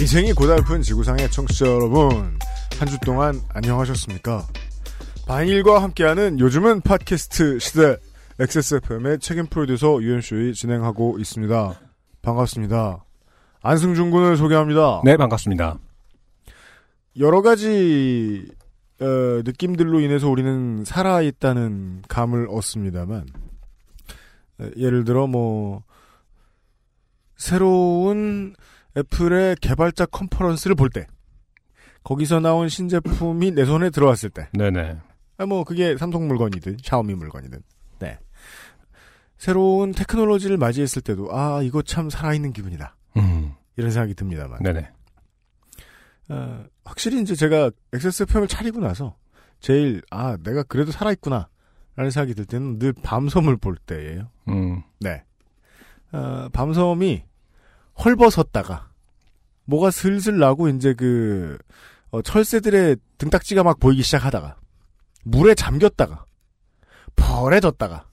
인생이 0.00 0.32
고달픈 0.32 0.82
지구상의 0.82 1.30
청취자 1.30 1.66
여러분, 1.66 2.38
한 2.78 2.88
주 2.88 2.98
동안 3.00 3.38
안녕하셨습니까? 3.50 4.46
바인일과 5.26 5.82
함께하는 5.82 6.40
요즘은 6.40 6.80
팟캐스트 6.80 7.58
시대 7.58 7.96
XSFM의 8.38 9.18
책임 9.18 9.46
프로듀서 9.46 10.02
유현쇼이 10.02 10.54
진행하고 10.54 11.18
있습니다. 11.18 11.80
반갑습니다. 12.22 13.04
안승준 13.62 14.10
군을 14.10 14.38
소개합니다. 14.38 15.02
네, 15.04 15.18
반갑습니다. 15.18 15.78
여러 17.18 17.42
가지 17.42 18.48
어, 19.00 19.04
느낌들로 19.44 20.00
인해서 20.00 20.28
우리는 20.28 20.84
살아있다는 20.86 22.02
감을 22.08 22.48
얻습니다만 22.50 23.26
에, 24.62 24.70
예를 24.78 25.04
들어 25.04 25.26
뭐 25.26 25.82
새로운 27.36 28.54
애플의 28.96 29.56
개발자 29.60 30.06
컨퍼런스를 30.06 30.74
볼 30.76 30.90
때 30.90 31.06
거기서 32.02 32.40
나온 32.40 32.68
신제품이 32.68 33.52
내 33.52 33.64
손에 33.64 33.90
들어왔을 33.90 34.30
때 34.30 34.48
네네. 34.52 34.96
아, 35.38 35.46
뭐 35.46 35.64
그게 35.64 35.96
삼성 35.96 36.26
물건이든 36.28 36.78
샤오미 36.82 37.14
물건이든 37.14 37.62
네 37.98 38.18
새로운 39.36 39.92
테크놀로지를 39.92 40.56
맞이했을 40.56 41.02
때도 41.02 41.28
아 41.36 41.60
이거 41.62 41.82
참 41.82 42.10
살아있는 42.10 42.52
기분이다 42.52 42.96
음, 43.16 43.54
이런 43.76 43.90
생각이 43.90 44.14
듭니다만 44.14 44.62
네네. 44.62 44.90
어, 46.30 46.64
확실히 46.84 47.20
이제 47.20 47.34
제가 47.34 47.70
XSFM을 47.92 48.48
차리고 48.48 48.80
나서 48.80 49.16
제일 49.60 50.00
아 50.10 50.36
내가 50.42 50.62
그래도 50.62 50.90
살아있구나 50.92 51.48
라는 51.96 52.10
생각이 52.10 52.34
들 52.34 52.44
때는 52.46 52.78
늘 52.78 52.92
밤섬을 52.92 53.56
볼 53.58 53.76
때예요. 53.76 54.30
음, 54.48 54.82
네. 55.00 55.22
어, 56.12 56.48
밤섬이 56.52 57.24
헐벗었다가 58.04 58.88
뭐가 59.64 59.90
슬슬 59.90 60.38
나고 60.38 60.68
이제 60.68 60.94
그 60.94 61.58
어, 62.10 62.22
철새들의 62.22 62.96
등딱지가 63.18 63.62
막 63.62 63.78
보이기 63.78 64.02
시작하다가 64.02 64.56
물에 65.24 65.54
잠겼다가 65.54 66.24
벌해졌다가 67.16 68.06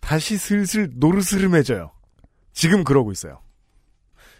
다시 0.00 0.36
슬슬 0.36 0.90
노르스름해져요. 0.94 1.90
지금 2.52 2.84
그러고 2.84 3.10
있어요. 3.12 3.40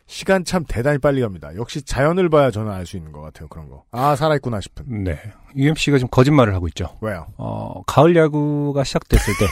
시간 0.07 0.45
참 0.45 0.65
대단히 0.69 0.99
빨리 0.99 1.21
갑니다. 1.21 1.55
역시 1.57 1.83
자연을 1.83 2.29
봐야 2.29 2.53
저는 2.53 2.71
알 2.71 2.87
수 2.87 2.97
있는 2.97 3.11
것 3.11 3.21
같아요. 3.23 3.49
그런 3.49 3.69
거. 3.69 3.85
아 3.91 4.15
살아있구나 4.15 4.61
싶은. 4.61 5.03
네. 5.03 5.21
UMC가 5.57 5.99
지금 5.99 6.09
거짓말을 6.11 6.55
하고 6.55 6.69
있죠. 6.69 6.97
왜요? 7.01 7.27
어, 7.39 7.83
가을 7.87 8.15
야구가 8.15 8.85
시작됐을 8.85 9.35
때 9.39 9.47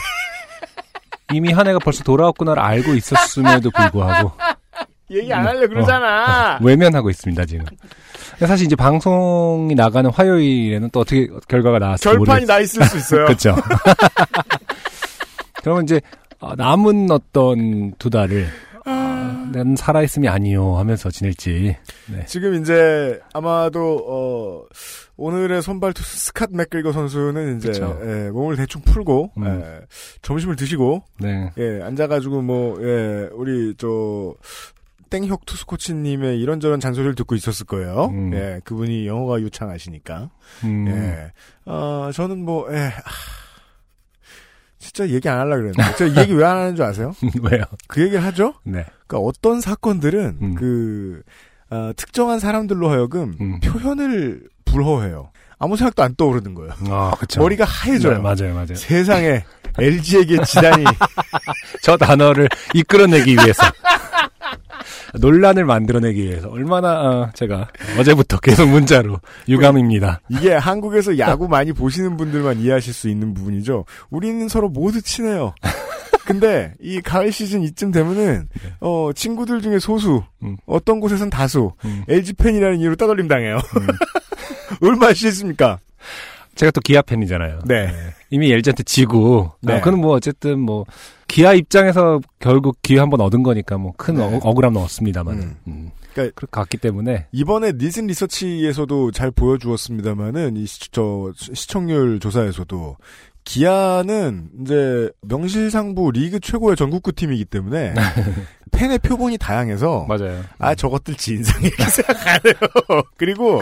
이미 1.35 1.51
한 1.51 1.67
해가 1.67 1.79
벌써 1.79 2.03
돌아왔구나를 2.03 2.61
알고 2.61 2.93
있었음에도 2.93 3.69
불구하고 3.71 4.31
얘기 5.11 5.31
안 5.33 5.45
하려 5.45 5.67
그러잖아. 5.67 6.59
외면하고 6.61 7.09
있습니다 7.09 7.45
지금. 7.45 7.65
사실 8.39 8.65
이제 8.65 8.75
방송이 8.75 9.75
나가는 9.75 10.09
화요일에는 10.09 10.89
또 10.91 11.01
어떻게 11.01 11.27
결과가 11.47 11.79
나왔을지 11.79 12.17
결판이 12.17 12.45
나 12.45 12.59
있을 12.59 12.83
수 12.85 12.97
있어요. 12.97 13.25
그렇죠. 13.27 13.55
그러면 15.63 15.83
이제 15.83 16.01
어, 16.39 16.53
남은 16.55 17.09
어떤 17.11 17.93
두 17.97 18.09
달을 18.09 18.47
아, 18.87 19.49
난 19.51 19.75
살아있음이 19.75 20.27
아니요 20.27 20.75
하면서 20.77 21.09
지낼지. 21.09 21.75
네. 22.11 22.25
지금 22.27 22.61
이제 22.61 23.19
아마도 23.33 24.03
어, 24.07 24.65
오늘의 25.17 25.61
선발 25.63 25.93
투수 25.93 26.33
스캇 26.33 26.55
맥글거 26.55 26.91
선수는 26.91 27.57
이제. 27.57 27.71
예, 27.71 28.29
몸을 28.29 28.57
대충 28.57 28.81
풀고 28.81 29.31
음. 29.37 29.45
예, 29.45 29.85
점심을 30.21 30.55
드시고 30.55 31.03
네. 31.19 31.51
예, 31.57 31.81
앉아가지고 31.81 32.41
뭐 32.41 32.77
예, 32.83 33.29
우리 33.33 33.73
저 33.77 34.35
땡혁 35.09 35.45
투수 35.45 35.65
코치님의 35.65 36.39
이런저런 36.39 36.79
잔소리를 36.79 37.15
듣고 37.15 37.35
있었을 37.35 37.65
거예요. 37.65 38.05
음. 38.11 38.33
예, 38.33 38.59
그분이 38.63 39.07
영어가 39.07 39.39
유창하시니까. 39.41 40.29
음, 40.63 40.87
예, 40.87 41.31
어, 41.65 42.09
저는 42.13 42.43
뭐 42.43 42.67
예, 42.73 42.87
아, 42.87 43.11
진짜 44.79 45.07
얘기 45.09 45.27
안 45.29 45.39
하려고 45.39 45.61
그랬는데 45.63 45.95
제가 45.95 46.13
이 46.13 46.23
얘기 46.23 46.33
왜 46.33 46.43
안 46.45 46.57
하는 46.57 46.75
줄 46.75 46.85
아세요? 46.85 47.13
왜요? 47.41 47.63
그 47.87 48.01
얘기를 48.01 48.23
하죠. 48.23 48.53
네. 48.63 48.85
그러니까 49.07 49.17
어떤 49.27 49.61
사건들은 49.61 50.37
음. 50.41 50.55
그 50.55 51.21
어, 51.69 51.91
특정한 51.95 52.39
사람들로 52.39 52.89
하여금 52.89 53.35
음. 53.41 53.59
표현을 53.61 54.47
불허해요. 54.65 55.31
아무 55.57 55.77
생각도 55.77 56.03
안 56.03 56.15
떠오르는 56.15 56.53
거예요. 56.53 56.73
아, 56.89 57.11
그렇죠. 57.15 57.39
머리가 57.41 57.63
하얘져요. 57.63 58.17
네, 58.17 58.19
맞아요, 58.19 58.53
맞아요. 58.53 58.75
세상에 58.75 59.43
LG에게 59.79 60.43
지단이 60.43 60.83
저 61.81 61.95
단어를 61.97 62.47
이끌어내기 62.73 63.31
위해서 63.33 63.63
논란을 65.19 65.65
만들어내기 65.65 66.23
위해서 66.23 66.49
얼마나 66.49 67.01
어, 67.01 67.29
제가 67.33 67.67
어제부터 67.99 68.39
계속 68.39 68.67
문자로 68.69 69.19
유감입니다. 69.47 70.21
이게 70.29 70.53
한국에서 70.53 71.17
야구 71.17 71.47
많이 71.47 71.73
보시는 71.73 72.17
분들만 72.17 72.59
이해하실 72.59 72.93
수 72.93 73.09
있는 73.09 73.33
부분이죠. 73.33 73.85
우리는 74.09 74.47
서로 74.47 74.69
모두 74.69 75.01
친해요. 75.01 75.53
근데 76.25 76.73
이 76.79 77.01
가을 77.01 77.31
시즌 77.31 77.61
이쯤 77.61 77.91
되면은 77.91 78.49
어 78.81 79.11
친구들 79.13 79.61
중에 79.61 79.77
소수 79.77 80.23
음. 80.43 80.57
어떤 80.65 80.99
곳에선 80.99 81.29
다수 81.29 81.71
음. 81.85 82.03
LG 82.07 82.33
팬이라는 82.33 82.79
이유로 82.79 82.95
따돌림 82.95 83.27
당해요. 83.27 83.59
얼마나 84.81 85.13
싫습니까? 85.13 85.79
제가 86.55 86.71
또 86.71 86.81
기아 86.81 87.01
팬이잖아요. 87.01 87.59
네. 87.65 87.93
이미 88.29 88.51
LG한테 88.51 88.83
지고 88.83 89.51
네. 89.61 89.77
어, 89.77 89.81
그는 89.81 89.99
뭐 89.99 90.13
어쨌든 90.13 90.59
뭐 90.59 90.85
기아 91.27 91.53
입장에서 91.53 92.19
결국 92.39 92.77
기회 92.81 92.99
한번 92.99 93.21
얻은 93.21 93.43
거니까 93.43 93.77
뭐큰 93.77 94.15
네. 94.15 94.39
억울함은 94.41 94.81
없습니다만 94.81 95.33
음. 95.35 95.55
음. 95.67 95.91
그러니까 96.13 96.33
그렇게 96.35 96.51
갔기 96.51 96.77
때문에 96.77 97.27
이번에 97.31 97.73
니슨 97.73 98.07
리서치에서도 98.07 99.11
잘 99.11 99.31
보여주었습니다만은 99.31 100.55
이 100.55 100.65
시, 100.65 100.91
저 100.91 101.31
시청률 101.35 102.19
조사에서도 102.19 102.97
기아는 103.43 104.49
이제 104.61 105.11
명실상부 105.21 106.11
리그 106.11 106.39
최고의 106.39 106.75
전국구 106.75 107.11
팀이기 107.11 107.45
때문에 107.45 107.93
팬의 108.71 108.99
표본이 108.99 109.37
다양해서 109.37 110.05
맞아요. 110.07 110.41
아 110.57 110.73
저것들 110.73 111.15
진상 111.15 111.61
이렇게 111.61 111.83
생각하네요. 111.83 112.55
그리고. 113.15 113.61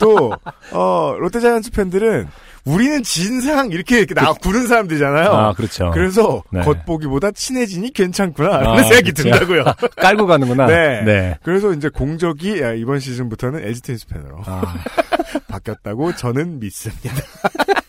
또 0.00 0.32
어, 0.72 1.14
롯데자이언츠 1.18 1.70
팬들은 1.72 2.26
우리는 2.68 3.02
진상 3.02 3.70
이렇게, 3.70 3.98
이렇게 3.98 4.14
나 4.14 4.32
구는 4.32 4.66
사람들이잖아요. 4.66 5.30
아 5.30 5.52
그렇죠. 5.54 5.90
그래서 5.92 6.42
네. 6.50 6.60
겉보기보다 6.60 7.30
친해지니 7.30 7.92
괜찮구나 7.92 8.56
아, 8.56 8.60
라는 8.60 8.82
생각이 8.84 9.12
그쵸. 9.12 9.22
든다고요. 9.24 9.64
깔고 9.96 10.26
가는구나. 10.26 10.66
네. 10.66 11.02
네. 11.02 11.38
그래서 11.42 11.72
이제 11.72 11.88
공적이 11.88 12.60
야, 12.60 12.72
이번 12.72 13.00
시즌부터는 13.00 13.64
LG 13.64 13.82
테니스 13.82 14.06
팬으로 14.08 14.42
아, 14.44 14.74
바뀌었다고 15.48 16.14
저는 16.16 16.60
믿습니다. 16.60 17.10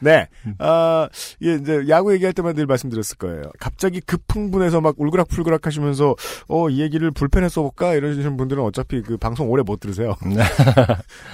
네. 0.00 0.28
아, 0.58 1.08
예, 1.42 1.54
이제 1.54 1.84
야구 1.88 2.12
얘기할 2.14 2.32
때만 2.32 2.54
늘 2.54 2.66
말씀드렸을 2.66 3.18
거예요. 3.18 3.42
갑자기 3.58 4.00
급흥분해서 4.00 4.80
막 4.80 4.94
울그락불그락 4.98 5.66
하시면서 5.66 6.16
어, 6.48 6.68
이 6.70 6.80
얘기를 6.80 7.10
불펜에 7.10 7.48
써볼까? 7.48 7.94
이러시는 7.94 8.36
분들은 8.36 8.62
어차피 8.62 9.02
그 9.02 9.16
방송 9.16 9.50
오래 9.50 9.62
못 9.62 9.80
들으세요. 9.80 10.16
네. 10.26 10.42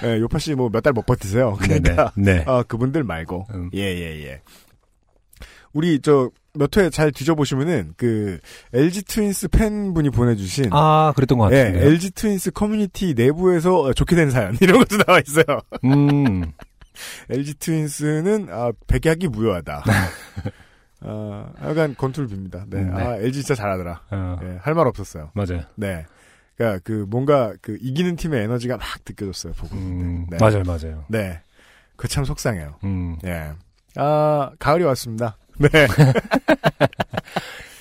예, 0.03 0.19
요파 0.19 0.37
씨 0.39 0.51
뭐 0.53 0.69
몇 0.69 0.81
달 0.81 0.93
못 0.93 1.05
버티세요. 1.05 1.57
그러니까 1.59 2.11
네. 2.15 2.33
네. 2.37 2.43
아, 2.47 2.63
그분들 2.63 3.03
말고. 3.03 3.47
음. 3.53 3.69
예, 3.73 3.79
예, 3.79 4.23
예. 4.25 4.41
우리 5.73 5.99
저 6.01 6.29
몇 6.57 6.75
회 6.75 6.89
잘 6.89 7.11
뒤져보시면은 7.11 7.93
그 7.97 8.39
LG 8.73 9.03
트윈스 9.03 9.49
팬분이 9.49 10.09
보내주신 10.09 10.69
아 10.71 11.13
그랬던 11.15 11.37
것 11.37 11.51
예, 11.53 11.65
같은데. 11.65 11.85
LG 11.85 12.11
트윈스 12.11 12.51
커뮤니티 12.51 13.13
내부에서 13.13 13.93
좋게 13.93 14.15
된 14.15 14.31
사연 14.31 14.57
이런 14.61 14.79
것도 14.79 14.97
나와 15.03 15.19
있어요. 15.19 15.59
음. 15.85 16.51
LG 17.29 17.55
트윈스는 17.55 18.47
아, 18.51 18.71
백약이 18.87 19.27
무효하다. 19.29 19.83
아, 21.01 21.49
약간 21.63 21.95
건투를 21.95 22.29
빕니다. 22.29 22.63
네. 22.67 22.79
음, 22.79 22.93
네. 22.95 23.03
아, 23.03 23.15
LG 23.17 23.43
진짜 23.43 23.55
잘하더라. 23.55 24.01
어, 24.11 24.39
예, 24.43 24.57
할말 24.61 24.87
없었어요. 24.87 25.31
맞아요. 25.33 25.63
네. 25.75 26.05
그러니까 26.55 26.81
그 26.83 27.05
뭔가 27.09 27.53
그 27.61 27.77
이기는 27.81 28.15
팀의 28.15 28.43
에너지가 28.43 28.77
막 28.77 28.85
느껴졌어요. 29.07 29.53
보고. 29.53 29.75
음, 29.75 30.25
네. 30.29 30.37
맞아요, 30.39 30.63
맞아요. 30.65 31.05
네. 31.07 31.41
그 31.95 32.07
참 32.07 32.25
속상해요. 32.25 32.75
음. 32.83 33.17
예. 33.25 33.51
아, 33.95 34.51
가을이 34.59 34.83
왔습니다. 34.85 35.37
네. 35.59 35.69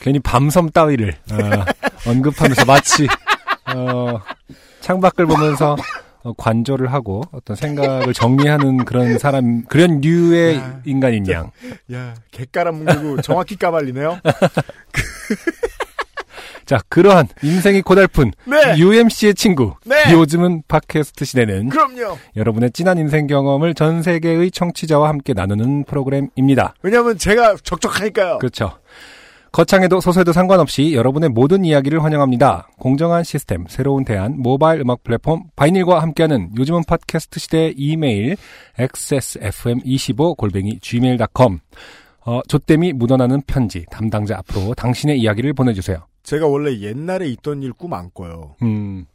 괜히 0.00 0.18
밤섬 0.20 0.70
따위를 0.70 1.14
어, 1.32 2.10
언급하면서 2.10 2.64
마치 2.64 3.06
어, 3.74 4.20
창밖을 4.80 5.26
보면서 5.26 5.72
어, 5.72 5.76
관조를 6.36 6.92
하고 6.92 7.22
어떤 7.32 7.56
생각을 7.56 8.12
정리하는 8.14 8.84
그런 8.84 9.18
사람, 9.18 9.64
그런 9.64 10.00
류의 10.00 10.56
야, 10.56 10.80
인간인 10.84 11.28
양. 11.28 11.50
야, 11.92 12.14
객가람 12.30 12.76
문고 12.84 13.22
정확히 13.22 13.56
까발리네요. 13.56 14.20
자, 16.66 16.80
그러한 16.88 17.28
인생이 17.44 17.80
고달픈 17.80 18.32
네. 18.44 18.76
UMC의 18.76 19.34
친구. 19.34 19.74
네. 19.84 20.12
요즘은 20.12 20.64
팟캐스트 20.66 21.24
시대는 21.24 21.68
그럼요. 21.68 22.18
여러분의 22.34 22.72
진한 22.72 22.98
인생 22.98 23.28
경험을 23.28 23.74
전 23.74 24.02
세계의 24.02 24.50
청취자와 24.50 25.08
함께 25.08 25.32
나누는 25.32 25.84
프로그램입니다. 25.84 26.74
왜냐면 26.82 27.16
제가 27.18 27.56
적적하니까요. 27.62 28.38
그렇죠. 28.38 28.72
거창해도 29.52 30.00
소소해도 30.00 30.32
상관없이 30.32 30.92
여러분의 30.94 31.30
모든 31.30 31.64
이야기를 31.64 32.04
환영합니다. 32.04 32.68
공정한 32.78 33.24
시스템, 33.24 33.64
새로운 33.68 34.04
대안, 34.04 34.38
모바일 34.38 34.80
음악 34.82 35.02
플랫폼 35.02 35.44
바이닐과 35.56 36.02
함께하는 36.02 36.50
요즘은 36.58 36.82
팟캐스트 36.86 37.40
시대의 37.40 37.74
이메일 37.76 38.36
xsfm25 38.78 40.36
골뱅이 40.36 40.78
gmail.com 40.80 41.58
어, 42.26 42.40
조땜이 42.48 42.92
묻어나는 42.94 43.42
편지 43.46 43.86
담당자 43.90 44.36
앞으로 44.38 44.74
당신의 44.74 45.18
이야기를 45.20 45.52
보내주세요. 45.54 45.98
제가 46.22 46.46
원래 46.48 46.78
옛날에 46.80 47.28
있던 47.28 47.62
일 47.62 47.72
꿈 47.72 47.94
안 47.94 48.10
꿔요. 48.12 48.56
음, 48.62 49.06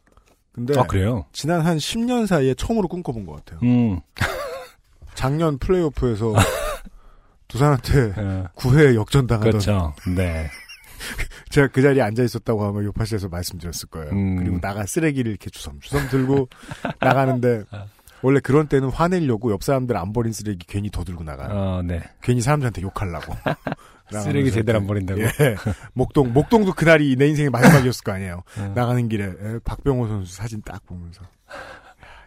근데 0.50 0.72
아 0.78 0.82
그래요? 0.84 1.26
지난 1.32 1.60
한 1.60 1.76
10년 1.76 2.26
사이에 2.26 2.54
처음으로 2.54 2.88
꿈꿔본 2.88 3.26
것 3.26 3.36
같아요. 3.44 3.60
음, 3.62 4.00
작년 5.14 5.58
플레이오프에서 5.58 6.32
두산한테 7.52 8.14
어, 8.16 8.44
9회 8.56 8.94
역전당하던 8.94 9.50
그렇죠. 9.52 9.94
네. 10.16 10.48
제가 11.50 11.68
그 11.68 11.82
자리에 11.82 12.00
앉아 12.00 12.22
있었다고 12.22 12.64
하면 12.66 12.84
요파시에서 12.84 13.28
말씀드렸을 13.28 13.88
거예요. 13.90 14.10
음. 14.12 14.36
그리고 14.36 14.60
나가 14.60 14.86
쓰레기를 14.86 15.30
이렇게 15.30 15.50
주섬주섬 15.50 16.08
들고 16.08 16.48
나가는데 17.00 17.64
원래 18.22 18.40
그런 18.40 18.68
때는 18.68 18.88
화내려고 18.88 19.50
옆 19.52 19.62
사람들 19.64 19.96
안 19.96 20.12
버린 20.12 20.32
쓰레기 20.32 20.64
괜히 20.66 20.90
더 20.90 21.04
들고 21.04 21.24
나가요. 21.24 21.48
어, 21.50 21.82
네. 21.82 22.00
괜히 22.22 22.40
사람들한테 22.40 22.80
욕하려고. 22.82 23.34
쓰레기 24.10 24.50
제대로 24.50 24.78
안 24.78 24.86
버린다고. 24.86 25.20
예. 25.22 25.30
목동 25.94 26.32
목동도 26.32 26.74
그날이 26.74 27.16
내 27.16 27.28
인생의 27.28 27.50
마지막이었을 27.50 28.04
거 28.04 28.12
아니에요. 28.12 28.42
어. 28.58 28.72
나가는 28.74 29.08
길에 29.08 29.24
예, 29.24 29.58
박병호 29.64 30.06
선수 30.06 30.34
사진 30.34 30.60
딱 30.62 30.84
보면서 30.86 31.22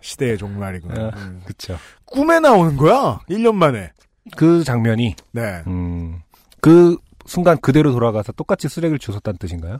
시대의 0.01 0.37
종말이구나. 0.37 1.01
어. 1.01 1.11
음. 1.15 1.41
그쵸. 1.45 1.77
꿈에 2.05 2.39
나오는 2.39 2.75
거야. 2.75 3.19
1년 3.29 3.53
만에. 3.55 3.91
그 4.35 4.63
장면이, 4.63 5.15
네. 5.31 5.61
음, 5.67 6.21
그 6.61 6.97
순간 7.25 7.57
그대로 7.59 7.91
돌아가서 7.91 8.31
똑같이 8.31 8.67
쓰레기를 8.69 8.99
주웠다는 8.99 9.37
뜻인가요? 9.37 9.79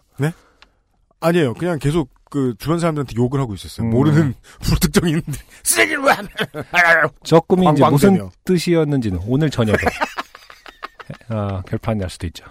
아니에요. 1.20 1.54
그냥 1.56 1.80
계속 1.80 2.10
그 2.30 2.54
주변 2.60 2.80
사람들한테 2.80 3.16
욕을 3.16 3.40
하고 3.40 3.54
있었어요. 3.54 3.88
음. 3.88 3.92
모르는 3.92 4.34
불특정인들 4.62 5.34
쓰레기를 5.64 6.04
왜 6.04 6.12
안? 6.12 6.26
해? 6.26 6.30
저 7.24 7.40
꿈이 7.40 7.68
이제. 7.72 7.88
무슨 7.90 8.30
뜻이었는지는 8.44 9.20
오늘 9.26 9.50
저녁에 9.50 9.78
어, 11.30 11.62
결판이 11.62 12.00
날 12.00 12.10
수도 12.10 12.28
있죠. 12.28 12.46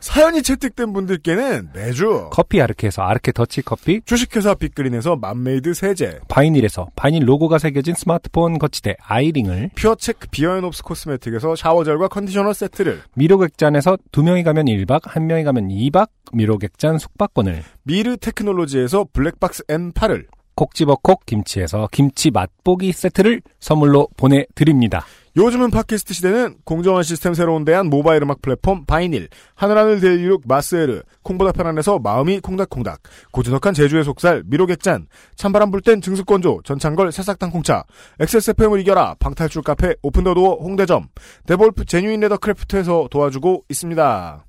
사연이 0.00 0.42
채택된 0.42 0.92
분들께는 0.92 1.70
매주 1.72 2.28
커피 2.30 2.60
아르케에서 2.60 3.02
아르케 3.02 3.32
더치 3.32 3.62
커피, 3.62 4.00
주식회사 4.04 4.54
빅그린에서 4.54 5.16
맘메이드 5.16 5.74
세제, 5.74 6.20
바이닐에서 6.28 6.88
바이닐 6.96 7.28
로고가 7.28 7.58
새겨진 7.58 7.94
스마트폰 7.94 8.58
거치대 8.58 8.96
아이링을, 9.00 9.70
퓨어체크 9.74 10.28
비어앤옵스 10.30 10.82
코스메틱에서 10.82 11.56
샤워젤과 11.56 12.08
컨디셔너 12.08 12.52
세트를, 12.52 13.02
미로객잔에서 13.14 13.98
두 14.10 14.22
명이 14.22 14.42
가면 14.42 14.66
1박, 14.66 15.02
한 15.04 15.26
명이 15.26 15.44
가면 15.44 15.68
2박, 15.68 16.08
미로객잔 16.32 16.98
숙박권을, 16.98 17.62
미르 17.84 18.16
테크놀로지에서 18.16 19.06
블랙박스 19.12 19.64
N8을, 19.64 20.26
콕 20.54 20.74
집어 20.74 20.96
콕 20.96 21.24
김치에서 21.26 21.88
김치 21.92 22.30
맛보기 22.30 22.92
세트를 22.92 23.42
선물로 23.60 24.08
보내드립니다. 24.16 25.04
요즘은 25.34 25.70
팟캐스트 25.70 26.12
시대는 26.12 26.56
공정한 26.64 27.02
시스템 27.02 27.32
새로운 27.32 27.64
대안 27.64 27.86
모바일 27.86 28.22
음악 28.22 28.42
플랫폼 28.42 28.84
바이닐, 28.84 29.28
하늘하늘 29.54 30.00
daily 30.00 30.23
look 30.23 30.42
마스에르, 30.46 31.02
콩보다 31.22 31.52
편안해서 31.52 32.00
마음이 32.00 32.40
콩닥콩닥, 32.40 33.00
고즈넉한 33.32 33.72
제주의 33.72 34.04
속살 34.04 34.42
미로객잔, 34.46 35.06
찬바람 35.36 35.70
불 35.70 35.80
땐 35.80 36.02
증수건조, 36.02 36.60
전창걸 36.64 37.12
새싹당 37.12 37.50
콩차, 37.50 37.84
XSFM을 38.20 38.80
이겨라, 38.80 39.16
방탈출 39.20 39.62
카페 39.62 39.94
오픈더도어 40.02 40.56
홍대점, 40.56 41.08
데볼프 41.46 41.86
제뉴인 41.86 42.20
레더크래프트에서 42.20 43.08
도와주고 43.10 43.64
있습니다. 43.70 44.44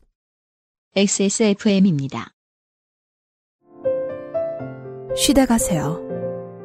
XSFM입니다. 0.97 2.32
쉬다 5.15 5.45
가세요. 5.45 6.01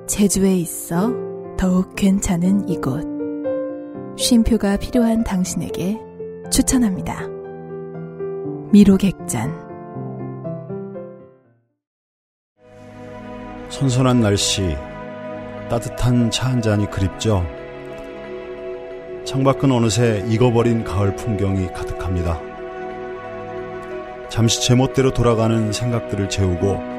제주에 0.06 0.54
있어 0.56 1.12
더욱 1.58 1.94
괜찮은 1.94 2.68
이곳. 2.68 3.04
쉼표가 4.16 4.78
필요한 4.78 5.22
당신에게 5.22 5.98
추천합니다. 6.50 7.26
미로객잔. 8.72 9.68
선선한 13.68 14.20
날씨, 14.20 14.76
따뜻한 15.68 16.30
차 16.30 16.48
한 16.48 16.62
잔이 16.62 16.90
그립죠. 16.90 17.44
창밖은 19.24 19.70
어느새 19.70 20.24
익어버린 20.26 20.84
가을 20.84 21.14
풍경이 21.16 21.66
가득합니다. 21.74 22.40
잠시 24.30 24.62
제멋대로 24.62 25.12
돌아가는 25.12 25.70
생각들을 25.70 26.30
재우고 26.30 26.97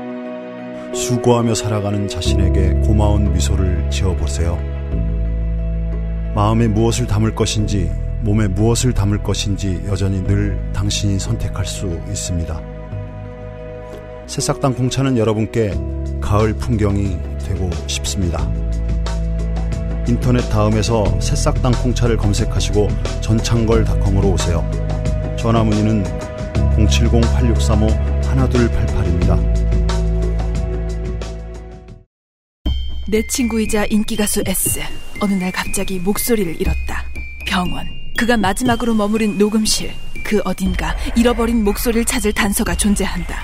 수고하며 0.94 1.56
살아가는 1.56 2.08
자신에게 2.08 2.76
고마운 2.86 3.34
미소를 3.34 3.90
지어보세요. 3.90 4.58
마음에 6.36 6.68
무엇을 6.68 7.08
담을 7.08 7.34
것인지, 7.36 7.92
몸에 8.22 8.48
무엇을 8.48 8.94
담을 8.94 9.24
것인지 9.24 9.82
여전히 9.88 10.24
늘 10.24 10.62
당신이 10.74 11.18
선택할 11.20 11.66
수 11.66 11.88
있습니다. 12.08 12.62
새싹당 14.28 14.76
공차는 14.76 15.18
여러분께 15.18 15.74
가을 16.22 16.54
풍경이 16.54 17.18
되고 17.46 17.70
싶습니다. 17.88 18.48
인터넷 20.08 20.42
다음에서 20.50 21.20
새싹당 21.20 21.72
콩차를 21.72 22.18
검색하시고 22.18 22.88
전창걸닷컴으로 23.22 24.30
오세요. 24.30 24.64
전화 25.38 25.64
문의는 25.64 26.04
070-8635-1288입니다. 26.78 29.59
내 33.10 33.26
친구이자 33.26 33.86
인기가수 33.86 34.44
S. 34.46 34.82
어느 35.20 35.34
날 35.34 35.52
갑자기 35.52 35.98
목소리를 35.98 36.62
잃었다. 36.62 37.06
병원. 37.44 37.90
그가 38.16 38.38
마지막으로 38.38 38.94
머무른 38.94 39.36
녹음실. 39.40 39.92
그 40.24 40.40
어딘가 40.46 40.96
잃어버린 41.16 41.64
목소리를 41.64 42.06
찾을 42.06 42.34
단서가 42.34 42.76
존재한다. 42.76 43.42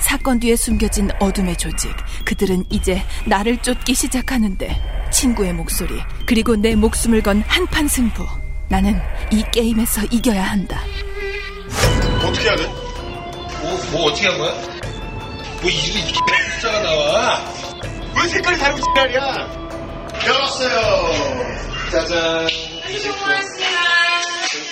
사건 0.00 0.40
뒤에 0.40 0.56
숨겨진 0.56 1.10
어둠의 1.20 1.56
조직. 1.56 1.94
그들은 2.24 2.64
이제 2.70 3.04
나를 3.26 3.58
쫓기 3.58 3.94
시작하는데 3.94 4.82
친구의 5.12 5.52
목소리 5.52 5.94
그리고 6.26 6.56
내 6.56 6.74
목숨을 6.74 7.22
건 7.22 7.44
한판 7.46 7.86
승부. 7.86 8.26
나는 8.68 9.00
이 9.30 9.44
게임에서 9.52 10.06
이겨야 10.10 10.42
한다. 10.42 10.80
어떻게 12.20 12.48
해야 12.48 12.56
돼? 12.56 12.66
뭐, 12.66 13.80
뭐 13.92 14.04
어떻게 14.10 14.26
한 14.26 14.38
거야? 14.38 14.52
뭐 15.62 15.70
이리 15.70 16.02
숫자가 16.54 16.82
나 16.82 16.93
지랄이야? 18.72 19.20
열었어요. 20.26 21.90
짜잔. 21.90 22.48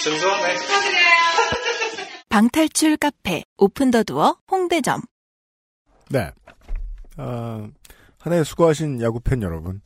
증서? 0.02 0.26
네. 0.38 0.56
방탈출 2.28 2.96
카페 2.96 3.44
오픈더두어 3.58 4.36
홍대점. 4.50 5.02
네. 6.08 6.30
아, 7.18 7.66
한해 8.20 8.42
수고하신 8.44 9.00
야구 9.02 9.20
팬 9.20 9.42
여러분. 9.42 9.80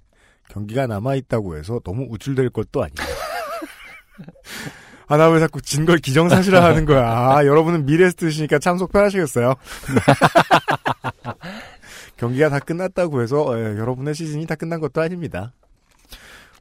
경기가 0.49 0.87
남아 0.87 1.17
있다고 1.17 1.57
해서 1.57 1.81
너무 1.85 2.07
우쭐될 2.09 2.51
것도 2.51 2.83
아니에요. 2.85 3.17
아, 5.09 5.17
나 5.17 5.29
왜 5.31 5.39
자꾸 5.41 5.61
진 5.61 5.85
걸 5.87 5.99
기정사실화 5.99 6.63
하는 6.65 6.85
거야. 6.85 7.03
아, 7.37 7.45
여러분은 7.45 7.85
미래에서 7.87 8.15
드시니까 8.17 8.59
참 8.61 8.79
속편하시겠어요. 8.79 9.55
경기가 12.17 12.49
다 12.49 12.59
끝났다고 12.59 13.23
해서 13.23 13.47
예, 13.59 13.79
여러분의 13.79 14.15
시즌이 14.15 14.47
다 14.47 14.55
끝난 14.55 14.81
것도 14.81 15.01
아닙니다. 15.01 15.53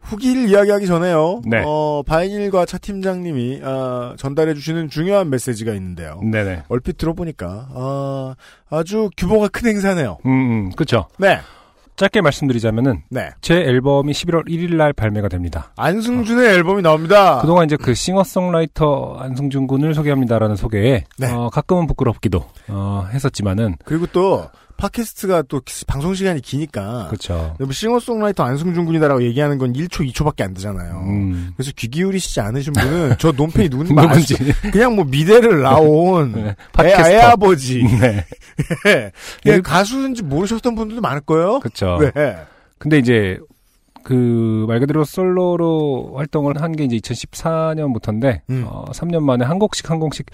후기를 0.05 0.49
이야기하기 0.49 0.85
전에요. 0.85 1.41
네. 1.45 1.63
어, 1.65 2.03
바이닐과 2.05 2.65
차 2.65 2.77
팀장님이 2.77 3.61
아, 3.63 4.13
전달해 4.17 4.53
주시는 4.53 4.89
중요한 4.89 5.29
메시지가 5.29 5.73
있는데요. 5.73 6.19
네네. 6.23 6.63
얼핏 6.69 6.97
들어보니까 6.97 7.69
아, 7.73 8.35
아주 8.69 9.09
규모가 9.17 9.47
큰 9.47 9.67
행사네요. 9.69 10.19
음, 10.25 10.29
음, 10.29 10.71
그쵸. 10.75 11.07
네. 11.17 11.39
짧게 11.95 12.19
말씀드리자면은, 12.19 13.03
네. 13.09 13.29
제 13.39 13.55
앨범이 13.55 14.11
11월 14.11 14.45
1일 14.49 14.75
날 14.75 14.91
발매가 14.91 15.29
됩니다. 15.29 15.71
안승준의 15.77 16.45
앨범이 16.55 16.81
나옵니다. 16.81 17.39
그동안 17.39 17.65
이제 17.65 17.77
그 17.77 17.93
싱어송라이터 17.93 19.15
안승준 19.17 19.65
군을 19.65 19.93
소개합니다라는 19.93 20.57
소개에, 20.57 21.05
네. 21.17 21.31
어, 21.31 21.49
가끔은 21.49 21.87
부끄럽기도, 21.87 22.43
어, 22.67 23.07
했었지만은, 23.13 23.77
그리고 23.85 24.07
또 24.07 24.43
팟캐스트가 24.77 25.43
또 25.43 25.61
방송 25.87 26.13
시간이 26.13 26.41
기니까. 26.41 27.07
그렇죠. 27.07 27.55
뭐 27.59 27.71
싱어송라이터 27.71 28.43
안승준 28.43 28.85
군이다라고 28.85 29.23
얘기하는 29.23 29.57
건 29.57 29.73
1초, 29.73 30.11
2초밖에 30.11 30.41
안 30.43 30.53
되잖아요. 30.53 30.99
음. 31.07 31.53
그래서 31.55 31.71
귀 31.75 31.87
기울이시지 31.87 32.39
않으신 32.41 32.73
분은 32.73 33.15
저 33.19 33.31
논팽이 33.31 33.69
누군지 33.69 33.93
누군지. 33.95 34.35
아시- 34.35 34.71
그냥 34.71 34.95
뭐 34.95 35.05
미대를 35.05 35.61
나온 35.61 36.31
네, 36.35 36.41
애, 36.49 36.55
팟캐스터. 36.73 37.09
애 37.09 37.17
아버지. 37.19 37.83
네. 38.01 38.25
예. 38.87 39.11
예, 39.45 39.59
가수인지 39.61 40.23
모르셨던 40.23 40.75
분들도 40.75 41.01
많을 41.01 41.21
거예요. 41.21 41.59
그렇죠. 41.59 41.97
네. 42.13 42.37
근데 42.77 42.97
이제 42.99 43.37
그 44.05 44.65
말 44.67 44.79
그대로 44.79 45.03
솔로로 45.03 46.13
활동을 46.15 46.61
한 46.61 46.75
게 46.75 46.83
이제 46.83 46.97
2014년부터인데 46.97 48.41
음. 48.49 48.65
어, 48.67 48.85
3년 48.91 49.19
만에 49.23 49.45
한 49.45 49.57
곡씩 49.59 49.89
한 49.89 49.99
곡씩 49.99 50.27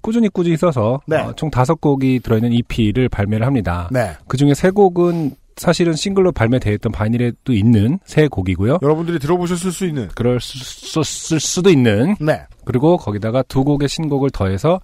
꾸준히 0.00 0.28
꾸준히 0.28 0.56
써서 0.56 1.00
네. 1.06 1.16
어, 1.18 1.32
총 1.36 1.50
다섯 1.50 1.80
곡이 1.80 2.20
들어있는 2.20 2.52
EP를 2.52 3.08
발매를 3.08 3.46
합니다. 3.46 3.88
네. 3.90 4.12
그 4.28 4.36
중에 4.36 4.54
세 4.54 4.70
곡은 4.70 5.32
사실은 5.56 5.94
싱글로 5.94 6.30
발매되어 6.32 6.72
있던 6.74 6.92
바이닐에도 6.92 7.52
있는 7.52 7.98
세 8.04 8.28
곡이고요. 8.28 8.78
여러분들이 8.80 9.18
들어보셨을 9.18 9.72
수 9.72 9.86
있는. 9.86 10.08
그럴 10.14 10.40
수, 10.40 10.56
수, 10.58 11.02
쓸 11.02 11.40
수도 11.40 11.68
있는 11.68 12.14
네. 12.20 12.42
그리고 12.64 12.96
거기다가 12.96 13.42
두 13.42 13.64
곡의 13.64 13.88
신곡을 13.88 14.30
더해서 14.30 14.80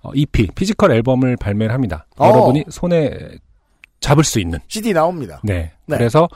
어, 0.00 0.10
EP 0.14 0.48
physical 0.54 0.92
앨범을 0.92 1.36
발매를 1.36 1.74
합니다. 1.74 2.06
어. 2.16 2.28
여러분이 2.28 2.64
손에 2.70 3.10
잡을 4.00 4.24
수 4.24 4.40
있는. 4.40 4.58
CD 4.68 4.92
나옵니다. 4.94 5.40
네. 5.44 5.72
네. 5.86 5.96
그래서 5.98 6.26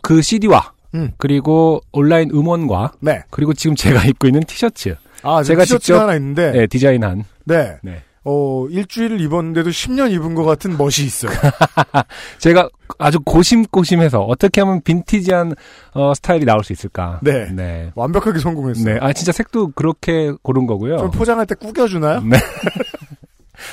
그 0.00 0.22
CD와 0.22 0.73
음. 0.94 1.12
그리고 1.18 1.80
온라인 1.92 2.30
음원과 2.30 2.92
네. 3.00 3.22
그리고 3.30 3.52
지금 3.52 3.74
제가 3.76 4.04
입고 4.06 4.26
있는 4.28 4.42
티셔츠 4.44 4.96
아, 5.22 5.42
제가 5.42 5.64
직접- 5.64 5.98
하나 6.00 6.14
있는데. 6.16 6.52
네, 6.52 6.66
디자인한 6.66 7.24
네. 7.44 7.76
네. 7.82 8.02
어, 8.26 8.66
일주일을 8.70 9.20
입었는데도 9.20 9.68
10년 9.68 10.10
입은 10.12 10.34
것 10.34 10.44
같은 10.44 10.78
멋이 10.78 11.04
있어요. 11.04 11.30
제가 12.38 12.70
아주 12.98 13.20
고심고심해서 13.20 14.22
어떻게 14.22 14.62
하면 14.62 14.80
빈티지한 14.82 15.54
어, 15.92 16.14
스타일이 16.14 16.46
나올 16.46 16.64
수 16.64 16.72
있을까. 16.72 17.20
네. 17.22 17.50
네. 17.52 17.90
완벽하게 17.94 18.38
성공했어요. 18.38 18.84
네. 18.94 18.98
아 19.02 19.12
진짜 19.12 19.30
색도 19.32 19.72
그렇게 19.72 20.32
고른 20.42 20.66
거고요. 20.66 20.96
좀 20.98 21.10
포장할 21.10 21.44
때 21.46 21.54
구겨주나요? 21.54 22.20
네. 22.22 22.38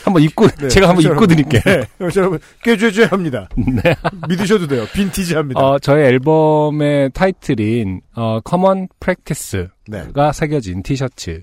한번 0.04 0.24
입고 0.24 0.48
네, 0.48 0.68
제가 0.68 0.90
한번 0.90 1.04
입고 1.04 1.28
드릴게요. 1.28 1.62
네. 1.66 1.84
여러분, 2.16 2.40
꾀죄죄 2.64 3.06
합니다. 3.06 3.48
네. 3.56 3.96
믿으셔도 4.28 4.68
돼요. 4.68 4.86
빈티지 4.94 5.36
합니다. 5.36 5.60
어, 5.60 5.80
저의 5.80 6.08
앨범의 6.08 7.12
타이틀인 7.14 8.02
어, 8.16 8.40
Common 8.48 8.88
Practice가 9.00 9.72
네. 9.88 10.04
새겨진 10.34 10.84
티셔츠 10.84 11.42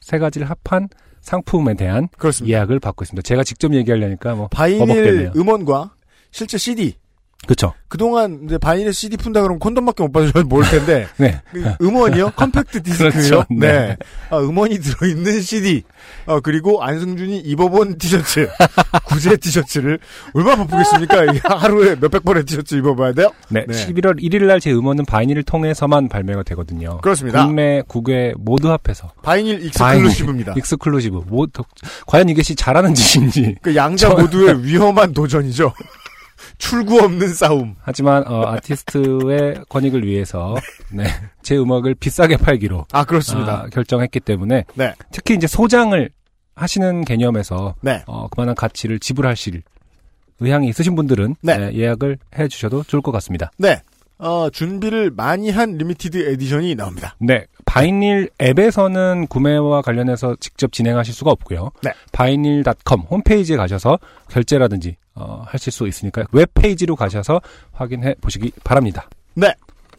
세 0.00 0.18
가지를 0.18 0.48
합한 0.48 0.88
상품에 1.20 1.74
대한 1.74 2.08
그렇습니다. 2.18 2.56
예약을 2.56 2.80
받고 2.80 3.04
있습니다. 3.04 3.22
제가 3.22 3.44
직접 3.44 3.72
얘기하려니까 3.74 4.34
뭐 4.34 4.48
바이닐 4.48 4.86
버벅대네요. 4.86 5.32
음원과 5.36 5.94
실제 6.30 6.58
CD. 6.58 6.96
그렇죠. 7.46 7.74
그동안 7.88 8.40
이제 8.46 8.58
바이닐에 8.58 8.90
CD 8.92 9.16
푼다 9.16 9.40
그러면 9.42 9.58
콘돔밖에 9.60 10.02
못 10.02 10.12
받으셔서 10.12 10.44
모를 10.46 10.68
텐데 10.68 11.06
네. 11.16 11.40
그 11.52 11.62
음원이요? 11.80 12.30
컴팩트 12.36 12.82
디스크요? 12.84 13.10
그렇죠. 13.10 13.44
네. 13.50 13.56
네. 13.70 13.96
아, 14.30 14.38
음원이 14.38 14.78
들어있는 14.80 15.40
CD. 15.42 15.82
어, 16.26 16.40
그리고 16.40 16.82
안승준이 16.82 17.38
입어본 17.40 17.98
티셔츠. 17.98 18.48
구제 19.06 19.36
티셔츠를 19.36 19.98
얼마나 20.34 20.64
바쁘겠습니까? 20.64 21.58
하루에 21.60 21.96
몇백 22.00 22.24
번의 22.24 22.44
티셔츠 22.44 22.74
입어봐야 22.76 23.12
돼요? 23.12 23.30
네. 23.48 23.64
네. 23.68 23.74
11월 23.86 24.20
1일 24.22 24.44
날 24.46 24.60
제 24.60 24.72
음원은 24.72 25.04
바이닐을 25.04 25.42
통해서만 25.42 26.08
발매가 26.08 26.42
되거든요. 26.44 26.98
그렇습니다. 27.02 27.44
국내 27.46 27.82
국외 27.86 28.32
모두 28.38 28.70
합해서 28.70 29.12
바이닐 29.22 29.62
exclusive입니다. 29.66 30.54
exclusive. 30.56 31.22
뭐 31.26 31.46
더- 31.52 31.64
과연 32.06 32.28
이것이 32.30 32.54
잘하는 32.56 32.94
짓인지. 32.94 33.56
그 33.62 33.74
양자 33.76 34.08
저- 34.08 34.14
모두의 34.16 34.64
위험한 34.64 35.12
도전이죠. 35.12 35.72
출구 36.58 37.00
없는 37.00 37.28
싸움. 37.34 37.76
하지만 37.80 38.26
어, 38.26 38.46
아티스트의 38.52 39.64
권익을 39.68 40.04
위해서 40.04 40.54
네, 40.90 41.04
제 41.42 41.56
음악을 41.56 41.94
비싸게 41.94 42.36
팔기로 42.36 42.86
아, 42.92 43.04
그렇습니다. 43.04 43.64
아, 43.64 43.66
결정했기 43.68 44.20
때문에 44.20 44.64
네. 44.74 44.94
특히 45.10 45.34
이제 45.34 45.46
소장을 45.46 46.10
하시는 46.54 47.04
개념에서 47.04 47.74
네. 47.80 48.02
어, 48.06 48.28
그만한 48.28 48.54
가치를 48.54 48.98
지불하실 49.00 49.62
의향이 50.40 50.68
있으신 50.68 50.94
분들은 50.94 51.36
네. 51.42 51.58
네, 51.58 51.74
예약을 51.74 52.18
해주셔도 52.38 52.84
좋을 52.84 53.02
것 53.02 53.12
같습니다. 53.12 53.50
네. 53.58 53.80
어, 54.24 54.48
준비를 54.48 55.10
많이 55.10 55.50
한 55.50 55.76
limited 55.76 56.30
edition이 56.30 56.74
나옵니다. 56.76 57.14
네, 57.18 57.44
바이닐 57.66 58.30
앱에서는 58.40 59.26
구매와 59.26 59.82
관련해서 59.82 60.34
직접 60.40 60.72
진행하실 60.72 61.12
수가 61.12 61.30
없고요. 61.30 61.70
네. 61.82 61.92
바이닐.com 62.12 63.00
홈페이지에 63.02 63.58
가셔서 63.58 63.98
결제라든지 64.28 64.96
어, 65.14 65.44
하실 65.46 65.70
수 65.72 65.86
있으니까 65.86 66.24
웹페이지로 66.32 66.96
가셔서 66.96 67.42
확인해 67.72 68.14
보시기 68.22 68.50
바랍니다. 68.64 69.10
네. 69.34 69.52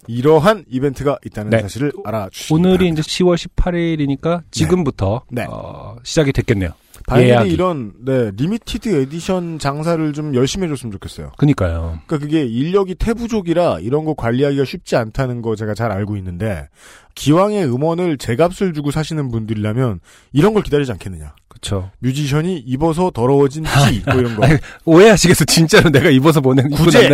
이러한 0.08 0.65
이벤트가 0.70 1.20
있다는 1.24 1.51
네. 1.51 1.62
사실을 1.62 1.91
알아주시기 2.03 2.53
오늘이 2.53 2.77
바랍니다. 2.77 3.01
이제 3.01 3.24
10월 3.24 3.48
18일이니까 3.55 4.41
지금부터 4.50 5.22
네. 5.29 5.46
어, 5.48 5.98
시작이 6.03 6.34
됐겠네요. 6.34 6.72
바이닐이 7.08 7.30
예약이. 7.30 7.52
이런 7.52 7.94
네 8.04 8.32
limited 8.36 8.90
edition 8.90 9.60
장사를 9.60 10.14
좀 10.14 10.34
열심히 10.34 10.66
해줬으면 10.66 10.92
좋겠어요. 10.94 11.32
그니까요. 11.38 12.00
그러니까 12.08 12.18
그게 12.18 12.46
인력이 12.46 12.96
태부족이라 12.96 13.80
이런 13.82 14.06
거 14.06 14.14
관리하기가 14.16 14.66
쉽지 14.66 14.96
않다는 14.96 15.42
거 15.42 15.56
제가 15.56 15.76
잘 15.76 15.92
알고 15.92 16.18
있는데 16.18 16.68
기왕의 17.14 17.66
음원을 17.66 18.18
제값을 18.18 18.74
주고 18.74 18.92
사시는 18.92 19.30
분들이라면 19.30 20.00
이런 20.34 20.54
걸 20.54 20.64
기다리지 20.64 20.92
않겠느냐. 20.94 21.36
그쵸. 21.48 21.90
뮤지션이 22.00 22.58
입어서 22.58 23.12
더러워진 23.12 23.64
티, 23.64 24.04
뭐 24.10 24.16
이런 24.16 24.36
거. 24.36 24.46
아니, 24.46 24.58
오해하시겠어. 24.84 25.46
진짜로 25.46 25.90
내가 25.90 26.10
입어서 26.10 26.42
보내는, 26.42 26.72
입고 26.74 26.84
구제. 26.84 27.08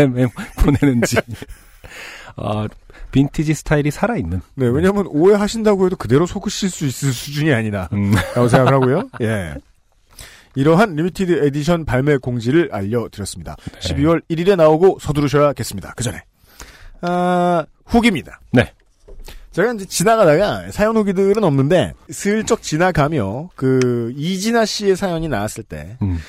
보내는지. 0.58 1.18
어, 2.36 2.66
빈티지 3.12 3.54
스타일이 3.54 3.92
살아있는. 3.92 4.42
네, 4.56 4.68
왜냐면 4.68 5.06
오해하신다고 5.08 5.86
해도 5.86 5.96
그대로 5.96 6.26
속으실 6.26 6.70
수 6.70 6.86
있을 6.88 7.14
수준이 7.14 7.54
아니라. 7.54 7.90
음, 7.94 8.14
라고 8.36 8.48
생각을 8.48 8.74
하고요. 8.74 9.10
예. 9.22 9.54
이러한 10.56 10.96
limited 10.96 11.46
edition 11.46 11.86
발매 11.86 12.18
공지를 12.18 12.70
알려드렸습니다. 12.72 13.56
네. 13.74 13.80
12월 13.80 14.22
1일에 14.30 14.56
나오고 14.56 15.00
서두르셔야겠습니다. 15.00 15.94
그 15.96 16.04
전에. 16.04 16.24
아, 17.02 17.66
후기입니다. 17.86 18.40
네. 18.52 18.74
제가 19.52 19.74
이제 19.74 19.86
지나가다가 19.86 20.72
사연 20.72 20.96
후기들은 20.96 21.44
없는데, 21.44 21.94
슬쩍 22.10 22.62
지나가며, 22.62 23.50
그, 23.56 24.14
이진아 24.16 24.66
씨의 24.66 24.96
사연이 24.96 25.28
나왔을 25.28 25.64
때, 25.64 25.98
음, 26.02 26.20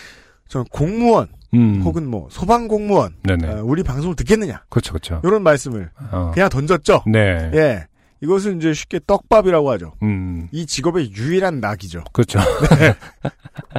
저는 0.49 0.67
공무원, 0.73 1.29
음. 1.55 1.83
혹은 1.85 2.09
뭐, 2.09 2.27
소방 2.33 2.67
공무원, 2.67 3.15
네네. 3.23 3.47
아, 3.47 3.61
우리 3.63 3.85
방송을 3.85 4.17
듣겠느냐, 4.17 4.65
그렇죠, 4.69 4.93
그렇죠. 4.93 5.21
이런 5.23 5.43
말씀을 5.45 5.91
어, 6.11 6.33
그냥 6.35 6.49
던졌죠. 6.49 7.05
네. 7.07 7.51
예. 7.55 7.87
이것은 8.23 8.59
이제 8.59 8.73
쉽게 8.73 9.01
떡밥이라고 9.07 9.71
하죠. 9.73 9.95
음, 10.03 10.49
이 10.53 10.65
직업의 10.65 11.13
유일한 11.13 11.61
낙이죠. 11.61 12.05
그렇죠. 12.13 12.39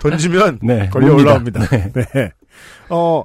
던지면 0.02 0.60
네. 0.62 0.90
걸려 0.90 1.08
뭡니다. 1.08 1.30
올라옵니다. 1.32 1.68
네. 1.68 1.92
네. 1.94 2.32
어, 2.90 3.24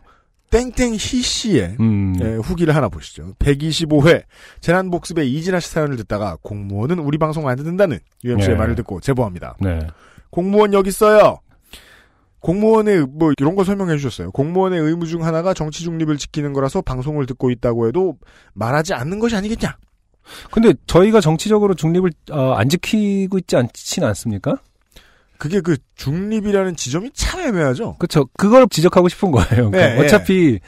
땡땡 0.51 0.95
희 0.95 0.99
씨의 0.99 1.77
음, 1.81 2.15
예, 2.23 2.37
후기를 2.37 2.75
하나 2.75 2.89
보시죠. 2.89 3.35
125회 3.41 4.23
재난복습의 4.61 5.31
이진아 5.35 5.61
씨 5.61 5.71
사연을 5.71 5.97
듣다가 5.97 6.39
공무원은 6.43 7.01
우리 7.01 7.19
방송 7.19 7.49
안 7.49 7.57
듣는다는 7.57 7.99
UMC의 8.25 8.51
네. 8.51 8.55
말을 8.55 8.77
듣고 8.77 9.01
제보합니다. 9.01 9.57
네. 9.61 9.81
공무원 10.31 10.73
여기 10.73 10.89
있어요. 10.89 11.41
공무원의 12.41 13.07
뭐 13.11 13.33
이런 13.39 13.57
거 13.57 13.65
설명해 13.65 13.97
주셨어요. 13.97 14.31
공무원의 14.31 14.81
의무 14.81 15.07
중 15.07 15.25
하나가 15.25 15.53
정치 15.53 15.83
중립을 15.83 16.17
지키는 16.17 16.53
거라서 16.53 16.81
방송을 16.81 17.27
듣고 17.27 17.51
있다고 17.51 17.89
해도 17.89 18.17
말하지 18.55 18.95
않는 18.95 19.19
것이 19.19 19.35
아니겠냐? 19.35 19.77
근데 20.51 20.75
저희가 20.87 21.21
정치적으로 21.21 21.75
중립을 21.75 22.11
어, 22.31 22.53
안 22.53 22.69
지키고 22.69 23.39
있지 23.39 23.57
않진 23.57 24.05
않습니까? 24.05 24.59
그게 25.39 25.61
그 25.61 25.77
중립이라는 25.95 26.75
지점이 26.77 27.11
참 27.15 27.41
애매하죠. 27.41 27.97
그렇죠. 27.99 28.27
그걸 28.37 28.67
지적하고 28.69 29.09
싶은 29.09 29.31
거예요. 29.31 29.71
그러니까 29.71 29.79
네, 29.95 29.99
어차피 30.05 30.59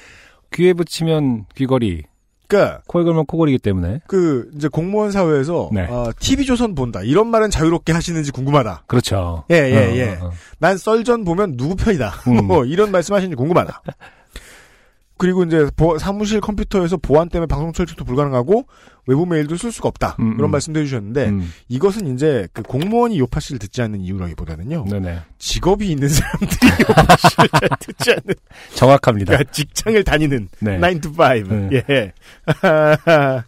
귀에 0.52 0.72
붙이면 0.74 1.46
귀걸이, 1.56 2.04
그러니까 2.46 2.80
코에 2.86 3.02
걸면 3.04 3.26
코걸이기 3.26 3.58
때문에. 3.58 4.00
그 4.06 4.48
이제 4.54 4.68
공무원 4.68 5.10
사회에서 5.10 5.70
네. 5.72 5.86
어, 5.88 6.10
TV 6.18 6.44
조선 6.44 6.74
본다 6.76 7.00
이런 7.02 7.28
말은 7.28 7.50
자유롭게 7.50 7.92
하시는지 7.92 8.30
궁금하다. 8.30 8.84
그렇죠. 8.86 9.44
예, 9.50 9.56
예, 9.56 9.76
어, 9.76 9.96
예. 9.96 10.08
어, 10.20 10.26
어. 10.26 10.32
난 10.58 10.76
썰전 10.78 11.24
보면 11.24 11.56
누구 11.56 11.74
편이다. 11.76 12.10
음. 12.28 12.46
뭐 12.46 12.64
이런 12.64 12.90
말씀하시는지 12.92 13.34
궁금하다. 13.36 13.82
그리고 15.18 15.42
이제 15.44 15.68
보- 15.76 15.98
사무실 15.98 16.40
컴퓨터에서 16.40 16.96
보안 16.96 17.28
때문에 17.28 17.46
방송 17.46 17.72
철칙도 17.72 18.04
불가능하고 18.04 18.64
외부 19.10 19.26
메일도 19.26 19.56
쓸 19.56 19.72
수가 19.72 19.88
없다. 19.88 20.14
음, 20.20 20.34
이런 20.34 20.50
음. 20.50 20.52
말씀도 20.52 20.78
해주셨는데 20.78 21.28
음, 21.30 21.52
이것은 21.68 22.14
이제 22.14 22.46
그 22.52 22.62
공무원이 22.62 23.18
요파 23.18 23.40
씨를 23.40 23.58
듣지 23.58 23.82
않는 23.82 24.02
이유라기보다는요. 24.02 24.84
네네. 24.88 25.18
직업이 25.36 25.90
있는 25.90 26.08
사람들이 26.08 26.70
요파 26.88 27.16
씨를 27.16 27.48
잘 27.48 27.68
듣지 27.80 28.10
않는 28.10 28.34
정확합니다. 28.76 29.32
그러니까 29.32 29.50
직장을 29.50 30.04
다니는 30.04 30.48
네. 30.60 30.78
9 30.78 31.00
to 31.00 31.10
5. 31.10 31.42
네. 31.48 31.82
예. 31.90 32.12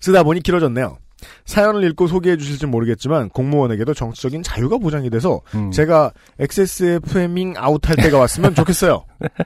쓰다 0.00 0.24
보니 0.24 0.40
길어졌네요. 0.40 0.98
사연을 1.46 1.84
읽고 1.90 2.08
소개해 2.08 2.36
주실지 2.36 2.66
모르겠지만 2.66 3.28
공무원에게도 3.28 3.94
정치적인 3.94 4.42
자유가 4.42 4.78
보장이 4.78 5.10
돼서 5.10 5.42
음. 5.54 5.70
제가 5.70 6.10
XSFMing 6.40 7.56
아웃할 7.56 7.96
때가 7.96 8.18
왔으면 8.18 8.56
좋겠어요. 8.56 9.04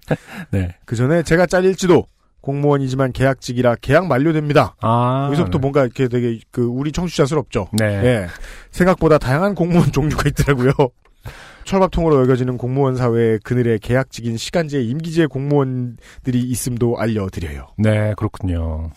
네. 0.50 0.74
그 0.86 0.96
전에 0.96 1.22
제가 1.22 1.44
잘릴지도 1.44 2.06
공무원이지만 2.40 3.12
계약직이라 3.12 3.76
계약 3.80 4.06
만료됩니다. 4.06 4.74
아. 4.80 5.24
여기서부터 5.26 5.58
뭔가 5.58 5.82
이렇게 5.82 6.08
되게 6.08 6.40
그 6.50 6.62
우리 6.62 6.92
청취자스럽죠. 6.92 7.68
네. 7.72 7.84
예. 7.84 8.26
생각보다 8.70 9.18
다양한 9.18 9.54
공무원 9.54 9.92
종류가 9.92 10.28
있더라고요. 10.30 10.72
철밥통으로 11.64 12.22
여겨지는 12.22 12.56
공무원 12.56 12.96
사회의 12.96 13.38
그늘에 13.40 13.78
계약직인 13.78 14.38
시간제 14.38 14.80
임기제 14.80 15.26
공무원들이 15.26 16.40
있음도 16.40 16.96
알려드려요. 16.98 17.66
네, 17.76 18.14
그렇군요. 18.16 18.90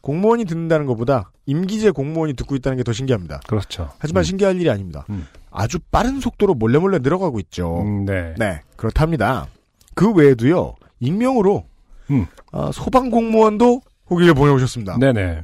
공무원이 0.00 0.44
듣는다는 0.44 0.86
것보다 0.86 1.32
임기제 1.46 1.90
공무원이 1.90 2.34
듣고 2.34 2.54
있다는 2.54 2.76
게 2.78 2.84
더 2.84 2.92
신기합니다. 2.92 3.40
그렇죠. 3.48 3.90
하지만 3.98 4.20
음. 4.20 4.24
신기할 4.24 4.56
일이 4.60 4.70
아닙니다. 4.70 5.04
음. 5.10 5.26
아주 5.50 5.78
빠른 5.90 6.20
속도로 6.20 6.54
몰래몰래 6.54 6.98
늘어가고 7.00 7.40
있죠. 7.40 7.80
음, 7.82 8.04
네. 8.04 8.34
네, 8.38 8.60
그렇답니다. 8.76 9.48
그 9.94 10.12
외에도요, 10.12 10.74
익명으로 11.00 11.64
음. 12.10 12.26
아, 12.52 12.70
소방 12.72 13.10
공무원도 13.10 13.82
후기를 14.06 14.34
보내오셨습니다. 14.34 14.98
네네. 14.98 15.42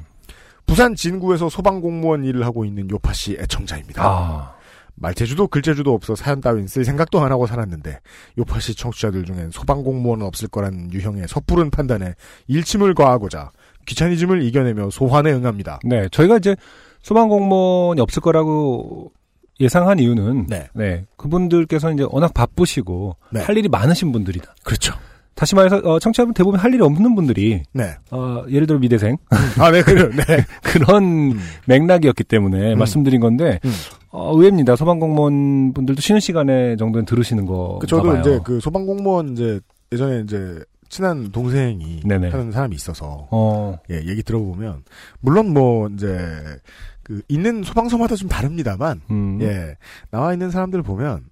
부산 0.67 0.95
진구에서 0.95 1.49
소방 1.49 1.81
공무원 1.81 2.25
일을 2.25 2.45
하고 2.45 2.65
있는 2.65 2.89
요파 2.91 3.13
씨 3.13 3.37
애청자입니다. 3.39 4.03
아. 4.05 4.55
말재주도 4.95 5.49
글재주도 5.49 5.93
없어 5.93 6.15
사연 6.15 6.41
따윈 6.41 6.67
쓸 6.67 6.85
생각도 6.85 7.21
안 7.21 7.33
하고 7.33 7.47
살았는데 7.47 7.99
요파 8.39 8.61
씨 8.61 8.75
청취자들 8.75 9.25
중엔 9.25 9.51
소방 9.51 9.83
공무원은 9.83 10.25
없을 10.25 10.49
거란 10.49 10.93
유형의 10.93 11.27
섣부른 11.29 11.71
판단에 11.71 12.15
일침을 12.47 12.95
과하고자 12.95 13.51
귀차니즘을 13.87 14.43
이겨내며 14.43 14.91
소환에 14.91 15.33
응합니다. 15.33 15.81
네. 15.85 16.09
저희가 16.11 16.37
이제 16.37 16.55
소방 17.03 17.29
공무원이 17.29 18.01
없을 18.01 18.23
거라고 18.23 19.13
예상한 19.61 19.99
이유는 19.99 20.47
네. 20.75 21.07
그분들께서 21.17 21.93
이제 21.93 22.07
워낙 22.09 22.33
바쁘시고 22.33 23.17
네. 23.33 23.41
할 23.41 23.57
일이 23.57 23.69
많으신 23.69 24.13
분들이다. 24.13 24.55
그렇죠. 24.63 24.95
다시 25.35 25.55
말해서 25.55 25.79
어, 25.79 25.99
청취자분 25.99 26.35
대부분 26.35 26.61
할 26.61 26.73
일이 26.75 26.83
없는 26.83 27.15
분들이 27.15 27.63
네. 27.73 27.95
어, 28.11 28.45
예를 28.49 28.67
들어 28.67 28.79
미대생 28.79 29.17
아, 29.59 29.71
네, 29.71 29.83
그래요. 29.83 30.11
네. 30.11 30.45
그런 30.63 31.33
음. 31.33 31.41
맥락이었기 31.67 32.25
때문에 32.25 32.75
음. 32.75 32.79
말씀드린 32.79 33.21
건데 33.21 33.59
음. 33.65 33.73
어, 34.11 34.33
의외입니다. 34.35 34.77
소방공무원 34.77 35.73
분들도 35.73 36.01
쉬는 36.01 36.21
시간에 36.21 36.77
정도는 36.77 37.07
들으시는 37.07 37.47
거. 37.47 37.79
그 37.81 37.87
저도 37.87 38.19
이제 38.19 38.41
그 38.45 38.61
소방공무원 38.61 39.33
이제 39.33 39.61
예전에 39.91 40.21
이제 40.21 40.63
친한 40.89 41.33
동생이 41.33 42.03
네네. 42.05 42.29
하는 42.29 42.53
사람이 42.53 42.77
있어서 42.77 43.27
어, 43.31 43.79
예, 43.91 43.97
얘기 44.07 44.23
들어보면 44.23 44.85
물론 45.21 45.55
뭐 45.55 45.89
이제 45.89 46.19
그 47.03 47.23
있는 47.29 47.63
소방서마다 47.63 48.15
좀 48.15 48.29
다릅니다만 48.29 49.01
음, 49.11 49.39
예 49.41 49.77
나와 50.11 50.35
있는 50.35 50.51
사람들 50.51 50.83
보면 50.83 51.25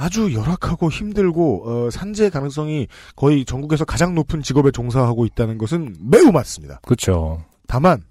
아주 0.00 0.32
열악하고 0.32 0.90
힘들고 0.90 1.62
어, 1.66 1.90
산재 1.90 2.30
가능성이 2.30 2.88
거의 3.16 3.44
전국에서 3.44 3.84
가장 3.84 4.14
높은 4.14 4.42
직업에 4.42 4.70
종사하고 4.70 5.26
있다는 5.26 5.58
것은 5.58 5.94
매우 6.00 6.32
맞습니다. 6.32 6.80
그렇죠. 6.86 7.44
다만 7.66 8.02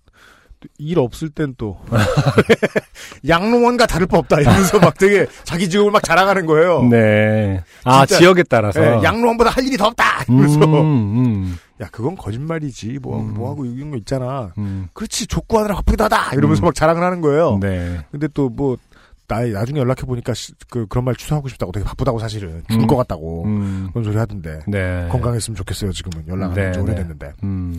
일 0.78 1.00
없을 1.00 1.30
땐 1.30 1.56
또 1.58 1.80
양로원과 3.28 3.88
다를 3.88 4.06
바 4.06 4.20
없다 4.20 4.42
이러면서 4.42 4.78
막 4.78 4.98
되게 5.00 5.26
자기 5.44 5.68
직업을 5.70 5.92
막 5.92 6.04
자랑하는 6.04 6.46
거예요. 6.46 6.84
네. 6.84 7.64
아 7.86 8.06
지역에 8.06 8.44
따라서. 8.44 8.80
예, 8.82 9.04
양로원보다 9.04 9.50
할 9.50 9.66
일이 9.66 9.76
더 9.78 9.88
없다 9.88 10.26
음, 10.30 10.38
이러면서 10.38 10.82
음, 10.82 11.58
야 11.82 11.88
그건 11.92 12.16
거짓말이지 12.18 13.00
뭐 13.02 13.20
음. 13.20 13.34
뭐 13.34 13.50
하고 13.50 13.66
이런 13.66 13.90
거 13.90 13.98
있잖아. 13.98 14.52
음. 14.58 14.90
그렇지 14.94 15.26
족구하느라 15.28 15.76
바쁘기도 15.76 16.04
하다 16.04 16.34
이러면서 16.34 16.62
음. 16.62 16.66
막 16.66 16.76
자랑을 16.76 17.02
하는 17.04 17.22
거예요. 17.22 17.58
네. 17.60 18.00
근데 18.12 18.28
또 18.28 18.50
뭐 18.50 18.78
나 19.30 19.46
나중에 19.46 19.80
연락해 19.80 20.02
보니까 20.06 20.34
그 20.70 20.88
그런 20.88 21.06
말 21.06 21.16
취소하고 21.16 21.48
싶다고 21.48 21.72
되게 21.72 21.86
바쁘다고 21.86 22.18
사실은 22.20 22.64
죽을 22.68 22.84
음. 22.84 22.88
것 22.88 22.98
같다고 22.98 23.46
음, 23.46 23.90
그런 23.94 24.04
소리 24.04 24.18
하던데 24.18 24.60
네. 24.68 25.08
건강했으면 25.10 25.56
좋겠어요 25.56 25.92
지금은 25.92 26.28
연락 26.28 26.54
네, 26.54 26.62
안한 26.62 26.74
지 26.74 26.80
네. 26.80 26.84
오래됐는데 26.84 27.34
음, 27.44 27.78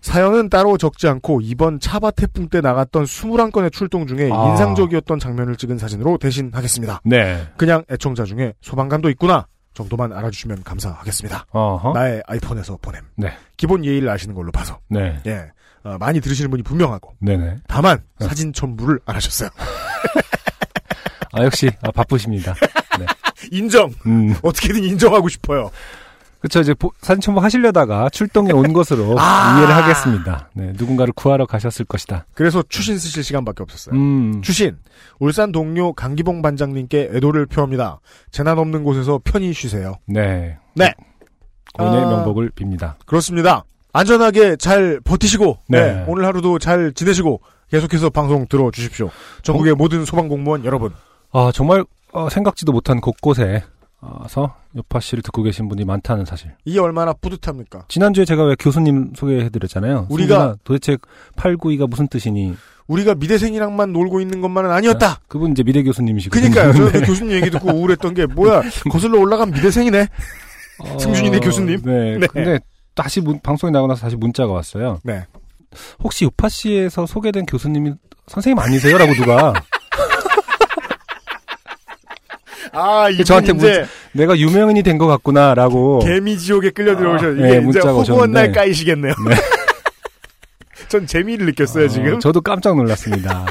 사연은 0.00 0.50
따로 0.50 0.76
적지 0.76 1.06
않고 1.08 1.40
이번 1.42 1.78
차바 1.80 2.10
태풍 2.10 2.48
때 2.48 2.60
나갔던 2.60 3.04
21건의 3.04 3.72
출동 3.72 4.06
중에 4.06 4.28
아. 4.30 4.50
인상적이었던 4.50 5.18
장면을 5.18 5.56
찍은 5.56 5.78
사진으로 5.78 6.18
대신하겠습니다. 6.18 7.00
네. 7.04 7.46
그냥 7.56 7.84
애청자 7.90 8.24
중에 8.24 8.52
소방관도 8.60 9.08
있구나 9.10 9.46
정도만 9.72 10.12
알아주시면 10.12 10.64
감사하겠습니다. 10.64 11.46
어허. 11.50 11.92
나의 11.94 12.22
아이폰에서 12.26 12.78
보냄. 12.82 13.02
네. 13.16 13.32
기본 13.56 13.84
예의를 13.84 14.08
아시는 14.08 14.34
걸로 14.34 14.52
봐서 14.52 14.78
네. 14.88 15.20
예 15.26 15.50
어, 15.84 15.98
많이 15.98 16.20
들으시는 16.20 16.50
분이 16.50 16.62
분명하고 16.62 17.14
네네. 17.20 17.58
다만 17.68 18.02
네. 18.18 18.26
사진 18.26 18.52
첨부를 18.52 19.00
안 19.06 19.16
하셨어요. 19.16 19.50
아 21.34 21.44
역시 21.44 21.70
아, 21.82 21.90
바쁘십니다. 21.90 22.54
네. 22.98 23.06
인정 23.52 23.90
음. 24.06 24.34
어떻게든 24.42 24.82
인정하고 24.84 25.28
싶어요. 25.28 25.70
그렇죠. 26.40 26.60
이제 26.60 26.74
보- 26.74 26.92
사진 27.00 27.20
첨부 27.22 27.40
하시려다가 27.42 28.10
출동에 28.10 28.52
온 28.52 28.72
것으로 28.74 29.16
아. 29.18 29.56
이해를 29.58 29.74
하겠습니다. 29.74 30.50
네. 30.54 30.72
누군가를 30.76 31.12
구하러 31.14 31.46
가셨을 31.46 31.86
것이다. 31.86 32.26
그래서 32.34 32.62
추신 32.68 32.98
쓰실 32.98 33.24
시간밖에 33.24 33.62
없었어요. 33.62 33.94
음. 33.98 34.42
추신 34.42 34.76
울산 35.18 35.52
동료 35.52 35.92
강기봉 35.94 36.42
반장님께 36.42 37.10
애도를 37.14 37.46
표합니다. 37.46 38.00
재난 38.30 38.58
없는 38.58 38.84
곳에서 38.84 39.20
편히 39.24 39.52
쉬세요. 39.54 39.94
네. 40.06 40.58
네. 40.74 40.92
고인의 41.78 42.04
아. 42.04 42.08
명복을 42.10 42.50
빕니다. 42.50 42.94
그렇습니다. 43.06 43.64
안전하게 43.94 44.56
잘 44.56 45.00
버티시고 45.04 45.58
네. 45.68 45.80
네, 45.94 46.04
오늘 46.08 46.24
하루도 46.26 46.58
잘 46.58 46.92
지내시고 46.92 47.40
계속해서 47.70 48.10
방송 48.10 48.46
들어주십시오. 48.48 49.08
전국의 49.42 49.74
모든 49.74 50.04
소방공무원 50.04 50.64
여러분. 50.64 50.92
아 51.34 51.50
정말 51.52 51.84
어, 52.12 52.28
생각지도 52.30 52.70
못한 52.72 53.00
곳곳에서 53.00 53.64
요파 54.76 55.00
씨를 55.00 55.22
듣고 55.22 55.42
계신 55.42 55.68
분이 55.68 55.84
많다는 55.84 56.24
사실. 56.24 56.52
이게 56.64 56.78
얼마나 56.78 57.12
뿌듯합니까? 57.12 57.84
지난주에 57.88 58.24
제가 58.24 58.44
왜 58.44 58.54
교수님 58.56 59.12
소개해드렸잖아요. 59.16 60.06
우리가- 60.10 60.56
도대체 60.64 60.96
892가 61.36 61.88
무슨 61.88 62.06
뜻이니? 62.08 62.54
우리가 62.86 63.14
미대생이랑만 63.16 63.92
놀고 63.92 64.20
있는 64.20 64.40
것만은 64.40 64.70
아니었다. 64.70 65.20
그분 65.26 65.52
이제 65.52 65.62
미래 65.64 65.82
교수님이시거든요. 65.82 66.42
그니까요. 66.54 66.72
저는 66.72 66.92
그 66.92 67.00
교수님 67.06 67.32
얘기 67.36 67.50
듣고 67.50 67.72
우울했던 67.72 68.14
게 68.14 68.26
뭐야 68.26 68.62
거슬러 68.90 69.18
올라간 69.18 69.50
미대생이네. 69.52 70.06
어, 70.80 70.98
승준이네 70.98 71.40
교수님. 71.40 71.80
네. 71.82 72.18
네. 72.18 72.26
근데 72.28 72.60
다시 72.94 73.20
문- 73.20 73.40
방송이 73.40 73.72
나고 73.72 73.86
나서 73.88 74.02
다시 74.02 74.14
문자가 74.16 74.52
왔어요. 74.52 75.00
네. 75.02 75.24
혹시 76.04 76.24
요파 76.26 76.48
씨에서 76.48 77.06
소개된 77.06 77.46
교수님이 77.46 77.92
선생님 78.28 78.58
아니세요? 78.58 78.96
라고 78.98 79.12
누가 79.14 79.52
아 82.72 83.08
이분 83.10 83.24
저한테 83.24 83.52
이제 83.56 83.86
내가 84.12 84.36
유명인이 84.38 84.82
된 84.82 84.98
것 84.98 85.06
같구나라고. 85.06 86.00
개미 86.00 86.38
지옥에 86.38 86.70
끌려 86.70 86.96
들어오셔. 86.96 87.26
아, 87.26 87.30
이게 87.30 87.60
네, 87.60 87.66
이제 87.68 87.80
허구한 87.80 88.30
날. 88.32 88.52
까이시겠네요. 88.52 89.12
전 90.88 91.06
재미를 91.06 91.46
느꼈어요 91.46 91.86
어, 91.86 91.88
지금. 91.88 92.20
저도 92.20 92.40
깜짝 92.40 92.76
놀랐습니다. 92.76 93.44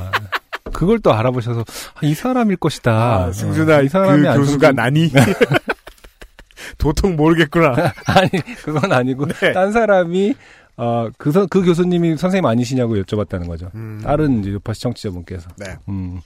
그걸 0.71 0.99
또 0.99 1.13
알아보셔서 1.13 1.61
아, 1.95 1.99
이 2.01 2.13
사람일 2.13 2.57
것이다. 2.57 2.91
아, 3.27 3.31
승준아 3.31 3.77
어, 3.77 3.81
이 3.83 3.89
사람이 3.89 4.21
그 4.27 4.33
교수가 4.35 4.69
있는- 4.71 4.75
나니? 4.75 5.11
도통 6.77 7.15
모르겠구나. 7.15 7.93
아니 8.05 8.29
그건 8.63 8.91
아니고 8.91 9.27
네. 9.27 9.53
딴 9.53 9.71
사람이 9.71 10.33
어그 10.75 11.47
그 11.47 11.61
교수님이 11.63 12.17
선생님 12.17 12.45
아니시냐고 12.45 12.95
여쭤봤다는 12.97 13.47
거죠. 13.47 13.69
음, 13.75 14.01
다른 14.03 14.39
이제 14.39 14.51
요파 14.53 14.73
시청자분께서 14.73 15.49
네. 15.57 15.77
음, 15.87 16.19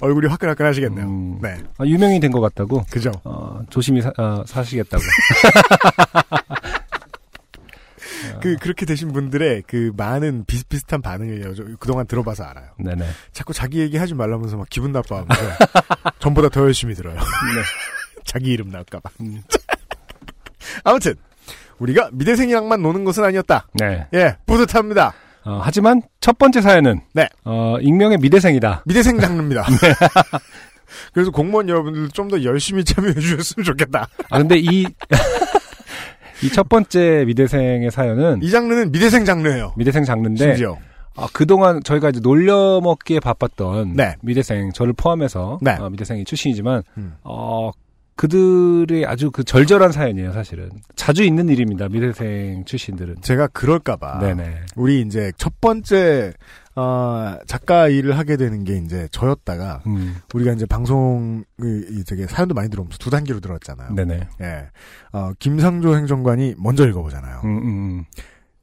얼굴이 0.00 0.28
화끈화끈 0.28 0.64
하시겠네요. 0.66 1.04
음, 1.06 1.38
네. 1.42 1.56
아, 1.78 1.84
유명이 1.84 2.20
된 2.20 2.30
것 2.30 2.40
같다고 2.40 2.84
그죠. 2.90 3.10
어, 3.24 3.60
조심히 3.70 4.00
사, 4.02 4.12
어, 4.18 4.44
사시겠다고. 4.46 5.02
그 8.40 8.56
그렇게 8.56 8.86
되신 8.86 9.12
분들의 9.12 9.64
그 9.66 9.92
많은 9.96 10.44
비슷비슷한 10.46 11.02
반응을 11.02 11.54
저 11.56 11.64
그동안 11.80 12.06
들어봐서 12.06 12.44
알아요. 12.44 12.68
네네. 12.78 13.04
자꾸 13.32 13.52
자기 13.52 13.80
얘기 13.80 13.96
하지 13.96 14.14
말라면서 14.14 14.56
막 14.56 14.68
기분 14.70 14.92
나빠하면서 14.92 15.42
전보다 16.20 16.48
더 16.48 16.60
열심히 16.62 16.94
들어요. 16.94 17.14
네. 17.16 17.20
자기 18.24 18.50
이름 18.52 18.68
나올까봐. 18.68 19.10
음. 19.22 19.42
아무튼 20.84 21.14
우리가 21.78 22.10
미대생이랑만 22.12 22.82
노는 22.82 23.04
것은 23.04 23.24
아니었다. 23.24 23.66
네. 23.74 24.06
예, 24.14 24.36
뿌듯합니다. 24.46 25.14
어, 25.44 25.60
하지만 25.62 26.02
첫 26.20 26.36
번째 26.38 26.60
사연은 26.60 27.00
네. 27.14 27.28
어, 27.44 27.76
익명의 27.80 28.18
미대생이다. 28.18 28.82
미대생 28.86 29.18
장르입니다. 29.18 29.62
네. 29.62 29.94
그래서 31.12 31.30
공무원 31.30 31.68
여러분들 31.68 32.08
좀 32.10 32.28
더 32.28 32.42
열심히 32.44 32.84
참여해 32.84 33.14
주셨으면 33.14 33.64
좋겠다. 33.64 34.08
아 34.30 34.38
근데 34.38 34.56
이 34.58 34.84
이 36.42 36.50
첫 36.52 36.68
번째 36.68 37.24
미대생의 37.26 37.90
사연은 37.90 38.42
이 38.42 38.50
장르는 38.50 38.92
미대생 38.92 39.24
장르예요. 39.24 39.72
미대생 39.76 40.04
장르인데 40.04 40.44
심지어. 40.44 40.76
아, 41.16 41.26
그동안 41.32 41.82
저희가 41.82 42.10
이제 42.10 42.20
놀려먹기에 42.22 43.18
바빴던 43.20 43.94
네. 43.94 44.14
미대생 44.22 44.70
저를 44.72 44.92
포함해서 44.92 45.58
네. 45.62 45.72
어, 45.80 45.90
미대생이 45.90 46.24
출신이지만 46.24 46.82
음. 46.96 47.14
어 47.24 47.70
그들의 48.18 49.06
아주 49.06 49.30
그 49.30 49.44
절절한 49.44 49.92
사연이에요 49.92 50.32
사실은 50.32 50.70
자주 50.96 51.22
있는 51.22 51.48
일입니다 51.48 51.88
미대생 51.88 52.64
출신들은 52.64 53.22
제가 53.22 53.46
그럴까봐 53.46 54.18
네네 54.18 54.62
우리 54.74 55.00
이제 55.00 55.30
첫 55.38 55.60
번째 55.60 56.34
어, 56.74 57.36
작가 57.46 57.88
일을 57.88 58.16
하게 58.18 58.36
되는 58.36 58.62
게 58.62 58.76
이제 58.76 59.08
저였다가 59.10 59.82
음, 59.86 60.16
우리가 60.32 60.52
이제 60.52 60.64
방송이 60.64 61.42
이 61.60 62.04
되게 62.06 62.28
사연도 62.28 62.54
많이 62.54 62.70
들어오면서 62.70 62.98
두 62.98 63.10
단계로 63.10 63.40
들어왔잖아요. 63.40 63.94
네네. 63.96 64.28
예. 64.42 64.68
어, 65.10 65.32
김상조 65.40 65.96
행정관이 65.96 66.54
먼저 66.56 66.86
읽어보잖아요. 66.86 67.40
음, 67.42 67.58
음, 67.58 67.66
음. 67.66 68.04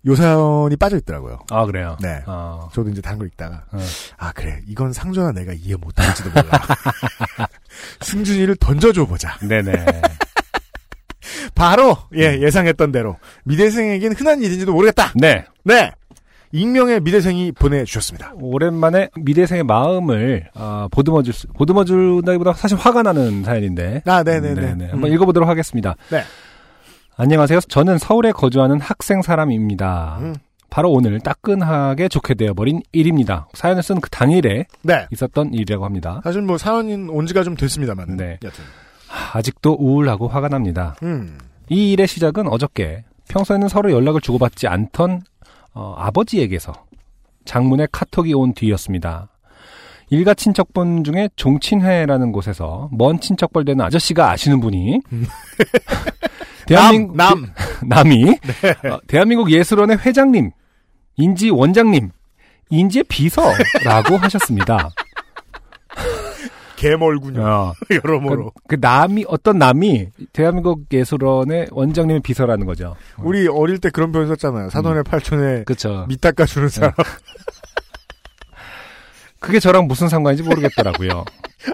요 0.07 0.15
사연이 0.15 0.75
빠져 0.75 0.97
있더라고요. 0.97 1.39
아, 1.49 1.65
그래요? 1.65 1.97
네. 2.01 2.21
아, 2.27 2.69
저도 2.73 2.89
이제 2.89 3.01
다른 3.01 3.17
거 3.17 3.25
읽다가 3.25 3.63
어. 3.71 3.79
아 4.17 4.31
그래 4.33 4.59
이건 4.67 4.93
상조나 4.93 5.31
내가 5.31 5.51
이해 5.53 5.75
못할지도 5.75 6.29
몰라. 6.29 6.61
승준이를 8.01 8.57
던져줘 8.57 9.05
보자. 9.05 9.37
네네. 9.39 9.73
바로 11.55 11.97
예 12.15 12.39
예상했던 12.39 12.91
대로 12.91 13.17
미대생에겐 13.45 14.13
흔한 14.13 14.41
일인지도 14.41 14.73
모르겠다. 14.73 15.11
네. 15.15 15.45
네. 15.63 15.91
익명의 16.51 17.01
미대생이 17.01 17.51
보내주셨습니다. 17.51 18.33
오랜만에 18.39 19.09
미대생의 19.17 19.63
마음을 19.63 20.49
아, 20.53 20.87
보듬어줄 20.89 21.33
수, 21.33 21.47
보듬어준다기보다 21.47 22.53
사실 22.53 22.77
화가 22.77 23.03
나는 23.03 23.43
사연인데 23.43 24.03
아, 24.05 24.23
네네네. 24.23 24.61
네네. 24.61 24.89
한번 24.91 25.09
음. 25.09 25.13
읽어보도록 25.15 25.49
하겠습니다. 25.49 25.95
네. 26.09 26.23
안녕하세요. 27.17 27.61
저는 27.61 27.97
서울에 27.97 28.31
거주하는 28.31 28.81
학생 28.81 29.21
사람입니다. 29.21 30.17
음. 30.19 30.35
바로 30.69 30.91
오늘 30.91 31.19
따끈하게 31.21 32.09
좋게 32.09 32.33
되어버린 32.33 32.81
일입니다. 32.91 33.47
사연을 33.53 33.81
쓴 33.81 34.01
그 34.01 34.09
당일에 34.09 34.65
네. 34.81 35.07
있었던 35.11 35.53
일이라고 35.53 35.85
합니다. 35.85 36.19
사실 36.25 36.41
뭐 36.41 36.57
사연인 36.57 37.09
온 37.09 37.25
지가 37.25 37.43
좀 37.43 37.55
됐습니다만. 37.55 38.17
네. 38.17 38.37
여튼. 38.43 38.63
하, 39.07 39.37
아직도 39.37 39.77
우울하고 39.79 40.27
화가 40.27 40.49
납니다. 40.49 40.95
음. 41.03 41.37
이 41.69 41.93
일의 41.93 42.05
시작은 42.07 42.49
어저께 42.49 43.05
평소에는 43.29 43.69
서로 43.69 43.91
연락을 43.91 44.19
주고받지 44.19 44.67
않던 44.67 45.21
어, 45.73 45.95
아버지에게서 45.97 46.73
장문의 47.45 47.87
카톡이 47.93 48.33
온 48.33 48.53
뒤였습니다. 48.53 49.29
일가 50.09 50.33
친척분 50.33 51.05
중에 51.05 51.29
종친회라는 51.37 52.33
곳에서 52.33 52.89
먼 52.91 53.19
친척벌 53.21 53.63
되는 53.65 53.83
아저씨가 53.85 54.31
아시는 54.31 54.59
분이 54.59 54.99
대한민국 56.67 57.15
남, 57.15 57.41
남. 57.41 57.53
남이 57.87 58.29
어, 58.29 58.99
대한민국 59.07 59.51
예술원의 59.51 59.97
회장님, 59.99 60.51
인지 61.17 61.49
원장님, 61.49 62.09
인지의 62.69 63.03
비서라고 63.07 64.17
하셨습니다. 64.21 64.89
개멀군요. 66.75 67.41
어, 67.41 67.73
여러모로. 68.03 68.51
그, 68.67 68.75
그 68.75 68.77
남이 68.79 69.25
어떤 69.27 69.57
남이 69.57 70.09
대한민국 70.33 70.85
예술원의 70.91 71.67
원장님의 71.71 72.21
비서라는 72.21 72.65
거죠. 72.65 72.95
우리 73.17 73.47
어릴 73.47 73.79
때 73.79 73.89
그런 73.89 74.11
표현 74.11 74.27
썼잖아요. 74.27 74.69
사돈의 74.69 75.03
팔촌에 75.03 75.63
그렇죠. 75.63 76.05
밑 76.07 76.19
닦아주는 76.21 76.69
사람. 76.69 76.91
그게 79.39 79.59
저랑 79.59 79.87
무슨 79.87 80.09
상관인지 80.09 80.43
모르겠더라고요. 80.43 81.23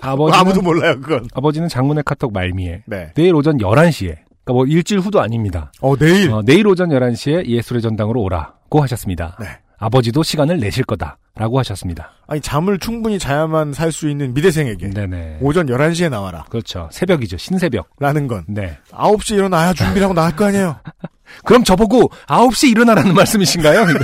아버지는 0.02 0.40
아무도 0.40 0.62
몰라요, 0.62 1.00
그건. 1.02 1.28
아버지는 1.34 1.68
장문의 1.70 2.04
카톡 2.06 2.34
말미에 2.34 2.84
네. 2.86 3.12
내일 3.16 3.34
오전 3.34 3.58
11시에 3.58 4.18
그러니까 4.44 4.54
뭐 4.54 4.66
일주일 4.66 5.00
후도 5.02 5.22
아닙니다. 5.22 5.72
어, 5.82 5.96
내일. 5.98 6.32
어, 6.32 6.42
내일 6.44 6.68
오전 6.68 6.90
11시에 6.90 7.46
예술의 7.48 7.82
전당으로 7.82 8.22
오라고 8.22 8.82
하셨습니다. 8.84 9.38
네. 9.40 9.48
아버지도 9.78 10.22
시간을 10.22 10.60
내실 10.60 10.84
거다라고 10.84 11.58
하셨습니다. 11.60 12.12
아니, 12.28 12.40
잠을 12.40 12.78
충분히 12.78 13.18
자야만 13.18 13.74
살 13.74 13.92
수 13.92 14.08
있는 14.10 14.32
미대생에게. 14.36 14.92
네네. 14.92 15.40
오전 15.42 15.66
11시에 15.68 16.10
나와라. 16.10 16.46
그렇죠. 16.50 16.88
새벽이죠. 16.92 17.38
신새벽. 17.38 17.90
라는 18.00 18.28
건. 18.28 18.46
네. 18.48 18.78
9시에 18.92 19.38
일어나야 19.38 19.74
준비를 19.74 20.04
하고 20.04 20.14
나갈 20.14 20.36
거 20.36 20.46
아니에요. 20.46 20.80
그럼 21.46 21.64
저보고 21.64 22.10
9시 22.28 22.70
일어나라는 22.72 23.16
말씀이신가요? 23.16 23.86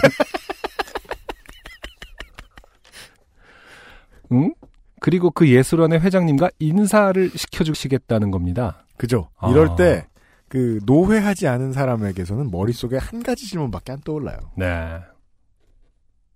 응? 4.31 4.53
그리고 4.99 5.29
그 5.31 5.47
예술원의 5.47 5.99
회장님과 6.01 6.49
인사를 6.59 7.31
시켜주시겠다는 7.35 8.31
겁니다. 8.31 8.83
그죠? 8.97 9.29
아. 9.39 9.49
이럴 9.49 9.75
때, 9.75 10.07
그, 10.49 10.79
노회하지 10.85 11.47
않은 11.47 11.73
사람에게서는 11.73 12.51
머릿속에 12.51 12.97
한 12.97 13.21
가지 13.23 13.47
질문밖에 13.47 13.91
안 13.91 14.01
떠올라요. 14.01 14.37
네. 14.55 14.99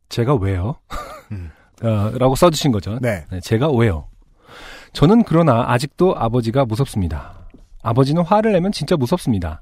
제가 0.09 0.35
왜요? 0.35 0.75
음. 1.31 1.51
어, 1.83 2.11
라고 2.17 2.35
써주신 2.35 2.71
거죠. 2.71 2.99
네. 3.01 3.25
네, 3.31 3.39
제가 3.39 3.69
왜요? 3.71 4.07
저는 4.93 5.23
그러나 5.23 5.65
아직도 5.67 6.15
아버지가 6.17 6.65
무섭습니다. 6.65 7.47
아버지는 7.81 8.23
화를 8.23 8.51
내면 8.51 8.71
진짜 8.71 8.95
무섭습니다. 8.95 9.61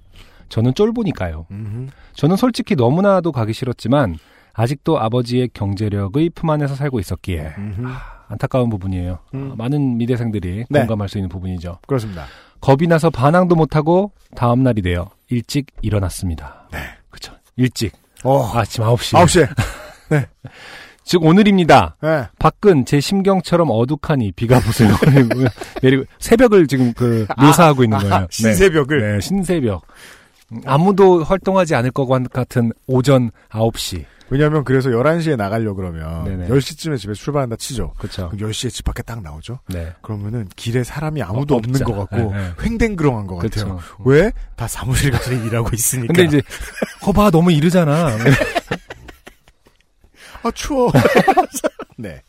저는 0.50 0.74
쫄보니까요. 0.74 1.46
음흠. 1.52 1.88
저는 2.14 2.36
솔직히 2.36 2.76
너무나도 2.76 3.32
가기 3.32 3.54
싫었지만 3.54 4.18
아직도 4.54 5.00
아버지의 5.00 5.50
경제력의 5.54 6.32
품 6.32 6.50
안에서 6.50 6.76
살고 6.76 7.00
있었기에 7.00 7.54
음흠. 7.58 7.88
안타까운 8.28 8.70
부분이에요. 8.70 9.20
음. 9.36 9.52
어, 9.52 9.56
많은 9.56 9.98
미대생들이 9.98 10.66
네. 10.70 10.80
공감할 10.80 11.08
수 11.08 11.18
있는 11.18 11.30
부분이죠. 11.30 11.80
그렇습니다. 11.88 12.26
겁이 12.62 12.88
나서 12.88 13.10
반항도 13.10 13.56
못하고 13.56 14.12
다음 14.36 14.64
날이 14.64 14.82
되어 14.82 15.10
일찍 15.30 15.68
일어났습니다. 15.82 16.68
네. 16.72 16.80
그쵸. 17.10 17.34
일찍. 17.56 17.94
어, 18.24 18.52
아침 18.58 18.84
9시. 18.84 19.18
9시에. 19.18 19.50
즉 21.04 21.24
오늘입니다. 21.24 21.96
네. 22.04 22.26
밖은 22.38 22.86
제 22.86 23.00
심경처럼 23.00 23.70
어둑하니 23.72 24.32
비가 24.34 24.60
부슬거리고 24.60 25.46
내리고 25.82 26.04
새벽을 26.20 26.68
지금 26.68 26.94
그 26.94 27.26
묘사하고 27.40 27.84
있는 27.84 27.98
거예요. 27.98 28.14
아, 28.14 28.28
신새벽을. 28.30 29.02
네, 29.02 29.14
네, 29.14 29.20
신새벽. 29.20 29.82
음, 30.52 30.62
아무도 30.66 31.24
활동하지 31.24 31.76
않을 31.76 31.92
것 31.92 32.08
같은 32.32 32.72
오전 32.88 33.32
9시. 33.50 34.06
왜냐면 34.32 34.64
그래서 34.64 34.90
11시에 34.92 35.36
나가려 35.36 35.74
그러면 35.74 36.24
네네. 36.24 36.50
10시쯤에 36.50 37.00
집에 37.00 37.14
출발한다 37.14 37.56
치죠. 37.56 37.94
그렇죠. 37.98 38.30
그럼 38.30 38.50
10시에 38.52 38.70
집 38.70 38.86
밖에 38.86 39.02
딱 39.02 39.24
나오죠. 39.24 39.60
네. 39.70 39.92
그러면은 40.02 40.48
길에 40.56 40.84
사람이 40.84 41.24
아무도 41.24 41.56
어, 41.56 41.58
없는. 41.58 41.84
것 41.84 41.96
같고 41.96 42.16
네, 42.32 42.38
네. 42.38 42.52
횡댕그렁한 42.64 43.26
것 43.26 43.38
그렇죠. 43.38 43.62
같아요. 43.62 43.80
왜? 44.06 44.32
다 44.56 44.68
사무실 44.68 45.10
가서 45.12 45.32
일하고 45.46 45.70
있으니까. 45.74 46.14
근데 46.14 46.26
이제 46.26 46.42
허봐 47.08 47.32
너무 47.32 47.52
이르잖아. 47.52 48.18
아 50.44 50.52
추워. 50.54 50.92
네. 51.98 52.22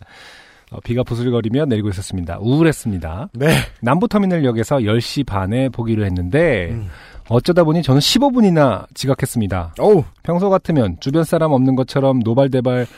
어, 0.70 0.78
비가 0.80 1.02
부슬거리며 1.02 1.66
내리고 1.66 1.88
있었습니다. 1.90 2.38
우울했습니다. 2.40 3.30
네. 3.34 3.54
남부터미널역에서 3.82 4.76
10시 4.78 5.26
반에 5.26 5.68
보기로 5.68 6.04
했는데 6.04 6.68
음. 6.70 6.88
어쩌다 7.30 7.62
보니 7.62 7.82
저는 7.82 8.00
15분이나 8.00 8.86
지각했습니다. 8.92 9.74
어우. 9.78 10.02
평소 10.24 10.50
같으면 10.50 10.96
주변 10.98 11.22
사람 11.22 11.52
없는 11.52 11.76
것처럼 11.76 12.18
노발대발 12.18 12.88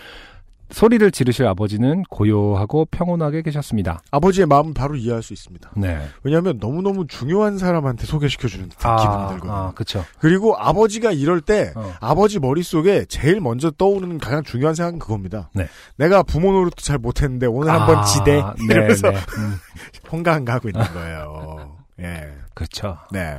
소리를 0.71 1.11
지르실 1.11 1.47
아버지는 1.47 2.03
고요하고 2.05 2.87
평온하게 2.87 3.43
계셨습니다. 3.43 4.01
아버지의 4.11 4.47
마음을 4.47 4.73
바로 4.73 4.97
이해할 4.97 5.23
수 5.23 5.35
있습니다. 5.35 5.73
네. 5.77 6.01
왜냐하면 6.23 6.57
너무너무 6.59 7.07
중요한 7.07 7.59
사람한테 7.59 8.07
소개시켜주는 8.07 8.71
듯한 8.71 8.97
기분이 8.97 9.29
들거든요. 9.29 9.53
아, 9.53 9.73
그쵸. 9.75 10.03
그리고 10.19 10.57
아버지가 10.57 11.13
이럴 11.13 11.43
때 11.43 11.75
어. 11.77 11.93
아버지 12.01 12.39
머릿속에 12.39 13.05
제일 13.05 13.43
먼저 13.43 13.71
떠오르는 13.71 14.17
가장 14.17 14.43
중요한 14.43 14.75
생각은 14.75 14.99
그겁니다. 14.99 15.51
네. 15.53 15.69
내가 15.97 16.23
부모 16.23 16.53
노릇도 16.53 16.81
잘 16.81 16.97
못했는데 16.97 17.45
오늘 17.45 17.71
한번 17.71 18.03
지대 18.07 18.37
네, 18.67 18.75
이러면서 18.75 19.11
네. 19.11 19.17
음, 19.17 19.57
hon가한가 20.11 20.55
하고 20.55 20.71
있는 20.71 20.83
거예요. 20.95 21.77
예. 22.01 22.33
그렇죠. 22.55 22.97
네. 23.11 23.39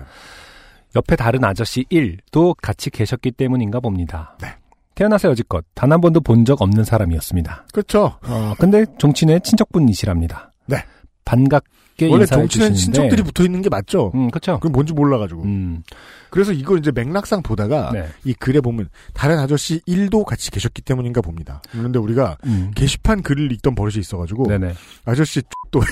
옆에 0.95 1.15
다른 1.15 1.43
아저씨 1.43 1.83
1도 1.85 2.55
같이 2.61 2.89
계셨기 2.89 3.31
때문인가 3.31 3.79
봅니다. 3.79 4.37
네. 4.41 4.47
태어나서 4.95 5.29
여지껏 5.29 5.65
단 5.73 5.91
한 5.91 6.01
번도 6.01 6.21
본 6.21 6.45
적 6.45 6.61
없는 6.61 6.83
사람이었습니다. 6.83 7.65
그렇죠. 7.73 8.17
어, 8.27 8.53
근데 8.59 8.85
종친의 8.99 9.41
친척분이시랍니다. 9.43 10.53
네. 10.67 10.77
반갑게 11.25 12.09
원래 12.09 12.25
주시는데 12.25 12.75
친척들이 12.75 13.23
붙어 13.23 13.43
있는 13.43 13.61
게 13.61 13.69
맞죠. 13.69 14.11
음, 14.13 14.29
그렇죠. 14.29 14.59
그게 14.59 14.71
뭔지 14.71 14.93
몰라가지고. 14.93 15.41
음, 15.43 15.81
그래서 16.29 16.51
이걸 16.51 16.79
이제 16.79 16.91
맥락상 16.91 17.41
보다가 17.41 17.91
네. 17.93 18.07
이 18.25 18.33
글에 18.33 18.59
보면 18.61 18.89
다른 19.13 19.39
아저씨 19.39 19.79
1도 19.87 20.25
같이 20.25 20.51
계셨기 20.51 20.81
때문인가 20.83 21.21
봅니다. 21.21 21.61
그런데 21.71 21.97
우리가 21.97 22.37
음. 22.45 22.71
게시판 22.75 23.21
글을 23.23 23.51
읽던 23.53 23.73
버릇이 23.75 23.99
있어가지고 23.99 24.47
네네. 24.47 24.73
아저씨 25.05 25.41
또 25.71 25.81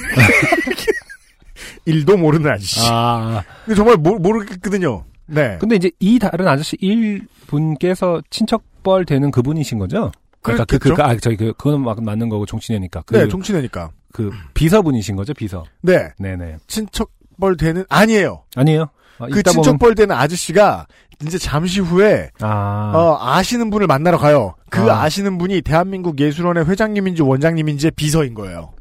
1도 1.88 2.18
모르는 2.18 2.52
아저씨. 2.52 2.80
아, 2.84 3.44
근데 3.66 3.76
정말 3.76 3.98
모, 3.98 4.18
모르겠거든요. 4.18 5.04
네. 5.28 5.58
근데 5.60 5.76
이제 5.76 5.92
이 6.00 6.20
다른 6.20 6.48
아저씨 6.48 6.76
1분께서 6.78 8.24
친척벌 8.30 9.06
되는 9.06 9.32
그분이신 9.32 9.80
거죠? 9.80 10.12
그러니까 10.42 10.66
그, 10.66 10.80
그? 10.80 10.94
그, 10.96 11.02
아, 11.02 11.16
저기, 11.18 11.38
그, 11.38 11.54
그건 11.54 11.82
막 11.84 12.04
맞는 12.04 12.30
거고, 12.30 12.46
종친회니까. 12.46 13.04
그, 13.06 13.16
네, 13.16 13.28
종친회니까. 13.28 13.92
그, 14.12 14.32
비서분이신 14.54 15.16
거죠, 15.16 15.34
비서. 15.34 15.64
네. 15.82 16.10
네네. 16.18 16.58
친척벌 16.68 17.58
되는 17.58 17.86
아니에요. 17.90 18.44
아니에요? 18.56 18.90
아, 19.20 19.28
그 19.32 19.44
친척벌 19.44 19.96
되는 19.96 20.16
아저씨가 20.16 20.88
이제 21.24 21.38
잠시 21.38 21.80
후에 21.80 22.32
아, 22.40 22.92
어, 22.96 23.18
아시는 23.22 23.70
분을 23.70 23.86
만나러 23.86 24.18
가요. 24.18 24.56
그 24.70 24.82
아. 24.92 25.04
아. 25.04 25.10
시는 25.10 25.38
분이 25.38 25.62
대한민국 25.62 26.20
예술원의 26.20 26.66
회장님인지 26.68 27.22
원장님인지의 27.22 27.92
비서인 27.96 28.34
거예요. 28.34 28.72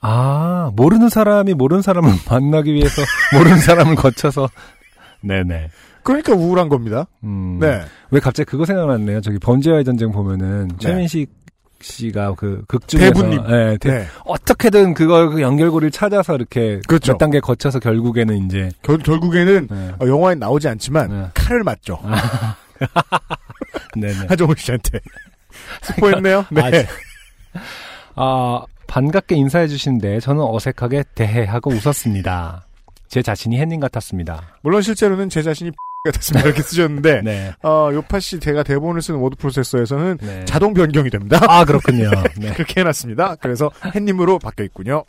아, 0.00 0.70
모르는 0.74 1.08
사람이 1.08 1.54
모르는 1.54 1.82
사람을 1.82 2.10
만나기 2.30 2.72
위해서 2.74 3.02
모르는 3.36 3.58
사람을 3.58 3.94
거쳐서. 3.96 4.48
네네. 5.20 5.70
그러니까 6.04 6.32
우울한 6.34 6.68
겁니다. 6.68 7.06
음. 7.24 7.58
네. 7.60 7.82
왜 8.10 8.20
갑자기 8.20 8.48
그거 8.48 8.64
생각났네요. 8.64 9.20
저기 9.20 9.38
번제와의 9.38 9.84
전쟁 9.84 10.10
보면은 10.12 10.68
네. 10.68 10.76
최민식 10.78 11.30
씨가 11.80 12.34
그 12.34 12.64
극중에서 12.66 13.12
대부님. 13.12 13.40
예, 13.50 13.76
대- 13.80 13.90
네. 13.98 14.06
어떻게든 14.24 14.94
그걸 14.94 15.30
그 15.30 15.40
연결고리를 15.42 15.90
찾아서 15.90 16.34
이렇게 16.34 16.80
그렇죠. 16.88 17.12
몇 17.12 17.18
단계 17.18 17.40
거쳐서 17.40 17.78
결국에는 17.78 18.46
이제 18.46 18.70
결, 18.82 18.98
결국에는 18.98 19.68
네. 19.70 19.92
어, 20.00 20.06
영화에 20.08 20.34
나오지 20.34 20.66
않지만 20.68 21.08
네. 21.08 21.26
칼을 21.34 21.62
맞죠. 21.62 22.00
네네. 23.96 24.26
하정우 24.28 24.54
씨한테. 24.56 24.98
스포했네요. 25.82 26.46
네. 26.50 26.62
아, 26.62 26.70
진- 26.70 26.86
아, 28.16 28.62
반갑게 28.88 29.36
인사해 29.36 29.68
주시는데 29.68 30.18
저는 30.20 30.42
어색하게 30.42 31.04
대해하고 31.14 31.70
웃었습니다. 31.70 32.64
제 33.06 33.22
자신이 33.22 33.58
햇님 33.58 33.80
같았습니다. 33.80 34.42
물론 34.62 34.82
실제로는 34.82 35.28
제 35.28 35.42
자신이 35.42 35.70
같았습니다. 36.04 36.46
이렇게 36.48 36.62
쓰셨는데 36.62 37.20
네. 37.24 37.52
어, 37.62 37.90
요파 37.92 38.18
씨 38.18 38.40
제가 38.40 38.62
대본을 38.62 39.02
쓰는 39.02 39.20
워드 39.20 39.36
프로세서에서는 39.36 40.18
네. 40.20 40.44
자동 40.46 40.74
변경이 40.74 41.10
됩니다. 41.10 41.38
아, 41.48 41.64
그렇군요. 41.64 42.10
네. 42.38 42.52
그렇게 42.54 42.80
해놨습니다. 42.80 43.36
그래서 43.36 43.70
햇님으로 43.94 44.38
바뀌어 44.38 44.64
있군요. 44.64 45.04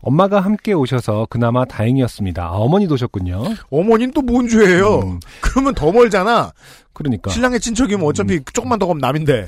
엄마가 0.00 0.40
함께 0.40 0.72
오셔서 0.74 1.26
그나마 1.30 1.64
다행이었습니다. 1.64 2.44
아, 2.44 2.50
어머니도 2.50 2.94
오셨군요. 2.94 3.42
어머니는 3.70 4.12
또 4.12 4.20
뭔 4.22 4.48
죄예요? 4.48 4.98
음, 5.00 5.20
그러면 5.40 5.74
더 5.74 5.90
멀잖아. 5.92 6.52
그러니까. 6.92 7.30
신랑의 7.30 7.58
친척이면 7.60 8.04
어차피 8.06 8.40
조금만 8.52 8.78
더 8.78 8.86
가면 8.86 9.00
남인데. 9.00 9.46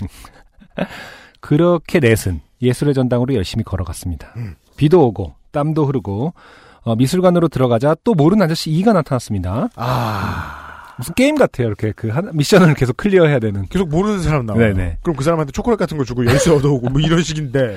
그렇게 1.41 2.01
넷은 2.01 2.41
예술의 2.63 2.95
전당으로 2.95 3.35
열심히 3.35 3.65
걸어갔습니다. 3.65 4.29
음. 4.37 4.55
비도 4.77 5.07
오고 5.07 5.35
땀도 5.53 5.87
흐르고 5.87 6.35
어, 6.83 6.95
미술관으로 6.95 7.49
들어가자 7.49 7.97
또 8.05 8.15
모르는 8.15 8.45
아저씨 8.45 8.71
이가 8.71 8.93
나타났습니다. 8.93 9.69
아. 9.75 10.95
무슨 10.99 11.15
게임 11.15 11.35
같아요. 11.37 11.67
이렇게 11.67 11.93
그 11.93 12.09
한, 12.09 12.31
미션을 12.33 12.75
계속 12.75 12.97
클리어해야 12.97 13.39
되는. 13.39 13.67
계속 13.69 13.89
모르는 13.89 14.23
사람 14.23 14.47
나와요. 14.47 14.73
네네. 14.73 14.99
그럼 15.03 15.17
그 15.17 15.25
사람한테 15.25 15.53
초콜릿 15.53 15.79
같은 15.79 15.99
거 15.99 16.05
주고 16.05 16.25
열쇠 16.25 16.51
얻어오고 16.55 16.89
뭐 16.89 17.01
이런 17.01 17.23
식인데. 17.23 17.77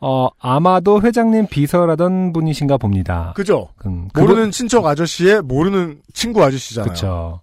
어 0.00 0.28
아마도 0.40 1.00
회장님 1.00 1.46
비서라던 1.46 2.32
분이신가 2.32 2.76
봅니다. 2.76 3.32
그죠? 3.36 3.68
음, 3.86 4.08
모르는 4.14 4.50
친척 4.50 4.84
아저씨의 4.84 5.42
모르는 5.42 6.00
친구 6.12 6.42
아저씨잖아요. 6.42 6.84
그렇죠. 6.84 7.40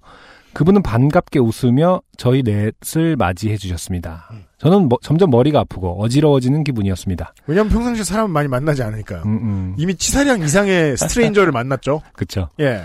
그분은 0.60 0.82
반갑게 0.84 1.39
웃으며 1.39 2.02
저희 2.17 2.43
넷을 2.43 3.15
맞이해 3.15 3.56
주셨습니다. 3.56 4.28
음. 4.32 4.43
저는 4.58 4.89
뭐- 4.89 4.98
점점 5.02 5.30
머리가 5.30 5.62
아프고 5.62 6.04
어지러워지는 6.04 6.65
기분이었습니다. 6.65 7.34
왜냐면 7.48 7.72
평상시에 7.72 8.04
사람을 8.04 8.30
많이 8.30 8.50
만나지 8.50 8.84
않으니까요. 8.84 9.22
음, 9.26 9.38
음. 9.38 9.76
이미 9.78 9.95
치사량 9.95 10.41
이상의 10.41 10.98
스트레인저를 10.98 11.54
만났죠. 11.54 12.02
그렇죠. 12.12 12.50
예. 12.60 12.82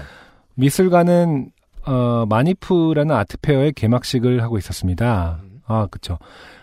미술관은 0.54 1.50
어, 1.84 2.24
마니프라는 2.28 3.12
아트페어의 3.12 3.72
개막식을 3.72 4.40
하고 4.44 4.56
있었습니다. 4.56 5.40
음. 5.42 5.58
아, 5.66 5.88
그쵸. 5.90 6.20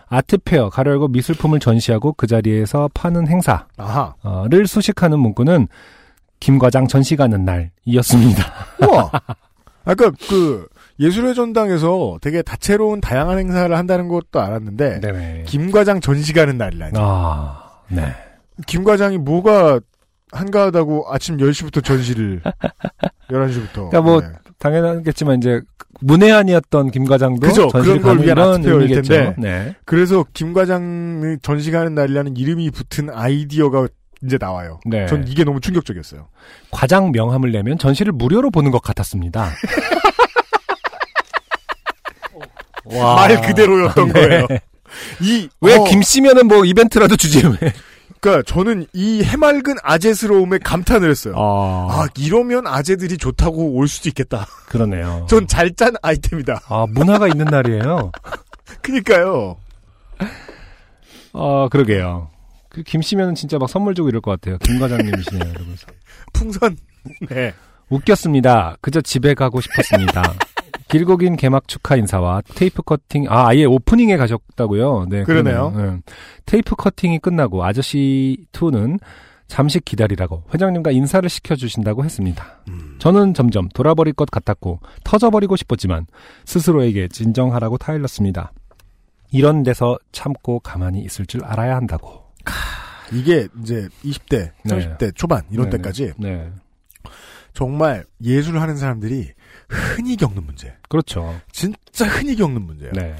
아트페어, 0.08 0.70
가로 0.70 0.92
열고 0.92 1.08
미술품을 1.08 1.60
전시하고 1.60 2.14
그 2.14 2.26
자리에서 2.26 2.88
파는 2.94 3.28
행사를 3.28 3.60
아하. 3.76 4.14
수식하는 4.66 5.18
문구는 5.18 5.68
김과장 6.40 6.88
전시 6.88 7.16
가는 7.16 7.44
날이었습니다. 7.44 8.44
우와. 8.88 9.10
아까 9.84 10.10
그 10.28 10.66
예술의 11.00 11.34
전당에서 11.34 12.18
되게 12.20 12.42
다채로운 12.42 13.00
다양한 13.00 13.38
행사를 13.38 13.74
한다는 13.76 14.08
것도 14.08 14.40
알았는데 14.40 15.00
네네. 15.00 15.44
김 15.46 15.70
과장 15.70 16.00
전시 16.00 16.32
가는 16.32 16.56
날이라니. 16.58 16.92
아, 16.96 17.70
네. 17.88 18.14
김 18.66 18.84
과장이 18.84 19.18
뭐가 19.18 19.80
한가하다고 20.30 21.06
아침 21.10 21.36
10시부터 21.38 21.84
전시를 21.84 22.40
11시부터. 23.30 23.72
그러니까 23.90 24.00
뭐 24.02 24.22
당연하겠지만 24.58 25.38
이제 25.38 25.60
문외한이었던 26.00 26.90
김 26.90 27.04
과장도 27.04 27.46
그죠. 27.46 27.68
전시를 27.68 28.00
그런 28.00 28.16
걸 28.18 28.26
위한 28.26 28.38
아트페어일. 28.38 28.88
텐데. 29.02 29.34
네. 29.38 29.74
그래서 29.84 30.24
김 30.32 30.52
과장의 30.52 31.38
전시 31.42 31.70
가는 31.70 31.94
날이라는 31.94 32.36
이름이 32.36 32.70
붙은 32.70 33.10
아이디어가 33.10 33.88
이제 34.24 34.38
나와요. 34.38 34.78
네. 34.86 35.06
전 35.06 35.26
이게 35.26 35.42
너무 35.44 35.60
충격적이었어요. 35.60 36.28
과장 36.70 37.10
명함을 37.12 37.50
내면 37.52 37.76
전시를 37.78 38.12
무료로 38.12 38.50
보는 38.50 38.70
것 38.70 38.80
같았습니다. 38.82 39.50
와. 42.84 43.14
말 43.28 43.40
그대로였던 43.40 44.12
거예요. 44.12 44.46
이왜 45.20 45.76
어, 45.76 45.84
김씨면은 45.84 46.46
뭐 46.48 46.64
이벤트라도 46.64 47.16
주지 47.16 47.46
왜? 47.46 47.72
그러니까 48.20 48.42
저는 48.46 48.86
이 48.92 49.22
해맑은 49.24 49.74
아재스러움에 49.82 50.58
감탄을 50.58 51.10
했어요. 51.10 51.34
아, 51.36 51.88
아, 51.90 52.06
이러면 52.16 52.66
아재들이 52.68 53.18
좋다고 53.18 53.72
올 53.74 53.88
수도 53.88 54.08
있겠다. 54.10 54.46
그러네요. 54.68 55.26
전 55.28 55.46
잘 55.48 55.74
짠 55.74 55.94
아이템이다. 56.02 56.60
아 56.68 56.86
문화가 56.88 57.26
있는 57.26 57.46
날이에요. 57.46 58.12
그니까요. 58.82 59.56
아 61.32 61.68
그러게요. 61.70 62.30
그 62.68 62.82
김씨면은 62.82 63.34
진짜 63.34 63.58
막 63.58 63.68
선물 63.68 63.94
주고 63.94 64.08
이럴 64.08 64.20
것 64.20 64.30
같아요. 64.32 64.58
김 64.58 64.78
과장님이시네요. 64.78 65.50
이러면서 65.50 65.86
풍선. 66.32 66.76
네. 67.28 67.52
웃겼습니다. 67.88 68.76
그저 68.80 69.00
집에 69.00 69.34
가고 69.34 69.60
싶었습니다. 69.60 70.22
길고 70.92 71.16
긴 71.16 71.36
개막 71.36 71.68
축하 71.68 71.96
인사와 71.96 72.42
테이프 72.54 72.82
커팅, 72.82 73.24
아, 73.30 73.48
아예 73.48 73.64
오프닝에 73.64 74.18
가셨다고요? 74.18 75.06
네. 75.08 75.22
그러네요. 75.24 75.72
그러네요. 75.72 75.92
네. 75.94 76.00
테이프 76.44 76.76
커팅이 76.76 77.18
끝나고 77.18 77.62
아저씨2는 77.64 79.00
잠시 79.48 79.80
기다리라고 79.80 80.44
회장님과 80.52 80.90
인사를 80.90 81.26
시켜주신다고 81.28 82.04
했습니다. 82.04 82.60
음. 82.68 82.96
저는 82.98 83.32
점점 83.32 83.68
돌아버릴 83.70 84.12
것 84.12 84.30
같았고 84.30 84.80
터져버리고 85.02 85.56
싶었지만 85.56 86.06
스스로에게 86.44 87.08
진정하라고 87.08 87.78
타일렀습니다. 87.78 88.52
이런 89.30 89.62
데서 89.62 89.98
참고 90.12 90.60
가만히 90.60 91.00
있을 91.00 91.24
줄 91.24 91.42
알아야 91.44 91.74
한다고. 91.74 92.22
이게 93.12 93.48
이제 93.62 93.88
20대, 94.04 94.50
네. 94.64 94.96
30대 94.98 95.14
초반 95.14 95.42
이런 95.50 95.70
네, 95.70 95.78
때까지 95.78 96.12
네. 96.18 96.50
정말 97.54 98.04
예술을 98.22 98.60
하는 98.60 98.76
사람들이 98.76 99.32
흔히 99.72 100.16
겪는 100.16 100.44
문제. 100.44 100.74
그렇죠. 100.88 101.38
진짜 101.52 102.06
흔히 102.06 102.36
겪는 102.36 102.62
문제예요. 102.62 102.92
네. 102.94 103.16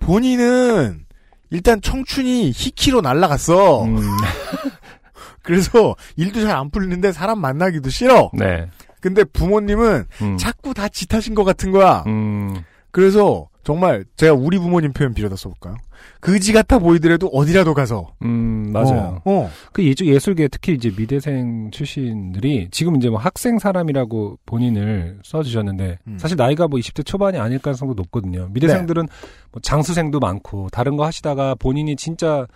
본인은 0.00 1.04
일단 1.50 1.80
청춘이 1.80 2.50
희키로 2.54 3.00
날아갔어. 3.00 3.84
음, 3.84 3.96
그래서 5.42 5.96
일도 6.16 6.42
잘 6.42 6.56
안 6.56 6.70
풀리는데 6.70 7.12
사람 7.12 7.40
만나기도 7.40 7.88
싫어. 7.90 8.30
네. 8.34 8.68
근데 9.00 9.24
부모님은 9.24 10.04
음, 10.22 10.36
자꾸 10.36 10.74
다 10.74 10.88
짓하신 10.88 11.34
것 11.34 11.44
같은 11.44 11.70
거야. 11.70 12.02
음, 12.06 12.62
그래서 12.90 13.48
정말 13.68 14.06
제가 14.16 14.32
우리 14.32 14.58
부모님 14.58 14.94
표현 14.94 15.12
빌려다 15.12 15.36
써볼까요? 15.36 15.76
그지 16.20 16.54
같아 16.54 16.78
보이더라도 16.78 17.26
어디라도 17.26 17.74
가서. 17.74 18.14
음, 18.22 18.70
맞아요. 18.72 19.20
어, 19.26 19.30
어. 19.30 19.50
그 19.74 19.84
예술, 19.84 20.06
예술계 20.06 20.48
특히 20.48 20.72
이제 20.72 20.90
미대생 20.96 21.70
출신들이 21.70 22.68
지금 22.70 22.96
이제 22.96 23.10
뭐 23.10 23.18
학생 23.18 23.58
사람이라고 23.58 24.38
본인을 24.46 25.18
써주셨는데 25.22 25.98
음. 26.06 26.18
사실 26.18 26.38
나이가 26.38 26.66
뭐 26.66 26.80
20대 26.80 27.04
초반이 27.04 27.36
아닐 27.36 27.58
가능성도 27.58 27.92
높거든요. 27.92 28.48
미대생들은 28.52 29.04
네. 29.04 29.12
뭐 29.52 29.60
장수생도 29.60 30.18
많고 30.18 30.68
다른 30.72 30.96
거 30.96 31.04
하시다가 31.04 31.54
본인이 31.56 31.94
진짜 31.94 32.46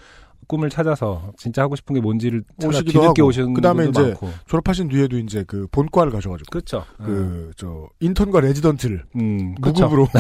꿈을 0.49 0.71
찾아서 0.71 1.33
진짜 1.37 1.61
하고 1.61 1.77
싶은 1.77 1.95
게 1.95 2.01
뭔지를 2.01 2.43
찾아 2.59 2.81
뒤늦게. 2.81 3.21
오시는 3.21 3.53
그다음에 3.53 3.85
이제 3.87 4.01
많고. 4.01 4.31
졸업하신 4.47 4.89
뒤에도 4.89 5.19
이제 5.19 5.45
그 5.47 5.67
본과를 5.73 6.11
가셔가지고 6.11 6.47
그렇죠. 6.51 6.87
그저 7.05 7.91
인턴과 8.01 8.41
레지던트를 8.41 9.05
음, 9.17 9.55
그렇죠. 9.57 9.85
무급으로 9.85 10.09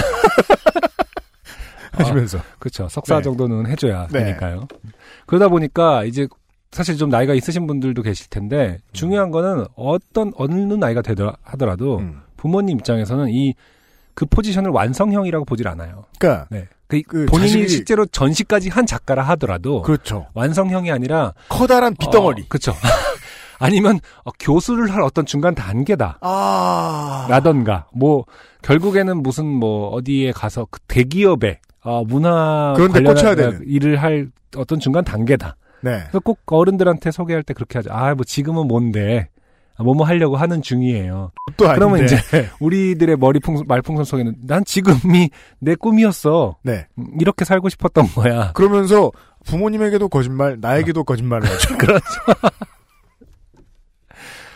하시면서 1.92 2.38
그렇죠. 2.58 2.88
석사 2.88 3.16
네. 3.16 3.22
정도는 3.22 3.66
해줘야 3.66 4.06
네. 4.10 4.24
되니까요. 4.24 4.66
그러다 5.26 5.48
보니까 5.48 6.04
이제 6.04 6.26
사실 6.70 6.96
좀 6.96 7.10
나이가 7.10 7.34
있으신 7.34 7.66
분들도 7.66 8.02
계실 8.02 8.28
텐데 8.30 8.78
중요한 8.92 9.30
거는 9.30 9.66
어떤 9.76 10.32
어느 10.36 10.54
나이가 10.72 11.02
되더라 11.02 11.34
하더라도 11.42 11.98
음. 11.98 12.20
부모님 12.36 12.78
입장에서는 12.78 13.28
이 13.30 13.54
그 14.14 14.26
포지션을 14.26 14.70
완성형이라고 14.72 15.46
보질 15.46 15.66
않아요. 15.68 16.04
그러니까 16.18 16.46
네. 16.50 16.68
그, 16.86 17.00
그 17.08 17.24
본인이 17.24 17.64
자식이- 17.64 17.68
실제로 17.70 18.04
전시까지 18.04 18.68
한 18.68 18.84
작가라 18.84 19.22
하더라도 19.22 19.80
그렇죠. 19.80 20.26
완성형이 20.34 20.92
아니라 20.92 21.32
커다란 21.48 21.94
빗덩어리. 21.98 22.42
어, 22.42 22.44
그렇죠. 22.46 22.74
아니면 23.58 24.00
어, 24.24 24.30
교수를 24.38 24.92
할 24.92 25.00
어떤 25.00 25.24
중간 25.24 25.54
단계다. 25.54 26.18
아. 26.20 27.26
라던가 27.30 27.86
뭐 27.94 28.26
결국에는 28.60 29.22
무슨 29.22 29.46
뭐 29.46 29.88
어디에 29.88 30.30
가서 30.32 30.66
그 30.70 30.78
대기업에 30.88 31.60
어, 31.84 32.04
문화 32.04 32.74
그런 32.76 32.88
데 32.92 33.02
관련한 33.02 33.14
꽂혀야 33.14 33.34
되는. 33.34 33.60
일을 33.66 33.96
할 33.96 34.28
어떤 34.56 34.78
중간 34.78 35.04
단계다. 35.04 35.56
네. 35.82 35.98
그래서 36.02 36.20
꼭 36.20 36.40
어른들한테 36.46 37.10
소개할 37.10 37.42
때 37.42 37.54
그렇게 37.54 37.78
하죠. 37.78 37.90
아, 37.92 38.14
뭐 38.14 38.24
지금은 38.24 38.68
뭔데 38.68 39.28
아, 39.76 39.82
뭐뭐 39.82 40.04
하려고 40.04 40.36
하는 40.36 40.62
중이에요. 40.62 41.32
또 41.56 41.64
아닌데. 41.68 41.78
그러면 41.78 42.04
이제 42.04 42.16
우리들의 42.60 43.16
머리풍 43.16 43.64
말풍선 43.66 44.04
속에는 44.04 44.34
난 44.46 44.64
지금이 44.64 45.30
내 45.58 45.74
꿈이었어. 45.74 46.58
네. 46.62 46.86
음, 46.98 47.06
이렇게 47.20 47.44
살고 47.44 47.68
싶었던 47.68 48.06
거야. 48.08 48.52
그러면서 48.52 49.10
부모님에게도 49.44 50.08
거짓말, 50.08 50.58
나에게도 50.60 51.04
거짓말을 51.04 51.48
하죠. 51.48 51.76
그렇죠. 51.78 52.04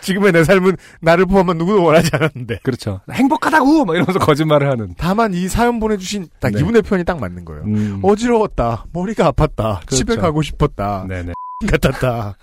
지금의 0.06 0.30
내 0.30 0.44
삶은 0.44 0.76
나를 1.00 1.26
포함한 1.26 1.58
누구도 1.58 1.82
원하지 1.82 2.10
않았는데. 2.12 2.60
그렇죠. 2.62 3.00
행복하다고! 3.10 3.84
막 3.84 3.94
이러면서 3.96 4.20
거짓말을 4.20 4.70
하는. 4.70 4.94
다만 4.96 5.34
이 5.34 5.48
사연 5.48 5.80
보내주신 5.80 6.28
딱 6.38 6.52
네. 6.52 6.60
이분의 6.60 6.82
표현이 6.82 7.04
딱 7.04 7.18
맞는 7.18 7.44
거예요. 7.44 7.64
음. 7.64 8.00
어지러웠다. 8.02 8.86
머리가 8.92 9.32
아팠다. 9.32 9.80
그렇죠. 9.80 9.96
집에 9.96 10.14
가고 10.14 10.42
싶었다. 10.42 11.04
네네. 11.08 11.32
같았다. 11.68 12.36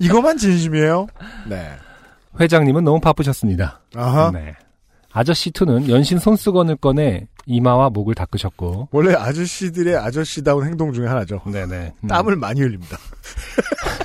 이거만 0.00 0.36
진심이에요? 0.38 1.06
네. 1.48 1.70
회장님은 2.40 2.82
너무 2.82 2.98
바쁘셨습니다. 3.00 3.80
아하. 3.94 4.32
네. 4.32 4.54
아저씨 5.12 5.52
2는 5.52 5.88
연신 5.88 6.18
손수건을 6.18 6.76
꺼내 6.76 7.28
이마와 7.46 7.90
목을 7.90 8.16
닦으셨고. 8.16 8.88
원래 8.90 9.14
아저씨들의 9.14 9.96
아저씨다운 9.96 10.66
행동 10.66 10.92
중에 10.92 11.06
하나죠. 11.06 11.42
네네. 11.46 11.92
음. 12.02 12.08
땀을 12.08 12.34
많이 12.34 12.60
흘립니다. 12.60 12.98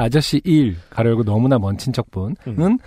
아저씨 0.00 0.40
1, 0.44 0.76
가려고 0.90 1.24
너무나 1.24 1.58
먼 1.58 1.76
친척분은 1.76 2.36
음. 2.46 2.78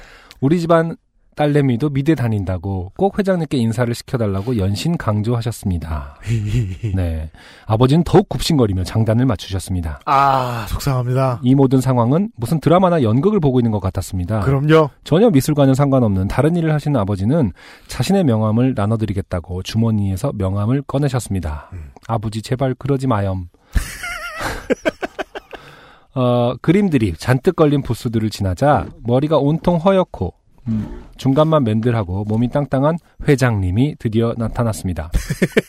우리 0.41 0.59
집안 0.59 0.95
딸내미도 1.35 1.89
미대 1.89 2.15
다닌다고 2.15 2.91
꼭 2.95 3.17
회장님께 3.17 3.57
인사를 3.57 3.93
시켜달라고 3.93 4.57
연신 4.57 4.97
강조하셨습니다. 4.97 6.17
네. 6.95 7.31
아버지는 7.65 8.03
더욱 8.03 8.29
굽신거리며 8.29 8.83
장단을 8.83 9.25
맞추셨습니다. 9.25 10.01
아, 10.05 10.65
속상합니다. 10.69 11.39
이 11.43 11.55
모든 11.55 11.81
상황은 11.81 12.29
무슨 12.35 12.59
드라마나 12.59 13.01
연극을 13.01 13.39
보고 13.39 13.59
있는 13.59 13.71
것 13.71 13.79
같았습니다. 13.79 14.41
그럼요. 14.41 14.89
전혀 15.03 15.29
미술과는 15.29 15.73
상관없는 15.73 16.27
다른 16.27 16.55
일을 16.55 16.73
하시는 16.73 16.99
아버지는 16.99 17.51
자신의 17.87 18.23
명함을 18.25 18.73
나눠드리겠다고 18.75 19.63
주머니에서 19.63 20.33
명함을 20.35 20.83
꺼내셨습니다. 20.83 21.69
음. 21.73 21.89
아버지 22.07 22.41
제발 22.41 22.75
그러지 22.75 23.07
마염. 23.07 23.47
어, 26.15 26.53
그림들이 26.61 27.13
잔뜩 27.17 27.55
걸린 27.55 27.81
부스들을 27.81 28.29
지나자 28.29 28.87
머리가 29.03 29.37
온통 29.37 29.77
허옇고 29.77 30.33
음, 30.67 31.03
중간만 31.17 31.63
맨들하고 31.63 32.23
몸이 32.25 32.49
땅땅한 32.49 32.97
회장님이 33.27 33.95
드디어 33.99 34.33
나타났습니다. 34.37 35.11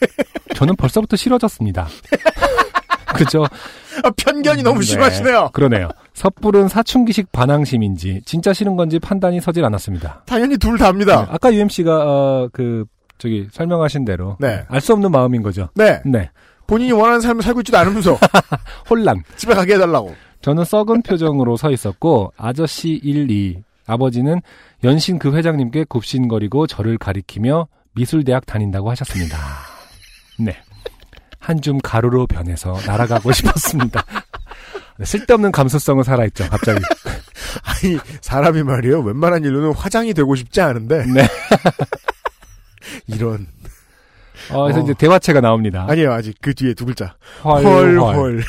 저는 0.55 0.77
벌써부터 0.77 1.17
싫어졌습니다. 1.17 1.89
그죠? 3.17 3.45
아, 4.03 4.11
편견이 4.17 4.63
너무 4.63 4.81
네, 4.81 4.87
심하시네요. 4.87 5.51
그러네요. 5.53 5.89
섣부른 6.15 6.69
사춘기식 6.69 7.31
반항심인지 7.33 8.23
진짜 8.25 8.53
싫은 8.53 8.77
건지 8.77 8.99
판단이 8.99 9.41
서질 9.41 9.65
않았습니다. 9.65 10.23
당연히 10.27 10.57
둘 10.59 10.79
다입니다. 10.79 11.23
네, 11.23 11.27
아까 11.31 11.53
UMC가 11.55 11.93
어, 12.05 12.49
그 12.53 12.85
저기 13.19 13.49
설명하신 13.53 14.05
대로 14.05 14.37
네. 14.41 14.65
알 14.69 14.81
수 14.81 14.93
없는 14.93 15.11
마음인 15.13 15.43
거죠. 15.43 15.69
네. 15.75 16.01
네. 16.05 16.31
본인이 16.67 16.93
원하는 16.93 17.21
삶을 17.21 17.43
살고 17.43 17.61
있지도 17.61 17.79
않으면서 17.79 18.19
혼란. 18.91 19.23
집에 19.37 19.55
가게 19.55 19.75
해달라고. 19.75 20.15
저는 20.45 20.65
썩은 20.65 21.01
표정으로 21.09 21.57
서 21.57 21.71
있었고 21.71 22.35
아저씨 22.37 23.01
1, 23.03 23.31
2 23.31 23.63
아버지는 23.87 24.43
연신 24.85 25.19
그 25.19 25.35
회장님께 25.35 25.85
굽신거리고 25.85 26.67
저를 26.67 26.99
가리키며 26.99 27.67
미술대학 27.95 28.45
다닌다고 28.45 28.91
하셨습니다. 28.91 29.39
네. 30.39 30.57
한 31.39 31.61
줌 31.61 31.79
가루로 31.81 32.27
변해서 32.27 32.79
날아가고 32.87 33.33
싶었습니다. 33.33 34.03
네, 34.99 35.05
쓸데없는 35.05 35.51
감수성은 35.53 36.03
살아있죠, 36.03 36.49
갑자기. 36.49 36.81
아니, 37.65 37.99
사람이 38.21 38.63
말이에요. 38.63 39.01
웬만한 39.01 39.45
일로는 39.45 39.73
화장이 39.75 40.13
되고 40.15 40.35
싶지 40.35 40.61
않은데. 40.61 41.05
네. 41.07 41.27
이런. 43.09 43.47
어, 44.51 44.65
그래서 44.65 44.81
어. 44.81 44.83
이제 44.83 44.95
대화체가 44.95 45.41
나옵니다. 45.41 45.87
아니에요, 45.89 46.13
아직. 46.13 46.37
그 46.41 46.55
뒤에 46.55 46.75
두 46.75 46.85
글자. 46.87 47.15
헐, 47.45 47.65
헐, 47.65 47.99
헐. 48.01 48.15
헐. 48.17 48.43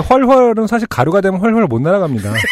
헐헐은 0.00 0.66
사실 0.66 0.86
가루가 0.88 1.20
되면 1.20 1.40
헐헐 1.40 1.66
못 1.66 1.80
날아갑니다. 1.80 2.32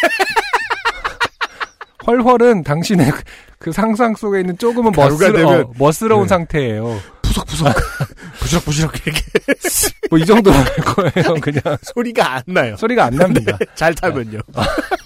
헐헐은 2.07 2.64
당신의 2.64 3.11
그- 3.11 3.22
그 3.59 3.72
상상 3.72 4.14
속에 4.14 4.40
있는 4.40 4.59
조금은 4.59 4.92
멋스러, 4.94 5.48
어, 5.61 5.72
멋스러운 5.78 6.24
네. 6.24 6.28
상태예요. 6.28 7.00
부석부석. 7.22 7.74
부시럭부시럭 8.40 8.94
이렇게 9.07 9.22
뭐 10.11 10.18
이 10.18 10.26
정도 10.26 10.52
할 10.52 10.64
거예요. 10.66 11.35
그냥 11.40 11.62
소리가 11.83 12.35
안 12.35 12.42
나요. 12.46 12.76
소리가 12.76 13.04
안 13.07 13.14
납니다. 13.14 13.57
잘 13.74 13.94
타면요. 13.94 14.38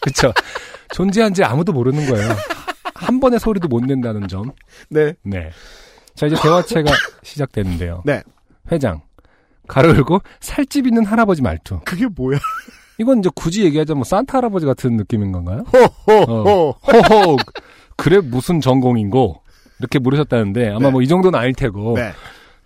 그렇죠. 0.01 0.33
존재한지 0.93 1.45
아무도 1.45 1.73
모르는 1.73 2.07
거예요. 2.11 2.35
한 2.95 3.21
번의 3.21 3.39
소리도 3.39 3.69
못 3.69 3.85
낸다는 3.85 4.27
점. 4.27 4.51
네. 4.91 5.15
네. 5.23 5.51
자 6.17 6.27
이제 6.27 6.35
대화체가 6.43 6.91
시작되는데요. 7.23 8.03
네. 8.05 8.23
회장 8.73 9.01
가로 9.69 9.91
열고 9.91 10.21
살집 10.41 10.87
있는 10.87 11.05
할아버지 11.05 11.43
말투. 11.43 11.81
그게 11.85 12.07
뭐야? 12.07 12.39
이건 12.99 13.21
이제 13.21 13.31
굳이 13.35 13.65
얘기하자면 13.65 13.99
뭐 13.99 14.05
산타 14.05 14.39
할아버지 14.39 14.67
같은 14.67 14.97
느낌인 14.97 15.31
건가요? 15.31 15.65
호호호. 16.09 16.73
허허 16.73 17.37
그래 17.97 18.19
무슨 18.21 18.61
전공인고 18.61 19.43
이렇게 19.79 19.99
물으셨다는데 19.99 20.71
아마 20.71 20.79
네. 20.87 20.91
뭐이 20.91 21.07
정도는 21.07 21.39
알 21.39 21.53
테고 21.53 21.95
네. 21.95 22.13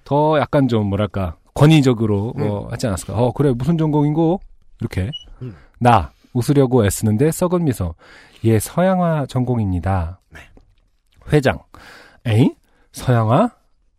더 0.04 0.38
약간 0.38 0.68
좀 0.68 0.86
뭐랄까 0.86 1.36
권위적으로 1.54 2.32
뭐 2.36 2.68
하지 2.70 2.86
않았을까 2.86 3.14
어 3.14 3.32
그래 3.32 3.52
무슨 3.52 3.76
전공인고 3.76 4.40
이렇게 4.80 5.10
음. 5.42 5.54
나 5.78 6.10
웃으려고 6.32 6.84
애쓰는데 6.86 7.30
썩은 7.30 7.64
미소 7.64 7.94
예 8.44 8.58
서양화 8.58 9.26
전공입니다 9.26 10.20
네. 10.30 10.40
회장 11.32 11.58
에이 12.24 12.54
서양화 12.92 13.50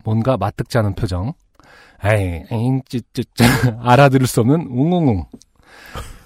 뭔가 0.03 0.37
마뜩지 0.37 0.77
않은 0.79 0.95
표정 0.95 1.33
에이 2.05 2.43
에잉 2.51 2.81
찌찌찌 2.87 3.43
알아들을 3.81 4.27
수 4.27 4.41
없는 4.41 4.67
웅웅웅 4.69 5.25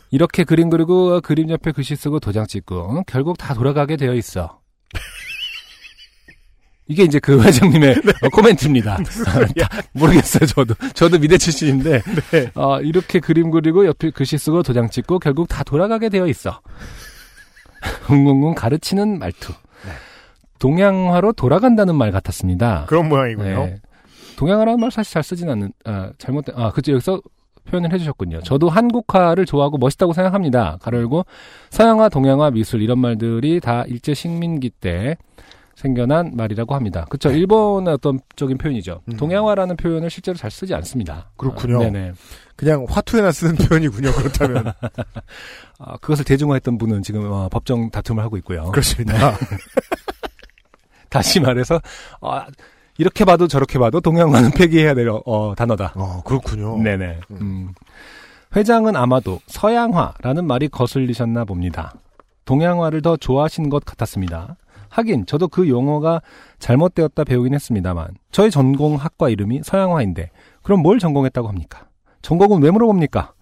이렇게 0.10 0.44
그림 0.44 0.70
그리고 0.70 1.20
그림 1.22 1.50
옆에 1.50 1.72
글씨 1.72 1.96
쓰고 1.96 2.20
도장 2.20 2.48
찍고 2.48 3.04
결국 3.08 3.38
다 3.38 3.54
돌아가게 3.54 3.98
되어 3.98 4.14
있어. 4.14 4.60
이게 6.90 7.04
이제 7.04 7.20
그 7.20 7.44
회장님의 7.44 7.96
어, 8.24 8.30
코멘트입니다. 8.30 8.96
다- 9.60 9.82
모르겠어요, 9.92 10.46
저도. 10.46 10.74
저도 10.94 11.20
미대 11.20 11.38
출신인데, 11.38 12.02
네. 12.32 12.52
어, 12.56 12.80
이렇게 12.80 13.20
그림 13.20 13.52
그리고 13.52 13.86
옆에 13.86 14.10
글씨 14.12 14.38
쓰고 14.38 14.64
도장 14.64 14.90
찍고 14.90 15.20
결국 15.20 15.50
다 15.50 15.66
돌아가게 15.66 16.08
되어 16.08 16.28
있어. 16.28 16.62
웅웅웅 18.10 18.56
가르치는 18.56 19.20
말투. 19.20 19.52
동양화로 20.60 21.34
돌아간다는 21.34 21.96
말 21.96 22.12
같았습니다. 22.12 22.86
그런 22.88 23.10
모양이군요. 23.10 23.66
네. 23.66 23.76
동양화라는 24.38 24.80
말 24.80 24.92
사실 24.92 25.14
잘 25.14 25.24
쓰진 25.24 25.50
않는, 25.50 25.74
아, 25.84 26.12
잘못된, 26.18 26.56
아, 26.58 26.72
그죠. 26.72 26.94
여기서 26.94 27.20
표현을 27.66 27.92
해주셨군요. 27.92 28.42
저도 28.44 28.70
한국화를 28.70 29.46
좋아하고 29.46 29.78
멋있다고 29.78 30.14
생각합니다. 30.14 30.78
가로 30.80 31.00
열고, 31.00 31.26
서양화, 31.72 32.08
동양화, 32.10 32.52
미술, 32.52 32.82
이런 32.82 33.00
말들이 33.00 33.60
다 33.60 33.84
일제 33.88 34.14
식민기 34.14 34.70
때 34.70 35.18
생겨난 35.76 36.36
말이라고 36.36 36.74
합니다. 36.74 37.06
그쵸. 37.10 37.30
일본의 37.30 37.96
어떤 37.96 38.20
적인 38.36 38.58
표현이죠. 38.58 39.02
음. 39.10 39.18
동양화라는 39.18 39.76
표현을 39.76 40.10
실제로 40.10 40.38
잘 40.38 40.50
쓰지 40.50 40.74
않습니다. 40.74 41.30
그렇군요. 41.36 41.78
아, 41.78 41.80
네네. 41.80 42.14
그냥 42.56 42.86
화투에나 42.90 43.32
쓰는 43.32 43.56
표현이군요. 43.56 44.12
그렇다면. 44.12 44.74
아, 45.78 45.98
그것을 45.98 46.26
대중화했던 46.26 46.78
분은 46.80 47.04
지금 47.04 47.32
어, 47.32 47.50
법정 47.50 47.92
다툼을 47.92 48.24
하고 48.24 48.38
있고요. 48.38 48.72
그렇습니다. 48.72 49.38
다시 51.10 51.40
말해서, 51.40 51.80
아, 52.22 52.48
이렇게 52.98 53.26
봐도 53.26 53.48
저렇게 53.48 53.80
봐도 53.80 54.00
동양화는 54.02 54.52
폐기해야 54.58 54.94
될 54.94 55.10
어, 55.10 55.54
단어다. 55.56 55.94
어, 55.96 56.22
그렇군요. 56.26 56.78
네네. 56.82 57.20
음. 57.32 57.74
회장은 58.56 58.96
아마도 58.96 59.40
서양화라는 59.48 60.46
말이 60.46 60.68
거슬리셨나 60.70 61.46
봅니다. 61.46 61.94
동양화를 62.46 63.02
더 63.02 63.18
좋아하신 63.18 63.70
것 63.70 63.84
같았습니다. 63.84 64.56
하긴 64.90 65.26
저도 65.26 65.50
그 65.50 65.68
용어가 65.68 66.22
잘못되었다 66.60 67.26
배우긴 67.26 67.54
했습니다만 67.54 68.08
저희 68.32 68.50
전공 68.50 68.96
학과 68.96 69.28
이름이 69.30 69.62
서양화인데 69.64 70.30
그럼 70.64 70.82
뭘 70.82 70.98
전공했다고 70.98 71.48
합니까? 71.48 71.88
전공은 72.22 72.64
왜 72.64 72.72
물어봅니까? 72.72 73.34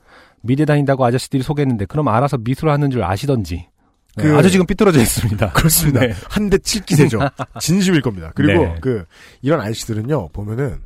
미대 0.41 0.65
다닌다고 0.65 1.05
아저씨들이 1.05 1.43
소개했는데 1.43 1.85
그럼 1.85 2.07
알아서 2.07 2.37
미술 2.37 2.69
하는 2.69 2.89
줄 2.89 3.03
아시던지 3.03 3.67
네, 4.15 4.23
그- 4.23 4.37
아주 4.37 4.49
지금 4.49 4.65
삐뚤어져 4.65 4.99
있습니다. 5.01 5.51
그렇습니다. 5.53 5.99
네. 6.01 6.13
한대 6.29 6.57
칠기세죠. 6.57 7.19
진심일 7.59 8.01
겁니다. 8.01 8.31
그리고 8.35 8.63
네. 8.65 8.75
그 8.81 9.05
이런 9.41 9.59
아저씨들은요 9.61 10.29
보면은 10.29 10.79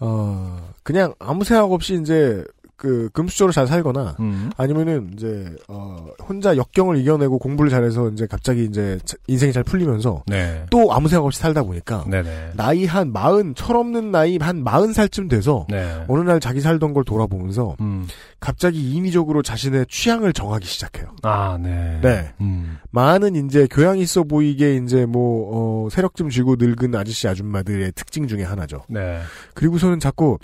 어 0.00 0.72
그냥 0.82 1.14
아무 1.18 1.44
생각 1.44 1.70
없이 1.72 1.98
이제 2.00 2.44
그 2.82 3.08
금수저로 3.12 3.52
잘 3.52 3.68
살거나 3.68 4.16
음. 4.18 4.50
아니면은 4.56 5.10
이제 5.12 5.54
어 5.68 6.04
혼자 6.28 6.56
역경을 6.56 6.96
이겨내고 6.96 7.38
공부를 7.38 7.70
잘해서 7.70 8.08
이제 8.08 8.26
갑자기 8.26 8.64
이제 8.64 8.98
자- 9.04 9.16
인생이 9.28 9.52
잘 9.52 9.62
풀리면서 9.62 10.24
네. 10.26 10.64
또 10.68 10.92
아무 10.92 11.06
생각 11.08 11.24
없이 11.24 11.38
살다 11.38 11.62
보니까 11.62 12.04
네네. 12.10 12.54
나이 12.56 12.84
한 12.84 13.12
마흔 13.12 13.54
철없는 13.54 14.10
나이 14.10 14.36
한 14.38 14.64
마흔 14.64 14.92
살쯤 14.92 15.28
돼서 15.28 15.64
네. 15.70 16.04
어느 16.08 16.28
날 16.28 16.40
자기 16.40 16.60
살던 16.60 16.92
걸 16.92 17.04
돌아보면서 17.04 17.76
음. 17.80 18.08
갑자기 18.40 18.92
인위적으로 18.94 19.42
자신의 19.42 19.86
취향을 19.88 20.32
정하기 20.32 20.66
시작해요. 20.66 21.06
아, 21.22 21.56
네. 21.62 22.00
네. 22.02 22.32
음. 22.40 22.78
많은 22.90 23.36
이제 23.46 23.68
교양 23.70 23.98
있어 23.98 24.24
보이게 24.24 24.74
이제 24.74 25.06
뭐 25.06 25.84
어, 25.86 25.88
세력 25.90 26.16
좀 26.16 26.30
쥐고 26.30 26.56
늙은 26.58 26.96
아저씨 26.96 27.28
아줌마들의 27.28 27.92
특징 27.94 28.26
중에 28.26 28.42
하나죠. 28.42 28.82
네. 28.88 29.20
그리고서는 29.54 30.00
자꾸 30.00 30.38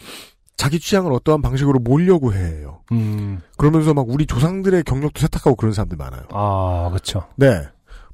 자기 0.59 0.78
취향을 0.78 1.11
어떠한 1.14 1.40
방식으로 1.40 1.78
몰려고 1.78 2.34
해요. 2.34 2.80
음, 2.92 3.40
그러면서 3.56 3.94
막 3.94 4.04
우리 4.09 4.26
조상들의 4.26 4.82
경력도 4.84 5.18
세탁하고 5.20 5.56
그런 5.56 5.72
사람들 5.72 5.96
많아요. 5.96 6.24
아, 6.30 6.90
그쵸. 6.92 7.26
네. 7.36 7.62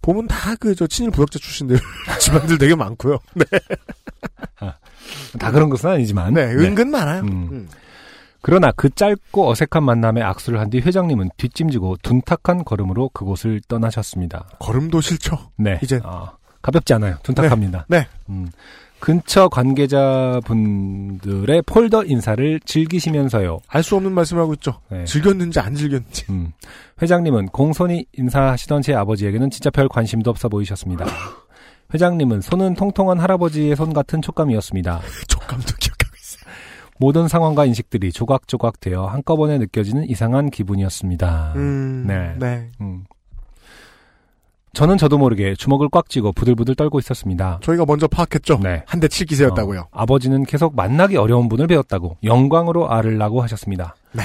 보면 0.02 0.28
다 0.28 0.54
그 0.56 0.74
저 0.76 0.86
친일 0.86 1.10
부역자 1.10 1.38
출신들 1.40 1.78
집안들 2.20 2.58
되게 2.58 2.74
많고요. 2.76 3.18
네, 3.34 3.44
다 5.38 5.50
그런 5.50 5.70
것은 5.70 5.90
아니지만. 5.90 6.34
네, 6.34 6.42
은근 6.44 6.90
많아요. 6.90 7.22
음. 7.22 7.48
음. 7.52 7.68
그러나 8.42 8.72
그 8.72 8.90
짧고 8.90 9.48
어색한 9.50 9.82
만남에 9.82 10.20
악수를 10.22 10.60
한 10.60 10.68
뒤 10.68 10.80
회장님은 10.80 11.30
뒷짐지고 11.38 11.96
둔탁한 12.02 12.64
걸음으로 12.64 13.08
그곳을 13.14 13.62
떠나셨습니다. 13.68 14.46
걸음도 14.58 15.00
싫죠. 15.00 15.50
네. 15.56 15.78
이젠. 15.82 16.00
아, 16.04 16.32
가볍지 16.60 16.92
않아요. 16.94 17.16
둔탁합니다. 17.22 17.86
네. 17.88 18.06
음, 18.28 18.50
근처 19.04 19.48
관계자분들의 19.50 21.60
폴더 21.66 22.04
인사를 22.06 22.58
즐기시면서요. 22.60 23.58
알 23.68 23.82
수 23.82 23.96
없는 23.96 24.12
말씀을 24.12 24.40
하고 24.40 24.54
있죠. 24.54 24.80
네. 24.88 25.04
즐겼는지 25.04 25.60
안 25.60 25.74
즐겼는지. 25.74 26.24
음, 26.30 26.52
회장님은 27.02 27.48
공손히 27.48 28.06
인사하시던 28.14 28.80
제 28.80 28.94
아버지에게는 28.94 29.50
진짜 29.50 29.68
별 29.68 29.90
관심도 29.90 30.30
없어 30.30 30.48
보이셨습니다. 30.48 31.04
회장님은 31.92 32.40
손은 32.40 32.76
통통한 32.76 33.20
할아버지의 33.20 33.76
손 33.76 33.92
같은 33.92 34.22
촉감이었습니다. 34.22 35.02
촉감도 35.28 35.74
기억하고 35.78 36.16
있어요. 36.18 36.44
모든 36.98 37.28
상황과 37.28 37.66
인식들이 37.66 38.10
조각조각 38.10 38.80
되어 38.80 39.04
한꺼번에 39.04 39.58
느껴지는 39.58 40.08
이상한 40.08 40.48
기분이었습니다. 40.48 41.52
음, 41.56 42.04
네. 42.06 42.36
네. 42.38 42.70
음. 42.80 43.04
저는 44.74 44.98
저도 44.98 45.18
모르게 45.18 45.54
주먹을 45.54 45.88
꽉 45.90 46.08
쥐고 46.08 46.32
부들부들 46.32 46.74
떨고 46.74 46.98
있었습니다. 46.98 47.58
저희가 47.62 47.84
먼저 47.86 48.06
파악했죠. 48.08 48.58
네. 48.62 48.82
한 48.86 49.00
대 49.00 49.08
칠 49.08 49.26
기세였다고요. 49.26 49.80
어, 49.80 49.88
아버지는 49.92 50.44
계속 50.44 50.74
만나기 50.76 51.16
어려운 51.16 51.48
분을 51.48 51.66
배웠다고 51.66 52.16
영광으로 52.24 52.90
아르라고 52.90 53.42
하셨습니다. 53.42 53.94
네. 54.12 54.22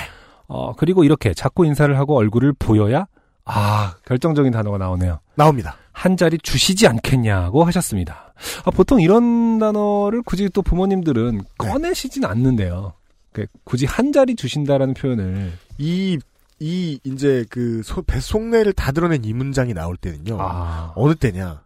어, 0.48 0.74
그리고 0.76 1.04
이렇게 1.04 1.34
자꾸 1.34 1.66
인사를 1.66 1.96
하고 1.98 2.18
얼굴을 2.18 2.54
보여야 2.58 3.06
아, 3.46 3.96
결정적인 4.06 4.52
단어가 4.52 4.78
나오네요. 4.78 5.20
나옵니다. 5.36 5.76
한 5.92 6.18
자리 6.18 6.38
주시지 6.38 6.88
않겠냐고 6.88 7.64
하셨습니다. 7.66 8.34
아, 8.64 8.72
보통 8.72 9.02
이런 9.02 9.60
단어를 9.60 10.22
굳이 10.24 10.50
또 10.50 10.62
부모님들은 10.62 11.42
꺼내시진 11.58 12.26
않는데요. 12.26 12.94
그 13.32 13.46
굳이 13.64 13.86
한 13.86 14.12
자리 14.12 14.36
주신다라는 14.36 14.94
표현을 14.94 15.52
이, 15.78 16.18
이, 16.60 17.00
이제 17.04 17.46
그, 17.50 17.82
소, 17.84 18.02
배속내를 18.02 18.74
다 18.74 18.92
드러낸 18.92 19.24
이 19.24 19.34
문장이 19.34 19.74
나올 19.74 19.98
때는요. 19.98 20.38
아, 20.40 20.94
어느 20.96 21.16
때냐. 21.16 21.64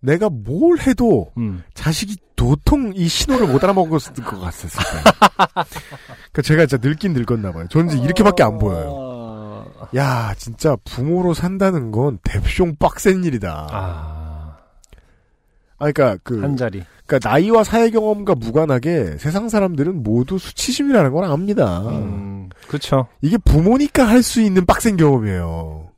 내가 0.00 0.28
뭘 0.28 0.78
해도 0.80 1.32
음, 1.38 1.62
자식이 1.72 2.16
도통 2.36 2.92
이 2.94 3.08
신호를 3.08 3.46
못 3.46 3.64
알아먹었을 3.64 4.12
것 4.22 4.38
같았을 4.38 4.68
때. 4.68 5.64
그 6.32 6.42
제가 6.42 6.66
진짜 6.66 6.86
늙긴 6.86 7.14
늙었나 7.14 7.52
봐요. 7.52 7.66
저는 7.70 7.88
이제 7.88 7.98
이렇게밖에 8.04 8.42
안 8.42 8.58
보여요. 8.58 8.90
어, 8.90 9.88
야, 9.96 10.34
진짜 10.36 10.76
부모로 10.84 11.32
산다는 11.32 11.90
건 11.90 12.18
대쇼 12.22 12.74
빡센 12.78 13.24
일이다. 13.24 13.68
아, 13.70 14.56
아, 15.78 15.90
그러니까 15.92 16.18
그, 16.22 16.40
한 16.42 16.56
자리. 16.56 16.82
그러니까 17.06 17.28
나이와 17.28 17.64
사회 17.64 17.90
경험과 17.90 18.34
무관하게 18.34 19.16
세상 19.18 19.48
사람들은 19.48 20.02
모두 20.02 20.38
수치심이라는 20.38 21.12
걸 21.12 21.24
압니다. 21.24 21.80
음, 21.88 22.48
그쵸. 22.68 23.06
이게 23.20 23.36
부모니까 23.38 24.06
할 24.08 24.22
수 24.22 24.40
있는 24.40 24.64
빡센 24.64 24.96
경험이에요. 24.96 25.90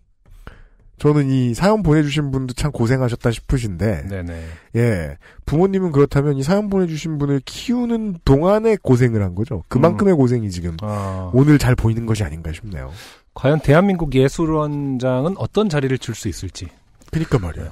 저는 0.98 1.30
이 1.30 1.52
사연 1.52 1.82
보내주신 1.82 2.30
분도 2.30 2.54
참 2.54 2.72
고생하셨다 2.72 3.30
싶으신데, 3.30 4.06
네네. 4.08 4.44
예. 4.76 5.16
부모님은 5.44 5.92
그렇다면 5.92 6.38
이 6.38 6.42
사연 6.42 6.70
보내주신 6.70 7.18
분을 7.18 7.42
키우는 7.44 8.16
동안에 8.24 8.78
고생을 8.82 9.22
한 9.22 9.34
거죠. 9.34 9.62
그만큼의 9.68 10.14
고생이 10.14 10.50
지금 10.50 10.74
아, 10.80 11.30
오늘 11.34 11.58
잘 11.58 11.74
보이는 11.74 12.06
것이 12.06 12.24
아닌가 12.24 12.50
싶네요. 12.50 12.90
과연 13.34 13.60
대한민국 13.60 14.14
예술원장은 14.14 15.34
어떤 15.36 15.68
자리를 15.68 15.96
줄 15.98 16.14
수 16.14 16.28
있을지. 16.28 16.66
그니까 17.12 17.38
말이에요. 17.38 17.70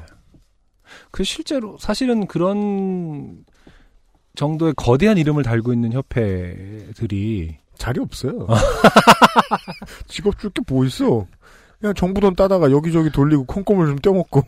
그 1.10 1.24
실제로 1.24 1.76
사실은 1.78 2.26
그런 2.26 3.44
정도의 4.36 4.74
거대한 4.76 5.16
이름을 5.18 5.42
달고 5.42 5.72
있는 5.72 5.92
협회들이 5.92 7.56
자리 7.76 8.00
없어요. 8.00 8.46
직업 10.08 10.38
줄 10.38 10.50
게 10.50 10.62
뭐 10.68 10.84
있어. 10.84 11.26
그냥 11.80 11.94
정부 11.94 12.20
돈 12.20 12.34
따다가 12.34 12.70
여기저기 12.70 13.10
돌리고 13.10 13.44
콩고물 13.44 13.86
좀 13.86 13.98
떼먹고. 13.98 14.42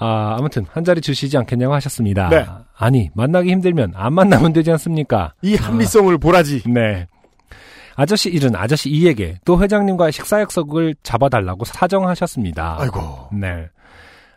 아 0.00 0.36
아무튼 0.38 0.64
한 0.70 0.84
자리 0.84 1.00
주시지 1.00 1.36
않겠냐고 1.38 1.74
하셨습니다. 1.74 2.28
네. 2.28 2.46
아니 2.76 3.10
만나기 3.14 3.50
힘들면 3.50 3.92
안 3.96 4.12
만나면 4.14 4.52
되지 4.52 4.70
않습니까? 4.72 5.34
이 5.42 5.56
합리성을 5.56 6.16
보라지. 6.18 6.62
네. 6.68 7.06
아저씨 7.96 8.30
일은 8.30 8.54
아저씨 8.54 8.90
이에게 8.90 9.38
또 9.44 9.60
회장님과의 9.60 10.12
식사 10.12 10.40
약속을 10.40 10.94
잡아달라고 11.02 11.64
사정하셨습니다. 11.64 12.76
아이고. 12.80 13.28
네. 13.32 13.68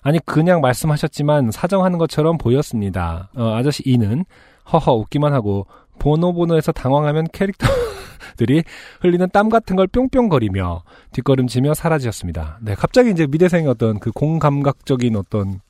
아니 0.04 0.20
그냥 0.26 0.62
말씀하셨지만 0.62 1.52
사정하는 1.52 1.98
것처럼 1.98 2.38
보였습니다. 2.38 3.30
어, 3.36 3.56
아저씨 3.56 3.84
이는 3.86 4.26
허허 4.72 4.94
웃기만 4.94 5.34
하고 5.34 5.68
보노보노에서 6.00 6.72
당황하면 6.72 7.28
캐릭터들이 7.32 8.64
흘리는 9.02 9.28
땀 9.32 9.50
같은 9.50 9.76
걸 9.76 9.88
뿅뿅거리며 9.88 10.84
뒷걸음치며 11.14 11.76
사라지셨습니다. 11.76 12.60
네, 12.62 12.74
갑자기 12.74 13.12
이제 13.12 13.28
미대생의 13.28 13.68
어떤 13.68 14.00
그 14.00 14.12
공감각적인 14.12 15.16
어떤 15.16 15.62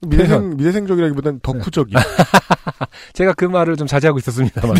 미대생, 0.00 0.56
미대생적이라기보단 0.56 1.40
덕후적인. 1.42 1.94
제가 3.12 3.34
그 3.34 3.44
말을 3.44 3.76
좀 3.76 3.86
자제하고 3.86 4.18
있었습니다만 4.18 4.76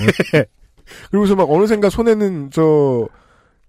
그리고서 1.10 1.34
막 1.34 1.50
어느샌가 1.50 1.90
손에는 1.90 2.50
저, 2.50 3.08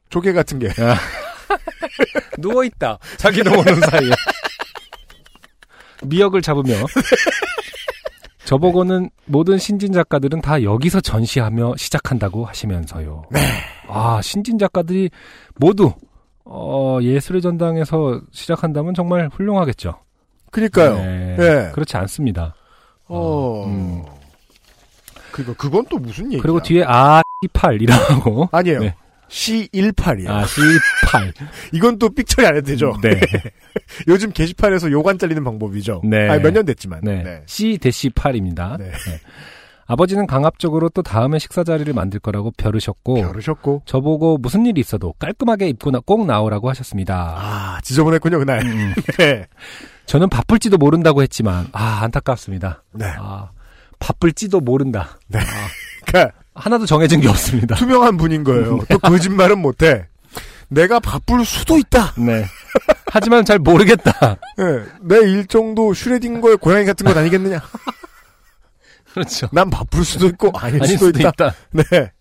조개 0.09 0.33
같은 0.33 0.59
게. 0.59 0.69
누워 2.39 2.63
있다. 2.63 2.97
자기도 3.17 3.51
모르는 3.51 3.79
사이에 3.81 4.11
미역을 6.05 6.41
잡으며 6.41 6.73
저보고는 8.45 9.09
모든 9.25 9.57
신진 9.57 9.91
작가들은 9.91 10.41
다 10.41 10.61
여기서 10.61 11.01
전시하며 11.01 11.75
시작한다고 11.77 12.45
하시면서요. 12.45 13.23
아 13.87 14.21
신진 14.21 14.59
작가들이 14.59 15.09
모두 15.55 15.91
어, 16.43 16.99
예술의 17.01 17.41
전당에서 17.41 18.21
시작한다면 18.31 18.93
정말 18.93 19.29
훌륭하겠죠. 19.33 19.95
그니까요. 20.51 20.95
네. 20.95 21.35
예. 21.39 21.71
그렇지 21.73 21.97
않습니다. 21.97 22.53
어. 23.07 23.65
음. 23.65 24.03
그니까 25.31 25.53
그건 25.57 25.85
또 25.89 25.97
무슨 25.97 26.25
얘기야? 26.27 26.41
그리고 26.41 26.61
뒤에 26.61 26.83
아 26.87 27.21
C8이라고 27.43 28.47
아니에요. 28.53 28.79
네. 28.79 28.95
C18이에요. 29.29 30.29
아 30.29 30.45
C8 30.45 31.33
이건 31.73 31.97
또 31.99 32.09
삑처리 32.09 32.47
안 32.47 32.55
해도 32.55 32.67
되죠. 32.67 32.97
네. 33.01 33.19
요즘 34.07 34.31
게시판에서 34.31 34.91
요관 34.91 35.17
잘리는 35.17 35.43
방법이죠. 35.43 36.01
네. 36.03 36.29
아니, 36.29 36.41
몇년 36.41 36.65
됐지만. 36.65 37.01
네. 37.03 37.23
네. 37.23 37.43
C 37.45 37.77
대시 37.77 38.09
8입니다. 38.09 38.77
네. 38.77 38.91
아버지는 39.87 40.25
강압적으로 40.25 40.89
또 40.89 41.03
다음에 41.03 41.37
식사 41.37 41.63
자리를 41.63 41.93
만들 41.93 42.19
거라고 42.19 42.51
벼르셨고 42.57 43.15
벼르셨고. 43.15 43.83
저보고 43.85 44.37
무슨 44.39 44.65
일이 44.65 44.81
있어도 44.81 45.13
깔끔하게 45.19 45.69
입고 45.69 45.91
나, 45.91 45.99
꼭 45.99 46.25
나오라고 46.25 46.69
하셨습니다. 46.69 47.35
아, 47.37 47.79
지저분했군요, 47.83 48.39
그날. 48.39 48.65
음, 48.65 48.93
네. 49.19 49.45
저는 50.07 50.29
바쁠지도 50.29 50.77
모른다고 50.77 51.21
했지만 51.21 51.67
아 51.71 51.99
안타깝습니다. 52.03 52.83
네. 52.93 53.05
아 53.17 53.49
바쁠지도 53.99 54.59
모른다. 54.59 55.19
그러니까 56.05 56.37
하나도 56.55 56.85
정해진 56.85 57.19
게 57.21 57.27
없습니다. 57.27 57.75
투명한 57.77 58.17
분인 58.17 58.43
거예요. 58.43 58.79
또 58.89 58.97
거짓말은 58.99 59.59
못해. 59.59 60.07
내가 60.69 60.99
바쁠 60.99 61.45
수도 61.45 61.77
있다. 61.77 62.13
네. 62.17 62.45
하지만 63.07 63.45
잘 63.45 63.59
모르겠다. 63.59 64.37
네. 64.57 64.63
내 65.01 65.17
일정도 65.29 65.93
슈레딩거의 65.93 66.57
고양이 66.57 66.85
같은 66.85 67.05
건 67.05 67.17
아니겠느냐? 67.17 67.61
그렇죠. 69.13 69.47
난 69.51 69.69
바쁠 69.69 70.03
수도 70.03 70.27
있고 70.27 70.51
아닐, 70.55 70.81
아닐 70.81 70.97
수도, 70.97 71.05
수도 71.07 71.19
있다. 71.19 71.29
있다. 71.29 71.55
네. 71.71 72.11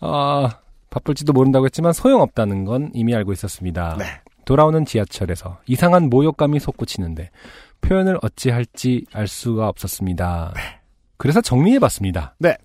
아 0.00 0.48
바쁠지도 0.88 1.32
모른다고 1.32 1.66
했지만 1.66 1.92
소용없다는 1.92 2.64
건 2.64 2.90
이미 2.94 3.14
알고 3.14 3.32
있었습니다. 3.32 3.96
네. 3.98 4.04
돌아오는 4.44 4.84
지하철에서 4.84 5.60
이상한 5.66 6.08
모욕감이 6.08 6.58
솟구치는데 6.58 7.30
표현을 7.82 8.18
어찌할지 8.22 9.04
알 9.12 9.28
수가 9.28 9.68
없었습니다. 9.68 10.54
그래서 11.16 11.40
정리해봤습니다. 11.40 12.34
네. 12.38 12.56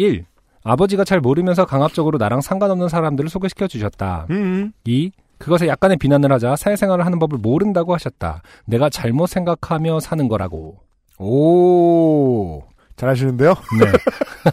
1. 0.00 0.24
아버지가 0.62 1.04
잘 1.04 1.20
모르면서 1.20 1.66
강압적으로 1.66 2.18
나랑 2.18 2.40
상관없는 2.40 2.88
사람들을 2.88 3.28
소개시켜 3.28 3.66
주셨다. 3.66 4.26
음. 4.30 4.72
2. 4.84 5.10
그것에 5.38 5.68
약간의 5.68 5.96
비난을 5.96 6.30
하자 6.32 6.56
사회생활을 6.56 7.06
하는 7.06 7.18
법을 7.18 7.38
모른다고 7.38 7.94
하셨다. 7.94 8.42
내가 8.66 8.90
잘못 8.90 9.26
생각하며 9.28 10.00
사는 10.00 10.28
거라고. 10.28 10.78
오. 11.18 12.62
잘하시는데요? 12.96 13.54
네. 13.78 13.92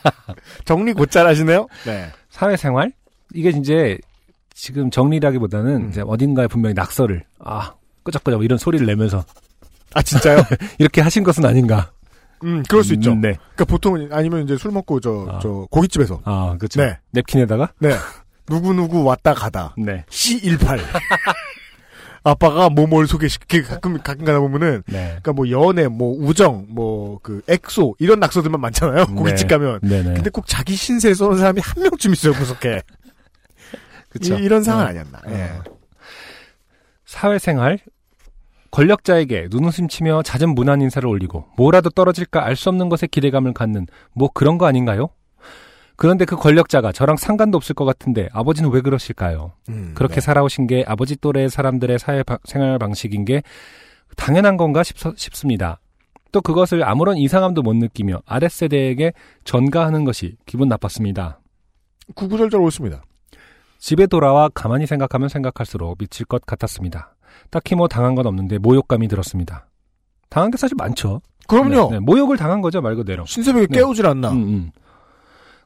정리 0.64 0.94
곧 0.94 1.12
잘하시네요? 1.12 1.68
네. 1.86 2.08
사회생활? 2.30 2.94
이게 3.34 3.50
이제 3.50 3.98
지금 4.54 4.90
정리라기보다는 4.90 5.76
음. 5.76 5.90
이제 5.90 6.02
어딘가에 6.06 6.48
분명히 6.48 6.74
낙서를 6.74 7.24
아 7.40 7.74
끄적끄적 8.04 8.44
이런 8.44 8.58
소리를 8.58 8.86
내면서 8.86 9.24
아, 9.94 10.02
진짜요? 10.02 10.38
이렇게 10.80 11.02
하신 11.02 11.24
것은 11.24 11.46
아닌가. 11.46 11.92
음, 12.44 12.64
그럴 12.70 12.84
수 12.84 12.94
있죠. 12.94 13.12
음, 13.14 13.22
네. 13.22 13.34
그러니까 13.34 13.66
보통은 13.66 14.10
아니면 14.12 14.44
이제 14.44 14.58
술 14.58 14.72
먹고 14.72 15.00
저, 15.00 15.28
아. 15.30 15.40
저 15.42 15.68
고깃집에서 15.72 16.22
아, 16.26 16.56
그렇죠. 16.58 16.82
네. 16.82 16.98
냅킨에다가 17.12 17.72
네. 17.80 17.96
누구 18.46 18.74
누구 18.74 19.04
왔다 19.04 19.34
가다. 19.34 19.74
네. 19.78 20.06
C18. 20.10 20.80
아빠가 22.24 22.70
뭐뭘 22.70 23.08
소개시키 23.08 23.62
가끔 23.62 23.98
가끔 24.00 24.26
가다 24.26 24.40
보면은 24.40 24.84
네. 24.88 25.18
그러니까 25.22 25.32
뭐 25.34 25.50
연애, 25.50 25.88
뭐 25.88 26.14
우정, 26.20 26.66
뭐 26.70 27.08
그 27.28 27.42
엑소 27.48 27.96
이런 28.00 28.20
낙서들만 28.20 28.60
많잖아요. 28.62 29.08
고깃집 29.08 29.48
가면. 29.48 29.80
네, 29.84 30.04
네. 30.04 30.14
근데 30.14 30.30
꼭 30.30 30.46
자기 30.48 30.76
신세 30.76 31.14
쏘는 31.14 31.38
사람이 31.38 31.62
한 31.62 31.84
명쯤 31.84 32.14
있어요, 32.14 32.34
구석에. 32.34 32.82
그쵸. 34.10 34.36
이, 34.36 34.48
런 34.48 34.64
상황 34.64 34.86
어. 34.86 34.90
아니었나. 34.90 35.18
어. 35.26 35.32
예. 35.32 35.52
사회생활 37.06 37.80
권력자에게 38.72 39.48
눈웃음 39.50 39.88
치며 39.88 40.22
잦은 40.24 40.54
무난 40.56 40.82
인사를 40.82 41.08
올리고 41.08 41.46
뭐라도 41.58 41.90
떨어질까 41.90 42.46
알 42.46 42.56
수 42.56 42.70
없는 42.70 42.90
것에 42.90 43.08
기대감을 43.08 43.54
갖는 43.54 43.88
뭐 44.14 44.30
그런 44.34 44.58
거 44.58 44.66
아닌가요? 44.66 45.10
그런데 45.96 46.26
그 46.26 46.36
권력자가 46.36 46.92
저랑 46.92 47.18
상관도 47.18 47.56
없을 47.58 47.74
것 47.74 47.86
같은데 47.86 48.30
아버지는 48.32 48.70
왜 48.72 48.82
그러실까요? 48.82 49.54
음, 49.70 49.94
그렇게 49.96 50.16
네. 50.16 50.22
살아오신 50.22 50.68
게 50.68 50.84
아버지 50.88 51.16
또래 51.16 51.48
사람들의 51.50 51.98
사회 51.98 52.22
바- 52.24 52.38
생활 52.44 52.78
방식인 52.78 53.26
게 53.26 53.42
당연한 54.16 54.58
건가 54.58 54.84
싶, 54.84 54.96
싶습니다. 55.18 55.80
또 56.32 56.42
그것을 56.42 56.84
아무런 56.84 57.18
이상함도 57.18 57.64
못 57.64 57.74
느끼며 57.76 58.22
아랫세대에게 58.28 59.14
전가하는 59.44 60.04
것이 60.06 60.36
기분 60.46 60.68
나빴습니다. 60.68 61.40
구구절절 62.16 62.60
옳습니다. 62.62 63.02
집에 63.80 64.06
돌아와 64.08 64.50
가만히 64.50 64.86
생각하면 64.86 65.30
생각할수록 65.30 65.98
미칠 65.98 66.26
것 66.26 66.46
같았습니다. 66.46 67.16
딱히 67.50 67.76
뭐 67.76 67.88
당한 67.88 68.16
건 68.16 68.26
없는데 68.28 68.58
모욕감이 68.58 69.08
들었습니다. 69.08 69.68
당한 70.30 70.52
게 70.52 70.58
사실 70.58 70.76
많죠. 70.78 71.22
그럼요. 71.48 71.90
네, 71.90 71.90
네, 71.92 72.00
모욕을 72.00 72.36
당한 72.38 72.62
거죠, 72.62 72.82
말 72.82 72.96
그대로. 72.96 73.26
신세벽에 73.26 73.68
네. 73.68 73.78
깨우질 73.80 74.06
않나. 74.06 74.32
음, 74.32 74.38
음. 74.38 74.72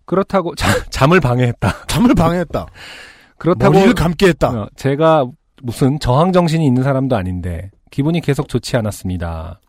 그렇다고 0.05 0.53
자- 0.55 0.83
잠을 0.89 1.19
방해했다. 1.19 1.87
잠을 1.87 2.13
방해했다. 2.13 2.65
그렇다고 3.37 3.73
머리를 3.73 3.95
감게 3.95 4.27
했다. 4.27 4.49
어, 4.49 4.69
제가 4.75 5.25
무슨 5.63 5.99
저항 5.99 6.31
정신이 6.31 6.65
있는 6.65 6.83
사람도 6.83 7.15
아닌데 7.15 7.71
기분이 7.89 8.21
계속 8.21 8.47
좋지 8.47 8.77
않았습니다. 8.77 9.59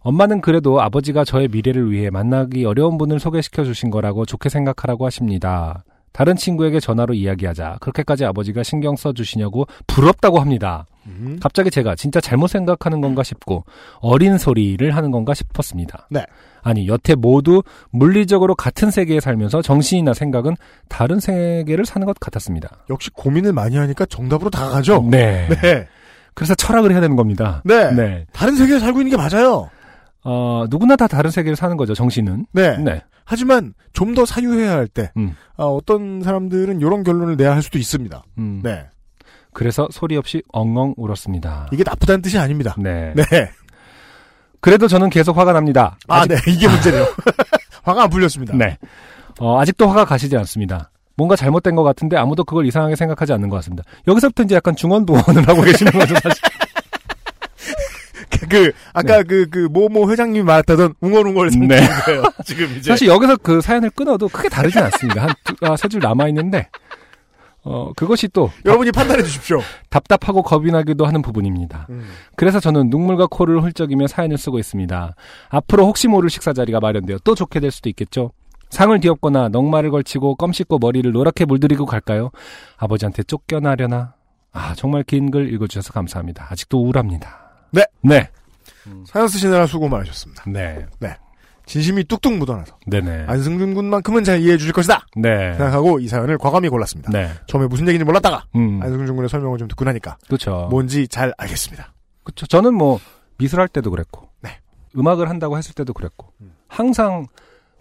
엄마는 0.00 0.40
그래도 0.40 0.80
아버지가 0.80 1.24
저의 1.24 1.48
미래를 1.48 1.90
위해 1.90 2.10
만나기 2.10 2.64
어려운 2.64 2.98
분을 2.98 3.20
소개시켜 3.20 3.64
주신 3.64 3.90
거라고 3.90 4.24
좋게 4.26 4.48
생각하라고 4.48 5.06
하십니다. 5.06 5.84
다른 6.12 6.36
친구에게 6.36 6.80
전화로 6.80 7.14
이야기하자 7.14 7.78
그렇게까지 7.80 8.24
아버지가 8.24 8.62
신경 8.62 8.96
써 8.96 9.12
주시냐고 9.12 9.66
부럽다고 9.86 10.40
합니다. 10.40 10.86
음. 11.06 11.38
갑자기 11.40 11.70
제가 11.70 11.94
진짜 11.96 12.20
잘못 12.20 12.48
생각하는 12.48 13.00
건가 13.00 13.22
싶고 13.22 13.64
어린 14.00 14.38
소리를 14.38 14.94
하는 14.94 15.10
건가 15.10 15.34
싶었습니다. 15.34 16.06
네. 16.10 16.24
아니 16.62 16.86
여태 16.86 17.14
모두 17.14 17.62
물리적으로 17.90 18.54
같은 18.54 18.90
세계에 18.90 19.18
살면서 19.20 19.62
정신이나 19.62 20.14
생각은 20.14 20.54
다른 20.88 21.18
세계를 21.18 21.84
사는 21.84 22.06
것 22.06 22.18
같았습니다. 22.20 22.84
역시 22.90 23.10
고민을 23.10 23.52
많이 23.52 23.76
하니까 23.76 24.06
정답으로 24.06 24.50
다가가죠. 24.50 25.08
네. 25.10 25.48
네. 25.60 25.88
그래서 26.34 26.54
철학을 26.54 26.92
해야 26.92 27.00
되는 27.00 27.16
겁니다. 27.16 27.62
네. 27.64 28.26
다른 28.32 28.56
세계에 28.56 28.78
살고 28.78 29.00
있는 29.00 29.10
게 29.10 29.16
맞아요. 29.16 29.70
어, 30.24 30.64
누구나 30.70 30.96
다 30.96 31.06
다른 31.08 31.30
세계를 31.30 31.56
사는 31.56 31.76
거죠, 31.76 31.94
정신은. 31.94 32.46
네. 32.52 32.76
네. 32.78 33.02
하지만 33.24 33.74
좀 33.92 34.14
더 34.14 34.24
사유해야 34.26 34.72
할 34.72 34.86
때, 34.88 35.10
음. 35.16 35.34
아, 35.56 35.64
어떤 35.64 36.22
사람들은 36.22 36.80
이런 36.80 37.02
결론을 37.02 37.36
내야 37.36 37.52
할 37.54 37.62
수도 37.62 37.78
있습니다. 37.78 38.22
음. 38.38 38.60
네. 38.62 38.86
그래서 39.54 39.88
소리 39.90 40.16
없이 40.16 40.42
엉엉 40.52 40.94
울었습니다. 40.96 41.68
이게 41.72 41.82
나쁘다는 41.84 42.22
뜻이 42.22 42.38
아닙니다. 42.38 42.74
네. 42.78 43.12
네. 43.14 43.50
그래도 44.60 44.86
저는 44.88 45.10
계속 45.10 45.36
화가 45.36 45.52
납니다. 45.52 45.96
아, 46.08 46.20
아직, 46.20 46.34
네. 46.34 46.52
이게 46.52 46.68
문제네요. 46.68 47.06
화가 47.82 48.04
안 48.04 48.10
풀렸습니다. 48.10 48.56
네. 48.56 48.78
어, 49.40 49.60
아직도 49.60 49.88
화가 49.88 50.04
가시지 50.04 50.36
않습니다. 50.36 50.90
뭔가 51.16 51.36
잘못된 51.36 51.74
것 51.76 51.82
같은데 51.82 52.16
아무도 52.16 52.44
그걸 52.44 52.66
이상하게 52.66 52.96
생각하지 52.96 53.32
않는 53.34 53.48
것 53.48 53.56
같습니다. 53.56 53.82
여기서부터 54.08 54.44
이제 54.44 54.54
약간 54.54 54.74
중언부언을 54.76 55.46
하고 55.48 55.62
계시는 55.62 55.92
거죠, 55.92 56.14
사실. 56.14 56.42
그, 58.52 58.72
아까 58.92 59.22
그, 59.22 59.48
그, 59.50 59.68
모모 59.70 60.10
회장님이 60.10 60.44
말했다던 60.44 60.94
웅얼웅얼 61.00 61.50
상태인 61.50 61.68
네. 61.68 61.88
거예요. 62.06 62.22
지금 62.44 62.66
이제. 62.78 62.90
사실 62.90 63.08
여기서 63.08 63.36
그 63.36 63.60
사연을 63.60 63.90
끊어도 63.90 64.28
크게 64.28 64.48
다르진 64.48 64.82
않습니다. 64.82 65.22
한, 65.24 65.30
두- 65.44 65.54
아, 65.62 65.76
세줄 65.76 66.00
남아 66.00 66.28
있는데, 66.28 66.68
어, 67.64 67.92
그것이 67.94 68.26
또 68.28 68.50
여러분이 68.64 68.90
판단해 68.90 69.22
주십시오. 69.22 69.60
답답하고 69.88 70.42
겁이 70.42 70.70
나기도 70.72 71.06
하는 71.06 71.22
부분입니다. 71.22 71.86
음. 71.90 72.08
그래서 72.36 72.58
저는 72.58 72.90
눈물과 72.90 73.28
코를 73.30 73.62
훌쩍이며 73.62 74.08
사연을 74.08 74.36
쓰고 74.36 74.58
있습니다. 74.58 75.14
앞으로 75.48 75.86
혹시 75.86 76.08
모를 76.08 76.28
식사 76.28 76.52
자리가 76.52 76.80
마련되어 76.80 77.18
또 77.22 77.34
좋게 77.36 77.60
될 77.60 77.70
수도 77.70 77.88
있겠죠. 77.88 78.32
상을 78.70 78.98
뒤엎거나 78.98 79.48
넉마를 79.50 79.90
걸치고 79.90 80.34
껌 80.36 80.52
씻고 80.52 80.78
머리를 80.80 81.12
노랗게 81.12 81.44
물들이고 81.44 81.86
갈까요? 81.86 82.30
아버지한테 82.78 83.22
쫓겨나려나? 83.22 84.14
아, 84.54 84.74
정말 84.74 85.02
긴 85.04 85.30
글 85.30 85.52
읽어주셔서 85.54 85.92
감사합니다. 85.92 86.48
아직도 86.50 86.82
우울합니다. 86.82 87.38
네. 87.70 87.84
네. 88.02 88.28
사연 89.06 89.28
쓰시느라 89.28 89.66
수고 89.66 89.88
많으셨습니다. 89.88 90.44
네. 90.48 90.86
진심이 91.64 92.02
뚝뚝 92.04 92.38
묻어나서 92.38 92.76
네네. 92.86 93.26
안승준 93.28 93.74
군만큼은 93.74 94.24
잘 94.24 94.40
이해해 94.40 94.56
주실 94.58 94.72
것이다 94.72 95.06
네. 95.16 95.54
생각하고 95.54 96.00
이 96.00 96.08
사연을 96.08 96.36
과감히 96.36 96.68
골랐습니다. 96.68 97.10
네. 97.12 97.30
처음에 97.46 97.68
무슨 97.68 97.86
얘기인지 97.86 98.04
몰랐다가 98.04 98.44
음. 98.56 98.82
안승준 98.82 99.14
군의 99.14 99.28
설명을 99.28 99.58
좀 99.58 99.68
듣고 99.68 99.84
나니까 99.84 100.18
그렇죠. 100.26 100.66
뭔지 100.70 101.06
잘 101.06 101.32
알겠습니다. 101.38 101.94
그렇죠. 102.24 102.46
저는 102.46 102.74
뭐 102.74 102.98
미술할 103.38 103.68
때도 103.68 103.90
그랬고, 103.90 104.28
네. 104.40 104.58
음악을 104.96 105.28
한다고 105.28 105.56
했을 105.58 105.74
때도 105.74 105.92
그랬고, 105.92 106.32
음. 106.40 106.52
항상 106.68 107.26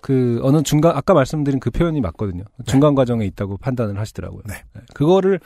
그 0.02 0.40
어느 0.44 0.64
중간 0.64 0.96
아까 0.96 1.14
말씀드린 1.14 1.60
그 1.60 1.70
표현이 1.70 2.02
맞거든요. 2.02 2.44
중간 2.66 2.96
과정에 2.96 3.26
있다고 3.26 3.58
판단을 3.58 4.00
하시더라고요. 4.00 4.42
네. 4.48 4.56
그거를 4.94 5.40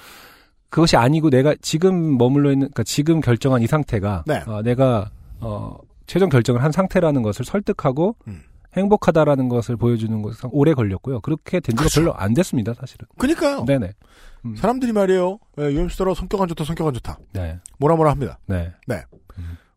그것이 0.69 0.95
아니고 0.95 1.29
내가 1.29 1.55
지금 1.61 2.17
머물러 2.17 2.51
있는, 2.51 2.67
그러니까 2.67 2.83
지금 2.83 3.19
결정한 3.19 3.61
이 3.61 3.67
상태가 3.67 4.23
네. 4.25 4.43
어, 4.47 4.61
내가 4.61 5.09
어, 5.41 5.77
최종 6.07 6.29
결정을 6.29 6.63
한 6.63 6.71
상태라는 6.71 7.21
것을 7.23 7.45
설득하고 7.45 8.15
음. 8.27 8.41
행복하다라는 8.73 9.47
것을 9.49 9.77
보여주는 9.77 10.21
것은 10.21 10.49
오래 10.51 10.73
걸렸고요. 10.73 11.21
그렇게 11.21 11.59
된 11.59 11.73
지가 11.73 11.79
그렇죠. 11.83 12.01
별로 12.01 12.13
안 12.15 12.33
됐습니다, 12.33 12.73
사실은. 12.73 13.07
그니까요. 13.17 13.63
네네. 13.65 13.93
음. 14.45 14.55
사람들이 14.55 14.91
말이에요. 14.91 15.39
예, 15.59 15.71
UMC더러 15.73 16.13
성격 16.13 16.41
안 16.41 16.47
좋다, 16.49 16.63
성격 16.65 16.85
안 16.87 16.93
좋다. 16.93 17.17
네. 17.33 17.59
뭐라 17.79 17.95
뭐라 17.95 18.11
합니다. 18.11 18.37
네. 18.47 18.73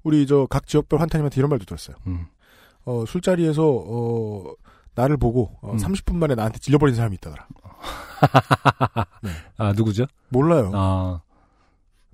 우리 0.02 0.26
저 0.26 0.46
각 0.48 0.66
지역별 0.66 1.00
환타님한테 1.00 1.36
이런 1.40 1.48
말도 1.50 1.64
들었어요. 1.64 1.96
음. 2.06 2.26
어, 2.84 3.04
술자리에서 3.06 3.62
어, 3.66 4.52
나를 4.94 5.16
보고 5.16 5.56
어, 5.60 5.72
음. 5.72 5.76
30분 5.76 6.16
만에 6.16 6.34
나한테 6.34 6.58
질려버린 6.58 6.94
사람이 6.94 7.14
있다더라. 7.16 7.46
아, 9.58 9.72
누구죠? 9.74 10.06
몰라요. 10.28 10.70
아, 10.74 11.20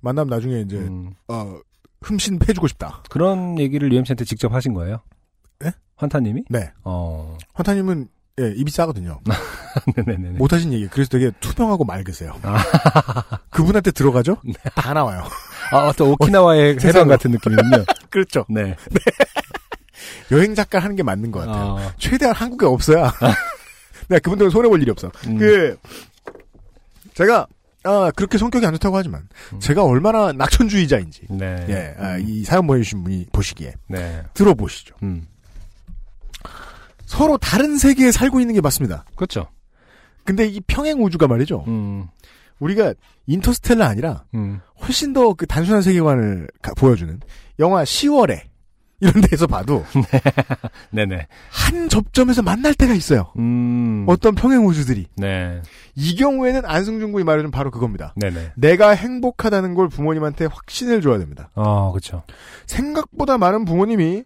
만나면 0.01 0.29
나중에 0.29 0.61
이제 0.61 0.77
음. 0.77 1.13
어, 1.27 1.59
흠신 2.05 2.37
패주고 2.39 2.67
싶다. 2.67 3.01
그런 3.09 3.57
얘기를 3.59 3.91
UMC한테 3.91 4.25
직접 4.25 4.53
하신 4.53 4.73
거예요? 4.73 5.01
예? 5.65 5.71
환타님이? 5.95 6.43
네. 6.49 6.71
어. 6.83 7.35
환타님은 7.53 8.07
예, 8.41 8.53
입이 8.55 8.69
싸거든요. 8.69 9.21
네네네. 9.95 10.37
못하신 10.37 10.71
얘기. 10.73 10.87
그래서 10.87 11.09
되게 11.09 11.31
투명하고 11.39 11.83
맑으세요. 11.85 12.33
그분한테 13.49 13.91
들어가죠? 13.91 14.37
다 14.75 14.93
나와요. 14.93 15.23
아, 15.71 15.91
또 15.97 16.11
오키나와의 16.11 16.71
해방 16.71 16.79
세상으로. 16.79 17.09
같은 17.09 17.31
느낌이군요. 17.31 17.85
그렇죠. 18.11 18.45
네. 18.49 18.75
여행 20.31 20.53
작가 20.53 20.79
하는 20.79 20.95
게 20.95 21.01
맞는 21.03 21.31
것 21.31 21.39
같아요. 21.39 21.77
아, 21.77 21.93
최대한 21.97 22.35
한국에 22.35 22.65
없어야. 22.65 23.11
내가 24.09 24.19
그분들은 24.19 24.51
손해볼 24.51 24.81
일이 24.81 24.91
없어. 24.91 25.09
음. 25.27 25.37
그, 25.37 25.77
제가, 27.13 27.47
아, 27.85 28.11
그렇게 28.15 28.37
성격이 28.37 28.65
안 28.65 28.73
좋다고 28.73 28.97
하지만, 28.97 29.27
음. 29.53 29.59
제가 29.59 29.83
얼마나 29.83 30.31
낙천주의자인지, 30.33 31.27
네. 31.29 31.65
예, 31.69 31.95
아, 31.99 32.17
이 32.17 32.43
사연 32.43 32.65
보내주신 32.67 33.03
분이 33.03 33.27
보시기에, 33.31 33.73
네. 33.87 34.23
들어보시죠. 34.33 34.95
음. 35.03 35.27
서로 37.05 37.37
다른 37.37 37.77
세계에 37.77 38.11
살고 38.11 38.39
있는 38.39 38.55
게 38.55 38.61
맞습니다. 38.61 39.05
그렇죠. 39.15 39.47
근데 40.23 40.47
이 40.47 40.59
평행 40.61 41.03
우주가 41.03 41.27
말이죠. 41.27 41.63
음. 41.67 42.07
우리가 42.59 42.93
인터스텔라 43.27 43.85
아니라, 43.87 44.23
음. 44.33 44.59
훨씬 44.81 45.13
더 45.13 45.33
그 45.35 45.45
단순한 45.45 45.81
세계관을 45.83 46.47
가- 46.61 46.73
보여주는, 46.75 47.19
영화 47.59 47.83
10월에, 47.83 48.41
이런 49.01 49.21
데서 49.21 49.45
봐도, 49.47 49.83
네 50.91 51.05
네. 51.05 51.27
한 51.49 51.89
접점에서 51.89 52.41
만날 52.41 52.73
때가 52.73 52.93
있어요. 52.93 53.31
음. 53.37 54.05
어떤 54.07 54.35
평행 54.35 54.65
우주들이. 54.65 55.07
네. 55.17 55.61
이 55.95 56.15
경우에는 56.15 56.61
안승준 56.65 57.11
군이 57.11 57.23
말해준 57.25 57.51
바로 57.51 57.71
그겁니다. 57.71 58.13
네네. 58.15 58.53
내가 58.55 58.91
행복하다는 58.91 59.75
걸 59.75 59.89
부모님한테 59.89 60.45
확신을 60.45 61.01
줘야 61.01 61.17
됩니다. 61.17 61.49
어, 61.55 61.91
그렇죠. 61.91 62.23
생각보다 62.67 63.37
많은 63.37 63.65
부모님이 63.65 64.23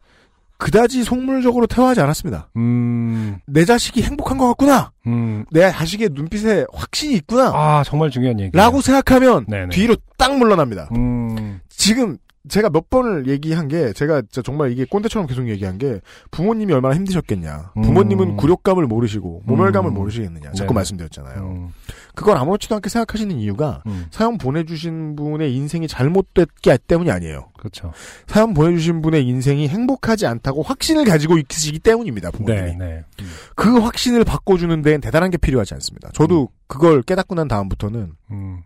그다지 0.57 1.03
속물적으로 1.05 1.67
태워하지 1.67 2.01
않았습니다. 2.01 2.49
음. 2.57 3.39
내 3.45 3.63
자식이 3.63 4.03
행복한 4.03 4.37
것 4.37 4.45
같구나. 4.49 4.91
음. 5.07 5.45
내 5.51 5.71
자식의 5.71 6.09
눈빛에 6.11 6.65
확신이 6.73 7.15
있구나. 7.15 7.51
아, 7.55 7.83
정말 7.85 8.09
중요한 8.09 8.39
얘기. 8.41 8.55
라고 8.55 8.81
생각하면 8.81 9.45
네네. 9.47 9.69
뒤로 9.69 9.95
딱 10.17 10.37
물러납니다. 10.37 10.89
음. 10.95 11.61
지금 11.69 12.17
제가 12.49 12.69
몇 12.69 12.89
번을 12.89 13.27
얘기한 13.27 13.67
게 13.67 13.93
제가 13.93 14.23
정말 14.43 14.71
이게 14.71 14.85
꼰대처럼 14.85 15.27
계속 15.27 15.47
얘기한 15.47 15.77
게 15.77 16.01
부모님이 16.31 16.73
얼마나 16.73 16.95
힘드셨겠냐. 16.95 17.73
음. 17.77 17.81
부모님은 17.81 18.37
굴욕감을 18.37 18.87
모르시고 18.87 19.43
모멸감을 19.45 19.91
음. 19.91 19.93
모르시겠느냐. 19.93 20.51
자꾸 20.51 20.69
네네. 20.69 20.73
말씀드렸잖아요. 20.73 21.41
음, 21.41 21.69
그걸 22.15 22.37
아무렇지도 22.37 22.75
않게 22.75 22.89
생각하시는 22.89 23.35
이유가 23.37 23.83
음, 23.85 24.07
사연 24.11 24.37
보내주신 24.37 25.15
분의 25.15 25.55
인생이 25.55 25.87
잘못됐기 25.87 26.69
때문이 26.87 27.11
아니에요. 27.11 27.49
그렇죠. 27.57 27.91
사연 28.27 28.53
보내주신 28.53 29.01
분의 29.01 29.25
인생이 29.27 29.67
행복하지 29.67 30.25
않다고 30.25 30.63
확신을 30.63 31.05
가지고 31.05 31.37
있으시기 31.37 31.79
때문입니다. 31.79 32.31
부모님이. 32.31 32.61
네, 32.61 32.75
네. 32.77 33.03
음, 33.21 33.25
그 33.55 33.77
확신을 33.79 34.23
바꿔주는 34.23 34.81
데엔 34.81 35.01
대단한 35.01 35.29
게 35.29 35.37
필요하지 35.37 35.73
않습니다. 35.75 36.09
저도 36.13 36.49
그걸 36.67 37.03
깨닫고 37.03 37.35
난 37.35 37.47
다음부터는 37.47 38.13
음, 38.31 38.61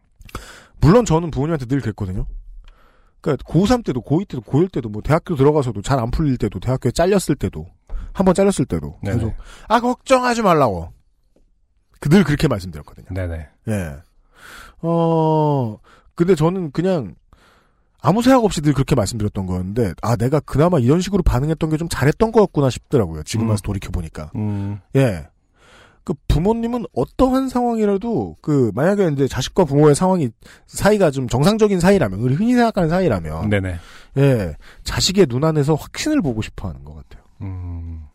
물론 0.79 1.05
저는 1.05 1.31
부모님한테 1.31 1.65
늘 1.65 1.81
그랬거든요. 1.81 2.25
그러니까 3.23 3.43
고3 3.51 3.83
때도 3.83 4.01
고2 4.01 4.27
때도 4.27 4.41
고1 4.41 4.71
때도 4.71 4.89
뭐 4.89 5.01
대학교 5.01 5.35
들어가서도 5.35 5.81
잘 5.81 5.97
안 5.99 6.11
풀릴 6.11 6.37
때도 6.37 6.59
대학교에 6.59 6.91
잘렸을 6.91 7.35
때도 7.35 7.65
한 8.13 8.25
번 8.25 8.35
잘렸을 8.35 8.65
때도 8.65 8.99
네네. 9.01 9.17
계속 9.17 9.33
아 9.67 9.79
걱정하지 9.79 10.43
말라고 10.43 10.89
그늘 11.99 12.23
그렇게 12.23 12.47
말씀드렸거든요. 12.47 13.07
네네. 13.11 13.47
예. 13.69 13.95
어 14.81 15.77
근데 16.15 16.35
저는 16.35 16.71
그냥 16.71 17.15
아무 18.01 18.21
생각 18.21 18.43
없이 18.43 18.61
늘 18.61 18.73
그렇게 18.73 18.95
말씀드렸던 18.95 19.45
거였는데 19.45 19.93
아 20.01 20.15
내가 20.17 20.39
그나마 20.41 20.77
이런 20.79 20.99
식으로 20.99 21.23
반응했던 21.23 21.69
게 21.69 21.77
좀 21.77 21.87
잘했던 21.89 22.31
거였구나 22.33 22.69
싶더라고요. 22.69 23.23
지금 23.23 23.45
음. 23.45 23.49
와서 23.51 23.61
돌이켜 23.63 23.89
보니까. 23.91 24.29
음, 24.35 24.79
예. 24.95 25.25
그 26.03 26.13
부모님은 26.27 26.85
어떠한 26.93 27.49
상황이라도 27.49 28.37
그 28.41 28.71
만약에 28.75 29.09
이제 29.13 29.27
자식과 29.27 29.65
부모의 29.65 29.95
상황이 29.95 30.29
사이가 30.67 31.11
좀 31.11 31.27
정상적인 31.27 31.79
사이라면 31.79 32.19
우리 32.19 32.35
흔히 32.35 32.53
생각하는 32.55 32.89
사이라면 32.89 33.49
네네. 33.49 33.75
예 34.17 34.55
자식의 34.83 35.27
눈 35.27 35.43
안에서 35.43 35.75
확신을 35.75 36.21
보고 36.21 36.41
싶어하는 36.41 36.83
것 36.83 36.95
같아요. 36.95 37.23
음, 37.41 38.05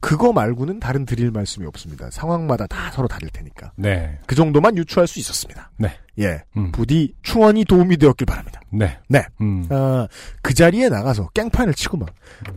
그거 0.00 0.32
말고는 0.32 0.78
다른 0.78 1.04
드릴 1.04 1.32
말씀이 1.32 1.66
없습니다. 1.66 2.08
상황마다 2.10 2.68
다 2.68 2.90
서로 2.92 3.08
다를 3.08 3.28
테니까 3.30 3.72
네. 3.74 4.18
그 4.26 4.36
정도만 4.36 4.76
유추할 4.76 5.08
수 5.08 5.18
있었습니다. 5.18 5.72
네. 5.76 5.90
예 6.20 6.44
음, 6.56 6.70
부디 6.70 7.14
충원이 7.22 7.64
도움이 7.64 7.96
되었길 7.96 8.24
바랍니다. 8.26 8.60
네. 8.70 8.98
네. 9.08 9.24
음, 9.40 9.66
아, 9.70 10.06
그 10.40 10.54
자리에 10.54 10.88
나가서 10.88 11.30
깽판을 11.34 11.74
치고 11.74 11.96
막 11.96 12.10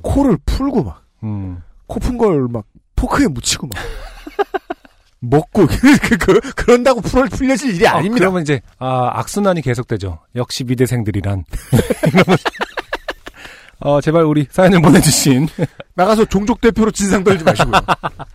코를 0.03 0.37
풀고 0.45 0.83
막 0.83 1.03
음, 1.23 1.61
코푼 1.87 2.17
걸 2.19 2.47
막 2.47 2.65
포크에 2.95 3.25
묻히고 3.27 3.67
막 3.67 3.75
먹고 5.21 5.67
그, 5.69 6.17
그, 6.17 6.39
그런다고 6.55 6.99
풀 7.01 7.29
풀려질 7.29 7.75
일이 7.75 7.87
아, 7.87 7.97
아닙니다. 7.97 8.19
그러면 8.25 8.41
이제 8.41 8.59
아, 8.79 9.11
악순환이 9.13 9.61
계속되죠. 9.61 10.19
역시 10.35 10.63
미대생들이란. 10.63 11.45
어, 13.83 13.99
제발 13.99 14.23
우리 14.25 14.45
사연을 14.49 14.81
보내주신 14.81 15.47
나가서 15.95 16.25
종족 16.25 16.61
대표로 16.61 16.91
진상 16.91 17.23
떨지 17.23 17.43
마시고요. 17.43 17.73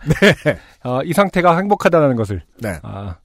네. 0.07 0.57
어, 0.83 1.01
이 1.03 1.13
상태가 1.13 1.55
행복하다는 1.57 2.15
것을 2.17 2.41
네. 2.59 2.79
아, 2.83 3.15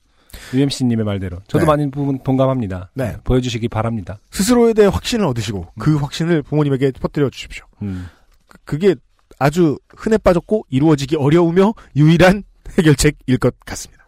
UMC님의 0.54 1.04
말대로 1.04 1.38
저도 1.48 1.64
네. 1.64 1.66
많은 1.66 1.90
부분 1.90 2.20
동감합니다. 2.22 2.90
네. 2.94 3.16
보여주시기 3.24 3.68
바랍니다. 3.68 4.18
스스로에 4.30 4.72
대해 4.72 4.88
확신을 4.88 5.26
얻으시고 5.26 5.72
그 5.80 5.96
확신을 5.96 6.42
부모님에게 6.42 6.92
퍼뜨려 6.92 7.28
주십시오. 7.30 7.64
음, 7.82 8.08
그- 8.46 8.58
그게 8.64 8.94
아주 9.40 9.78
흔해 9.96 10.18
빠졌고 10.18 10.66
이루어지기 10.70 11.16
어려우며 11.16 11.74
유일한 11.96 12.44
해결책일 12.78 13.38
것 13.38 13.54
같습니다. 13.60 14.04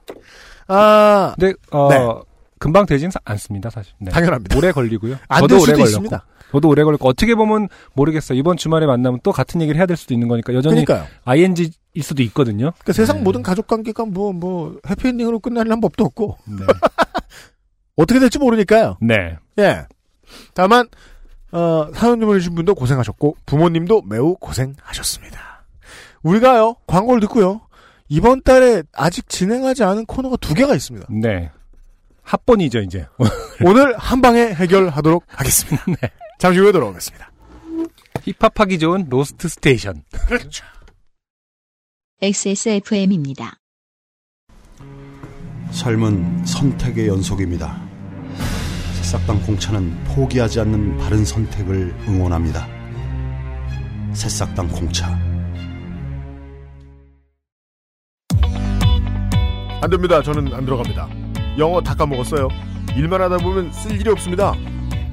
아, 0.68 1.34
근데 1.38 1.54
어, 1.70 1.88
네. 1.88 1.98
금방 2.58 2.86
되진 2.86 3.10
사- 3.10 3.20
않습니다, 3.24 3.70
사실. 3.70 3.92
네. 3.98 4.10
당연합니다. 4.10 4.56
오래 4.56 4.72
걸리고요. 4.72 5.16
안 5.28 5.40
저도 5.40 5.56
될 5.56 5.62
오래 5.62 5.72
걸렸고. 5.72 5.84
있습니다. 5.88 6.26
저도 6.52 6.68
오래 6.68 6.84
걸렸고 6.84 7.08
어떻게 7.08 7.34
보면 7.34 7.68
모르겠어요. 7.94 8.38
이번 8.38 8.56
주말에 8.56 8.86
만나면 8.86 9.20
또 9.22 9.32
같은 9.32 9.60
얘기를 9.60 9.76
해야 9.78 9.86
될 9.86 9.96
수도 9.96 10.14
있는 10.14 10.28
거니까 10.28 10.54
여전히 10.54 10.84
그러니까요. 10.84 11.08
ING일 11.24 11.72
수도 12.02 12.22
있거든요. 12.22 12.70
그러니까 12.78 12.92
세상 12.92 13.16
네. 13.18 13.22
모든 13.22 13.42
가족 13.42 13.66
관계가 13.66 14.04
뭐, 14.06 14.32
뭐, 14.32 14.78
해피엔딩으로 14.88 15.40
끝나려는 15.40 15.80
법도 15.80 16.04
없고, 16.04 16.38
네. 16.46 16.64
어떻게 17.96 18.20
될지 18.20 18.38
모르니까요. 18.38 18.96
네. 19.00 19.36
예. 19.58 19.86
다만, 20.54 20.86
어, 21.52 21.88
사연 21.94 22.20
좀 22.20 22.28
보내주신 22.28 22.54
분도 22.54 22.74
고생하셨고, 22.74 23.36
부모님도 23.46 24.02
매우 24.02 24.36
고생하셨습니다. 24.36 25.64
우리가요, 26.22 26.76
광고를 26.86 27.20
듣고요, 27.22 27.62
이번 28.08 28.42
달에 28.42 28.82
아직 28.92 29.28
진행하지 29.28 29.84
않은 29.84 30.06
코너가 30.06 30.36
두 30.36 30.54
개가 30.54 30.74
있습니다. 30.74 31.06
네. 31.10 31.50
합본이죠, 32.22 32.80
이제. 32.80 33.06
오늘 33.64 33.96
한 33.96 34.20
방에 34.20 34.40
해결하도록 34.40 35.24
하겠습니다. 35.26 35.84
네. 36.00 36.10
잠시 36.38 36.58
후에 36.60 36.72
돌아오겠습니다. 36.72 37.30
힙합하기 38.22 38.78
좋은 38.78 39.06
로스트 39.08 39.48
스테이션. 39.48 40.02
그렇죠. 40.28 40.64
XSFM입니다. 42.22 43.58
삶은 45.70 46.46
선택의 46.46 47.08
연속입니다. 47.08 47.82
새싹당 48.96 49.42
공차는 49.42 50.04
포기하지 50.04 50.60
않는 50.60 50.96
바른 50.98 51.24
선택을 51.24 51.94
응원합니다. 52.08 52.66
새싹당 54.14 54.68
공차. 54.68 55.33
안 59.84 59.90
됩니다. 59.90 60.22
저는 60.22 60.50
안 60.54 60.64
들어갑니다. 60.64 61.06
영어 61.58 61.78
다 61.82 61.94
까먹었어요. 61.94 62.48
일만 62.96 63.20
하다 63.20 63.36
보면 63.36 63.70
쓸 63.70 63.92
일이 64.00 64.08
없습니다. 64.08 64.54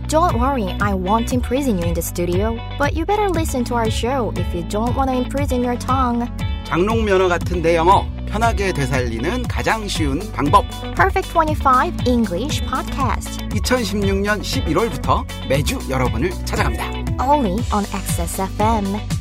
Don't 0.08 0.36
worry, 0.36 0.78
I 0.80 0.94
won't 0.94 1.34
imprison 1.34 1.76
you 1.78 1.84
in 1.88 1.94
the 1.94 2.02
studio, 2.02 2.56
but 2.80 2.96
you 2.96 3.06
better 3.06 3.28
listen 3.30 3.66
to 3.66 3.76
our 3.76 3.90
show 3.92 4.32
if 4.38 4.48
you 4.56 4.66
don't 4.70 4.96
want 4.96 5.12
to 5.12 5.18
imprison 5.18 5.62
your 5.62 5.78
tongue. 5.78 6.26
장롱 6.64 7.04
면허 7.04 7.28
같은 7.28 7.62
내 7.62 7.76
영어 7.76 8.06
편하게 8.28 8.72
되살리는 8.72 9.44
가장 9.44 9.86
쉬운 9.90 10.22
방법. 10.32 10.64
Perfect 10.96 11.34
25 11.34 11.92
English 12.08 12.64
Podcast, 12.64 13.40
2016년 13.50 14.40
11월부터 14.42 15.26
매주 15.50 15.80
여러분을 15.90 16.32
찾아갑니다. 16.46 16.86
only 17.20 17.60
on 17.74 17.84
XSFM. 17.92 19.21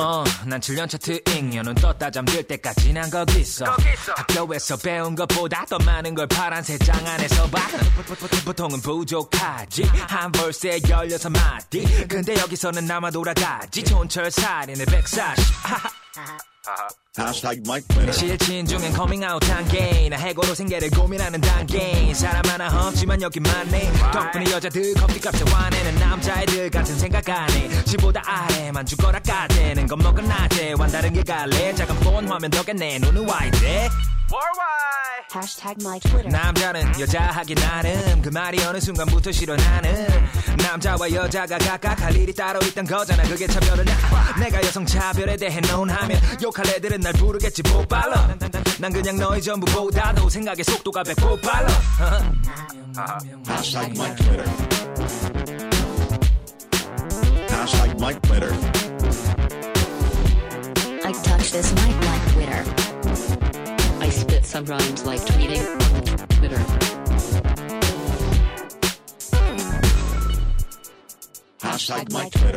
어, 0.00 0.24
난 0.46 0.60
7년 0.60 0.88
차 0.88 0.98
트 0.98 1.20
잉여는 1.30 1.74
떴다 1.76 2.10
잠들 2.10 2.42
때까지 2.44 2.92
난 2.92 3.08
거기 3.10 3.40
있어. 3.40 3.64
학교에서 4.16 4.76
배운 4.76 5.14
것보다 5.14 5.64
더 5.66 5.78
많은 5.78 6.14
걸 6.14 6.26
파란 6.26 6.62
세장 6.62 7.06
안에서 7.06 7.48
받아 7.50 7.78
보통은 8.44 8.80
부족하지. 8.80 9.82
한 10.08 10.30
벌스에 10.32 10.78
16마디. 10.80 12.08
근데 12.08 12.38
여기서는 12.38 12.86
나만 12.86 13.12
돌아가지. 13.12 13.82
촌철살인의 13.84 14.86
140내 17.16 18.12
실친 18.12 18.66
중엔 18.66 18.92
커밍아웃 18.92 19.40
단계 19.40 20.08
나 20.08 20.16
해고로 20.16 20.54
생계를 20.54 20.90
고민하는 20.90 21.40
단계 21.40 22.12
사람 22.14 22.44
하나 22.46 22.88
없지만 22.88 23.20
여기 23.22 23.40
많네. 23.40 23.90
덕분에 24.12 24.50
여자들 24.50 24.94
커피값에 24.94 25.44
화내는 25.50 25.94
남자애들 25.98 26.70
같은 26.70 26.98
생각 26.98 27.28
안해. 27.28 27.84
지보다 27.84 28.22
아래만 28.24 28.86
죽어라 28.86 29.18
까대는 29.20 29.86
건 29.86 29.98
먹은 29.98 30.28
낮에 30.28 30.74
완다른 30.78 31.12
게 31.12 31.22
갈래? 31.22 31.74
작은 31.74 31.96
폰 32.00 32.28
화면 32.28 32.50
덕에 32.50 32.72
내 32.72 32.98
눈은 32.98 33.28
와이드 33.28 33.56
Hashtag. 33.56 34.19
남자는 36.30 37.00
여자 37.00 37.22
하기 37.22 37.54
나름 37.56 38.22
그 38.22 38.28
말이 38.28 38.62
어느 38.62 38.78
순간부터 38.78 39.32
싫어 39.32 39.56
나는. 39.56 40.06
남자와 40.58 41.10
여자가 41.10 41.58
각각 41.58 42.00
할 42.00 42.14
일이 42.16 42.32
따로 42.32 42.60
있단 42.62 42.86
거잖아. 42.86 43.24
그게 43.24 43.46
차별은 43.46 43.84
나 43.84 43.94
내가 44.38 44.62
여성 44.62 44.86
차별에 44.86 45.36
대해 45.36 45.60
논하면 45.60 46.20
욕할 46.42 46.66
애들은 46.68 47.00
날 47.00 47.12
부르겠지 47.14 47.62
복발러 47.62 48.14
난 48.78 48.92
그냥 48.92 49.16
너희 49.16 49.42
전부보다도 49.42 50.28
생각의 50.28 50.64
속도가 50.64 51.02
배꼽 51.02 51.40
빨라. 51.42 51.68
I 61.02 61.12
touch 61.12 61.50
this 61.50 61.72
mic 61.72 61.96
like 62.04 62.32
Twitter. 62.32 62.79
I 64.10 64.12
spit 64.12 64.44
some 64.44 64.64
rhymes 64.66 65.06
like 65.06 65.24
tweeting. 65.24 65.62
Twitter. 66.40 66.58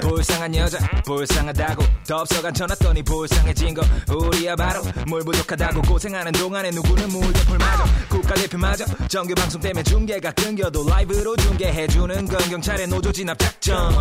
불쌍한 0.01 0.55
여자 0.55 0.79
불쌍하다고. 1.05 1.83
덥석안 2.07 2.55
쳐놨더니 2.55 3.03
불쌍해진 3.03 3.75
거. 3.75 3.83
우리야 4.11 4.55
바로 4.55 4.81
뭘 5.07 5.21
부족하다고. 5.21 5.83
고생하는 5.83 6.31
동안에 6.31 6.71
누구는 6.71 7.09
물대풀 7.09 7.59
맞아 7.59 7.85
국가대표마저. 8.09 8.85
정규 9.07 9.35
방송 9.35 9.61
때문에 9.61 9.83
중계가 9.83 10.31
끊겨도 10.31 10.89
라이브로 10.89 11.35
중계해주는 11.35 12.25
건 12.25 12.49
경찰의 12.49 12.87
노조 12.87 13.11
진압 13.11 13.37
작전. 13.37 13.93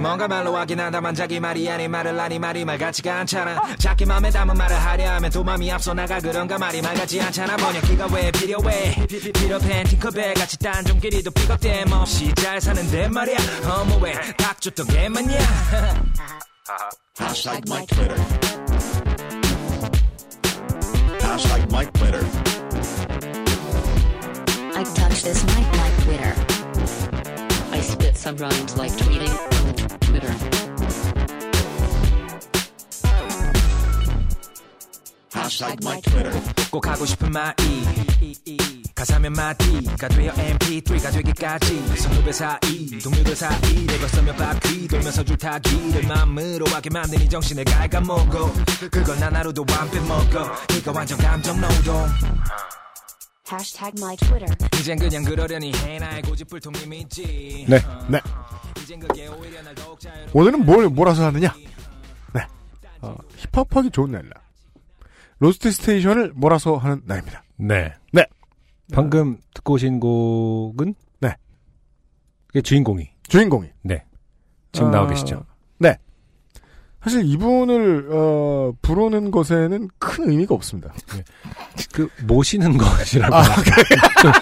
뭔가 0.00 0.26
말로 0.28 0.56
하긴 0.56 0.80
한다만 0.80 1.14
자기 1.14 1.38
말이 1.40 1.68
아닌 1.70 1.90
말을 1.90 2.18
하니 2.18 2.38
말이 2.38 2.64
말 2.64 2.78
같지가 2.78 3.20
않잖아. 3.20 3.76
자기 3.78 4.04
맘에 4.04 4.30
담은 4.30 4.56
말을 4.56 4.76
하려 4.76 5.10
하면 5.14 5.30
또 5.30 5.44
맘이 5.44 5.70
앞서 5.70 5.94
나가 5.94 6.18
그런가 6.20 6.58
말이 6.58 6.80
말 6.82 6.94
같지 6.94 7.20
않잖아. 7.20 7.56
번역기가 7.56 8.06
왜 8.12 8.30
필요해? 8.32 9.06
피- 9.06 9.20
피- 9.20 9.32
피터팬 9.32 9.84
팅커벨 9.86 10.34
같이 10.34 10.58
딴종끼리도 10.58 11.30
픽업됨 11.30 11.92
없이 11.92 12.32
잘 12.36 12.60
사는데 12.60 13.08
말이야. 13.08 13.36
어머 13.70 13.96
왜 13.98 14.12
닥쳤던 14.36 14.86
게 14.88 15.08
맞냐 15.08 15.38
Hashtag 17.18 17.62
my 17.68 17.86
Twitter. 17.86 18.16
Hashtag 21.22 21.66
Mike 21.70 21.92
Twitter. 21.94 22.24
I 24.74 24.84
touch 24.94 25.22
this 25.22 25.44
mic 25.44 25.66
like 25.76 25.96
Twitter. 26.04 26.55
Spit 27.86 28.16
some 28.16 28.36
rhymes 28.36 28.76
like 28.76 28.92
tweeting. 28.96 29.30
On 29.30 29.98
Twitter. 30.00 30.34
Hashtag 35.32 35.78
Mike 35.84 36.02
Twitter. 36.02 36.42
꼭 36.70 36.86
하고 36.88 37.06
싶은 37.06 37.30
말이. 37.30 37.84
가사면 38.94 39.32
마디가 39.34 40.08
되어 40.08 40.32
mp3가 40.32 41.12
되기까지. 41.12 41.96
선후배 41.96 42.32
사이 42.32 42.98
동료들 43.02 43.36
사이. 43.36 43.86
내가 43.86 44.08
쓰며 44.08 44.34
바퀴 44.34 44.88
돌면서 44.88 45.22
줄타기를 45.22 46.02
마음으로 46.08 46.66
하게 46.66 46.90
만든 46.90 47.20
이 47.20 47.28
정신을 47.28 47.64
갉아먹어. 47.64 48.52
그건 48.90 49.20
난 49.20 49.36
하루도 49.36 49.64
안 49.78 49.90
빼먹어. 49.90 50.52
이거 50.76 50.92
완전 50.92 51.18
감정 51.18 51.60
노동 51.60 52.08
Hashtag 53.50 53.94
Mic 53.98 54.16
Twitter. 54.16 54.52
이젠 54.80 54.98
그냥 54.98 55.22
그러려니 55.22 55.72
해 55.72 55.98
나의 55.98 56.22
고집불통이 56.22 56.86
믿지 56.86 57.64
네, 57.68 57.78
네. 58.10 58.20
이젠 58.82 58.98
그게 58.98 59.28
오히려 59.28 59.62
날 59.62 59.74
더욱 59.74 60.00
자유롭게 60.00 60.36
오늘은 60.36 60.66
뭘 60.66 60.88
몰아서 60.88 61.26
하느냐? 61.26 61.54
네. 62.34 62.40
어, 63.02 63.16
힙합하기 63.52 63.90
좋은 63.90 64.10
날이라. 64.10 64.40
로스트 65.38 65.70
스테이션을 65.70 66.32
몰아서 66.34 66.76
하는 66.76 67.02
날입니다. 67.04 67.44
네. 67.56 67.94
네. 68.12 68.24
방금 68.92 69.38
듣고 69.54 69.74
오신 69.74 70.00
곡은 70.00 70.94
네. 71.20 71.34
그게 72.48 72.62
주인공이 72.62 73.08
주인공이. 73.28 73.68
네. 73.82 74.04
지금 74.72 74.88
아, 74.88 74.90
나와 74.90 75.08
계시죠. 75.08 75.44
네. 75.78 75.96
사실 77.06 77.24
이분을 77.24 78.08
어, 78.10 78.72
부르는 78.82 79.30
것에는 79.30 79.88
큰 80.00 80.28
의미가 80.28 80.56
없습니다. 80.56 80.92
그 81.92 82.08
모시는 82.24 82.76
것이라고. 82.76 83.32
아, 83.32 83.44
좀 84.20 84.32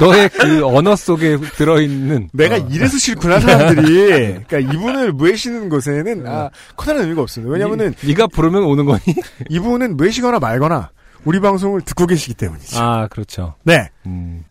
너의 0.00 0.30
그 0.30 0.64
언어 0.64 0.96
속에 0.96 1.36
들어있는 1.36 2.30
내가 2.32 2.54
어, 2.54 2.68
이래서 2.70 2.96
싫구나 2.96 3.38
사람들이. 3.38 4.44
그러니까 4.48 4.60
이분을 4.60 5.12
모시는 5.12 5.68
것에는 5.68 6.26
아, 6.26 6.48
커다란 6.74 7.02
의미가 7.02 7.20
없습니다. 7.20 7.52
왜냐면은 7.52 7.92
네. 7.92 8.06
네가 8.08 8.28
부르면 8.28 8.64
오는 8.64 8.86
거니? 8.86 9.02
이분은 9.50 9.98
모시거나 9.98 10.38
말거나 10.38 10.92
우리 11.26 11.38
방송을 11.40 11.82
듣고 11.82 12.06
계시기 12.06 12.32
때문이죠. 12.32 12.82
아 12.82 13.08
그렇죠. 13.08 13.56
네. 13.62 13.90
음. 14.06 14.42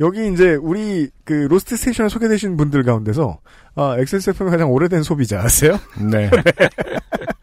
여기 0.00 0.32
이제 0.32 0.54
우리 0.54 1.08
그 1.24 1.32
로스트 1.32 1.76
스테이션에 1.76 2.08
소개되신 2.08 2.56
분들 2.56 2.82
가운데서 2.82 3.38
아, 3.76 3.96
XSFM 3.98 4.50
가장 4.50 4.70
오래된 4.72 5.02
소비자세요? 5.02 5.78
네. 6.10 6.30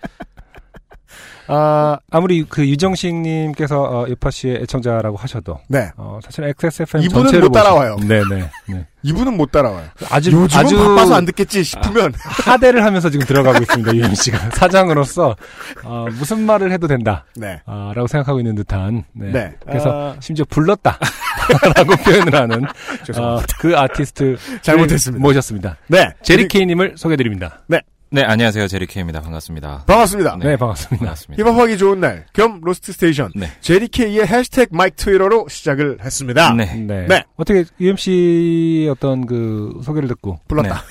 아, 1.54 1.99
아무리 2.10 2.43
그 2.43 2.66
유정식님께서 2.66 3.82
어, 3.82 4.06
유파 4.08 4.32
씨의 4.32 4.62
애청자라고 4.62 5.18
하셔도 5.18 5.60
네. 5.68 5.91
어, 5.97 6.20
사실 6.24 6.45
XSFM 6.45 7.04
이분은 7.04 7.24
전체를 7.26 7.49
못 7.49 7.52
따라와요. 7.52 7.97
네네. 7.97 8.49
네. 8.70 8.88
이분은 9.04 9.36
못 9.36 9.52
따라와요. 9.52 9.86
아주 10.10 10.32
요즘은 10.32 10.66
아주 10.66 10.78
바빠서 10.78 11.16
안 11.16 11.26
듣겠지 11.26 11.64
싶으면 11.64 12.14
하대를 12.16 12.86
하면서 12.86 13.10
지금 13.10 13.26
들어가고 13.26 13.62
있습니다. 13.64 13.95
유영 13.95 14.16
씨가 14.16 14.52
사장으로서 14.56 15.36
어, 15.84 16.06
무슨 16.18 16.45
말을 16.45 16.72
해도 16.72 16.88
된다. 16.88 17.26
네. 17.36 17.60
아, 17.66 17.91
라고 17.95 18.08
생각하고 18.08 18.39
있는 18.39 18.56
듯한. 18.56 19.04
네. 19.12 19.32
네. 19.32 19.56
그래서 19.66 20.14
아. 20.14 20.16
심지어 20.22 20.45
불렀다. 20.49 20.97
라고 21.76 21.95
표현을 21.97 22.34
하는 22.34 22.64
어, 23.18 23.39
그 23.60 23.78
아티스트 23.78 24.38
잘못했습니다. 24.62 25.22
모셨습니다. 25.22 25.78
네. 25.88 26.14
제리 26.22 26.47
케이님을 26.47 26.93
소개드립니다. 26.95 27.60
네. 27.68 27.82
네, 28.14 28.24
안녕하세요. 28.24 28.68
제리케입니다. 28.68 29.22
반갑습니다. 29.22 29.84
반갑습니다. 29.88 30.36
네, 30.41 30.57
반갑습니다. 30.57 30.97
반갑습니다. 31.05 31.43
힙합하기 31.43 31.78
좋은 31.78 32.01
날 32.01 32.26
겸 32.34 32.59
로스트 32.62 32.91
스테이션 32.91 33.32
네. 33.36 33.49
제리케이의 33.62 34.28
해시태그 34.28 34.76
마이크 34.76 34.97
트위터로 34.97 35.47
시작을 35.47 35.99
했습니다. 36.03 36.53
네. 36.53 36.66
네. 36.76 37.05
네. 37.07 37.24
어떻게 37.38 37.64
UMC 37.80 38.89
어떤 38.91 39.26
그 39.26 39.80
소개를 39.86 40.09
듣고 40.09 40.39
불렀다. 40.49 40.84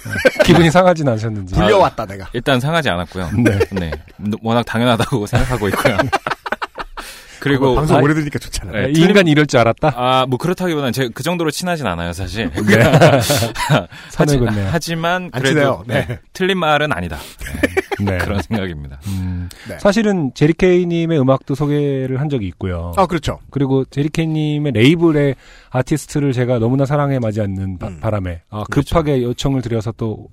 기분이 0.44 0.70
상하진 0.70 1.08
않으셨는지. 1.08 1.54
불려왔다 1.56 2.06
내가. 2.06 2.30
일단 2.32 2.58
상하지 2.58 2.88
않았고요. 2.88 3.30
네. 3.44 3.58
네. 3.72 3.90
워낙 4.42 4.62
당연하다고 4.64 5.26
생각하고 5.26 5.68
있고요. 5.68 5.98
그리고 7.40 7.74
방송 7.74 7.96
아, 7.96 8.00
오래 8.00 8.14
들으니까 8.14 8.38
좋잖아. 8.38 8.72
네, 8.72 8.92
이 8.94 9.00
인간이 9.00 9.30
이럴 9.30 9.46
줄 9.46 9.58
알았다? 9.60 9.94
아, 9.96 10.26
뭐 10.26 10.38
그렇다기보다는 10.38 10.92
제가 10.92 11.10
그 11.14 11.22
정도로 11.22 11.50
친하진 11.50 11.86
않아요, 11.86 12.12
사실. 12.12 12.50
네. 12.54 12.78
하지. 14.16 14.38
하지만 14.70 15.30
안 15.32 15.42
그래도. 15.42 15.82
네. 15.86 16.06
네, 16.06 16.18
틀린 16.32 16.58
말은 16.58 16.92
아니다. 16.92 17.18
네. 18.00 18.18
그런 18.18 18.40
생각입니다. 18.42 19.00
음, 19.08 19.48
네. 19.68 19.78
사실은 19.78 20.32
제리케이님의 20.34 21.20
음악도 21.20 21.54
소개를 21.54 22.20
한 22.20 22.28
적이 22.28 22.46
있고요. 22.48 22.92
아 22.96 23.06
그렇죠. 23.06 23.38
그리고 23.50 23.84
제리케이님의 23.84 24.72
레이블의 24.72 25.34
아티스트를 25.70 26.32
제가 26.32 26.58
너무나 26.58 26.86
사랑에 26.86 27.18
맞지 27.18 27.40
않는 27.40 27.78
바, 27.78 27.88
음. 27.88 28.00
람에 28.02 28.42
아, 28.50 28.64
급하게 28.70 29.22
요청을 29.22 29.62
드려서 29.62 29.92
또 29.92 30.28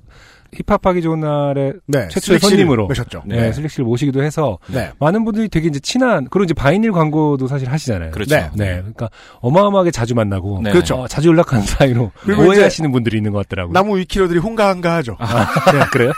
힙합하기 0.53 1.01
좋은 1.01 1.19
날에 1.19 1.73
네. 1.85 2.07
최초의 2.09 2.39
손님으로 2.39 2.87
모셨죠. 2.87 3.23
네, 3.25 3.41
네. 3.41 3.51
슬릭씨를 3.53 3.85
모시기도 3.85 4.23
해서 4.23 4.57
네. 4.67 4.91
많은 4.99 5.25
분들이 5.25 5.49
되게 5.49 5.67
이제 5.67 5.79
친한 5.79 6.27
그리고 6.29 6.45
이제 6.45 6.53
바이닐 6.53 6.91
광고도 6.91 7.47
사실 7.47 7.69
하시잖아요. 7.71 8.11
그렇죠. 8.11 8.35
네. 8.35 8.49
네, 8.53 8.75
그러니까 8.77 9.09
어마어마하게 9.41 9.91
자주 9.91 10.15
만나고 10.15 10.61
네. 10.63 10.71
그렇죠. 10.71 10.95
어, 10.95 11.07
자주 11.07 11.29
연락하는 11.29 11.65
사이로 11.65 12.11
그리고 12.21 12.43
오해하시는 12.43 12.91
분들이 12.91 13.17
있는 13.17 13.31
것 13.31 13.47
같더라고요. 13.47 13.73
나무 13.73 13.97
위키러들이 13.97 14.39
홍가한가하죠. 14.39 15.17
네, 15.19 15.79
그래요? 15.91 16.11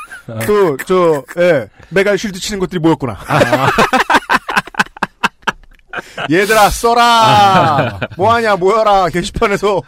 그, 0.45 0.77
저, 0.85 1.23
예, 1.39 1.67
메갈 1.89 2.17
쉴드 2.17 2.39
치는 2.39 2.59
것들이 2.59 2.79
모였구나. 2.79 3.17
얘들아, 6.31 6.69
써라! 6.69 7.99
뭐하냐, 8.15 8.55
모여라! 8.57 9.09
게시판에서 9.09 9.81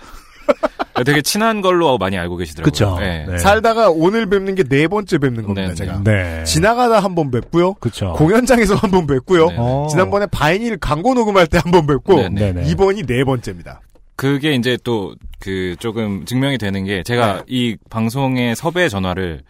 되게 1.06 1.22
친한 1.22 1.62
걸로 1.62 1.98
많이 1.98 2.18
알고 2.18 2.38
계시더라고요. 2.38 2.72
그쵸. 2.72 2.98
네. 3.00 3.26
네. 3.28 3.38
살다가 3.40 3.90
오늘 3.90 4.28
뵙는 4.30 4.54
게 4.56 4.64
네 4.64 4.88
번째 4.88 5.18
뵙는 5.18 5.44
겁니다, 5.44 5.68
네, 5.70 5.74
제가. 5.74 6.02
네. 6.04 6.44
지나가다 6.44 7.00
한 7.00 7.16
번 7.16 7.32
뵙고요. 7.32 7.74
그쵸. 7.76 8.14
공연장에서 8.14 8.76
한 8.76 8.92
번 8.92 9.08
뵙고요. 9.08 9.48
네. 9.50 9.56
어. 9.58 9.88
지난번에 9.90 10.28
바이닐 10.28 10.78
광고 10.78 11.14
녹음할 11.14 11.48
때 11.48 11.58
한 11.58 11.72
번 11.72 11.88
뵙고, 11.88 12.16
네, 12.22 12.30
네, 12.30 12.52
네. 12.54 12.70
이번이 12.70 13.04
네 13.04 13.24
번째입니다. 13.24 13.82
그게 14.16 14.54
이제 14.54 14.78
또 14.84 15.14
그 15.40 15.76
조금 15.80 16.24
증명이 16.26 16.60
되는 16.60 16.84
게 16.84 17.02
제가 17.02 17.38
네. 17.38 17.42
이 17.48 17.76
방송의 17.90 18.56
섭외 18.56 18.88
전화를 18.90 19.42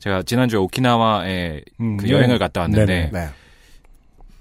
제가 0.00 0.24
지난주에 0.24 0.58
오키나와에 0.58 1.60
음, 1.80 1.96
그 1.96 2.06
네. 2.06 2.10
여행을 2.10 2.38
갔다 2.40 2.62
왔는데 2.62 3.10
네네. 3.12 3.28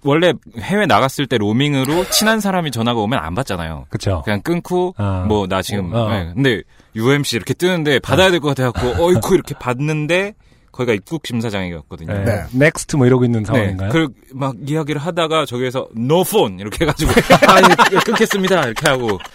네. 0.02 0.10
원래 0.10 0.34
해외 0.60 0.86
나갔을 0.86 1.26
때 1.28 1.38
로밍으로 1.38 2.10
친한 2.10 2.39
사람이 2.39 2.72
전화가 2.72 3.00
오면 3.00 3.20
안 3.20 3.36
받잖아요. 3.36 3.86
그쵸. 3.89 4.22
그냥 4.24 4.41
끊고 4.41 4.93
아. 4.98 5.26
뭐나 5.28 5.62
지금 5.62 5.93
어. 5.93 6.10
네. 6.10 6.32
근데 6.34 6.62
UMC 6.95 7.36
이렇게 7.36 7.54
뜨는데 7.54 8.00
받아야 8.00 8.30
될 8.32 8.39
것 8.39 8.56
같아 8.56 8.72
갖고 8.72 8.88
어이쿠 9.06 9.34
이렇게 9.36 9.56
받는데 9.60 10.34
거기가 10.72 10.93
입국 10.93 11.26
심사장이었거든요. 11.26 12.14
네. 12.14 12.24
네. 12.24 12.43
next 12.52 12.95
뭐 12.98 13.08
이러고 13.08 13.26
있는 13.26 13.43
상황인가요? 13.43 13.91
그막 13.91 14.56
이야기를 14.68 15.02
하다가 15.02 15.45
저기에서 15.48 15.88
no 15.98 16.22
phone 16.22 16.60
이렇게 16.60 16.86
해 16.86 16.88
가지고 16.88 17.12
아니 17.50 17.68
끊겠습니다 18.06 18.64
이렇게 18.66 18.88
하고 18.89 19.18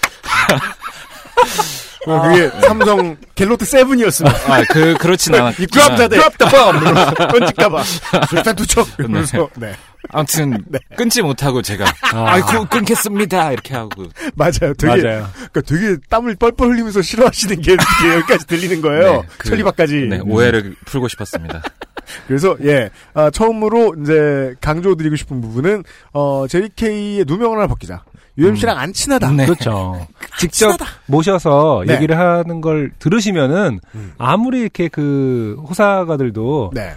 어, 2.06 2.20
그게 2.22 2.48
삼성 2.66 3.16
갤로트 3.36 3.64
세븐이었습니다. 3.64 4.36
아 4.52 4.62
그 4.70 4.94
그렇진 4.94 5.34
이 5.34 5.38
않았지만 5.38 5.68
드랍 5.68 5.96
자 5.96 6.08
드랍 6.08 6.38
더 6.38 6.48
bomb! 6.48 6.94
던질까봐. 7.30 7.82
술탄 8.28 8.56
투척! 8.56 8.88
이러면서, 8.98 9.48
네. 9.56 9.72
아무튼 10.10 10.64
끊지 10.96 11.22
못하고 11.22 11.62
제가 11.62 11.84
아. 12.12 12.24
아이고 12.32 12.66
끊겠습니다 12.66 13.52
이렇게 13.52 13.74
하고 13.74 14.04
맞아요. 14.34 14.74
되게, 14.76 14.86
맞아요. 15.02 15.26
그러니까 15.52 15.60
되게 15.66 15.96
땀을 16.08 16.34
뻘뻘 16.36 16.68
흘리면서 16.70 17.02
싫어하시는 17.02 17.60
게 17.62 17.72
이렇게 17.72 18.14
여기까지 18.16 18.46
들리는 18.46 18.80
거예요. 18.82 19.22
네, 19.22 19.28
그- 19.38 19.48
천리박까지. 19.48 19.94
네, 20.08 20.20
오해를 20.26 20.74
풀고 20.84 21.08
싶었습니다. 21.08 21.62
그래서 22.26 22.56
예 22.64 22.90
아, 23.14 23.30
처음으로 23.30 23.94
이제 24.02 24.54
강조드리고 24.60 25.16
싶은 25.16 25.40
부분은 25.40 25.84
어 26.12 26.46
제리 26.48 26.68
케이의 26.74 27.24
누명을 27.26 27.56
하나 27.58 27.66
벗기자. 27.68 28.02
UMC랑 28.38 28.78
안 28.78 28.92
친하다. 28.94 29.30
네. 29.32 29.44
그렇죠. 29.44 30.06
직접 30.38 30.56
친하다. 30.72 30.86
모셔서 31.06 31.84
네. 31.86 31.94
얘기를 31.94 32.18
하는 32.18 32.60
걸 32.62 32.90
들으시면은 32.98 33.78
음. 33.94 34.12
아무리 34.18 34.60
이렇게 34.60 34.88
그 34.88 35.56
호사가들도 35.68 36.70
네. 36.74 36.94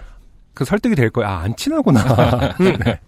그 0.55 0.65
설득이 0.65 0.95
될 0.95 1.09
거예요. 1.11 1.29
아, 1.29 1.41
안 1.41 1.55
친하구나. 1.55 2.55
네. 2.59 2.99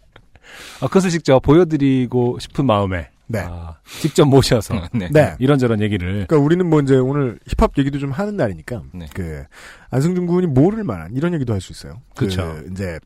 아, 0.81 0.87
그것을 0.87 1.09
직접 1.09 1.39
보여드리고 1.41 2.39
싶은 2.39 2.65
마음에 2.65 3.09
네. 3.27 3.39
아, 3.39 3.77
직접 3.99 4.25
모셔서 4.25 4.75
네. 4.93 5.09
네. 5.11 5.35
이런저런 5.39 5.81
얘기를 5.81 6.25
그러니까 6.27 6.37
우리는 6.37 6.65
뭐 6.69 6.79
이제 6.81 6.95
오늘 6.95 7.39
힙합 7.47 7.77
얘기도 7.77 7.99
좀 7.99 8.11
하는 8.11 8.37
날이니까 8.37 8.83
네. 8.93 9.07
그 9.13 9.43
안승준 9.89 10.27
군이 10.27 10.47
모를 10.47 10.83
만한 10.83 11.13
이런 11.15 11.33
얘기도 11.33 11.53
할 11.53 11.61
수 11.61 11.71
있어요. 11.73 12.01
그쵸. 12.15 12.55
그 12.63 12.69
이제 12.71 12.99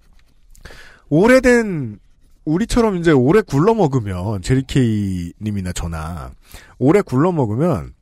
오래된 1.10 2.00
우리처럼 2.46 2.98
이제 2.98 3.12
오래 3.12 3.42
굴러 3.42 3.74
먹으면 3.74 4.42
제리케이 4.42 5.34
님이나 5.42 5.72
저나 5.74 6.32
오래 6.80 7.02
굴러 7.02 7.32
먹으면 7.32 7.94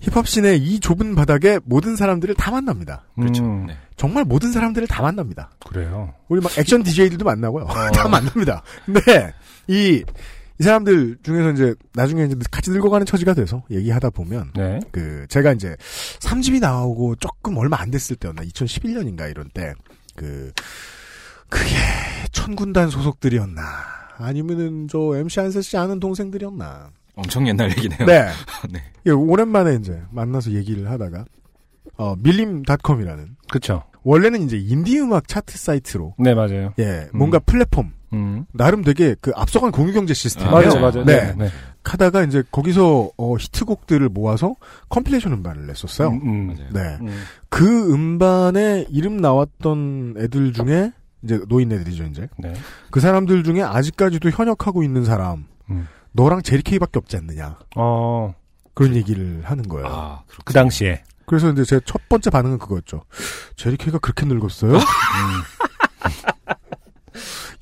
힙합 0.00 0.26
씬의 0.26 0.58
이 0.58 0.80
좁은 0.80 1.14
바닥에 1.14 1.58
모든 1.64 1.96
사람들을 1.96 2.34
다 2.34 2.50
만납니다. 2.50 3.04
그렇죠. 3.16 3.44
음, 3.44 3.66
네. 3.66 3.76
정말 3.96 4.24
모든 4.24 4.50
사람들을 4.52 4.88
다 4.88 5.02
만납니다. 5.02 5.50
그래요. 5.66 6.14
우리 6.28 6.40
막 6.40 6.56
액션 6.58 6.82
DJ들도 6.82 7.24
만나고요. 7.24 7.64
어. 7.64 7.74
다 7.92 8.08
만납니다. 8.08 8.62
근데 8.86 9.32
이, 9.68 10.02
이 10.58 10.62
사람들 10.62 11.18
중에서 11.22 11.50
이제 11.52 11.74
나중에 11.94 12.24
이제 12.24 12.36
같이 12.50 12.70
늙어가는 12.70 13.04
처지가 13.06 13.34
돼서 13.34 13.62
얘기하다 13.70 14.10
보면 14.10 14.52
네. 14.56 14.80
그 14.90 15.26
제가 15.28 15.52
이제 15.52 15.76
3집이 16.20 16.60
나오고 16.60 17.16
조금 17.16 17.56
얼마 17.58 17.78
안 17.80 17.90
됐을 17.90 18.16
때였나 18.16 18.42
2011년인가 18.42 19.30
이런 19.30 19.48
때 19.52 19.74
그 20.20 20.52
그게 21.48 21.74
천군단 22.30 22.90
소속들이었나 22.90 23.62
아니면은 24.18 24.86
저 24.88 25.16
MC 25.16 25.40
한새 25.40 25.62
씨 25.62 25.76
아는 25.78 25.98
동생들이었나 25.98 26.90
엄청 27.16 27.46
옛날 27.48 27.70
얘기네요. 27.70 28.06
네. 28.06 28.26
네. 28.70 28.82
예, 29.06 29.10
오랜만에 29.10 29.74
이제 29.76 30.00
만나서 30.10 30.52
얘기를 30.52 30.90
하다가 30.90 31.24
어 31.96 32.14
밀림닷컴이라는 32.22 33.36
그쵸. 33.50 33.82
원래는 34.02 34.42
이제 34.42 34.56
인디 34.56 34.98
음악 34.98 35.28
차트 35.28 35.56
사이트로 35.58 36.14
네, 36.18 36.34
맞아요. 36.34 36.72
예 36.78 37.08
뭔가 37.12 37.38
플랫폼 37.38 37.92
음. 38.12 38.46
나름 38.52 38.82
되게 38.82 39.14
그 39.20 39.32
앞서간 39.34 39.70
공유 39.70 39.92
경제 39.92 40.14
시스템 40.14 40.48
아, 40.48 40.52
맞아요, 40.52 40.70
네. 40.70 40.80
맞아요. 40.80 41.04
네. 41.04 41.20
네. 41.22 41.34
네. 41.36 41.48
하다가 41.84 42.22
이제 42.24 42.42
거기서 42.50 43.10
어, 43.16 43.36
히트곡들을 43.36 44.08
모아서 44.10 44.54
compilation 44.90 45.32
음반을 45.32 45.66
냈었어요. 45.66 46.08
음, 46.08 46.20
음. 46.22 46.46
맞아요. 46.48 46.68
네. 46.72 46.98
음. 47.00 47.22
그 47.48 47.92
음반에 47.92 48.86
이름 48.90 49.16
나왔던 49.16 50.14
애들 50.18 50.52
중에 50.52 50.92
이제 51.22 51.40
노인 51.48 51.70
애들이죠 51.72 52.04
이제 52.04 52.28
네. 52.38 52.52
그 52.90 53.00
사람들 53.00 53.44
중에 53.44 53.62
아직까지도 53.62 54.30
현역하고 54.30 54.82
있는 54.82 55.04
사람 55.04 55.44
음. 55.70 55.86
너랑 56.12 56.42
제리케이밖에 56.42 56.98
없지 56.98 57.16
않느냐 57.16 57.56
어, 57.76 58.34
그런 58.74 58.94
얘기를 58.96 59.42
하는 59.44 59.68
거예요. 59.68 59.86
아. 59.88 60.22
그 60.44 60.52
당시에. 60.52 61.02
그래서 61.26 61.50
이제 61.50 61.64
제 61.64 61.80
첫 61.84 62.08
번째 62.08 62.30
반응은 62.30 62.58
그거였죠. 62.58 63.02
제리케이가 63.56 63.98
그렇게 63.98 64.26
늙었어요? 64.26 64.78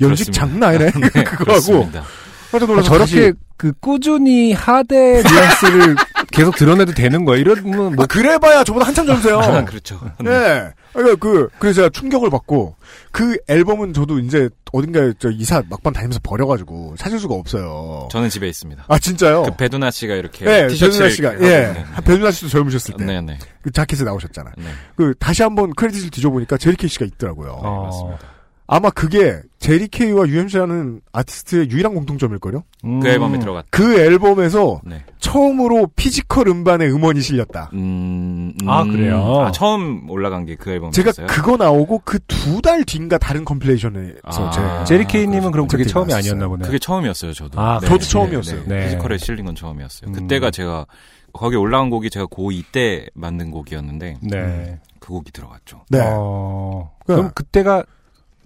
연식 0.01 0.31
그렇습니다. 0.31 0.33
장난 0.33 0.69
아니네. 0.71 0.91
네, 1.15 1.25
그거 1.25 1.25
하고 1.25 1.45
그렇습니다. 1.45 2.05
깜짝 2.51 2.71
아, 2.79 2.83
저렇게 2.83 2.99
다시 2.99 3.33
그 3.59 3.73
꾸준히 3.81 4.53
하대 4.53 5.23
뉘앙스를 5.23 5.97
계속 6.39 6.57
드러내도 6.57 6.93
되는 6.93 7.25
거예요. 7.25 7.41
이러면 7.41 7.97
뭐 7.97 8.05
아, 8.05 8.07
그래봐야 8.07 8.65
저보다 8.65 8.87
한참 8.87 9.07
전이세요. 9.07 9.39
아, 9.39 9.65
그렇죠. 9.65 10.01
네. 10.21 10.71
그러니까 10.93 11.17
그, 11.21 11.49
그래서 11.59 11.77
제가 11.77 11.89
충격을 11.91 12.31
받고, 12.31 12.77
그 13.13 13.37
앨범은 13.49 13.93
저도 13.93 14.19
이제 14.21 14.49
어딘가에 14.73 15.13
저 15.19 15.31
이사 15.31 15.63
막판 15.69 15.93
다니면서 15.93 16.21
버려가지고 16.23 16.95
찾을 16.99 17.19
수가 17.19 17.35
없어요. 17.35 18.09
저는 18.11 18.31
집에 18.31 18.49
있습니다. 18.49 18.85
아, 18.89 18.99
진짜요? 18.99 19.43
그 19.43 19.57
배두나 19.57 19.91
씨가 19.91 20.15
이렇게 20.15 20.45
네, 20.45 20.67
티셔츠 20.69 20.99
배두나 20.99 21.11
씨가, 21.11 21.41
예. 21.43 21.85
배두나 22.05 22.31
씨도 22.31 22.49
젊으셨을 22.49 22.95
때. 22.97 23.05
네, 23.05 23.21
네. 23.21 23.39
그 23.63 23.71
자켓에 23.71 24.05
나오셨잖아. 24.05 24.53
네. 24.57 24.65
그, 24.97 25.15
다시 25.19 25.43
한번 25.43 25.73
credit을 25.75 26.11
뒤져보니까 26.11 26.57
제리케이 26.57 26.89
씨가 26.89 27.05
있더라고요. 27.05 27.51
어, 27.53 27.85
맞습니다. 27.85 28.38
아마 28.71 28.91
그게 28.91 29.41
제리 29.59 29.89
케이와 29.89 30.29
UMC라는 30.29 31.01
아티스트의 31.13 31.71
유일한 31.71 31.95
공통점일걸요? 31.95 32.63
음. 32.85 33.01
그 33.01 33.09
앨범에 33.09 33.39
들어갔. 33.39 33.65
그 33.71 33.99
앨범에서 33.99 34.83
네. 34.85 35.03
처음으로 35.21 35.89
physical 35.97 36.49
음반에 36.49 36.87
음원이 36.87 37.21
실렸다. 37.23 37.71
음, 37.73 38.53
아, 38.67 38.85
그래요? 38.85 39.41
아, 39.41 39.53
처음 39.53 40.09
올라간 40.11 40.45
게 40.45 40.55
그 40.57 40.71
앨범이었어요. 40.71 41.13
제가 41.13 41.27
그거 41.27 41.57
나오고 41.57 42.03
그 42.05 42.19
두 42.29 42.61
달 42.61 42.85
뒤인가 42.85 43.17
다른 43.17 43.45
컴필레이션에서 43.47 44.21
아. 44.25 44.85
제 44.85 44.95
제리 44.95 45.07
케이님은 45.07 45.51
그럼 45.51 45.67
그게 45.67 45.85
처음이 45.85 46.09
나왔어요. 46.11 46.33
아니었나 46.33 46.49
보네요. 46.49 46.67
그게 46.67 46.79
처음이었어요, 46.79 47.33
저도. 47.33 47.59
아, 47.61 47.81
저도 47.81 47.99
처음이었어요. 47.99 48.65
네, 48.67 48.75
네. 48.81 48.85
피지컬에 48.85 49.17
실린 49.19 49.47
건 49.47 49.55
처음이었어요. 49.55 50.11
음. 50.11 50.13
그때가 50.13 50.51
제가 50.51 50.85
거기 51.33 51.57
올라간 51.57 51.89
곡이 51.89 52.11
제가 52.11 52.27
고2 52.27 52.65
때 52.73 53.07
만든 53.15 53.51
곡이었는데 53.51 54.17
네. 54.23 54.79
그 55.01 55.09
곡이 55.09 55.33
들어갔죠. 55.33 55.85
네. 55.89 56.01
어, 56.03 56.91
그- 57.07 57.15
그럼 57.15 57.31
그때가 57.35 57.85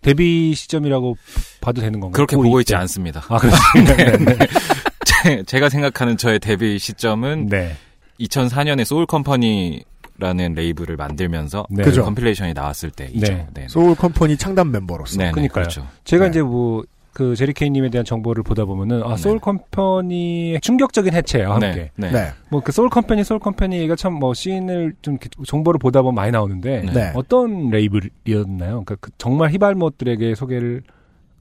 데뷔 0.03 0.55
시점이라고 0.55 1.17
봐도 1.61 1.81
되는 1.81 2.01
건가요? 2.01 2.13
그렇게 2.13 2.37
고2 2.37 2.43
보고 2.43 2.59
때? 2.59 2.63
있지 2.63 2.75
않습니다. 2.75 3.23
아, 3.29 3.39
그렇습니다. 3.39 3.97
네. 3.97 4.17
네. 4.19 4.39
제- 5.25 5.43
제가 5.45 5.69
생각하는 5.69 6.17
저의 6.17 6.39
데뷔 6.41 6.79
시점은 6.79 7.47
네. 7.47 7.77
2004년에 8.21 8.85
소울 8.85 9.07
컴퍼니라는 9.07 10.55
레이블을 10.55 10.97
만들면서 10.97 11.67
네. 11.71 11.83
그 11.85 11.91
그죠. 11.91 12.05
compilation이 12.05 12.53
나왔을 12.55 12.91
때이죠. 12.91 13.21
네. 13.33 13.47
네. 13.55 13.67
소울 13.69 13.95
컴퍼니 13.95 14.37
창단 14.37 14.71
멤버로서. 14.71 15.19
네, 15.19 15.27
네, 15.27 15.31
그러니까요. 15.31 15.63
그렇죠. 15.63 15.87
제가 16.05 16.25
네. 16.25 16.31
이제 16.31 16.43
뭐, 16.43 16.83
그, 17.13 17.37
제리케이님에 17.37 17.91
대한 17.91 18.05
정보를 18.05 18.43
보다 18.43 18.65
보면은, 18.65 19.03
아, 19.03 19.11
네. 19.11 19.17
소울 19.17 19.39
컴퍼니의 19.39 20.61
충격적인 20.61 21.13
해체예요, 21.13 21.53
함께. 21.53 21.67
네. 21.73 21.91
네. 21.97 22.11
네. 22.11 22.29
뭐, 22.51 22.61
그 22.61 22.73
소울 22.73 22.89
컴퍼니, 22.89 23.23
소울 23.25 23.39
컴퍼니 23.41 23.77
얘기가 23.77 23.97
참 23.97 24.15
뭐, 24.15 24.33
scene을 24.35 24.95
좀 25.03 25.19
정보를 25.47 25.79
보다 25.79 26.03
보면 26.03 26.15
많이 26.15 26.33
나오는데, 26.33 26.83
네. 26.83 26.93
네. 26.93 27.13
어떤 27.15 27.71
레이블이었나요? 27.71 28.71
그러니까 28.85 28.97
그 29.01 29.11
정말 29.19 29.51
힙알못들에게 29.51 30.35
소개를 30.35 30.83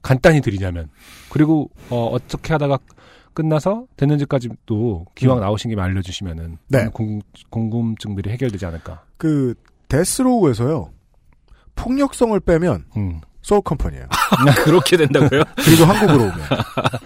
간단히 0.02 0.40
드리자면, 0.40 0.90
그리고, 1.30 1.70
어, 1.88 2.06
어떻게 2.12 2.52
하다가 2.52 2.78
끝나서 3.34 3.86
됐는지까지도 3.96 5.06
기왕 5.14 5.40
나오신 5.40 5.70
김에 5.70 5.80
알려주시면은, 5.80 6.58
네. 6.68 6.78
많은 6.78 6.90
궁, 6.92 7.20
궁금 7.48 7.96
증들이 7.96 8.30
해결되지 8.30 8.66
않을까. 8.66 9.02
그 9.16 9.54
데스로우에서요. 9.88 10.90
폭력성을 11.74 12.38
빼면 12.40 12.84
음. 12.96 13.20
소울 13.42 13.60
컴퍼니예요. 13.62 14.06
그렇게 14.64 14.96
된다고요? 14.96 15.42
그리고 15.62 15.84
한국으로 15.84 16.22
오면. 16.24 16.38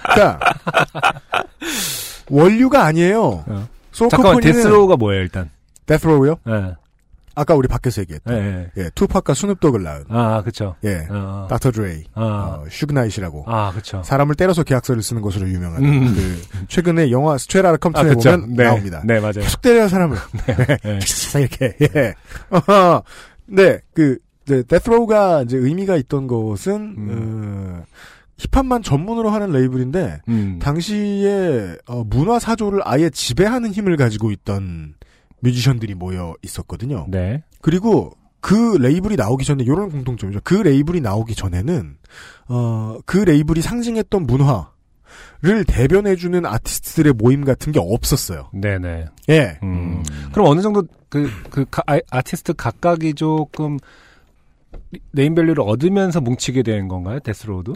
그러니까 0.03 0.41
원류가 2.29 2.85
아니에요. 2.85 3.45
어. 3.47 3.69
소울 3.93 4.11
잠깐만, 4.11 4.35
컴퍼니는 4.35 4.63
데스로우가 4.63 4.97
뭐예요, 4.97 5.23
일단? 5.23 5.51
데스로우요? 5.87 6.37
예. 6.49 6.75
아까 7.39 7.55
우리 7.55 7.69
밖에서 7.69 8.01
얘기했던 8.01 8.35
예, 8.35 8.41
예. 8.41 8.71
예, 8.85 8.91
투팍과 8.95 9.35
스눕독을 9.35 9.83
낳은 9.83 10.05
아, 10.09 10.43
그쵸. 10.43 10.75
예, 10.85 11.07
어, 11.11 11.47
닥터 11.51 11.71
드레, 11.71 12.05
아, 12.15 12.23
어, 12.23 12.65
슈그나잇이라고 12.71 13.45
아, 13.47 13.73
그쵸. 13.73 14.03
사람을 14.03 14.37
때려서 14.37 14.63
계약서를 14.63 15.03
쓰는 15.03 15.21
것으로 15.21 15.47
유명한 15.47 15.85
음. 15.85 16.15
그 16.15 16.67
최근에 16.69 17.11
영화 17.11 17.37
Straight 17.37 17.75
Outta 17.75 17.77
Compton에 17.77 18.15
그쵸. 18.15 18.31
보면 18.31 18.57
네. 18.57 18.65
나옵니다. 18.65 19.03
네, 19.05 19.21
맞아요. 19.21 19.33
계속 19.35 19.61
때려요 19.61 19.87
사람을. 19.87 20.17
네. 20.83 20.99
이렇게 21.39 21.77
예. 21.83 22.15
네, 23.49 23.81
그 23.95 24.17
이제 24.47 24.63
데스로우가 24.63 25.43
이제 25.43 25.57
의미가 25.57 25.97
있던 25.97 26.27
것은 26.29 26.97
어, 27.11 27.83
힙합만 28.39 28.83
전문으로 28.83 29.31
하는 29.31 29.51
레이블인데 29.51 30.21
음. 30.29 30.59
당시에 30.63 31.77
어, 31.89 32.05
문화 32.05 32.39
사조를 32.39 32.81
아예 32.85 33.11
지배하는 33.11 33.73
힘을 33.73 33.97
가지고 33.97 34.31
있던 34.31 34.95
뮤지션들이 35.41 35.95
모여 35.95 36.35
있었거든요. 36.43 37.07
네. 37.09 37.43
그리고 37.61 38.13
그 38.41 38.77
레이블이 38.81 39.17
나오기 39.17 39.45
전에 39.45 39.65
이런 39.65 39.91
공통점이죠. 39.91 40.41
그 40.45 40.55
레이블이 40.55 41.01
나오기 41.01 41.35
전에는 41.35 41.97
어, 42.49 42.99
그 43.05 43.19
레이블이 43.19 43.61
상징했던 43.63 44.27
문화 44.27 44.71
를 45.43 45.65
대변해주는 45.65 46.45
아티스트들의 46.45 47.13
모임 47.15 47.45
같은 47.45 47.71
게 47.73 47.79
없었어요. 47.79 48.51
네네. 48.55 49.07
예. 49.29 49.59
음. 49.63 50.03
그럼 50.33 50.49
어느 50.49 50.61
정도 50.63 50.83
그, 51.09 51.31
그, 51.51 51.65
가- 51.71 51.83
아, 51.87 51.99
아티스트 52.11 52.55
각각이 52.55 53.15
조금 53.15 53.79
name 55.13 55.28
value를 55.28 55.63
얻으면서 55.67 56.21
뭉치게 56.21 56.63
된 56.63 56.89
건가요? 56.89 57.19
데스로우도? 57.21 57.75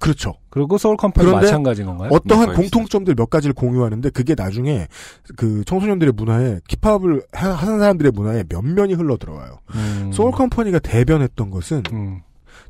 그렇죠. 0.00 0.34
그리고 0.50 0.78
소울 0.78 0.96
컴퍼니 0.96 1.26
그런데 1.26 1.46
마찬가지인 1.46 1.86
건가요? 1.86 2.08
어떠한 2.12 2.48
네, 2.50 2.54
공통점들 2.54 3.14
몇 3.14 3.30
가지를 3.30 3.54
공유하는데 3.54 4.10
그게 4.10 4.34
나중에 4.34 4.88
그 5.36 5.64
청소년들의 5.64 6.14
문화에 6.16 6.60
힙합을 6.68 7.22
하- 7.32 7.50
하는 7.52 7.78
사람들의 7.78 8.10
문화에 8.12 8.42
면면이 8.48 8.94
흘러 8.94 9.16
들어와요. 9.16 9.58
음. 9.74 10.10
소울 10.12 10.32
컴퍼니가 10.32 10.80
대변했던 10.80 11.50
것은 11.50 11.82
음. 11.92 12.20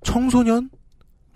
청소년, 0.03 0.69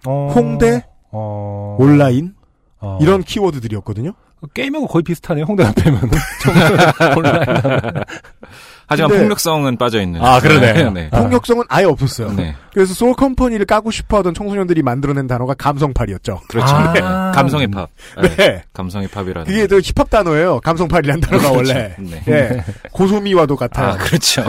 어, 0.06 0.30
홍대, 0.34 0.84
어, 1.12 1.76
온라인 1.80 2.34
어. 2.80 2.98
이런 3.00 3.22
키워드들이었거든요. 3.22 4.12
게임하고 4.52 4.86
거의 4.88 5.02
비슷하네요. 5.02 5.44
홍대만 5.46 5.72
빼면. 5.74 6.00
온라인. 7.16 7.46
하지만 8.88 9.10
근데- 9.10 9.22
폭력성은 9.24 9.76
빠져 9.78 10.00
있는. 10.00 10.22
아, 10.22 10.38
그러네. 10.40 10.90
네. 10.94 11.10
폭력성은 11.10 11.64
아예 11.68 11.84
없었어요. 11.84 12.32
네. 12.32 12.54
그래서 12.72 12.94
소울 12.94 13.14
컴퍼니를 13.14 13.66
까고 13.66 13.90
싶어하던 13.90 14.34
청소년들이 14.34 14.82
만들어낸 14.82 15.26
단어가 15.26 15.54
감성팔이었죠. 15.54 16.40
그렇죠. 16.48 16.74
아. 16.74 16.92
네. 16.92 17.00
감성의 17.00 17.68
팝. 17.68 17.88
네. 18.22 18.36
네. 18.36 18.62
감성 18.72 19.08
힙합이라는. 19.08 19.44
그게 19.46 19.66
또 19.66 19.80
힙합 19.80 20.08
단어예요. 20.10 20.60
감성팔이란 20.60 21.20
단어가 21.20 21.50
그렇죠. 21.50 21.72
원래. 21.74 21.96
네. 21.98 22.22
예. 22.28 22.64
고소미와도 22.92 23.56
같아요. 23.56 23.88
아, 23.88 23.96
그렇죠. 23.96 24.44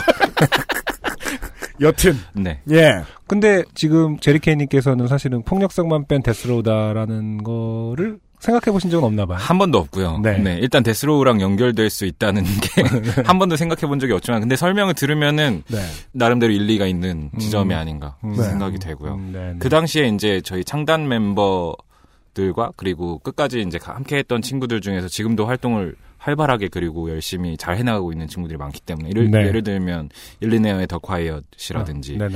여튼 1.79 2.17
네. 2.33 2.59
예. 2.71 3.03
근데 3.27 3.63
지금 3.75 4.17
Jerry.K님께서는 4.19 5.07
사실은 5.07 5.43
폭력성만 5.43 6.05
뺀 6.07 6.23
Death 6.23 6.61
Row다라는 6.61 7.43
거를 7.43 8.17
생각해 8.39 8.71
보신 8.71 8.89
적은 8.89 9.05
없나 9.05 9.25
봐요. 9.25 9.37
한 9.39 9.57
번도 9.57 9.77
없고요. 9.79 10.19
네. 10.19 10.37
네. 10.37 10.57
일단 10.61 10.83
Death 10.83 11.08
Row랑 11.08 11.41
연결될 11.41 11.89
수 11.89 12.05
있다는 12.05 12.43
게 12.61 12.83
한 13.25 13.39
번도 13.39 13.55
생각해 13.55 13.81
본 13.87 13.99
적이 13.99 14.13
없지만 14.13 14.39
근데 14.41 14.55
설명을 14.55 14.93
들으면은 14.93 15.63
네. 15.67 15.77
나름대로 16.11 16.53
일리가 16.53 16.85
있는 16.85 17.29
음. 17.33 17.39
지점이 17.39 17.73
아닌가 17.73 18.15
음. 18.23 18.35
생각이 18.35 18.77
되고요. 18.79 19.13
음, 19.15 19.31
네, 19.33 19.53
네. 19.53 19.55
그 19.59 19.69
당시에 19.69 20.07
이제 20.09 20.41
저희 20.41 20.63
창단 20.63 21.07
멤버들과 21.07 22.71
그리고 22.75 23.19
끝까지 23.19 23.61
이제 23.61 23.79
함께 23.81 24.17
했던 24.17 24.41
친구들 24.41 24.81
중에서 24.81 25.07
지금도 25.07 25.45
활동을 25.45 25.95
활발하게 26.19 26.67
그리고 26.69 27.09
열심히 27.09 27.57
잘 27.57 27.77
해나가고 27.77 28.11
있는 28.11 28.27
친구들이 28.27 28.57
많기 28.57 28.81
때문에 28.81 29.09
예를, 29.09 29.31
네. 29.31 29.47
예를 29.47 29.63
들면 29.63 30.09
Illionaire의 30.41 30.87
The 30.87 30.99
Quiett이라든지 30.99 32.17
아. 32.21 32.27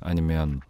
아니면 0.00 0.60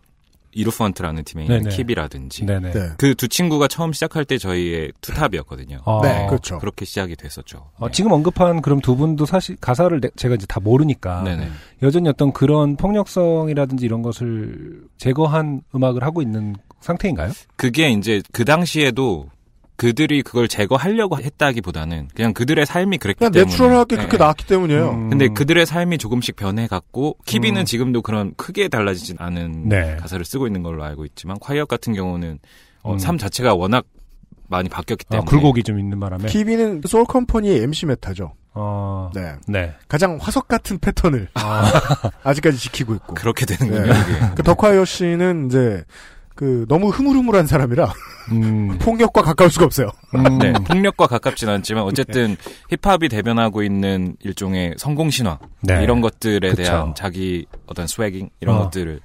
Eluphant라는 0.54 1.24
팀에 1.24 1.44
있는 1.44 1.62
네네. 1.64 1.76
Kebee라든지 1.76 2.46
네네. 2.46 2.70
네. 2.72 2.88
그두 2.96 3.28
친구가 3.28 3.68
처음 3.68 3.92
시작할 3.92 4.24
때 4.24 4.38
저희의 4.38 4.92
투탑이었거든요. 5.00 5.80
아. 5.84 6.00
네, 6.02 6.26
그렇죠. 6.28 6.58
그렇게 6.58 6.84
시작이 6.84 7.16
됐었죠. 7.16 7.70
어, 7.78 7.90
지금 7.90 8.12
언급한 8.12 8.62
그럼 8.62 8.80
두 8.80 8.96
분도 8.96 9.26
사실 9.26 9.56
가사를 9.60 10.00
내- 10.00 10.10
제가 10.16 10.34
이제 10.36 10.46
다 10.46 10.60
모르니까 10.60 11.22
네네. 11.22 11.48
여전히 11.82 12.08
어떤 12.08 12.32
그런 12.32 12.76
폭력성이라든지 12.76 13.84
이런 13.84 14.02
것을 14.02 14.82
제거한 14.98 15.62
음악을 15.74 16.02
하고 16.02 16.22
있는 16.22 16.54
상태인가요? 16.80 17.32
그게 17.56 17.90
이제 17.90 18.22
그 18.32 18.44
당시에도 18.44 19.28
그들이 19.76 20.22
그걸 20.22 20.46
제거하려고 20.46 21.18
했다기보다는 21.18 22.08
그냥 22.14 22.32
그들의 22.32 22.64
삶이 22.64 22.98
그랬기 22.98 23.18
그냥 23.18 23.32
때문에 23.32 23.50
natural하게 23.50 23.96
네. 23.96 24.02
그렇게 24.02 24.16
나왔기 24.18 24.46
때문이에요. 24.46 24.90
음. 24.90 25.10
근데 25.10 25.28
그들의 25.28 25.66
삶이 25.66 25.98
조금씩 25.98 26.36
변해갔고 26.36 27.18
Kebee는 27.24 27.62
음. 27.62 27.64
지금도 27.64 28.02
그런 28.02 28.34
크게 28.36 28.68
달라지진 28.68 29.16
않은 29.18 29.68
네. 29.68 29.96
가사를 29.96 30.24
쓰고 30.24 30.46
있는 30.46 30.62
걸로 30.62 30.84
알고 30.84 31.04
있지만 31.06 31.38
Quiett 31.40 31.66
같은 31.66 31.92
경우는 31.92 32.38
어, 32.82 32.92
음. 32.92 32.98
삶 32.98 33.18
자체가 33.18 33.54
워낙 33.54 33.84
많이 34.48 34.68
바뀌었기 34.68 35.06
아, 35.08 35.10
때문에 35.12 35.28
굴곡이 35.28 35.62
좀 35.62 35.78
있는 35.78 35.98
바람에. 35.98 36.26
TV는 36.26 36.82
소울 36.86 37.04
컴퍼니의 37.06 37.62
MC 37.62 37.86
메타죠. 37.86 38.32
어, 38.56 39.10
네. 39.14 39.34
네. 39.48 39.74
가장 39.88 40.18
화석 40.20 40.46
같은 40.46 40.78
패턴을 40.78 41.28
아, 41.34 41.64
아직까지 42.22 42.58
지키고 42.58 42.94
있고. 42.94 43.14
그렇게 43.14 43.46
되는군요. 43.46 43.92
네. 43.92 44.00
이게. 44.00 44.20
그 44.36 44.42
The 44.44 44.57
Quiett 44.57 44.84
씨는 44.84 45.46
이제 45.46 45.82
그 46.34 46.66
너무 46.68 46.88
흐물흐물한 46.88 47.46
사람이라 47.46 47.92
음, 48.32 48.78
폭력과 48.82 49.22
가까울 49.22 49.50
수가 49.50 49.66
없어요. 49.66 49.90
음, 50.14 50.38
네, 50.38 50.52
폭력과 50.52 51.06
가깝진 51.06 51.48
않지만 51.48 51.84
어쨌든 51.84 52.36
힙합이 52.70 53.08
대변하고 53.08 53.62
있는 53.62 54.16
일종의 54.20 54.74
성공 54.76 55.10
신화 55.10 55.38
네. 55.60 55.82
이런 55.82 56.00
것들에 56.00 56.50
그쵸. 56.50 56.62
대한 56.62 56.94
자기 56.94 57.46
어떤 57.66 57.86
스웨깅 57.86 58.30
이런 58.40 58.56
어. 58.56 58.64
것들을 58.64 59.00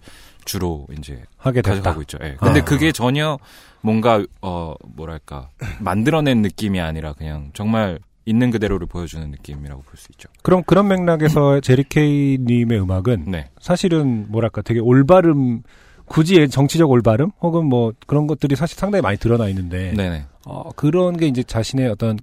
주로 0.46 0.88
이제 0.98 1.22
하게 1.38 1.62
됐다. 1.62 1.76
가져가고 1.76 2.02
있죠. 2.02 2.18
예. 2.24 2.36
근데 2.40 2.62
아. 2.62 2.66
그게 2.66 2.92
전혀 2.92 3.38
뭔가 3.82 4.26
어 4.42 4.74
뭐랄까 4.96 5.50
만들어낸 5.80 6.42
느낌이 6.42 6.80
아니라 6.82 7.14
그냥 7.14 7.52
정말 7.54 8.00
있는 8.26 8.50
그대로를 8.52 8.88
보여주는 8.88 9.30
느낌이라고 9.30 9.82
볼 9.84 9.98
수 9.98 10.08
있죠. 10.14 10.30
그럼 10.42 10.64
그런 10.66 10.88
맥락에서 10.88 11.60
제리케이 11.62 12.38
님의 12.40 12.82
음악은 12.82 13.26
네, 13.28 13.50
사실은 13.60 14.26
뭐랄까 14.30 14.62
되게 14.62 14.80
올바름 14.80 15.62
굳이 16.10 16.50
정치적 16.50 16.90
올바름 16.90 17.32
혹은 17.42 17.66
뭐 17.66 17.94
그런 18.08 18.28
것들이 18.28 18.56
사실 18.56 18.78
상당히 18.78 19.02
많이 19.02 19.18
드러나 19.18 19.48
있는데 19.48 19.94
네네. 19.94 20.26
어, 20.46 20.70
그런 20.76 21.16
게 21.16 21.28
이제 21.28 21.44
자신의 21.44 21.90
어떤 21.90 22.20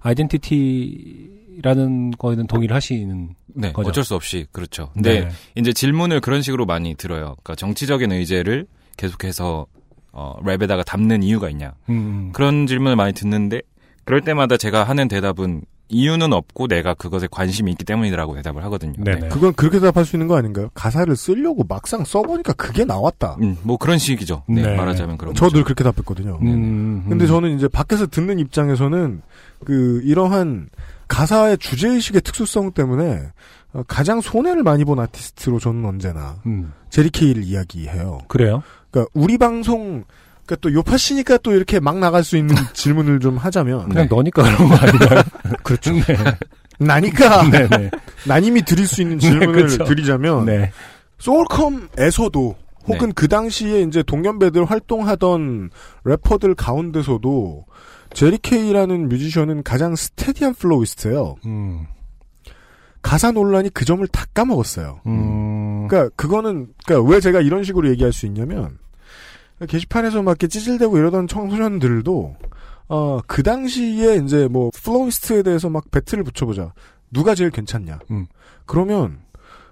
아이덴티티라는 0.00 2.10
거에는 2.12 2.46
동의를 2.46 2.76
하시는 2.76 3.34
네, 3.46 3.72
거죠. 3.72 3.88
어쩔 3.88 4.04
수 4.04 4.14
없이 4.14 4.46
그렇죠. 4.52 4.90
근데 4.92 5.20
네. 5.20 5.28
이제 5.54 5.72
질문을 5.72 6.20
그런 6.20 6.42
식으로 6.42 6.66
많이 6.66 6.94
들어요. 6.94 7.36
그러니까 7.42 7.54
정치적인 7.54 8.12
의제를 8.12 8.66
계속해서 8.96 9.66
어, 10.12 10.36
랩에다가 10.42 10.84
담는 10.84 11.22
이유가 11.22 11.48
있냐. 11.50 11.74
음, 11.88 12.30
그런 12.32 12.66
질문을 12.66 12.96
많이 12.96 13.12
듣는데 13.12 13.62
그럴 14.04 14.22
때마다 14.22 14.56
제가 14.56 14.84
하는 14.84 15.06
대답은 15.06 15.62
이유는 15.88 16.32
없고 16.32 16.68
내가 16.68 16.94
그것에 16.94 17.28
관심이 17.30 17.70
있기 17.72 17.84
때문이라고 17.84 18.34
대답을 18.36 18.62
하거든요. 18.64 18.92
네네. 18.98 19.28
그건 19.28 19.54
그렇게 19.54 19.80
대답할 19.80 20.04
수 20.04 20.16
있는 20.16 20.28
거 20.28 20.36
아닌가요? 20.36 20.68
가사를 20.74 21.14
쓰려고 21.16 21.64
막상 21.68 22.04
써보니까 22.04 22.52
그게 22.54 22.84
나왔다. 22.84 23.36
음, 23.40 23.56
뭐 23.62 23.76
그런 23.76 23.98
식이죠. 23.98 24.42
네, 24.48 24.62
네. 24.62 24.76
말하자면 24.76 25.16
그런 25.16 25.34
저도 25.34 25.64
그렇게 25.64 25.84
답했거든요. 25.84 26.38
음, 26.42 27.06
근데 27.08 27.24
음. 27.24 27.26
저는 27.26 27.56
이제 27.56 27.68
밖에서 27.68 28.06
듣는 28.06 28.38
입장에서는 28.38 29.22
그 29.64 30.00
이러한 30.04 30.68
가사의 31.08 31.58
주제 31.58 31.88
의식의 31.88 32.20
특수성 32.20 32.72
때문에 32.72 33.22
어, 33.72 33.82
가장 33.86 34.20
손해를 34.20 34.62
많이 34.62 34.84
본 34.84 34.98
아티스트로 34.98 35.58
저는 35.58 35.84
언제나 35.84 36.36
음, 36.46 36.72
제리 36.90 37.10
케이를 37.10 37.42
이야기해요. 37.42 38.20
그래요? 38.28 38.62
그러니까 38.90 39.10
우리 39.14 39.38
방송 39.38 40.04
그러니까 40.48 40.56
또 40.62 40.72
요파 40.72 40.96
씨니까 40.96 41.36
또 41.38 41.52
이렇게 41.52 41.78
막 41.78 41.98
나갈 41.98 42.24
수 42.24 42.38
있는 42.38 42.56
질문을 42.72 43.20
좀 43.20 43.36
하자면 43.36 43.90
그냥 43.90 44.08
네. 44.08 44.14
너니까 44.14 44.42
그런 44.42 44.68
거 44.68 44.74
아닌가요? 44.76 45.22
그렇죠. 45.62 45.92
네. 45.92 46.02
나니까 46.78 47.50
네네. 47.50 47.90
나님이 48.26 48.62
드릴 48.62 48.86
수 48.86 49.02
있는 49.02 49.18
질문을 49.18 49.52
그렇죠. 49.52 49.84
드리자면 49.84 50.46
네. 50.46 50.72
소울컴에서도 51.18 52.56
혹은 52.86 53.12
그 53.12 53.28
당시에 53.28 53.82
이제 53.82 54.02
동년배들 54.02 54.64
활동하던 54.64 55.70
래퍼들 56.04 56.54
가운데서도 56.54 57.66
Jerry.K라는 58.14 59.10
뮤지션은 59.10 59.62
가장 59.62 59.94
steady한 59.94 60.54
flowist예요. 60.54 61.34
음, 61.44 61.86
가사 63.02 63.32
논란이 63.32 63.68
그 63.74 63.84
점을 63.84 64.06
다 64.06 64.24
까먹었어요. 64.32 65.00
음, 65.06 65.88
그러니까 65.88 66.14
그거는 66.16 66.68
그러니까 66.86 67.12
왜 67.12 67.20
제가 67.20 67.42
이런 67.42 67.64
식으로 67.64 67.90
얘기할 67.90 68.14
수 68.14 68.24
있냐면 68.24 68.78
게시판에서 69.66 70.22
막 70.22 70.32
이렇게 70.32 70.46
찌질대고 70.48 70.98
이러던 70.98 71.28
청소년들도 71.28 72.36
어 72.88 73.20
그 73.26 73.42
당시에 73.42 74.16
이제 74.16 74.48
뭐 74.48 74.70
flowist에 74.74 75.42
대해서 75.42 75.68
막 75.68 75.90
battle을 75.90 76.24
붙여보자. 76.24 76.72
누가 77.10 77.34
제일 77.34 77.50
괜찮냐? 77.50 78.00
음. 78.10 78.26
그러면 78.66 79.20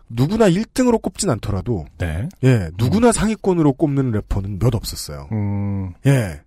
누구나 0.09 0.49
1등으로 0.49 1.01
꼽진 1.03 1.31
않더라도 1.31 1.87
네. 1.99 2.29
예 2.45 2.71
누구나 2.79 3.13
상위권으로 3.13 3.73
꼽는 3.73 4.13
래퍼는 4.13 4.59
몇 4.59 4.75
없었어요. 4.75 5.29
음, 5.33 5.93
예. 6.07 6.43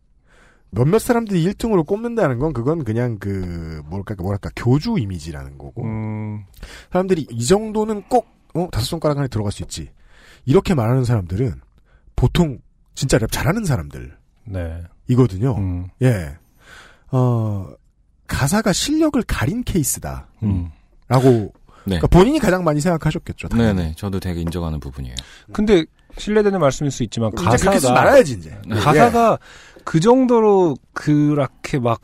몇몇 0.71 0.99
사람들이 0.99 1.43
1등으로 1.45 1.85
꼽는다는 1.85 2.37
건 2.37 2.53
그건 2.53 2.83
그냥 2.83 3.17
그 3.19 3.81
뭐랄까 3.87 4.13
뭐랄까 4.19 4.49
교주 4.55 4.97
이미지라는 4.99 5.57
거고. 5.57 5.83
음, 5.83 6.45
사람들이 6.91 7.27
이 7.31 7.45
정도는 7.45 8.03
꼭 8.03 8.27
어, 8.53 8.67
다섯 8.71 8.85
손가락 8.85 9.17
안에 9.17 9.27
들어갈 9.27 9.51
수 9.51 9.63
있지. 9.63 9.89
이렇게 10.45 10.73
말하는 10.75 11.03
사람들은 11.03 11.53
보통 12.15 12.59
진짜 12.99 13.17
랩 13.17 13.31
잘하는 13.31 13.63
사람들이거든요. 13.63 14.17
네. 14.45 15.57
음, 15.57 15.87
예. 16.01 16.35
어, 17.11 17.69
가사가 18.27 18.73
실력을 18.73 19.21
가린 19.23 19.63
케이스다. 19.63 20.27
음. 20.43 20.69
라고 21.07 21.29
네. 21.85 21.97
그러니까 21.97 22.07
본인이 22.07 22.39
가장 22.39 22.65
많이 22.65 22.81
생각하셨겠죠. 22.81 23.47
당연히. 23.47 23.77
네네. 23.77 23.93
저도 23.95 24.19
되게 24.19 24.41
인정하는 24.41 24.81
부분이에요. 24.81 25.15
근데 25.53 25.85
실례되는 26.17 26.59
말씀일 26.59 26.91
수 26.91 27.03
있지만 27.03 27.31
가사가 27.31 27.93
말아야지 27.93 28.33
이제. 28.33 28.59
가사가 28.69 29.39
그 29.85 30.01
정도로 30.01 30.75
그렇게 30.91 31.79
막 31.79 32.01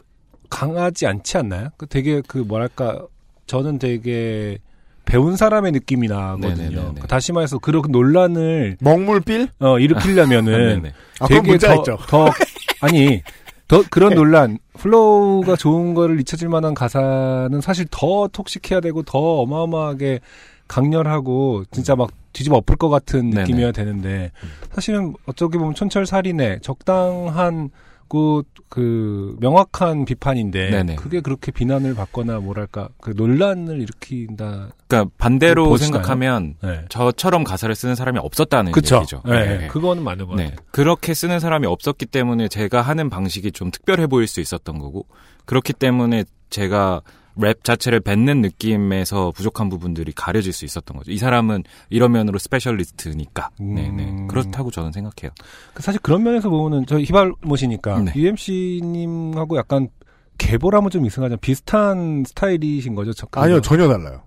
강하지 0.49 1.07
않지 1.07 1.37
않나요? 1.37 1.71
그 1.75 1.87
되게 1.87 2.21
그 2.25 2.37
뭐랄까 2.37 3.05
저는 3.47 3.79
되게 3.79 4.59
배운 5.05 5.35
사람의 5.35 5.71
느낌이 5.71 6.07
나거든요. 6.07 6.55
네네네네. 6.55 7.01
그 7.01 7.07
다시 7.07 7.31
말해서 7.31 7.59
그런 7.59 7.83
논란을 7.89 8.77
먹물 8.79 9.20
feel? 9.20 9.49
어, 9.59 9.79
일으키려면은 9.79 10.81
네네. 10.81 10.93
아, 11.19 11.27
그건 11.27 11.43
되게 11.43 11.51
문제가 11.51 11.73
더, 11.75 11.79
있죠. 11.81 11.97
더 12.07 12.29
아니 12.81 13.21
더 13.67 13.83
그런 13.89 14.13
논란 14.15 14.59
flow가 14.77 15.55
좋은 15.55 15.93
거를 15.93 16.19
잊혀질 16.19 16.49
만한 16.49 16.73
가사는 16.73 17.59
사실 17.61 17.85
더 17.89 18.27
toxic해야 18.27 18.79
되고 18.81 19.01
더 19.03 19.17
어마어마하게 19.41 20.19
강렬하고 20.67 21.63
진짜 21.71 21.95
막 21.95 22.09
뒤집어 22.33 22.57
엎을 22.57 22.75
것 22.75 22.89
같은. 22.89 23.29
느낌이어야 23.29 23.71
되는데 23.71 24.31
사실은 24.73 25.13
어떻게 25.25 25.57
보면 25.57 25.73
촌철살인의 25.73 26.59
적당한 26.61 27.69
그, 28.07 28.43
그 28.69 29.35
명확한 29.39 30.05
비판인데 30.05 30.69
네네. 30.69 30.95
그게 30.95 31.21
그렇게 31.21 31.51
비난을 31.51 31.95
받거나 31.95 32.39
뭐랄까 32.39 32.89
그 33.01 33.13
논란을 33.15 33.81
일으킨다. 33.81 34.69
그러니까 34.87 35.11
반대로 35.17 35.67
보시나요? 35.67 35.93
생각하면 35.93 36.55
네. 36.61 36.85
저처럼 36.89 37.43
가사를 37.43 37.73
쓰는 37.73 37.95
사람이 37.95 38.19
없었다는 38.19 38.71
그쵸. 38.71 38.97
얘기죠. 38.97 39.21
네, 39.25 39.57
네. 39.57 39.67
그거는 39.67 40.03
맞는 40.03 40.27
것 40.27 40.35
네. 40.35 40.45
같아요. 40.45 40.59
그렇게 40.71 41.13
쓰는 41.13 41.39
사람이 41.39 41.65
없었기 41.67 42.05
때문에 42.05 42.47
제가 42.47 42.81
하는 42.81 43.09
방식이 43.09 43.51
좀 43.51 43.71
특별해 43.71 44.07
보일 44.07 44.27
수 44.27 44.41
있었던 44.41 44.79
거고 44.79 45.07
그렇기 45.45 45.73
때문에 45.73 46.25
제가 46.49 47.01
랩 47.37 47.63
자체를 47.63 47.99
뱉는 47.99 48.41
느낌에서 48.41 49.31
부족한 49.31 49.69
부분들이 49.69 50.11
가려질 50.13 50.53
수 50.53 50.65
있었던 50.65 50.95
거죠. 50.97 51.11
이 51.11 51.17
사람은 51.17 51.63
이런 51.89 52.11
면으로 52.13 52.37
specialist니까. 52.39 53.49
네, 53.59 53.89
네. 53.89 54.05
음. 54.09 54.27
그렇다고 54.27 54.71
저는 54.71 54.91
생각해요. 54.91 55.31
그 55.73 55.83
사실 55.83 55.99
그런 56.01 56.23
면에서 56.23 56.49
보면은 56.49 56.85
저희 56.85 57.03
힙알못이니까 57.03 57.99
네. 58.01 58.11
UMC님하고 58.15 59.57
약간 59.57 59.89
계보라면 60.37 60.89
좀 60.89 61.05
이상하지만 61.05 61.39
비슷한 61.39 62.23
스타일이신 62.27 62.95
거죠? 62.95 63.13
저- 63.13 63.27
아니요. 63.33 63.61
전혀 63.61 63.87
달라요. 63.87 64.21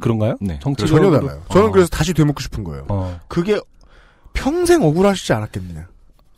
그런가요? 0.00 0.36
네. 0.40 0.58
정치적으로 0.62 1.10
전혀 1.10 1.20
달라요. 1.20 1.42
저는 1.50 1.68
어. 1.68 1.70
그래서 1.72 1.88
다시 1.88 2.14
되묻고 2.14 2.40
싶은 2.40 2.64
거예요. 2.64 2.86
어. 2.88 3.20
그게 3.28 3.60
평생 4.32 4.82
억울하시지 4.82 5.32
않았겠느냐. 5.32 5.86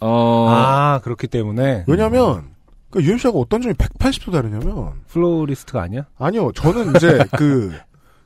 어, 0.00 0.46
아 0.50 1.00
그렇기 1.04 1.28
때문에 1.28 1.84
왜냐면, 1.86 2.53
그러니까 2.94 3.10
UMC하고 3.10 3.40
어떤 3.40 3.60
점이 3.60 3.74
180도 3.74 4.32
다르냐면 4.32 4.92
flowist가 5.08 5.82
아니야? 5.82 6.06
아니요. 6.16 6.52
저는 6.52 6.94
이제 6.94 7.18
그, 7.36 7.72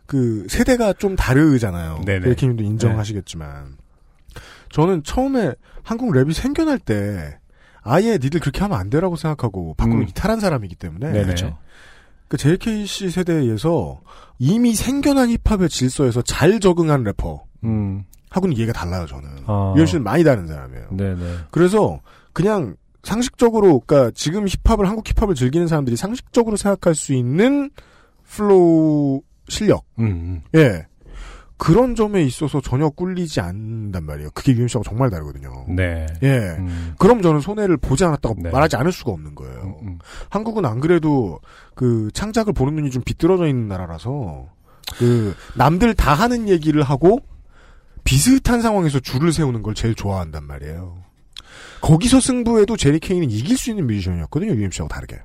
그, 0.04 0.46
세대가 0.48 0.92
좀 0.92 1.16
다르잖아요. 1.16 2.02
네네. 2.04 2.20
베이킹님도 2.26 2.62
인정하시겠지만. 2.62 3.78
저는 4.70 5.02
처음에 5.02 5.54
한국 5.82 6.12
랩이 6.12 6.34
생겨날 6.34 6.78
때, 6.78 7.38
아예 7.80 8.18
니들 8.18 8.40
그렇게 8.40 8.60
하면 8.60 8.78
안 8.78 8.90
되라고 8.90 9.16
생각하고, 9.16 9.74
밖으로 9.74 10.00
음. 10.00 10.06
이탈한 10.08 10.40
사람이기 10.40 10.74
때문에. 10.74 11.12
네네. 11.12 11.24
그렇죠. 11.24 11.56
그 12.28 12.36
JKC 12.36 13.08
세대에서 13.08 14.02
이미 14.38 14.74
생겨난 14.74 15.30
힙합의 15.30 15.70
질서에서 15.70 16.20
잘 16.20 16.60
적응한 16.60 17.04
래퍼. 17.04 17.42
음. 17.64 18.04
하고는 18.28 18.54
이해가 18.54 18.74
달라요, 18.74 19.06
저는. 19.06 19.28
아. 19.46 19.72
유현 19.74 19.86
씨는 19.86 20.04
많이 20.04 20.22
다른 20.22 20.46
사람이에요. 20.46 20.88
네네. 20.90 21.36
그래서 21.50 22.00
그냥 22.34 22.76
상식적으로 23.08 23.80
그러니까 23.80 24.12
지금 24.14 24.46
힙합을 24.46 24.86
한국 24.86 25.08
힙합을 25.08 25.34
즐기는 25.34 25.66
사람들이 25.66 25.96
상식적으로 25.96 26.58
생각할 26.58 26.94
수 26.94 27.14
있는 27.14 27.70
flow 28.24 29.22
실력 29.48 29.84
음. 29.98 30.42
예 30.54 30.86
그런 31.56 31.94
점에 31.94 32.22
있어서 32.22 32.60
전혀 32.60 32.90
꿀리지 32.90 33.40
않는단 33.40 34.04
말이에요 34.04 34.28
그게 34.34 34.52
UMC하고 34.52 34.84
정말 34.84 35.08
다르거든요 35.08 35.64
네. 35.68 36.06
예 36.22 36.56
음. 36.58 36.94
그럼 36.98 37.22
저는 37.22 37.40
손해를 37.40 37.78
보지 37.78 38.04
않았다고 38.04 38.42
네. 38.42 38.50
말하지 38.50 38.76
않을 38.76 38.92
수가 38.92 39.12
없는 39.12 39.34
거예요 39.34 39.78
음. 39.82 39.98
한국은 40.28 40.66
안 40.66 40.78
그래도 40.78 41.40
그 41.74 42.10
창작을 42.12 42.52
보는 42.52 42.74
눈이 42.76 42.90
좀 42.90 43.02
비뚤어져 43.02 43.46
있는 43.46 43.68
나라라서 43.68 44.48
그 44.98 45.34
남들 45.56 45.94
다 45.94 46.12
하는 46.12 46.46
얘기를 46.46 46.82
하고 46.82 47.20
비슷한 48.04 48.60
상황에서 48.60 49.00
줄을 49.00 49.32
세우는 49.32 49.62
걸 49.62 49.74
제일 49.74 49.94
좋아한단 49.94 50.44
말이에요. 50.44 51.07
거기서 51.80 52.20
승부해도 52.20 52.76
제리 52.76 52.98
케이는 52.98 53.30
이길 53.30 53.56
수 53.56 53.70
있는 53.70 53.86
뮤지션이었거든요, 53.86 54.52
UMC하고 54.52 54.88
다르게. 54.88 55.18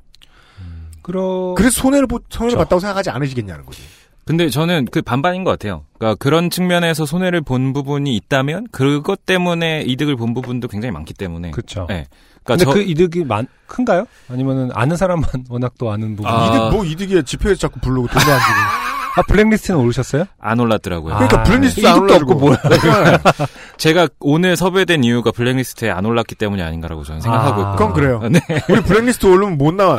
그러... 1.01 1.53
그래서 1.57 1.81
손해를, 1.81 2.07
보, 2.07 2.19
손해를. 2.29 2.57
봤다고 2.57 2.79
생각하지 2.79 3.09
않으시겠냐는 3.09 3.65
거지. 3.65 3.81
근데 4.25 4.49
저는 4.49 4.85
그 4.89 5.01
반반인 5.01 5.43
것 5.43 5.51
같아요. 5.51 5.83
그러니까 5.97 6.15
그런 6.15 6.49
측면에서 6.49 7.05
손해를 7.05 7.41
본 7.41 7.73
부분이 7.73 8.15
있다면 8.15 8.67
그것 8.71 9.25
때문에 9.25 9.81
이득을 9.81 10.15
본 10.15 10.33
부분도 10.33 10.69
굉장히 10.69 10.91
많기 10.93 11.13
때문에. 11.13 11.51
그렇죠. 11.51 11.87
네. 11.89 12.07
근데 12.43 12.63
그러니까 12.63 12.65
저그 12.65 12.81
이득이 12.89 13.25
많, 13.25 13.47
큰가요? 13.67 14.05
아니면은 14.29 14.69
아는 14.73 14.95
사람만 14.95 15.27
워낙 15.49 15.73
또 15.77 15.91
아는 15.91 16.15
부분. 16.15 16.31
아. 16.31 16.47
이득, 16.47 16.69
뭐 16.71 16.85
이득이야. 16.85 17.23
집회에서 17.23 17.59
자꾸 17.59 17.79
부르고 17.81 18.07
돈도 18.07 18.31
안 18.31 18.39
주고. 18.39 18.82
아, 19.15 19.21
블랙리스트는 19.27 19.79
오르셨어요? 19.79 20.25
안 20.39 20.59
올랐더라고요. 20.59 21.13
그러니까 21.15 21.43
블랙리스트 21.43 21.85
안 21.87 21.97
이득도 21.97 22.13
없고. 22.15 22.33
뭐야. 22.35 22.57
제가 23.77 24.07
오늘 24.19 24.55
섭외된 24.55 25.03
이유가 25.03 25.31
블랙리스트에 25.31 25.89
안 25.91 26.05
올랐기 26.05 26.35
때문이 26.35 26.61
아닌가라고 26.61 27.03
저는 27.03 27.21
생각하고 27.21 27.61
아. 27.63 27.71
있거든요. 27.73 27.93
그건 27.93 27.93
그래요. 27.93 28.29
네. 28.29 28.39
우리 28.69 28.81
블랙리스트 28.81 29.25
오르면 29.25 29.57
못 29.57 29.73
나와. 29.73 29.97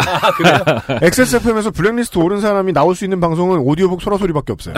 XSFM에서 1.03 1.71
블랙리스트 1.73 2.19
오른 2.19 2.41
사람이 2.41 2.73
나올 2.73 2.95
수 2.95 3.05
있는 3.05 3.21
방송은 3.21 3.59
오디오북 3.61 4.03
소라소리밖에 4.03 4.53
없어요. 4.53 4.75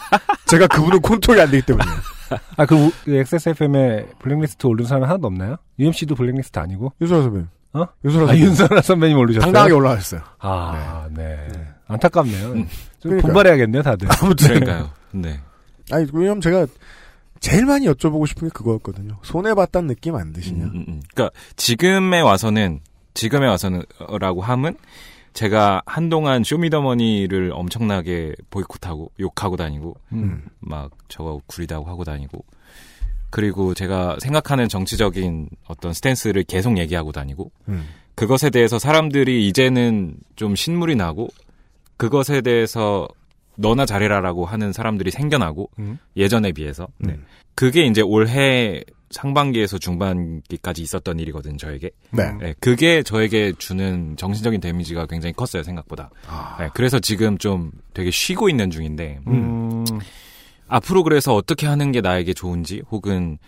제가 0.46 0.66
그분은 0.66 1.02
컨트롤이 1.02 1.40
안 1.40 1.50
되기 1.50 1.64
때문에. 1.64 1.84
아, 2.56 2.66
그, 2.66 2.74
우- 2.74 2.92
그 3.04 3.14
XSFM에 3.16 4.06
블랙리스트 4.18 4.66
오른 4.66 4.86
사람 4.86 5.04
하나도 5.04 5.26
없나요? 5.26 5.56
UMC도 5.78 6.14
블랙리스트 6.14 6.58
아니고? 6.58 6.92
윤소라 7.00 7.22
선배님. 7.22 7.48
어? 7.74 7.86
윤소라 8.04 8.24
아, 8.24 8.26
선배님. 8.28 8.44
윤선아 8.46 8.80
선배님 8.82 9.18
오르셨어요? 9.18 9.44
당당하게 9.46 9.72
올라왔어요. 9.74 10.20
아, 10.40 11.06
네. 11.10 11.36
안타깝네요. 11.88 12.40
좀 12.54 12.68
그러니까요. 13.04 13.32
분발해야겠네요, 13.32 13.82
다들. 13.82 14.08
아무튼. 14.20 14.48
그러니까요. 14.48 14.90
네. 15.12 15.40
아니, 15.90 16.06
왜냐면 16.12 16.40
제가 16.40 16.66
제일 17.40 17.66
많이 17.66 17.86
여쭤보고 17.86 18.26
싶은 18.26 18.48
게 18.48 18.52
그거였거든요. 18.52 19.18
손해봤다는 19.22 19.88
느낌 19.88 20.16
안 20.16 20.32
드시냐? 20.32 20.64
음, 20.64 20.84
음. 20.88 21.02
그러니까 21.14 21.38
지금에 21.56 22.20
와서는 22.20 22.80
지금에 23.12 23.46
와서는라고 23.46 24.40
함은 24.40 24.76
제가 25.34 25.82
한동안 25.84 26.44
쇼미더머니를 26.44 27.52
엄청나게 27.52 28.34
보이콧하고 28.50 29.10
욕하고 29.20 29.56
다니고 29.56 29.96
음. 30.12 30.44
막 30.60 30.92
저거 31.08 31.40
구리다고 31.46 31.86
하고 31.86 32.04
다니고 32.04 32.44
그리고 33.30 33.74
제가 33.74 34.16
생각하는 34.20 34.68
정치적인 34.68 35.48
어떤 35.66 35.92
스탠스를 35.92 36.44
계속 36.44 36.78
얘기하고 36.78 37.10
다니고 37.10 37.50
음. 37.68 37.84
그것에 38.14 38.48
대해서 38.50 38.78
사람들이 38.78 39.48
이제는 39.48 40.14
좀 40.36 40.54
신물이 40.54 40.94
나고 40.94 41.28
그것에 41.96 42.40
대해서 42.40 43.08
너나 43.56 43.86
잘해라라고 43.86 44.46
하는 44.46 44.72
사람들이 44.72 45.10
생겨나고 45.10 45.70
음. 45.78 45.98
예전에 46.16 46.52
비해서 46.52 46.88
네. 46.98 47.12
음. 47.12 47.24
그게 47.54 47.84
이제 47.86 48.00
올해 48.00 48.82
상반기에서 49.10 49.78
중반기까지 49.78 50.82
있었던 50.82 51.20
일이거든 51.20 51.56
저에게. 51.56 51.90
네. 52.10 52.54
그게 52.58 53.04
저에게 53.04 53.52
주는 53.58 54.16
정신적인 54.16 54.60
데미지가 54.60 55.06
굉장히 55.06 55.32
컸어요 55.34 55.62
생각보다. 55.62 56.10
네, 56.58 56.68
그래서 56.74 56.98
지금 56.98 57.38
좀 57.38 57.70
되게 57.92 58.10
쉬고 58.10 58.48
있는 58.48 58.70
중인데 58.70 59.20
음. 59.28 59.84
앞으로 60.66 61.04
그래서 61.04 61.34
어떻게 61.36 61.68
하는 61.68 61.92
게 61.92 62.00
나에게 62.00 62.34
좋은지 62.34 62.82
혹은 62.90 63.38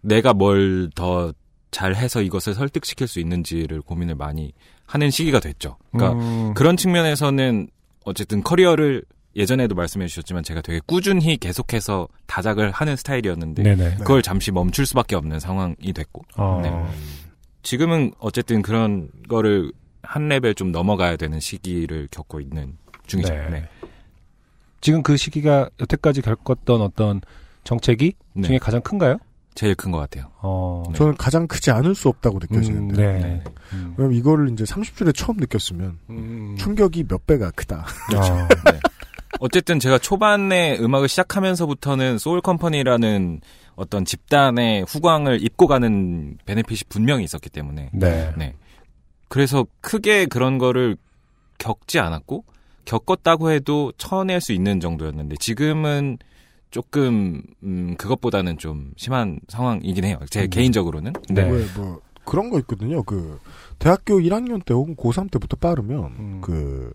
내가 0.00 0.32
뭘 0.32 0.88
더 0.94 1.34
잘해서 1.70 2.22
이것을 2.22 2.54
설득시킬 2.54 3.06
수 3.06 3.20
있는지를 3.20 3.80
고민을 3.82 4.14
많이 4.16 4.52
하는 4.86 5.10
시기가 5.10 5.40
됐죠. 5.40 5.76
그러니까 5.92 6.18
음. 6.20 6.54
그런 6.54 6.76
측면에서는 6.76 7.68
어쨌든 8.04 8.42
커리어를 8.42 9.04
예전에도 9.36 9.74
말씀해 9.74 10.06
주셨지만 10.08 10.42
제가 10.42 10.60
되게 10.60 10.80
꾸준히 10.86 11.36
계속해서 11.36 12.08
다작을 12.26 12.70
하는 12.72 12.96
스타일이었는데 12.96 13.62
네네. 13.62 13.96
그걸 13.98 14.22
잠시 14.22 14.50
멈출 14.50 14.86
수밖에 14.86 15.14
없는 15.14 15.38
상황이 15.38 15.92
됐고 15.94 16.22
어. 16.36 16.60
네. 16.62 16.70
지금은 17.62 18.12
어쨌든 18.18 18.62
그런 18.62 19.08
거를 19.28 19.72
한 20.02 20.28
레벨 20.28 20.54
좀 20.54 20.72
넘어가야 20.72 21.16
되는 21.16 21.38
시기를 21.38 22.08
겪고 22.10 22.40
있는 22.40 22.76
중이죠. 23.06 23.32
네. 23.32 23.50
네. 23.50 23.68
지금 24.80 25.02
그 25.02 25.16
시기가 25.16 25.68
여태까지 25.78 26.22
겪었던 26.22 26.80
어떤 26.80 27.20
정책이 27.64 28.14
네. 28.32 28.46
중에 28.48 28.58
가장 28.58 28.80
큰가요? 28.80 29.18
제일 29.60 29.74
큰 29.74 29.90
것 29.90 29.98
같아요. 29.98 30.30
어. 30.40 30.84
저는 30.94 31.16
가장 31.18 31.46
크지 31.46 31.70
않을 31.70 31.94
수 31.94 32.08
없다고 32.08 32.38
느껴지는데. 32.38 32.94
음, 32.94 33.20
네. 33.20 33.44
음. 33.74 33.94
왜냐면 33.98 34.16
이거를 34.16 34.48
이제 34.50 34.64
30줄에 34.64 35.14
처음 35.14 35.36
느꼈으면 35.36 35.98
음. 36.08 36.56
충격이 36.58 37.04
몇 37.04 37.26
배가 37.26 37.50
크다. 37.50 37.84
아. 38.16 38.48
네. 38.72 38.80
어쨌든 39.38 39.78
제가 39.78 39.98
초반에 39.98 40.78
음악을 40.78 41.08
시작하면서부터는 41.08 42.16
소울 42.16 42.40
컴퍼니라는 42.40 43.42
어떤 43.76 44.06
집단의 44.06 44.86
후광을 44.88 45.44
입고 45.44 45.66
가는 45.66 46.38
베네핏이 46.46 46.80
분명히 46.88 47.24
있었기 47.24 47.50
때문에 47.50 47.90
네. 47.92 48.32
네. 48.38 48.54
그래서 49.28 49.66
크게 49.82 50.24
그런 50.24 50.56
거를 50.56 50.96
겪지 51.58 51.98
않았고 51.98 52.44
겪었다고 52.86 53.50
해도 53.50 53.92
쳐낼 53.98 54.40
수 54.40 54.54
있는 54.54 54.80
정도였는데 54.80 55.36
지금은 55.38 56.16
조금 56.70 57.42
음 57.62 57.96
그것보다는 57.96 58.58
좀 58.58 58.92
심한 58.96 59.40
상황이긴 59.48 60.04
해요. 60.04 60.18
제 60.30 60.44
음. 60.44 60.50
개인적으로는. 60.50 61.12
네. 61.30 61.50
왜, 61.50 61.66
뭐, 61.76 62.00
그런 62.24 62.50
거 62.50 62.58
있거든요. 62.60 63.02
그, 63.02 63.40
대학교 63.78 64.20
1학년 64.20 64.64
때 64.64 64.72
혹은 64.72 64.94
고3 64.94 65.30
때부터 65.32 65.56
빠르면, 65.56 66.04
음. 66.18 66.40
그, 66.40 66.92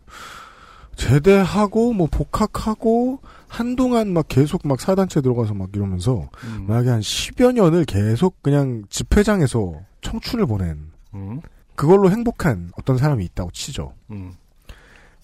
제대하고, 0.95 1.93
뭐, 1.93 2.07
복학하고, 2.07 3.19
한동안 3.47 4.13
막 4.13 4.27
계속 4.29 4.65
막 4.65 4.79
사단체 4.79 5.21
들어가서 5.21 5.53
막 5.53 5.69
이러면서, 5.73 6.29
음. 6.45 6.67
만약에 6.67 6.89
한 6.89 6.99
10여 7.01 7.51
년을 7.53 7.83
계속 7.85 8.41
그냥 8.41 8.83
집회장에서 8.89 9.81
청춘을 10.01 10.45
보낸, 10.45 10.91
음. 11.15 11.41
그걸로 11.75 12.09
행복한 12.09 12.71
어떤 12.77 12.97
사람이 12.97 13.25
있다고 13.25 13.51
치죠. 13.51 13.93
음. 14.11 14.31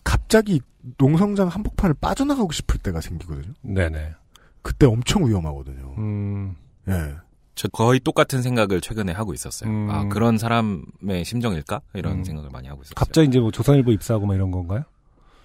갑자기 0.04 0.60
농성장 0.98 1.48
한복판을 1.48 1.96
빠져나가고 2.02 2.52
싶을 2.52 2.80
때가 2.80 3.00
생기거든요. 3.00 3.54
네네. 3.62 4.16
그때 4.62 4.86
엄청 4.86 5.28
위험하거든요. 5.28 5.96
음. 5.98 6.56
예. 6.88 7.16
저 7.56 7.68
거의 7.68 8.00
똑같은 8.00 8.42
생각을 8.42 8.82
최근에 8.82 9.12
하고 9.12 9.34
있었어요. 9.34 9.70
음. 9.70 9.90
아 9.90 10.08
그런 10.08 10.38
사람의 10.38 11.26
심정일까 11.26 11.82
이런 11.94 12.20
음. 12.20 12.24
생각을 12.24 12.50
많이 12.52 12.68
하고 12.68 12.82
있었어요. 12.82 12.96
갑자기 12.96 13.28
이제 13.28 13.40
뭐 13.40 13.52
조선일보 13.52 13.92
입사하고 13.92 14.26
막 14.26 14.36
이런 14.36 14.52
건가요? 14.52 14.84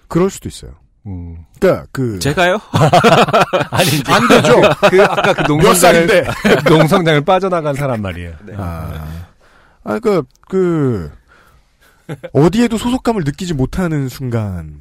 그럴 0.07 0.29
수도 0.29 0.47
있어요. 0.47 0.71
음. 1.07 1.45
그니까, 1.59 1.85
그. 1.91 2.19
제가요? 2.19 2.59
아니 3.71 3.87
이제 3.87 4.11
안 4.11 4.27
되죠! 4.27 4.55
그 4.91 5.03
아까 5.03 5.33
그몇 5.33 5.47
농성장을 5.47 5.75
살인데? 5.75 6.23
농성장을 6.69 7.21
빠져나간 7.21 7.75
사람 7.75 8.01
말이에요. 8.01 8.33
아. 8.57 9.25
아, 9.85 9.99
그, 9.99 10.21
그, 10.49 11.09
어디에도 12.33 12.77
소속감을 12.77 13.23
느끼지 13.23 13.53
못하는 13.53 14.09
순간이 14.09 14.73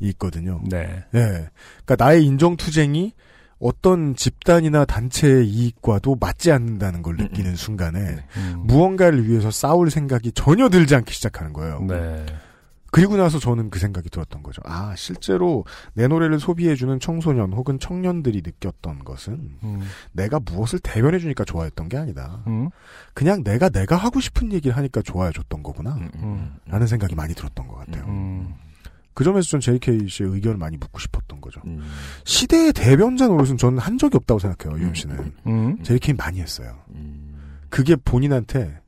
있거든요. 0.00 0.60
네. 0.68 1.04
예. 1.14 1.48
그니까 1.84 2.04
나의 2.04 2.24
인정투쟁이 2.26 3.14
어떤 3.62 4.16
집단이나 4.16 4.84
단체의 4.84 5.48
이익과도 5.48 6.16
맞지 6.20 6.50
않는다는 6.50 7.02
걸 7.02 7.16
느끼는 7.16 7.54
순간에 7.54 8.00
음. 8.36 8.62
무언가를 8.64 9.28
위해서 9.28 9.50
싸울 9.50 9.90
생각이 9.90 10.32
전혀 10.32 10.68
들지 10.68 10.96
않기 10.96 11.14
시작하는 11.14 11.52
거예요. 11.52 11.80
네. 11.88 12.26
그리고 12.90 13.16
나서 13.16 13.38
저는 13.38 13.70
그 13.70 13.78
생각이 13.78 14.10
들었던 14.10 14.42
거죠. 14.42 14.60
아, 14.66 14.94
실제로 14.96 15.64
내 15.94 16.08
노래를 16.08 16.38
소비해주는 16.38 17.00
청소년 17.00 17.54
혹은 17.54 17.78
청년들이 17.78 18.42
느꼈던 18.44 19.04
것은 19.04 19.56
음. 19.62 19.80
내가 20.12 20.38
무엇을 20.40 20.78
대변해주니까 20.80 21.44
좋아했던 21.44 21.88
게 21.88 21.96
아니다. 21.96 22.42
음. 22.48 22.68
그냥 23.14 23.44
내가 23.44 23.70
내가 23.70 23.96
하고 23.96 24.20
싶은 24.20 24.52
얘기를 24.52 24.76
하니까 24.76 25.00
좋아해줬던 25.00 25.62
거구나. 25.62 25.96
음. 26.16 26.54
라는 26.66 26.86
생각이 26.86 27.14
많이 27.14 27.32
들었던 27.34 27.66
것 27.66 27.76
같아요. 27.76 28.04
음. 29.12 29.14
그 29.14 29.24
점에서 29.24 29.48
전 29.48 29.60
JK 29.60 30.08
씨의 30.08 30.30
의견을 30.30 30.56
많이 30.56 30.76
묻고 30.76 30.98
싶었던 30.98 31.40
거죠. 31.40 31.60
음. 31.66 31.82
시대의 32.24 32.72
대변자 32.72 33.26
노릇은 33.26 33.56
저는 33.56 33.78
한 33.78 33.98
적이 33.98 34.16
없다고 34.16 34.40
생각해요, 34.40 34.80
유엠 34.80 34.94
씨는. 34.94 35.32
음. 35.46 35.82
JK 35.82 36.14
많이 36.14 36.40
했어요. 36.40 36.78
음. 36.94 37.60
그게 37.68 37.96
본인한테 37.96 38.80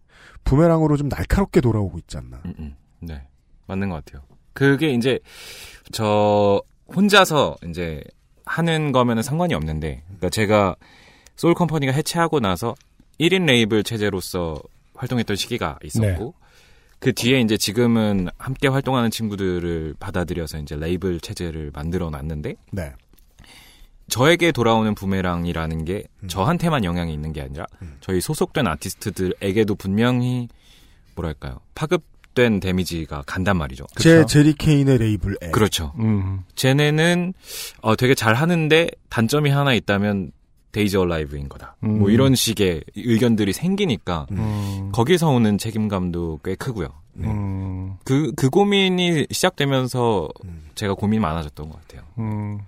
부메랑으로 0.45 0.97
좀 0.97 1.09
날카롭게 1.09 1.61
돌아오고 1.61 1.99
있지 1.99 2.19
않나. 2.19 2.41
음, 2.45 2.55
음. 2.59 2.75
네. 3.01 3.23
맞는 3.67 3.89
것 3.89 4.05
같아요. 4.05 4.23
그게 4.53 4.91
이제 4.93 5.19
저 5.91 6.63
혼자서 6.95 7.57
이제 7.69 8.03
하는 8.45 8.93
거면은 8.93 9.23
상관이 9.23 9.55
없는데, 9.55 10.03
그러니까 10.05 10.29
제가 10.29 10.77
Soul 11.35 11.55
Company가 11.55 11.93
해체하고 11.93 12.41
나서 12.41 12.75
1인 13.19 13.47
레이블 13.47 13.83
체제로서 13.85 14.61
활동했던 14.95 15.37
시기가 15.37 15.79
있었고, 15.83 16.35
그 17.05 17.13
뒤에 17.13 17.41
이제 17.41 17.59
지금은 17.59 18.29
함께 18.39 18.67
활동하는 18.69 19.11
친구들을 19.11 19.95
받아들여서 20.01 20.59
이제 20.59 20.75
레이블 20.75 21.21
체제를 21.21 21.71
만들어 21.75 22.09
놨는데, 22.09 22.55
네. 22.73 22.93
저에게 24.09 24.53
돌아오는 24.53 24.95
부메랑이라는 24.95 25.85
게 25.85 26.05
음. 26.23 26.29
저한테만 26.29 26.85
영향이 26.85 27.13
있는 27.13 27.33
게 27.33 27.41
아니라 27.41 27.67
저희 28.01 28.21
소속된 28.21 28.67
아티스트들에게도 28.67 29.75
분명히 29.77 30.49
뭐랄까요 31.15 31.61
파급된 31.75 32.61
damage가 32.61 33.23
간단 33.27 33.57
말이죠. 33.57 33.87
제 33.97 34.27
제리케이님의 34.27 34.99
레이블에. 34.99 35.51
그렇죠. 35.53 35.93
음. 35.99 36.43
쟤네는 36.55 37.33
어, 37.81 37.97
되게 37.97 38.15
잘 38.15 38.35
하는데 38.35 38.89
단점이 39.09 39.51
하나 39.51 39.73
있다면 39.73 40.33
Daze 40.75 40.97
Alive인 40.97 41.49
거다. 41.49 41.77
음. 41.85 42.01
뭐 42.01 42.11
이런 42.11 42.35
식의 42.35 42.83
의견들이 42.97 43.53
생기니까 43.53 44.27
음. 44.33 44.91
거기서 44.93 45.29
오는 45.31 45.57
책임감도 45.57 46.41
꽤 46.45 46.55
크고요. 46.57 46.89
네. 47.15 47.29
음. 47.29 47.95
그, 48.05 48.33
그 48.35 48.51
고민이 48.51 49.27
시작되면서 49.31 50.29
음. 50.45 50.65
제가 50.75 50.95
고민이 50.95 51.21
많아졌던 51.21 51.71
것 51.71 51.81
같아요. 51.81 52.03
음. 52.19 52.59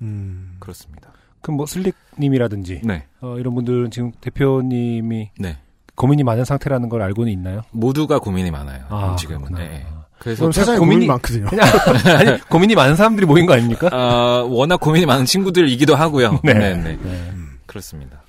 음. 0.00 0.56
그렇습니다. 0.60 1.10
그럼 1.42 1.56
뭐 1.56 1.66
슬릭님이라든지 1.66 2.82
네. 2.84 3.06
어, 3.20 3.36
이런 3.38 3.54
분들은 3.54 3.90
지금 3.90 4.12
대표님이 4.20 5.30
네. 5.38 5.58
고민이 5.96 6.22
많은 6.22 6.44
상태라는 6.44 6.88
걸 6.88 7.02
알고는 7.02 7.32
있나요? 7.32 7.62
모두가 7.72 8.20
고민이 8.20 8.50
많아요. 8.50 8.84
아, 8.88 9.16
지금은. 9.18 9.44
그렇구나. 9.46 9.58
네. 9.68 9.86
그래서 10.18 10.40
그럼 10.40 10.52
세상에 10.52 10.76
고민이- 10.78 10.80
고민이 10.80 11.06
많거든요. 11.06 11.46
그냥 11.46 11.66
아니 12.18 12.40
고민이 12.42 12.74
많은 12.74 12.94
사람들이 12.94 13.26
모인 13.26 13.46
거 13.46 13.54
아닙니까? 13.54 13.88
어, 13.90 14.44
워낙 14.48 14.78
고민이 14.78 15.06
많은 15.06 15.24
친구들이기도 15.24 15.94
하고요. 15.96 16.40
네. 16.44 16.52
네, 16.54 16.76
네. 17.02 17.32
네. 17.70 17.72
그렇습니다. 17.72 18.22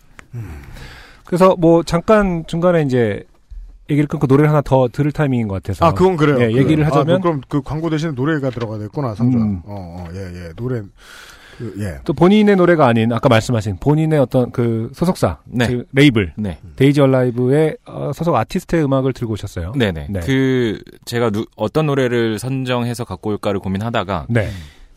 그래서 1.26 1.56
뭐 1.58 1.84
잠깐 1.84 2.44
중간에 2.48 2.84
이제 2.84 3.24
얘기를 3.90 4.08
끊고 4.08 4.28
노래를 4.28 4.50
하나 4.50 4.62
더 4.62 4.88
들을 4.88 5.12
타이밍인 5.12 5.48
것 5.48 5.56
같아서 5.56 5.86
아, 5.86 5.94
그건 5.94 6.16
그래요. 6.16 6.36
예, 6.42 6.48
그래요. 6.48 6.58
얘기를 6.58 6.84
아, 6.86 6.88
하자면 6.88 7.22
그럼 7.22 7.42
그 7.50 7.62
광고 7.62 7.90
대신에 7.90 8.14
노래가 8.14 8.50
들어가야 8.50 8.80
됐구나, 8.80 9.16
상조야. 9.16 9.42
음. 9.44 9.62
어, 9.66 10.06
어, 10.08 10.08
예, 10.14 10.20
예. 10.20 10.54
노래, 10.56 10.82
그, 11.58 11.76
예. 11.80 12.00
또 12.06 12.14
본인의 12.14 12.56
노래가 12.56 12.88
아닌 12.88 13.12
아까 13.12 13.28
말씀하신 13.28 13.78
본인의 13.82 14.20
어떤 14.20 14.52
그 14.52 14.92
소속사 14.94 15.40
네. 15.46 15.68
그 15.68 15.86
레이블 15.92 16.34
네. 16.38 16.60
Daze 16.78 17.02
Alive의 17.02 17.78
어, 17.86 18.12
소속 18.14 18.36
아티스트의 18.36 18.84
음악을 18.86 19.12
들고 19.14 19.34
오셨어요. 19.34 19.74
네네. 19.74 20.08
네. 20.10 20.20
그, 20.22 20.82
제가 21.06 21.30
누- 21.32 21.46
어떤 21.58 21.88
노래를 21.88 22.40
선정해서 22.40 23.04
갖고 23.04 23.32
올까를 23.32 23.60
고민하다가, 23.60 24.28
네, 24.30 24.50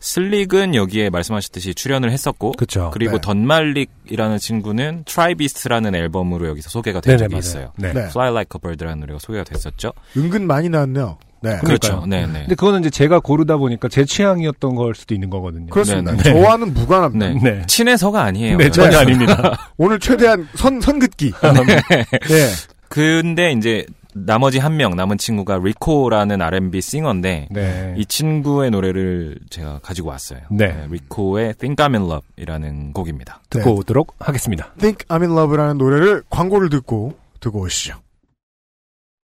슬릭은 0.05 0.75
여기에 0.75 1.09
말씀하셨듯이 1.09 1.73
출연을 1.73 2.11
했었고, 2.11 2.51
그렇죠. 2.51 2.91
그리고 2.93 3.13
네. 3.13 3.21
던말릭이라는 3.21 4.37
친구는 4.37 5.03
Tribeast라는 5.05 5.95
앨범으로 5.95 6.47
여기서 6.47 6.69
소개가 6.69 7.01
네네, 7.01 7.17
된 7.17 7.25
적이 7.25 7.33
맞아요. 7.33 7.39
있어요. 7.39 7.71
네. 7.77 7.91
네. 7.91 8.01
Fly 8.05 8.29
Like 8.29 8.55
a 8.55 8.61
Bird라는 8.61 8.99
노래가 8.99 9.17
소개가 9.19 9.43
됐었죠. 9.43 9.93
은근 10.15 10.45
많이 10.45 10.69
나왔네요. 10.69 11.17
네. 11.41 11.57
그렇죠. 11.57 11.99
그러니까요. 12.01 12.05
네네. 12.05 12.39
근데 12.41 12.55
그거는 12.55 12.81
이제 12.81 12.91
제가 12.91 13.19
고르다 13.19 13.57
보니까 13.57 13.87
제 13.87 14.05
취향이었던 14.05 14.75
걸 14.75 14.93
수도 14.93 15.15
있는 15.15 15.31
거거든요. 15.31 15.67
그렇습니다. 15.71 16.11
네, 16.11 16.17
네. 16.17 16.33
저와는 16.33 16.73
무관합니다. 16.75 17.27
네. 17.27 17.39
네. 17.41 17.65
친해서가 17.65 18.21
아니에요. 18.21 18.57
네, 18.57 18.69
전혀 18.69 18.99
아닙니다. 18.99 19.71
오늘 19.77 19.99
최대한 19.99 20.47
선, 20.53 20.81
선긋기. 20.81 21.33
네. 21.67 22.03
네. 22.27 22.49
근데 22.89 23.51
이제 23.53 23.87
나머지 24.17 24.59
한 24.59 24.75
명 24.77 24.95
남은 24.95 25.17
친구가 25.17 25.59
리코라는 25.61 26.41
R&B 26.41 26.79
싱어인데 26.81 27.49
네. 27.51 27.95
이 27.97 28.05
친구의 28.05 28.71
노래를 28.71 29.37
제가 29.49 29.79
가지고 29.79 30.09
왔어요. 30.09 30.39
네. 30.51 30.87
리코의 30.89 31.53
Think 31.55 31.75
I'm 31.85 31.95
in 31.95 32.09
Love이라는 32.09 32.93
곡입니다. 32.93 33.41
듣고 33.49 33.69
네. 33.71 33.75
오도록 33.79 34.15
하겠습니다. 34.19 34.73
Think 34.79 35.05
I'm 35.07 35.21
in 35.21 35.31
Love라는 35.31 35.77
노래를 35.77 36.23
광고를 36.29 36.69
듣고 36.69 37.17
듣고 37.41 37.59
오시죠. 37.61 37.99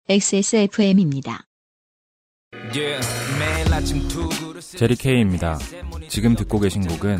XSFM입니다. 0.08 1.42
제리 4.78 4.96
케이입니다. 4.96 5.58
지금 6.08 6.36
듣고 6.36 6.60
계신 6.60 6.88
곡은 6.88 7.20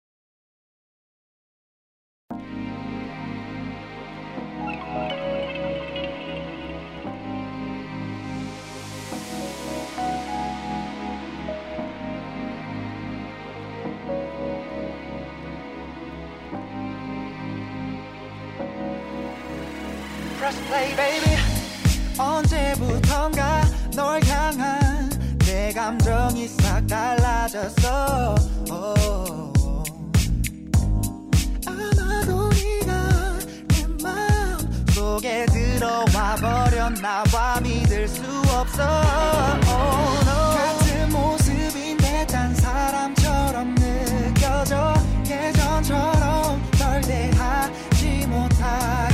Baby 20.95 21.37
언제부턴가 22.17 23.63
널 23.95 24.23
향한 24.25 25.09
내 25.39 25.71
감정이 25.73 26.47
싹 26.47 26.85
달라졌어. 26.87 28.35
아마도 31.65 32.49
네가 32.49 33.39
내 33.67 34.03
마음 34.03 34.85
속에 34.93 35.45
들어와 35.47 36.35
버렸나 36.35 37.23
봐 37.23 37.59
믿을 37.61 38.07
수 38.07 38.21
없어 38.53 38.83
oh. 39.67 40.25
같은 40.57 41.09
모습인데 41.09 42.27
딴 42.27 42.53
사람처럼 42.55 43.75
느껴져 43.75 44.93
예전처럼 45.27 46.61
널 46.77 47.01
대하지 47.01 48.25
못하겠어 48.27 49.10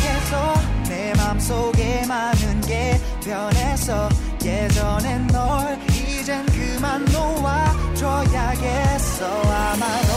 내 1.27 1.33
맘속에 1.33 2.05
많은 2.07 2.61
게 2.61 2.97
변했어 3.21 4.07
예전엔 4.41 5.27
널 5.27 5.77
이젠 5.89 6.45
그만 6.45 7.03
놓아줘야겠어. 7.05 9.25
아마도 9.25 10.13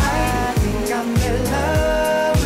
I 0.00 0.54
think 0.54 0.94
I'm 0.94 1.20
in 1.20 1.46
love 1.46 2.41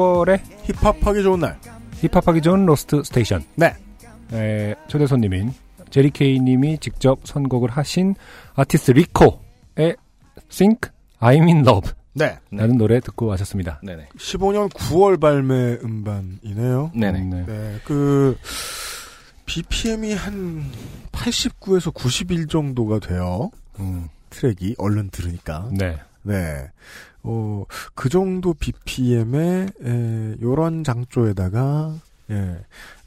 10월에 0.00 0.40
힙합하기 0.64 1.22
좋은 1.22 1.40
날. 1.40 1.58
힙합하기 2.00 2.40
좋은 2.40 2.64
로스트 2.66 3.02
스테이션. 3.04 3.44
네. 3.56 3.74
에, 4.32 4.74
초대 4.88 5.06
손님인 5.06 5.52
제리 5.90 6.10
케이님이 6.10 6.78
직접 6.78 7.20
선곡을 7.24 7.70
하신 7.70 8.14
아티스트 8.54 8.92
리코의 8.92 9.96
Think 10.48 10.90
I'm 11.20 11.46
in 11.48 11.58
Love. 11.66 11.92
네. 12.14 12.38
라는 12.50 12.76
노래 12.76 13.00
듣고 13.00 13.26
오셨습니다. 13.26 13.80
네네. 13.82 14.08
15년 14.16 14.70
9월 14.70 15.20
발매 15.20 15.78
음반이네요. 15.84 16.92
네네. 16.94 17.44
네. 17.46 17.80
그 17.84 18.36
BPM이 19.46 20.14
한 20.14 20.64
89에서 21.12 21.92
91 21.92 22.46
정도가 22.46 23.00
돼요. 23.00 23.50
음. 23.78 24.08
트랙이 24.30 24.76
얼른 24.78 25.10
들으니까. 25.10 25.68
네. 25.72 25.98
네. 26.22 26.68
어, 27.22 27.64
그 27.94 28.08
정도 28.08 28.54
BPM에, 28.54 29.66
에, 29.84 30.34
요런 30.40 30.84
장조에다가, 30.84 31.94
예, 32.30 32.58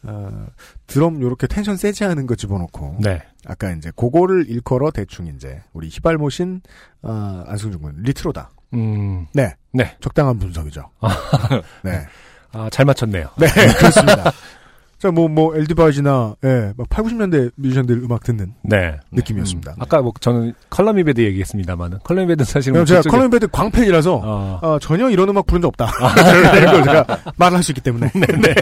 어, 0.03 0.45
드럼 0.87 1.21
요렇게 1.21 1.47
텐션 1.47 1.77
세지 1.77 2.03
않은 2.03 2.27
거 2.27 2.35
집어넣고. 2.35 2.97
네. 2.99 3.21
아까 3.45 3.71
이제, 3.71 3.91
그거를 3.95 4.49
일컬어 4.49 4.91
대충 4.91 5.27
이제, 5.27 5.61
우리 5.73 5.87
희발모신, 5.87 6.61
아, 7.01 7.43
안승준 7.47 7.81
군, 7.81 7.95
레트로다. 7.99 8.51
음. 8.73 9.27
네. 9.33 9.55
네. 9.71 9.95
적당한 10.01 10.37
분석이죠. 10.39 10.89
네. 11.83 12.05
아, 12.53 12.69
잘 12.69 12.85
맞췄네요. 12.85 13.29
네, 13.37 13.47
그렇습니다. 13.77 14.31
자, 15.03 15.11
뭐, 15.11 15.27
뭐, 15.27 15.53
El 15.53 15.67
DeBarge나, 15.67 16.35
예, 16.45 16.71
막 16.77 16.87
8, 16.87 17.03
90년대 17.03 17.51
뮤지션들 17.55 17.97
음악 18.03 18.23
듣는 18.23 18.53
네. 18.61 18.95
느낌이었습니다. 19.11 19.71
음. 19.71 19.75
아까 19.81 20.01
뭐 20.01 20.13
저는 20.17 20.53
컬러미베드 20.69 21.19
얘기했습니다만은 21.19 21.97
컬러미베드는 22.05 22.45
사실은 22.45 22.85
제가 22.85 23.01
그쪽에- 23.01 23.11
Color 23.11 23.28
Me 23.28 23.34
Badd 23.34 23.47
광팬이라서, 23.49 24.21
어. 24.23 24.59
어, 24.61 24.79
전혀 24.79 25.09
이런 25.09 25.27
음악 25.27 25.45
부른 25.45 25.61
적 25.61 25.67
없다. 25.67 25.89
이런 26.57 26.71
걸 26.71 26.83
제가 26.85 27.19
말을 27.35 27.57
할 27.57 27.63
수 27.63 27.73
있기 27.73 27.81
때문에. 27.81 28.11
네. 28.13 28.55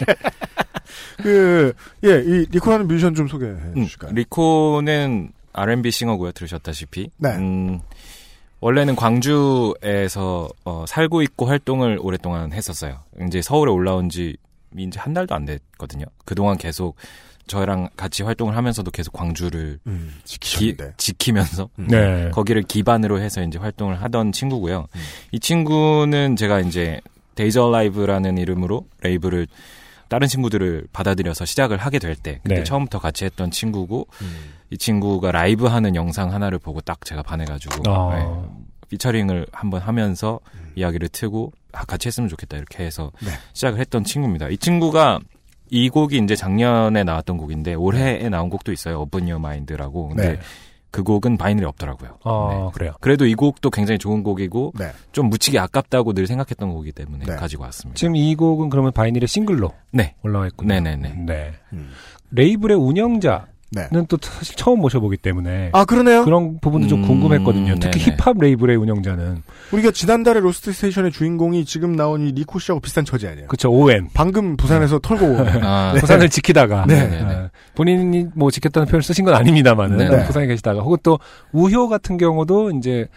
그, 1.21 1.73
예, 2.05 2.09
이 2.25 2.45
리코라는 2.49 2.87
뮤지션 2.87 3.13
좀 3.13 3.27
소개해 3.27 3.51
음, 3.77 3.83
주실까요? 3.83 4.11
리코는 4.13 5.33
R&B 5.53 5.91
싱어고요. 5.91 6.31
들으셨다시피. 6.31 7.11
네. 7.17 7.29
음, 7.35 7.79
원래는 8.61 8.95
광주에서 8.95 10.49
어, 10.65 10.85
살고 10.87 11.21
있고 11.21 11.45
활동을 11.45 11.99
오랫동안 12.01 12.51
했었어요. 12.51 12.97
이제 13.27 13.43
서울에 13.43 13.71
올라온 13.71 14.09
지 14.09 14.37
이제 14.77 14.99
한 14.99 15.13
달도 15.13 15.35
안 15.35 15.45
됐거든요. 15.45 16.05
그동안 16.25 16.57
계속 16.57 16.95
저랑 17.47 17.89
같이 17.97 18.23
활동을 18.23 18.55
하면서도 18.55 18.91
계속 18.91 19.11
광주를 19.13 19.79
음, 19.87 20.13
기- 20.23 20.39
지키셨는데. 20.39 20.93
지키면서 20.97 21.69
네. 21.75 22.29
거기를 22.31 22.61
기반으로 22.63 23.19
해서 23.19 23.41
이제 23.43 23.57
활동을 23.59 24.01
하던 24.01 24.31
친구고요. 24.31 24.87
이 25.31 25.39
친구는 25.39 26.35
제가 26.37 26.59
이제 26.61 27.01
Daze 27.35 27.59
Alive라는 27.59 28.37
이름으로 28.37 28.85
레이블을 29.01 29.47
다른 30.07 30.27
친구들을 30.27 30.87
받아들여서 30.93 31.45
시작을 31.45 31.77
하게 31.77 31.97
될 31.99 32.15
때 32.15 32.39
그때 32.43 32.55
네. 32.55 32.63
처음부터 32.63 32.99
같이 32.99 33.25
했던 33.25 33.49
친구고 33.51 34.07
음. 34.21 34.53
이 34.69 34.77
친구가 34.77 35.31
라이브 35.31 35.65
하는 35.65 35.95
영상 35.95 36.31
하나를 36.33 36.59
보고 36.59 36.79
딱 36.81 37.03
제가 37.03 37.23
반해가지고 37.23 37.89
아. 37.91 38.15
네, 38.15 38.25
피처링을 38.91 39.47
한번 39.53 39.81
하면서 39.81 40.39
이야기를 40.75 41.09
트고 41.09 41.53
아, 41.71 41.85
같이 41.85 42.07
했으면 42.09 42.29
좋겠다 42.29 42.57
이렇게 42.57 42.83
해서 42.83 43.11
네. 43.21 43.31
시작을 43.53 43.79
했던 43.79 44.03
친구입니다. 44.03 44.49
이 44.49 44.57
친구가 44.57 45.19
이 45.69 45.87
곡이 45.89 46.17
이제 46.17 46.35
작년에 46.35 47.05
나왔던 47.05 47.37
곡인데 47.37 47.73
올해에 47.75 48.27
나온 48.27 48.49
곡도 48.49 48.73
있어요. 48.73 48.99
Open 49.01 49.23
Your 49.23 49.39
Mind라고. 49.39 50.09
근데 50.09 50.33
네. 50.33 50.39
그 50.91 51.03
곡은 51.03 51.37
바이닐이 51.37 51.65
없더라고요. 51.65 52.17
아, 52.25 52.69
그래요. 52.73 52.91
그래도 52.99 53.25
이 53.25 53.33
곡도 53.33 53.69
굉장히 53.69 53.97
좋은 53.97 54.23
곡이고 54.23 54.73
네. 54.77 54.91
좀 55.13 55.29
묻히기 55.29 55.57
아깝다고 55.57 56.11
늘 56.11 56.27
생각했던 56.27 56.73
곡이기 56.73 56.91
때문에 56.91 57.23
네. 57.25 57.35
가지고 57.37 57.63
왔습니다. 57.63 57.97
지금 57.97 58.17
이 58.17 58.35
곡은 58.35 58.69
그러면 58.69 58.91
바이닐의 58.91 59.29
싱글로 59.29 59.73
네. 59.91 60.15
올라와 60.21 60.47
있군요. 60.47 60.73
네네네. 60.73 61.13
네. 61.25 61.53
음. 61.71 61.91
레이블의 62.31 62.75
운영자 62.75 63.47
는 63.73 63.87
네. 63.89 64.05
또 64.09 64.17
사실 64.21 64.53
처음 64.57 64.81
모셔보기 64.81 65.15
때문에 65.15 65.69
아, 65.71 65.85
그러네요. 65.85 66.25
그런 66.25 66.59
부분도 66.59 66.89
좀 66.89 67.03
음, 67.03 67.07
궁금했거든요. 67.07 67.75
특히 67.79 68.01
네네. 68.03 68.17
힙합 68.17 68.37
레이블의 68.37 68.75
운영자는 68.75 69.43
우리가 69.71 69.91
지난달에 69.91 70.41
로스트 70.41 70.73
스테이션의 70.73 71.13
주인공이 71.13 71.63
지금 71.63 71.95
나온 71.95 72.27
이 72.27 72.33
리코 72.33 72.59
씨하고 72.59 72.81
비슷한 72.81 73.05
처지 73.05 73.27
아니에요? 73.29 73.47
그쵸 73.47 73.69
OM 73.71 74.09
방금 74.13 74.57
부산에서 74.57 74.99
털고 74.99 75.23
온. 75.25 75.47
아, 75.63 75.93
부산을 75.97 76.27
지키다가 76.29 76.83
네. 76.85 77.21
아, 77.23 77.49
본인이 77.73 78.27
뭐 78.35 78.51
지켰다는 78.51 78.87
표현을 78.89 79.03
쓰신 79.03 79.23
건 79.23 79.35
아닙니다만은. 79.35 80.25
부산에 80.25 80.47
계시다가 80.47 80.81
혹은 80.81 80.97
또 81.01 81.17
우효 81.53 81.87
같은 81.87 82.17
경우도 82.17 82.71
이제 82.71 83.07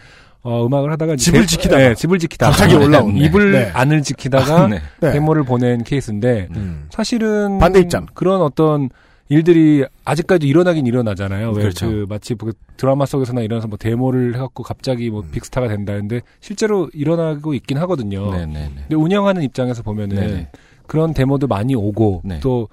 어, 0.41 0.65
음악을 0.65 0.89
하다가 0.93 1.17
집을 1.17 1.41
대- 1.41 1.47
지키다가. 1.47 1.77
네, 1.89 1.95
집을 1.95 2.17
지키다가 2.19 2.51
갑자기 2.51 2.75
올라온. 2.75 3.13
네. 3.15 3.25
이불 3.25 3.51
네. 3.51 3.71
안을 3.73 4.03
지키다가 4.03 4.67
네. 4.69 4.79
네. 5.01 5.11
데모를 5.11 5.43
보낸 5.43 5.83
케이스인데 5.83 6.47
음. 6.55 6.85
사실은 6.91 7.57
반대 7.57 7.81
입장. 7.81 8.05
그런 8.13 8.41
어떤 8.41 8.89
일들이 9.29 9.83
아직까지 10.03 10.47
일어나긴 10.47 10.85
일어나잖아요. 10.85 11.51
왜 11.51 11.61
그렇죠. 11.63 11.87
그 11.87 12.05
마치 12.07 12.35
그 12.35 12.53
드라마 12.77 13.05
속에서나 13.05 13.41
일어나서 13.41 13.67
뭐 13.67 13.77
데모를 13.77 14.35
해갖고 14.35 14.63
갑자기 14.63 15.09
뭐 15.09 15.21
음. 15.21 15.31
빅스타가 15.31 15.67
된다는데 15.67 16.21
실제로 16.39 16.89
일어나고 16.93 17.53
있긴 17.55 17.77
하거든요. 17.79 18.29
네네네. 18.31 18.75
근데 18.81 18.95
운영하는 18.95 19.41
입장에서 19.41 19.81
보면은 19.81 20.15
네네. 20.15 20.49
그런 20.85 21.13
데모도 21.13 21.47
많이 21.47 21.73
오고 21.73 22.21
네. 22.23 22.39
또 22.41 22.69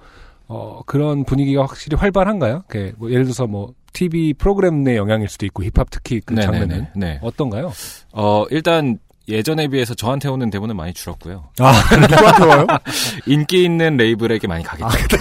어, 0.47 0.81
그런 0.85 1.23
분위기가 1.23 1.63
확실히 1.63 1.97
활발한가요? 1.97 2.63
뭐 2.97 3.09
예를 3.09 3.23
들어서 3.23 3.47
뭐 3.47 3.73
TV 3.93 4.33
프로그램 4.33 4.83
내 4.83 4.97
영향일 4.97 5.29
수도 5.29 5.45
있고 5.47 5.63
힙합 5.63 5.87
특히 5.89 6.19
그 6.19 6.33
네네네. 6.33 6.45
장면은 6.59 6.87
네. 6.95 7.19
어떤가요? 7.23 7.71
어, 8.11 8.45
일단 8.51 8.99
예전에 9.27 9.67
비해서 9.67 9.93
저한테 9.93 10.27
오는 10.27 10.49
데모는 10.49 10.75
많이 10.75 10.93
줄었고요. 10.93 11.45
아, 11.59 11.81
누구한테 11.95 12.43
와요? 12.45 12.67
인기 13.25 13.63
있는 13.63 13.95
레이블에게 13.97 14.47
많이 14.47 14.63
가겠죠. 14.63 15.17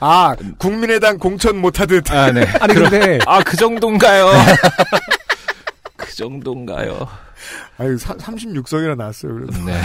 아, 0.00 0.34
국민의당 0.58 1.18
공천 1.18 1.56
못하듯. 1.58 2.10
아, 2.12 2.30
네. 2.32 2.46
아니 2.60 2.74
근데 2.74 3.18
아, 3.26 3.42
그 3.42 3.56
정도인가요? 3.56 4.30
그 5.96 6.14
정도인가요? 6.14 7.08
아유, 7.78 7.96
36석이나 7.96 8.96
나왔어요. 8.96 9.34
그래도. 9.34 9.52
네. 9.64 9.80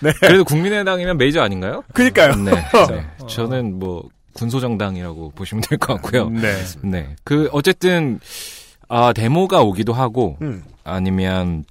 네. 0.00 0.12
그래도 0.20 0.44
국민의당이면 0.44 1.16
메이저 1.18 1.42
아닌가요? 1.42 1.82
그니까요. 1.92 2.36
네. 2.36 2.52
네. 2.90 3.06
저는 3.28 3.78
뭐 3.78 4.08
군소정당이라고 4.34 5.32
보시면 5.34 5.62
될 5.68 5.78
것 5.78 5.94
같고요. 5.94 6.28
네. 6.30 6.54
네. 6.82 7.16
그 7.24 7.48
어쨌든 7.52 8.20
아 8.88 9.12
데모가 9.12 9.62
오기도 9.62 9.92
하고 9.92 10.36
음. 10.42 10.64
아니면 10.84 11.64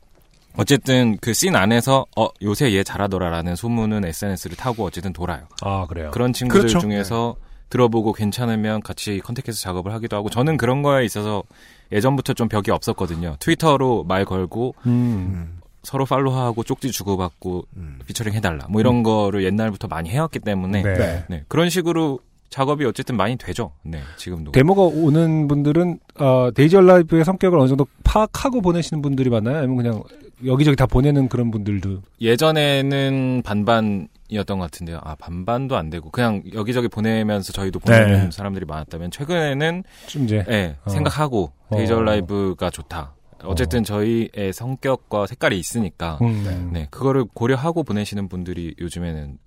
어쨌든 0.57 1.17
그 1.17 1.33
씬 1.33 1.55
안에서 1.55 2.05
어 2.15 2.27
요새 2.41 2.73
얘 2.73 2.83
잘하더라라는 2.83 3.55
소문은 3.55 4.05
SNS를 4.05 4.55
타고 4.57 4.83
어쨌든 4.85 5.11
돌아요. 5.13 5.41
아 5.61 5.85
그래요. 5.87 6.11
그런 6.11 6.33
친구들 6.33 6.61
그렇죠. 6.61 6.79
중에서 6.79 7.35
들어보고 7.69 8.13
괜찮으면 8.13 8.81
같이 8.81 9.19
컨택해서 9.23 9.59
작업을 9.59 9.91
하기도 9.93 10.15
하고 10.15 10.29
저는 10.29 10.55
그런 10.57 10.81
거에 10.81 11.03
있어서 11.03 11.43
예전부터 11.91 12.33
좀 12.33 12.47
벽이 12.47 12.69
없었거든요. 12.71 13.35
트위터로 13.39 14.03
말 14.03 14.23
걸고 14.25 14.75
음. 14.85 14.91
음. 14.91 15.59
서로 15.83 16.05
팔로우하고 16.05 16.63
쪽지 16.63 16.91
주고받고 16.91 17.65
음. 17.77 17.99
피처링 18.07 18.33
해달라 18.33 18.65
뭐 18.69 18.81
이런 18.81 19.03
거를 19.03 19.43
옛날부터 19.43 19.87
많이 19.87 20.09
해왔기 20.09 20.39
때문에 20.39 20.81
네. 20.81 20.93
네. 20.93 21.23
네, 21.29 21.43
그런 21.47 21.69
식으로 21.69 22.19
작업이 22.49 22.85
어쨌든 22.85 23.17
많이 23.17 23.35
되죠. 23.37 23.71
네, 23.83 24.01
지금도. 24.17 24.51
데모가 24.51 24.81
오는 24.83 25.47
분들은 25.47 25.99
어, 26.19 26.49
Daze 26.53 26.77
Alive의 26.77 27.25
성격을 27.25 27.59
어느 27.59 27.67
정도 27.67 27.85
파악하고 28.03 28.61
보내시는 28.61 29.01
분들이 29.01 29.29
많나요? 29.29 29.57
아니면 29.57 29.75
그냥 29.77 30.03
여기저기 30.45 30.75
다 30.75 30.85
보내는 30.85 31.27
그런 31.29 31.51
분들도 31.51 32.01
예전에는 32.21 33.41
반반이었던 33.43 34.57
것 34.59 34.59
같은데요. 34.59 34.99
아 35.03 35.15
반반도 35.15 35.77
안 35.77 35.89
되고 35.89 36.09
그냥 36.11 36.43
여기저기 36.53 36.87
보내면서 36.87 37.53
저희도 37.53 37.79
보내는 37.79 38.23
네. 38.25 38.31
사람들이 38.31 38.65
많았다면 38.65 39.11
최근에는 39.11 39.83
좀 40.07 40.23
이제 40.25 40.45
예, 40.49 40.77
어. 40.85 40.89
생각하고 40.89 41.51
어. 41.69 41.77
Daze 41.77 42.01
Alive가 42.01 42.69
좋다. 42.69 43.13
어쨌든 43.43 43.83
저희의 43.83 44.51
성격과 44.53 45.27
색깔이 45.27 45.59
있으니까 45.59 46.17
음. 46.21 46.71
네 46.73 46.87
그거를 46.89 47.25
고려하고 47.33 47.83
보내시는 47.83 48.27
분들이 48.27 48.73
요즘에는 48.79 49.37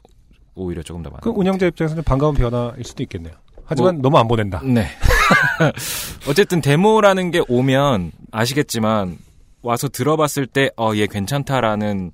오히려 0.58 0.82
조금 0.82 1.02
더 1.02 1.10
많아요. 1.10 1.20
그 1.22 1.30
운영자 1.30 1.66
입장에서는 1.66 2.02
반가운 2.04 2.34
변화일 2.34 2.84
수도 2.84 3.02
있겠네요. 3.02 3.34
하지만 3.64 4.00
너무 4.00 4.18
안 4.18 4.28
보낸다. 4.28 4.60
네. 4.64 4.88
어쨌든 6.28 6.60
데모라는 6.60 7.30
게 7.30 7.42
오면 7.48 8.12
아시겠지만 8.32 9.18
와서 9.62 9.88
들어봤을 9.88 10.46
때 10.46 10.70
어 10.76 10.94
얘 10.96 11.06
괜찮다라는 11.06 12.12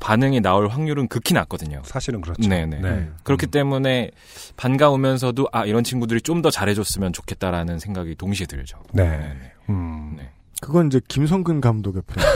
반응이 0.00 0.40
나올 0.40 0.68
확률은 0.68 1.08
극히 1.08 1.34
낮거든요. 1.34 1.82
사실은 1.84 2.20
그렇죠. 2.22 2.48
네네. 2.48 2.80
네. 2.80 3.10
그렇기 3.22 3.46
때문에 3.48 4.10
반가우면서도 4.56 5.48
아 5.52 5.64
이런 5.66 5.84
친구들이 5.84 6.20
좀 6.22 6.40
더 6.42 6.50
잘해줬으면 6.50 7.12
좋겠다라는 7.12 7.78
생각이 7.78 8.14
동시에 8.16 8.46
들죠. 8.46 8.78
네. 8.92 9.30
음. 9.68 10.14
네. 10.16 10.30
그건 10.62 10.86
이제 10.88 11.00
김성근 11.08 11.60
감독의 11.60 12.02
표현. 12.06 12.28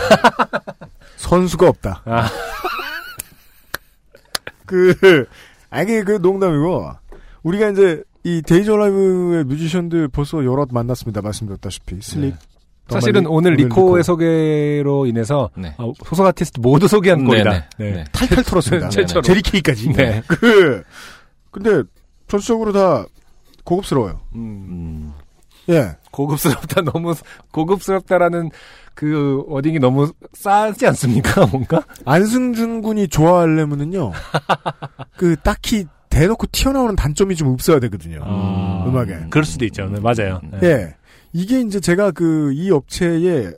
선수가 1.17 1.69
없다. 1.69 2.03
아. 2.07 2.29
그, 4.67 5.27
아니, 5.75 6.03
그 6.05 6.13
농담이고, 6.13 6.91
우리가 7.43 7.71
이제 7.71 8.03
이 8.23 8.41
Daze 8.43 8.77
Alive의 8.77 9.45
뮤지션들 9.45 10.09
벌써 10.09 10.45
여럿 10.45 10.69
만났습니다. 10.73 11.21
말씀드렸다시피. 11.21 12.01
슬릭, 12.01 12.35
사실은 12.89 13.27
오늘 13.27 13.55
리코의 13.55 14.05
소개로 14.05 15.07
인해서 15.07 15.51
네. 15.57 15.75
어, 15.79 15.93
소속 16.05 16.27
아티스트 16.27 16.61
모두 16.61 16.87
소개한 16.87 17.21
네, 17.21 17.25
꼴이다. 17.27 17.51
네. 17.51 17.65
네. 17.79 17.91
네. 17.93 18.05
탈탈 18.13 18.45
털었습니다. 18.45 18.89
최초로. 18.91 19.23
제리케이까지. 19.23 19.93
네. 19.93 20.23
그 20.27 20.83
근데 21.51 21.83
전체적으로 22.29 22.73
다 22.73 23.07
고급스러워요. 23.65 24.21
음. 24.35 25.13
예. 25.71 25.97
고급스럽다 26.11 26.83
너무 26.83 27.15
고급스럽다라는 27.53 28.51
그 28.95 29.43
워딩이 29.49 29.79
너무 29.81 30.13
싸지 30.35 30.87
않습니까? 30.87 31.47
뭔가? 31.53 31.83
안승준 32.05 32.83
군이 32.83 33.09
좋아하려면은요. 33.09 34.13
그 35.17 35.37
딱히 35.43 35.87
대놓고 36.11 36.47
튀어나오는 36.53 36.95
단점이 36.95 37.35
좀 37.35 37.49
없어야 37.49 37.81
되거든요. 37.81 38.23
음악에. 38.87 39.27
그럴 39.31 39.45
수도 39.45 39.65
있죠. 39.65 39.87
네, 39.89 39.99
맞아요. 40.01 40.41
네. 40.53 40.59
예. 40.63 40.95
이게 41.33 41.61
이제 41.61 41.81
제가 41.81 42.13
그 42.13 42.53
이 42.55 42.71
업체에 42.71 43.51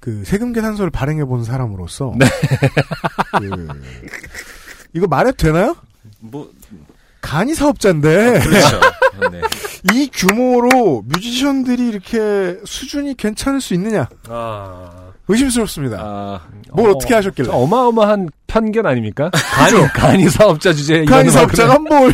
그 0.00 0.22
세금 0.24 0.52
계산서를 0.52 0.90
발행해 0.90 1.24
본 1.24 1.42
사람으로서 1.42 2.12
그 3.38 3.68
이거 4.92 5.06
말해도 5.06 5.36
되나요? 5.36 5.74
뭐 6.20 6.50
간이 7.26 7.54
사업자인데 7.54 8.38
그렇죠. 8.40 8.80
네. 9.32 9.40
이 9.92 10.08
규모로 10.12 11.02
뮤지션들이 11.06 11.88
이렇게 11.88 12.56
수준이 12.64 13.16
괜찮을 13.16 13.60
수 13.60 13.74
있느냐 13.74 14.08
아. 14.28 15.06
의심스럽습니다. 15.26 15.98
아, 16.00 16.40
뭘 16.72 16.90
어, 16.90 16.98
떻게 16.98 17.14
하셨길래? 17.14 17.48
어마어마한 17.50 18.28
편견 18.46 18.86
아닙니까? 18.86 19.30
간이, 19.32 19.86
간이 19.92 20.30
사업자 20.30 20.72
주제에 20.72 21.04
간이 21.04 21.06
이거는 21.06 21.30
사업자가 21.30 21.78
뭐뭘 21.80 22.12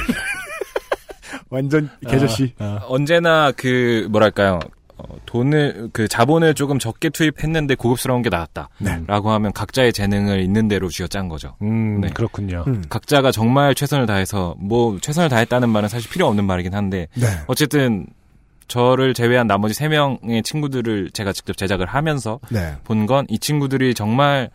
완전 1.51 1.91
개저씨. 2.09 2.55
아, 2.59 2.81
언제나 2.89 3.53
그 3.55 4.07
뭐랄까요 4.11 4.61
어, 5.09 5.17
돈을 5.27 5.91
그 5.93 6.07
자본을 6.07 6.55
조금 6.55 6.79
적게 6.79 7.11
투입했는데 7.11 7.75
고급스러운 7.75 8.23
게 8.23 8.29
나왔다라고 8.29 9.31
하면 9.31 9.53
각자의 9.53 9.93
재능을 9.93 10.41
있는 10.41 10.69
대로 10.69 10.89
쥐어짠 10.89 11.29
거죠. 11.29 11.57
음, 11.63 12.01
네. 12.01 12.09
그렇군요. 12.11 12.65
음. 12.67 12.85
각자가 12.89 13.33
정말 13.33 13.75
최선을 13.75 14.07
다해서 14.07 14.55
뭐 14.59 14.99
최선을 15.01 15.29
다했다는 15.29 15.69
말은 15.69 15.89
사실 15.89 16.11
필요 16.11 16.27
없는 16.27 16.45
말이긴 16.45 16.75
한데 16.75 17.09
네. 17.15 17.27
어쨌든 17.47 18.07
저를 18.69 19.13
제외한 19.13 19.47
나머지 19.47 19.75
세 19.75 19.89
명의 19.89 20.43
친구들을 20.43 21.11
제가 21.11 21.33
직접 21.33 21.57
제작을 21.57 21.87
하면서 21.87 22.41
네. 22.51 22.75
본건 22.85 23.27
이 23.29 23.39
친구들이 23.39 23.95
정말 23.95 24.51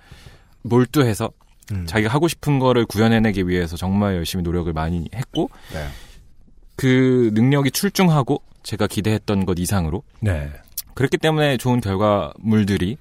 몰두해서 0.61 1.29
음. 1.71 1.85
자기가 1.85 2.11
하고 2.11 2.27
싶은 2.27 2.59
거를 2.59 2.85
구현해내기 2.85 3.47
위해서 3.47 3.75
정말 3.75 4.15
열심히 4.15 4.43
노력을 4.43 4.71
많이 4.71 5.09
했고 5.13 5.49
네. 5.73 5.87
그 6.75 7.31
능력이 7.33 7.71
출중하고 7.71 8.41
제가 8.67 8.85
기대했던 8.85 9.45
것 9.45 9.57
이상으로 9.59 10.03
네. 10.19 10.51
그렇기 10.93 11.17
때문에 11.17 11.55
좋은 11.55 11.79
결과물들이 11.79 12.97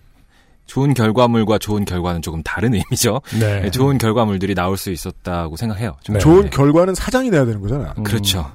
좋은 0.67 0.95
결과물과 0.95 1.59
좋은 1.59 1.85
결과는 1.85 2.23
조금 2.23 2.41
다른 2.45 2.73
의미죠. 2.75 3.21
네. 3.41 3.63
네, 3.63 3.71
좋은 3.73 3.99
결과물들이 3.99 4.55
나올 4.55 4.77
수 4.77 4.93
있었다고 4.93 5.57
생각해요. 5.57 5.97
저는. 6.05 6.21
좋은 6.21 6.43
네. 6.45 6.51
결과는 6.51 6.95
사장이 6.95 7.33
돼야 7.33 7.45
되는 7.45 7.61
거잖아요. 7.61 7.95
그렇죠. 8.05 8.49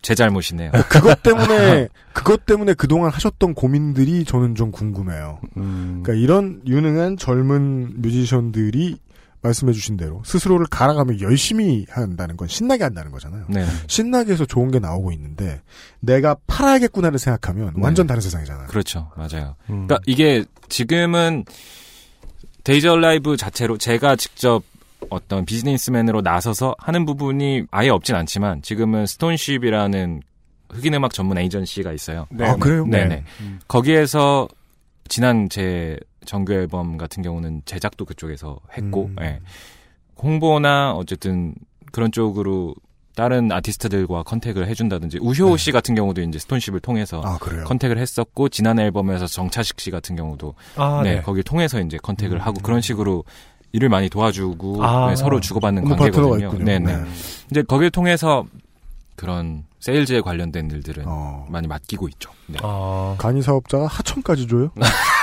제 0.00 0.14
잘못이네요. 0.14 0.70
그것 0.88 1.20
때문에 1.22 1.88
그것 2.14 2.46
때문에 2.46 2.74
그동안 2.74 3.10
하셨던 3.10 3.54
고민들이 3.54 4.24
저는 4.24 4.54
좀 4.54 4.70
궁금해요. 4.70 5.40
음, 5.56 6.02
그러니까 6.04 6.24
이런 6.24 6.60
유능한 6.64 7.16
젊은 7.16 8.00
뮤지션들이 8.00 8.98
말씀해주신 9.42 9.96
대로 9.96 10.22
스스로를 10.24 10.66
갈아가며 10.66 11.20
열심히 11.20 11.86
한다는 11.88 12.36
건 12.36 12.48
신나게 12.48 12.84
한다는 12.84 13.10
거잖아요. 13.12 13.44
네. 13.48 13.64
신나게 13.86 14.32
해서 14.32 14.44
좋은 14.44 14.70
게 14.70 14.78
나오고 14.78 15.12
있는데 15.12 15.60
내가 16.00 16.36
팔아야겠구나를 16.46 17.18
생각하면 17.18 17.74
네. 17.76 17.82
완전 17.82 18.06
다른 18.06 18.20
세상이잖아요. 18.20 18.66
그렇죠. 18.68 19.10
맞아요. 19.16 19.54
음. 19.70 19.86
그러니까 19.86 19.98
이게 20.06 20.44
지금은 20.68 21.44
Daze 22.64 22.96
Alive 22.96 23.36
자체로 23.36 23.78
제가 23.78 24.16
직접 24.16 24.62
어떤 25.10 25.44
비즈니스맨으로 25.44 26.20
나서서 26.20 26.74
하는 26.78 27.06
부분이 27.06 27.64
아예 27.70 27.88
없진 27.88 28.14
않지만 28.16 28.62
지금은 28.62 29.06
Stoneship이라는 29.06 30.22
흑인 30.70 30.94
음악 30.94 31.14
전문 31.14 31.38
에이전시가 31.38 31.92
있어요. 31.92 32.26
네. 32.30 32.44
아 32.46 32.56
그래요? 32.56 32.86
네네. 32.86 33.24
음. 33.40 33.60
거기에서 33.68 34.48
지난 35.08 35.48
제 35.48 35.98
정규 36.24 36.52
앨범 36.52 36.96
같은 36.96 37.22
경우는 37.22 37.62
제작도 37.64 38.04
그쪽에서 38.04 38.58
했고, 38.76 39.06
음. 39.06 39.16
예. 39.20 39.40
홍보나 40.20 40.92
어쨌든 40.92 41.54
그런 41.92 42.12
쪽으로 42.12 42.74
다른 43.18 43.50
아티스트들과 43.50 44.22
contact을 44.22 44.68
해준다든지 44.68 45.18
우효 45.20 45.56
씨 45.56 45.72
같은 45.72 45.96
경우도 45.96 46.22
이제 46.22 46.38
Stoneship을 46.38 46.78
통해서 46.78 47.20
네. 47.20 47.60
아. 47.60 47.64
contact을 47.64 47.98
했었고 47.98 48.48
지난 48.48 48.78
앨범에서 48.78 49.26
정차식 49.26 49.80
씨 49.80 49.90
같은 49.90 50.14
경우도 50.14 50.54
아, 50.76 51.00
네, 51.02 51.16
네. 51.16 51.22
거길 51.22 51.42
통해서 51.42 51.80
이제 51.80 51.98
contact을 52.00 52.36
음. 52.36 52.40
하고 52.40 52.60
그런 52.62 52.80
식으로 52.80 53.24
일을 53.72 53.88
많이 53.88 54.08
도와주고 54.08 54.84
아. 54.84 55.08
네, 55.08 55.16
서로 55.16 55.40
주고받는 55.40 55.84
관계거든요. 55.84 56.52
네네. 56.58 56.78
네. 56.78 57.04
이제 57.50 57.62
거길 57.62 57.90
통해서 57.90 58.46
그런 59.16 59.64
세일즈에 59.80 60.20
관련된 60.20 60.70
일들은 60.70 61.02
어. 61.08 61.44
많이 61.48 61.66
맡기고 61.66 62.08
있죠. 62.10 62.30
네. 62.46 62.58
아, 62.62 63.16
간이 63.18 63.42
사업자가 63.42 63.88
하청까지 63.88 64.46
줘요? 64.46 64.70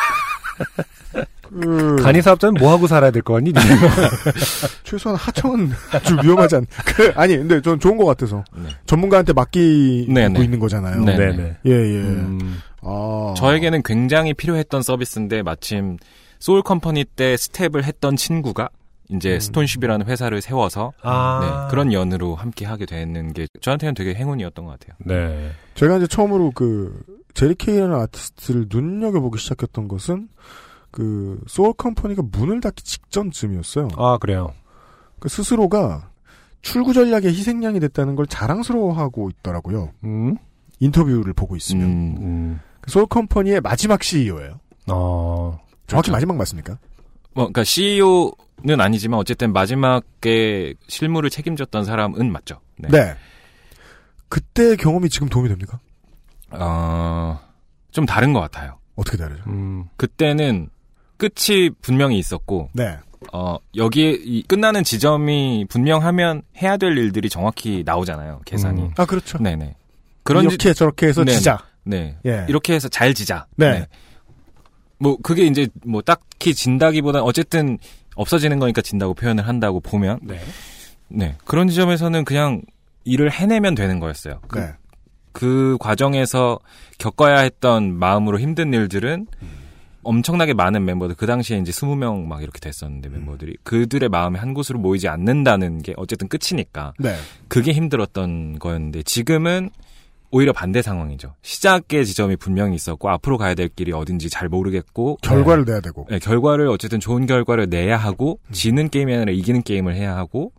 그 1.49 1.95
간이 2.01 2.21
사업자는 2.21 2.55
뭐 2.59 2.71
하고 2.71 2.87
살아야 2.87 3.11
될 3.11 3.21
거 3.21 3.33
같니? 3.35 3.51
니네? 3.53 3.61
최소한 4.83 5.17
하청은 5.17 5.71
아주 5.91 6.17
위험하지 6.23 6.55
않. 6.57 6.65
그, 6.85 7.11
아니 7.15 7.37
근데 7.37 7.61
전 7.61 7.79
좋은 7.79 7.97
것 7.97 8.05
같아서 8.05 8.43
네. 8.55 8.69
전문가한테 8.85 9.33
맡기고 9.33 10.13
네네. 10.13 10.43
있는 10.43 10.59
거잖아요. 10.59 11.03
네. 11.03 11.17
네네. 11.17 11.57
예 11.65 11.71
예. 11.71 11.97
음, 11.99 12.61
아 12.81 13.33
저에게는 13.37 13.83
굉장히 13.83 14.33
필요했던 14.33 14.81
서비스인데 14.81 15.43
마침 15.43 15.97
소울 16.39 16.61
컴퍼니 16.61 17.05
때 17.15 17.37
스텝을 17.37 17.83
했던 17.83 18.15
친구가 18.15 18.69
이제 19.09 19.35
음. 19.35 19.39
스톤쉽이라는 19.39 20.05
회사를 20.07 20.41
세워서 20.41 20.93
아. 21.01 21.39
네, 21.41 21.71
그런 21.71 21.93
연으로 21.93 22.35
함께 22.35 22.65
하게 22.65 22.85
되는 22.85 23.33
게 23.33 23.47
저한테는 23.61 23.93
되게 23.93 24.13
행운이었던 24.15 24.65
것 24.65 24.71
같아요. 24.79 24.95
네. 24.99 25.51
제가 25.75 25.97
이제 25.97 26.07
처음으로 26.07 26.51
그 26.55 27.03
제리 27.33 27.53
케이라는 27.55 27.93
아티스트를 27.93 28.67
눈여겨 28.69 29.19
보기 29.19 29.37
시작했던 29.37 29.87
것은 29.87 30.29
그 30.91 31.39
소울 31.47 31.73
컴퍼니가 31.73 32.23
문을 32.31 32.61
닫기 32.61 32.83
직전쯤이었어요. 32.83 33.89
아, 33.97 34.17
그래요. 34.17 34.53
그 35.19 35.29
스스로가 35.29 36.09
출구 36.61 36.93
전략의 36.93 37.27
희생양이 37.27 37.79
됐다는 37.79 38.15
걸 38.15 38.25
자랑스러워하고 38.25 39.29
있더라고요. 39.29 39.91
음, 40.05 40.37
인터뷰를 40.79 41.33
보고 41.33 41.55
있으면 41.55 41.85
음, 41.85 42.17
음, 42.21 42.59
그 42.81 42.89
소울 42.89 43.05
컴퍼니의 43.07 43.61
마지막 43.61 44.01
CEO예요. 44.01 44.59
어, 44.87 45.59
정확히 45.87 46.07
그렇죠. 46.07 46.11
마지막 46.11 46.37
맞습니까? 46.37 46.77
뭐, 47.35 47.45
그러니까 47.45 47.63
CEO는 47.63 48.79
아니지만 48.79 49.19
어쨌든 49.19 49.53
마지막에 49.53 50.73
실무를 50.87 51.29
책임졌던 51.29 51.85
사람은 51.85 52.31
맞죠. 52.31 52.61
네. 52.77 52.89
네. 52.89 53.15
그때의 54.29 54.77
경험이 54.77 55.09
지금 55.09 55.29
도움이 55.29 55.49
됩니까? 55.49 55.79
어, 56.49 57.39
좀 57.91 58.05
다른 58.05 58.33
것 58.33 58.39
같아요. 58.39 58.79
어떻게 58.95 59.17
다르죠? 59.17 59.43
음, 59.47 59.85
그때는 59.97 60.69
끝이 61.17 61.69
분명히 61.81 62.17
있었고, 62.17 62.69
네. 62.73 62.97
어, 63.33 63.57
여기에 63.75 64.19
이 64.23 64.43
끝나는 64.43 64.83
지점이 64.83 65.65
분명하면 65.69 66.43
해야 66.61 66.77
될 66.77 66.97
일들이 66.97 67.29
정확히 67.29 67.83
나오잖아요. 67.85 68.41
계산이. 68.45 68.81
음. 68.81 68.91
아 68.97 69.05
그렇죠. 69.05 69.37
네네. 69.39 69.75
그런 70.23 70.45
이렇게 70.45 70.73
저렇게 70.73 71.07
해서 71.07 71.23
네네. 71.23 71.37
지자. 71.37 71.59
네. 71.83 72.17
예. 72.25 72.45
이렇게 72.47 72.73
해서 72.73 72.87
잘 72.87 73.13
지자. 73.13 73.45
네. 73.55 73.87
뭐 74.97 75.17
그게 75.21 75.45
이제 75.45 75.67
뭐 75.85 76.01
딱히 76.01 76.53
진다기보다 76.53 77.21
어쨌든 77.23 77.77
없어지는 78.15 78.59
거니까 78.59 78.81
진다고 78.81 79.13
표현을 79.13 79.47
한다고 79.47 79.79
보면 79.79 80.19
네. 80.23 80.39
네. 81.07 81.35
그런 81.45 81.67
지점에서는 81.67 82.25
그냥 82.25 82.61
일을 83.03 83.31
해내면 83.31 83.75
되는 83.75 83.99
거였어요. 83.99 84.39
그, 84.47 84.59
네. 84.59 84.73
그 85.31 85.77
과정에서 85.79 86.59
겪어야 86.97 87.39
했던 87.39 87.93
마음으로 87.93 88.39
힘든 88.39 88.73
일들은 88.73 89.27
엄청나게 90.05 90.53
많은 90.53 90.85
멤버들 90.85 91.15
그 91.15 91.25
당시에 91.25 91.57
이제 91.57 91.71
20명 91.71 92.25
막 92.25 92.41
이렇게 92.41 92.59
됐었는데 92.59 93.09
멤버들이 93.09 93.57
그들의 93.63 94.07
마음이 94.09 94.37
한 94.37 94.53
곳으로 94.53 94.79
모이지 94.79 95.07
않는다는 95.07 95.81
게 95.81 95.93
어쨌든 95.97 96.27
끝이니까 96.27 96.93
네. 96.99 97.15
그게 97.47 97.73
힘들었던 97.73 98.59
거였는데 98.59 99.03
지금은 99.03 99.71
오히려 100.35 100.51
반대 100.51 100.81
상황이죠. 100.81 101.33
시작의 101.43 102.05
지점이 102.05 102.35
분명히 102.35 102.75
있었고 102.75 103.09
앞으로 103.09 103.37
가야 103.37 103.55
될 103.55 103.69
길이 103.69 103.93
어딘지 103.93 104.29
잘 104.29 104.49
모르겠고 104.49 105.19
결과를 105.21 105.63
내야 105.63 105.79
되고. 105.79 106.05
네, 106.09 106.19
결과를 106.19 106.67
어쨌든 106.67 106.99
좋은 106.99 107.25
결과를 107.25 107.69
내야 107.69 107.95
하고 107.95 108.39
음. 108.49 108.51
지는 108.51 108.89
게임이 108.89 109.15
아니라 109.15 109.31
이기는 109.31 109.63
게임을 109.63 109.95
해야 109.95 110.17
하고 110.17 110.51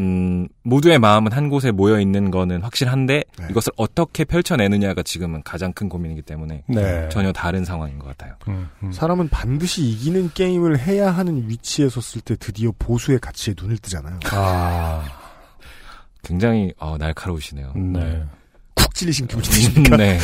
음, 0.00 0.48
모두의 0.64 0.98
마음은 0.98 1.30
한 1.30 1.48
곳에 1.48 1.70
모여 1.70 2.00
있는 2.00 2.32
거는 2.32 2.62
확실한데 2.62 3.22
네. 3.38 3.46
이것을 3.50 3.72
어떻게 3.76 4.24
펼쳐내느냐가 4.24 5.04
지금은 5.04 5.44
가장 5.44 5.72
큰 5.72 5.88
고민이기 5.88 6.22
때문에 6.22 6.64
네. 6.66 7.08
전혀 7.08 7.30
다른 7.30 7.64
상황인 7.64 8.00
것 8.00 8.08
같아요. 8.08 8.34
음, 8.48 8.68
음. 8.82 8.90
사람은 8.90 9.28
반드시 9.28 9.88
이기는 9.88 10.30
게임을 10.34 10.80
해야 10.80 11.12
하는 11.12 11.48
위치에 11.48 11.88
섰을 11.88 12.20
때 12.24 12.34
드디어 12.34 12.72
보수의 12.80 13.20
가치에 13.20 13.54
눈을 13.56 13.78
뜨잖아요. 13.78 14.18
아, 14.32 15.04
굉장히 16.24 16.72
어, 16.78 16.98
날카로우시네요. 16.98 17.74
네. 17.76 18.24
쿡 18.74 18.94
찔리신 18.94 19.26
기분 19.26 19.42
드십니까? 19.42 19.96
네. 19.96 20.18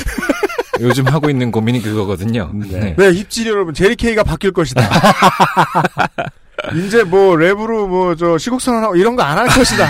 요즘 0.80 1.06
하고 1.08 1.28
있는 1.28 1.50
고민이 1.50 1.82
그거거든요. 1.82 2.50
네. 2.54 2.94
네, 2.96 3.10
입질이 3.10 3.48
여러분, 3.50 3.74
제리케이가 3.74 4.22
바뀔 4.22 4.52
것이다. 4.52 4.88
이제 6.76 7.02
뭐, 7.04 7.34
랩으로 7.36 7.88
뭐, 7.88 8.14
저, 8.14 8.38
시국선언하고 8.38 8.96
이런 8.96 9.16
거 9.16 9.22
안 9.22 9.38
할 9.38 9.46
것이다. 9.48 9.88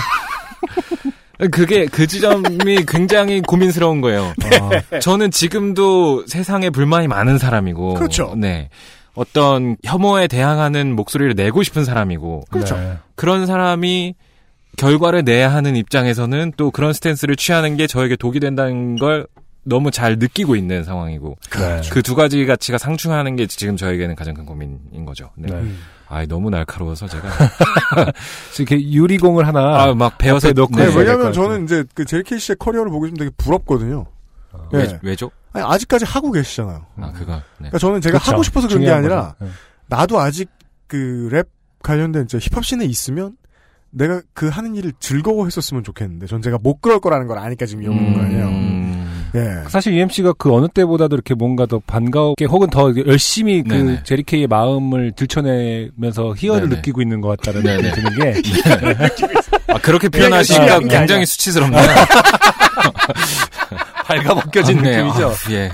그게 1.53 1.87
그 1.87 2.07
지점이 2.07 2.85
굉장히 2.89 3.41
고민스러운 3.43 4.01
거예요. 4.01 4.33
네. 4.91 4.99
저는 5.01 5.31
지금도 5.31 6.27
세상에 6.27 6.69
불만이 6.71 7.07
많은 7.07 7.39
사람이고, 7.39 7.95
그렇죠. 7.95 8.35
네. 8.37 8.71
어떤 9.15 9.77
혐오에 9.85 10.27
대항하는 10.27 10.95
목소리를 10.97 11.35
내고 11.35 11.63
싶은 11.63 11.85
사람이고, 11.85 12.45
그렇죠. 12.51 12.77
네. 12.77 12.97
그런 13.15 13.47
사람이 13.47 14.15
결과를 14.79 15.25
내야 15.25 15.53
하는 15.53 15.77
입장에서는 15.77 16.53
또 16.57 16.71
그런 16.71 16.93
스탠스를 16.93 17.37
취하는 17.37 17.77
게 17.77 17.87
저에게 17.87 18.17
독이 18.17 18.41
된다는 18.41 18.97
걸 18.97 19.27
너무 19.65 19.91
잘 19.91 20.19
느끼고 20.19 20.57
있는 20.57 20.83
상황이고, 20.85 21.37
그렇죠. 21.51 21.93
그두 21.93 22.15
가지 22.15 22.45
가치가 22.47 22.79
상충하는 22.79 23.37
게 23.37 23.47
지금 23.47 23.77
저에게는 23.77 24.15
가장 24.15 24.33
큰 24.35 24.47
고민인 24.47 25.05
거죠. 25.05 25.31
네. 25.37 25.53
네. 25.53 25.73
아, 26.09 26.25
너무 26.25 26.49
날카로워서 26.49 27.07
제가 27.07 27.29
이렇게 28.59 28.81
유리공을 28.81 29.47
하나 29.47 29.83
아, 29.83 29.95
막 29.95 30.17
배워서 30.17 30.53
놓고 30.53 30.75
네, 30.75 30.87
왜냐면 30.87 31.19
같아요. 31.19 31.33
저는 31.33 31.65
이제 31.65 31.85
그 31.93 32.07
제리케이 32.07 32.39
씨의 32.39 32.57
커리어를 32.59 32.91
보고 32.91 33.05
있으면 33.05 33.19
되게 33.19 33.31
부럽거든요. 33.37 34.07
네. 34.73 34.79
왜, 34.79 34.99
왜죠? 35.03 35.31
아니, 35.53 35.67
아직까지 35.67 36.07
하고 36.07 36.33
계시잖아요. 36.33 36.87
아, 36.97 37.13
그거. 37.13 37.35
네. 37.35 37.43
그러니까 37.59 37.79
저는 37.79 38.01
제가 38.01 38.19
그쵸. 38.19 38.33
하고 38.33 38.43
싶어서 38.43 38.69
그런 38.69 38.83
게 38.83 38.91
아니라. 38.91 39.35
네. 39.39 39.49
나도 39.89 40.19
아직 40.19 40.49
그 40.87 41.29
랩 41.31 41.47
관련된 41.83 42.27
저 42.29 42.39
힙합 42.39 42.65
씬에 42.65 42.85
있으면 42.87 43.37
내가 43.91 44.21
그 44.35 44.49
하는 44.49 44.75
일을 44.75 44.93
즐거워했었으면 45.01 45.83
좋겠는데 45.85 46.27
전 46.27 46.43
제가 46.43 46.59
못 46.63 46.81
그럴 46.81 47.01
거라는 47.01 47.27
걸 47.27 47.39
아니까 47.39 47.67
지금 47.67 47.83
이런 47.83 47.99
음. 47.99 48.15
거 48.15 48.21
아니에요. 48.23 48.79
예. 49.35 49.69
사실 49.69 49.93
UMC가 49.95 50.33
그 50.39 50.53
어느 50.55 50.69
때보다도 50.69 51.15
이렇게 51.15 51.35
뭔가 51.35 51.67
더 51.67 51.81
반가웠게 51.87 52.47
혹은 52.47 52.71
더 52.71 52.93
열심히 53.07 53.63
그 53.63 53.75
네네. 53.75 54.03
제리케이의 54.05 54.47
마음을 54.47 55.13
들춰내면서 55.13 56.35
희열을 56.37 56.69
네네. 56.69 56.77
느끼고 56.77 57.03
있는 57.03 57.21
것 57.21 57.39
같다는. 57.41 57.63
느낌이 57.63 57.93
드는 57.93 58.15
게 58.15 58.43
아, 59.69 59.79
그렇게 59.79 60.09
표현하시니까 60.09 60.81
굉장히. 60.81 61.27
수치스럽네요. 61.27 61.83
발가 64.05 64.35
벗겨진 64.35 64.79
아, 64.79 64.83
네. 64.83 64.97
느낌이죠. 64.97 65.29
아, 65.29 65.53
예. 65.53 65.71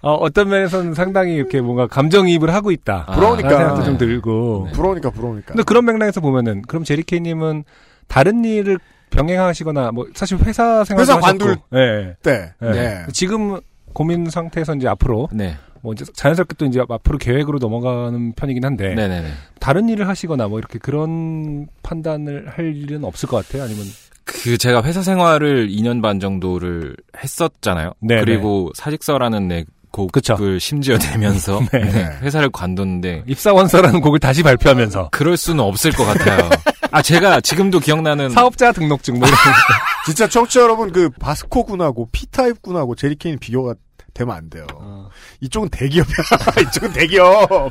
어, 0.00 0.14
어떤 0.14 0.48
면에서는 0.48 0.94
상당히 0.94 1.34
이렇게 1.34 1.60
뭔가 1.60 1.86
감정이입을 1.86 2.54
하고 2.54 2.70
있다. 2.70 3.04
아, 3.08 3.14
부러우니까. 3.14 3.48
라는 3.48 3.58
생각도 3.58 3.84
좀 3.84 3.92
네. 3.94 3.98
들고. 3.98 4.64
네. 4.66 4.72
부러우니까 4.72 5.10
부러우니까. 5.10 5.48
근데 5.48 5.62
그런 5.64 5.84
맥락에서 5.84 6.20
보면은 6.20 6.62
그럼 6.62 6.84
제리케이님은 6.84 7.64
다른 8.06 8.44
일을 8.44 8.78
병행하시거나 9.10 9.92
뭐 9.92 10.06
사실 10.14 10.38
회사 10.38 10.84
생활 10.84 11.02
회사 11.02 11.18
관둘 11.18 11.56
네. 11.70 12.14
때. 12.22 12.52
네. 12.60 12.70
네. 12.72 13.06
지금 13.12 13.58
고민 13.92 14.30
상태에서 14.30 14.74
이제 14.74 14.86
앞으로 14.86 15.28
네. 15.32 15.56
뭐 15.80 15.92
이제 15.92 16.04
자연스럽게 16.12 16.54
또 16.58 16.66
이제 16.66 16.80
앞으로 16.86 17.18
계획으로 17.18 17.58
넘어가는 17.58 18.32
편이긴 18.32 18.64
한데 18.64 18.94
네네네. 18.94 19.28
다른 19.60 19.88
일을 19.88 20.08
하시거나 20.08 20.48
뭐 20.48 20.58
이렇게 20.58 20.78
그런 20.78 21.68
판단을 21.82 22.48
할 22.48 22.76
일은 22.76 23.04
없을 23.04 23.28
것 23.28 23.44
같아요. 23.46 23.64
아니면 23.64 23.84
그 24.24 24.58
제가 24.58 24.82
회사 24.82 25.02
생활을 25.02 25.68
2년 25.68 26.02
반 26.02 26.20
정도를 26.20 26.96
했었잖아요. 27.16 27.92
네네. 28.00 28.20
그리고 28.20 28.70
사직서라는 28.74 29.48
내 29.48 29.64
곡을 29.92 30.10
그쵸. 30.12 30.36
심지어 30.58 30.96
내면서 30.98 31.60
네. 31.72 31.80
네, 31.80 32.04
회사를 32.22 32.50
관뒀는데 32.50 33.24
입사원서라는 33.26 34.00
곡을 34.00 34.18
다시 34.18 34.42
발표하면서 34.42 35.08
그럴 35.12 35.36
수는 35.36 35.60
없을 35.64 35.92
것 35.92 36.04
같아요. 36.04 36.48
아 36.90 37.02
제가 37.02 37.40
지금도 37.40 37.80
기억나는 37.80 38.30
사업자 38.30 38.72
등록증 38.72 39.18
뭐 39.18 39.26
이런 39.28 39.38
진짜 40.06 40.28
청취자 40.28 40.60
여러분 40.60 40.92
그 40.92 41.10
바스코 41.10 41.64
군하고 41.64 42.08
P타입 42.12 42.62
군하고 42.62 42.94
제리케인 42.94 43.38
비교가 43.38 43.74
되면 44.14 44.34
안 44.34 44.50
돼요. 44.50 44.66
어. 44.74 45.08
이쪽은 45.40 45.68
대기업이야. 45.68 46.16
이쪽은 46.68 46.92
대기업. 46.92 47.70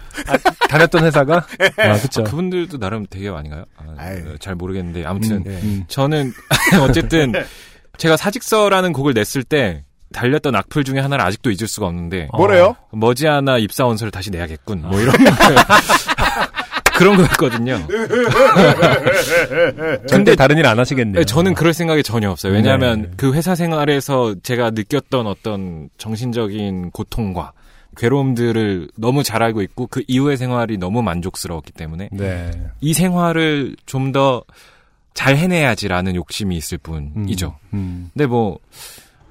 다녔던 0.69 1.03
회사가 1.05 1.35
아, 1.77 1.97
그렇죠. 1.97 2.23
그분들도 2.23 2.77
나름 2.77 3.05
대기업 3.05 3.35
아닌가요? 3.35 3.65
아, 3.97 4.15
잘 4.39 4.55
모르겠는데 4.55 5.05
아무튼 5.05 5.43
네. 5.43 5.59
음. 5.63 5.83
저는 5.87 6.31
어쨌든 6.81 7.33
제가 7.97 8.15
사직서라는 8.15 8.93
곡을 8.93 9.13
냈을 9.13 9.43
때 9.43 9.83
달렸던 10.13 10.55
악플 10.55 10.83
중에 10.83 10.99
하나를 10.99 11.23
아직도 11.25 11.51
잊을 11.51 11.67
수가 11.67 11.87
없는데 11.87 12.29
뭐래요? 12.35 12.75
머지않아 12.91 13.57
입사원서를 13.59 14.11
다시 14.11 14.31
내야겠군. 14.31 14.81
뭐 14.83 14.99
이런 14.99 15.13
그런 16.97 17.15
거였거든요. 17.17 17.85
근데 20.09 20.35
다른 20.35 20.57
일 20.57 20.65
안 20.65 20.79
하시겠네요. 20.79 21.19
네, 21.21 21.25
저는 21.25 21.53
그럴 21.53 21.73
생각이 21.73 22.01
전혀 22.03 22.29
없어요. 22.31 22.53
왜냐하면 22.53 23.01
네. 23.03 23.09
그 23.17 23.33
회사 23.33 23.53
생활에서 23.55 24.35
제가 24.41 24.71
느꼈던 24.71 25.27
어떤 25.27 25.89
정신적인 25.97 26.91
고통과 26.91 27.51
괴로움들을 27.97 28.89
너무 28.95 29.23
잘 29.23 29.43
알고 29.43 29.61
있고 29.63 29.87
그 29.87 30.03
이후의 30.07 30.37
생활이 30.37 30.77
너무 30.77 31.01
만족스러웠기 31.03 31.71
때문에 31.73 32.09
네. 32.11 32.51
이 32.81 32.93
생활을 32.93 33.75
좀 33.85 34.11
더 34.11 34.43
잘 35.13 35.35
해내야지라는 35.35 36.15
욕심이 36.15 36.55
있을 36.55 36.77
뿐이죠. 36.77 37.57
음. 37.73 38.11
근데 38.13 38.27
뭐 38.27 38.59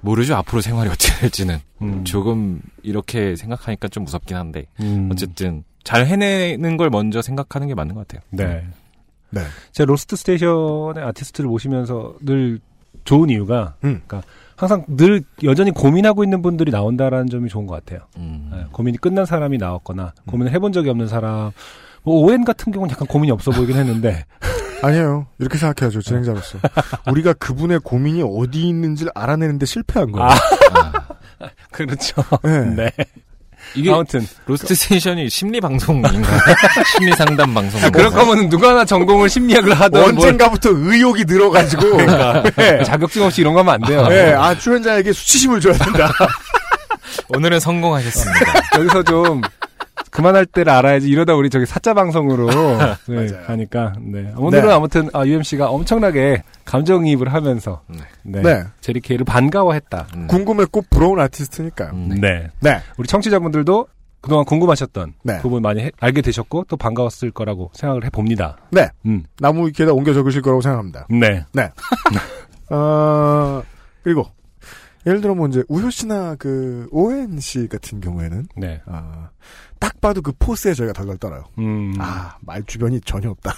모르죠 0.07 0.37
앞으로 0.37 0.61
생활이 0.61 0.89
어떻게 0.89 1.13
될지는 1.21 1.59
음. 1.83 2.05
조금 2.05 2.63
이렇게 2.83 3.35
생각하니까 3.35 3.89
좀 3.89 4.05
무섭긴 4.05 4.37
한데 4.37 4.67
음. 4.81 5.09
어쨌든 5.13 5.65
잘 5.83 6.07
해내는 6.07 6.77
걸 6.77 6.91
먼저 6.91 7.21
생각하는 7.21 7.67
게 7.67 7.75
맞는 7.75 7.95
것 7.95 8.07
같아요. 8.07 8.23
네. 8.31 8.67
네. 9.31 9.41
제가 9.73 9.87
로스트 9.87 10.17
스테이션의 10.17 11.05
아티스트를 11.05 11.49
모시면서 11.49 12.15
늘 12.21 12.61
좋은 13.05 13.31
이유가 13.31 13.75
음. 13.85 14.03
그러니까 14.07 14.23
항상 14.57 14.85
늘 14.89 15.23
여전히 15.43 15.71
고민하고 15.71 16.25
있는 16.25 16.41
분들이 16.41 16.71
나온다라는 16.71 17.29
점이 17.29 17.49
좋은 17.49 17.67
것 17.67 17.75
같아요. 17.75 18.07
음. 18.17 18.51
네, 18.53 18.65
고민이 18.73 18.99
끝난 18.99 19.27
사람이 19.27 19.59
나왔거나 19.59 20.15
고민을 20.27 20.53
해본 20.53 20.73
적이 20.73 20.91
없는 20.91 21.09
사람 21.09 21.33
뭐 21.35 21.53
오엔 22.07 22.45
같은 22.45 22.73
경우는 22.73 22.93
약간 22.93 23.07
고민이 23.07 23.33
없어 23.33 23.51
보이긴 23.51 23.77
했는데 23.77 24.25
아니에요. 24.83 25.27
이렇게 25.39 25.59
생각해야죠. 25.59 26.03
진행자로서. 26.03 26.59
우리가 27.11 27.33
그분의 27.35 27.81
고민이 27.81 28.23
어디 28.23 28.69
있는지를 28.69 29.11
알아내는데 29.15 29.67
실패한 29.67 30.13
거예요. 30.13 30.29
아, 30.29 31.01
그렇죠. 31.73 32.23
네. 32.43 32.61
네. 32.77 32.91
이게 33.75 33.91
아무튼 33.91 34.27
로스트 34.47 34.75
스테이션이 34.75 35.29
심리 35.29 35.61
방송인가요? 35.61 36.23
심리 36.93 37.13
상담 37.17 37.53
방송. 37.53 37.91
그럴 37.91 38.11
거면 38.11 38.49
누가나 38.49 38.85
전공을 38.85 39.29
심리학을 39.29 39.75
하던 39.75 40.01
뭘 40.01 40.05
언젠가부터 40.15 40.71
의욕이 40.73 41.25
늘어가지고. 41.27 41.97
네. 42.57 42.85
자격증 42.85 43.25
없이 43.25 43.41
이런 43.41 43.55
거 43.55 43.61
하면 43.61 43.75
안 43.75 43.81
돼요. 43.81 44.07
네, 44.09 44.33
아, 44.35 44.57
출연자에게 44.57 45.13
수치심을 45.13 45.61
줘야 45.61 45.75
된다. 45.75 46.13
오늘은 47.29 47.59
성공하셨습니다. 47.61 48.53
여기서 48.79 49.03
좀 49.03 49.41
그만할 50.17 50.47
때를 50.47 50.73
알아야지 50.73 51.09
이러다 51.09 51.35
우리 51.35 51.51
저기 51.51 51.67
사자 51.67 51.93
방송으로 51.93 52.47
네. 53.07 53.27
가니까 53.47 53.93
네. 54.01 54.33
오늘은 54.37 54.69
네. 54.69 54.73
아무튼 54.73 55.11
아, 55.13 55.27
UMC가 55.27 55.69
엄청나게 55.69 56.43
감정이입을 56.65 57.33
하면서 57.35 57.83
네. 58.23 58.41
네. 58.43 58.65
제리 58.81 59.01
케이를 59.01 59.27
반가워했다. 59.27 60.07
음. 60.17 60.27
궁금했고 60.27 60.85
부러운 60.89 61.21
아티스트니까요. 61.21 61.91
음. 61.93 62.09
네. 62.21 62.49
네. 62.61 62.81
우리 62.97 63.07
청취자분들도 63.07 63.89
그동안 64.23 64.45
궁금하셨던 64.47 65.13
네. 65.23 65.39
부분 65.41 65.61
많이 65.63 65.83
해- 65.83 65.93
알게 66.01 66.23
되셨고 66.23 66.65
또 66.67 66.77
반가웠을 66.79 67.31
거라고 67.31 67.71
생각을 67.75 68.05
해봅니다. 68.07 68.57
네. 68.71 68.89
음. 69.05 69.23
나무 69.39 69.67
위키에다 69.69 69.93
옮겨 69.93 70.15
적으실 70.15 70.41
거라고 70.41 70.63
생각합니다. 70.63 71.07
네. 71.11 71.45
네. 71.53 71.71
어, 72.75 73.63
그리고, 74.03 74.27
예를 75.07 75.21
들어 75.21 75.35
뭐 75.37 75.47
이제 75.47 75.63
우효 75.69 75.91
씨나 75.91 76.35
그 76.37 76.89
오엔 76.91 77.39
씨 77.39 77.69
같은 77.69 78.01
경우에는, 78.01 78.47
네. 78.57 78.81
아, 78.87 79.29
딱 79.79 80.01
봐도 80.01 80.23
그 80.23 80.33
force에 80.39 80.75
저희가 80.75 80.93
덜덜 80.93 81.19
떨어요. 81.19 81.45
음. 81.59 81.95
아, 81.99 82.37
말 82.41 82.63
주변이 82.65 83.01
전혀 83.03 83.31
없다. 83.31 83.55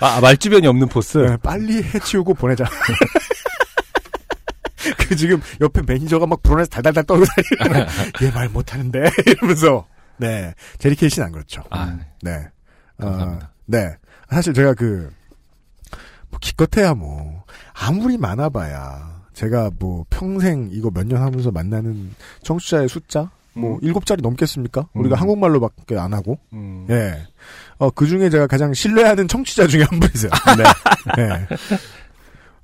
아, 0.00 0.20
말주변이 0.20 0.66
없는 0.66 0.88
force. 0.88 1.18
네, 1.18 1.36
빨리 1.42 1.82
해치우고 1.82 2.34
보내자. 2.34 2.64
그 5.08 5.14
지금 5.16 5.40
옆에 5.60 5.82
매니저가 5.82 6.26
막 6.26 6.42
불안해서 6.42 6.70
달달달 6.70 7.04
떨고 7.04 7.24
다니는 7.60 7.86
얘 8.22 8.30
말 8.30 8.48
못하는데 8.48 9.10
이러면서 9.26 9.86
네 10.16 10.54
제리 10.78 10.94
케이 10.96 11.08
씨는 11.10 11.26
안 11.26 11.32
그렇죠. 11.32 11.62
아, 11.70 11.98
네. 12.22 12.48
감사합니다. 12.98 13.46
어, 13.46 13.50
네. 13.66 13.96
사실 14.30 14.54
제가 14.54 14.74
그, 14.74 15.12
뭐, 16.30 16.38
기껏해야 16.40 16.94
뭐, 16.94 17.44
아무리 17.74 18.16
많아봐야, 18.16 19.22
제가 19.34 19.70
뭐, 19.78 20.04
평생 20.08 20.68
이거 20.70 20.90
몇 20.94 21.04
년 21.04 21.20
하면서 21.20 21.50
만나는 21.50 22.14
청취자의 22.44 22.88
숫자? 22.88 23.30
뭐, 23.54 23.78
일곱 23.82 24.06
자리 24.06 24.22
넘겠습니까? 24.22 24.88
우리가 24.94 25.16
음. 25.16 25.20
한국말로밖에 25.20 25.98
안 25.98 26.14
하고. 26.14 26.38
음. 26.52 26.86
예. 26.90 27.26
어, 27.78 27.90
그 27.90 28.06
중에 28.06 28.30
제가 28.30 28.46
가장 28.46 28.72
신뢰하는 28.72 29.28
청취자 29.28 29.66
중에 29.66 29.82
한 29.82 30.00
분이세요. 30.00 30.30
네. 31.16 31.22
네. 31.22 31.46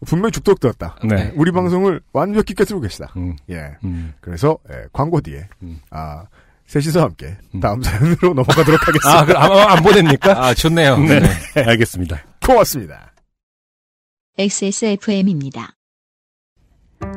분명히 0.05 0.33
죽도록 0.33 0.61
들었다. 0.61 0.97
네. 1.05 1.33
우리 1.37 1.51
방송을 1.53 2.01
완벽히 2.13 2.55
꿰뚫고 2.55 2.81
계시다. 2.81 3.13
음. 3.17 3.37
예. 3.51 3.77
음. 3.85 4.15
그래서, 4.21 4.59
예, 4.71 4.85
광고 4.93 5.21
뒤에, 5.21 5.49
음. 5.63 5.81
아, 5.91 6.25
셋이서 6.67 7.01
함께, 7.01 7.37
음. 7.55 7.61
다음 7.61 7.81
사연으로 7.83 8.35
넘어가도록 8.35 8.89
하겠습니다. 8.89 9.21
아, 9.21 9.25
그럼 9.25 9.43
안, 9.43 9.77
안 9.77 9.83
보냅니까? 9.83 10.47
아 10.47 10.55
좋네요. 10.55 10.99
네. 10.99 11.21
네. 11.21 11.29
알겠습니다. 11.63 12.23
고맙습니다. 12.45 13.13
XSFM입니다. 14.39 15.75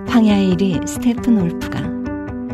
황야의 0.08 0.56
1위 0.56 0.88
스테픈 0.88 1.42
올프가 1.42 1.89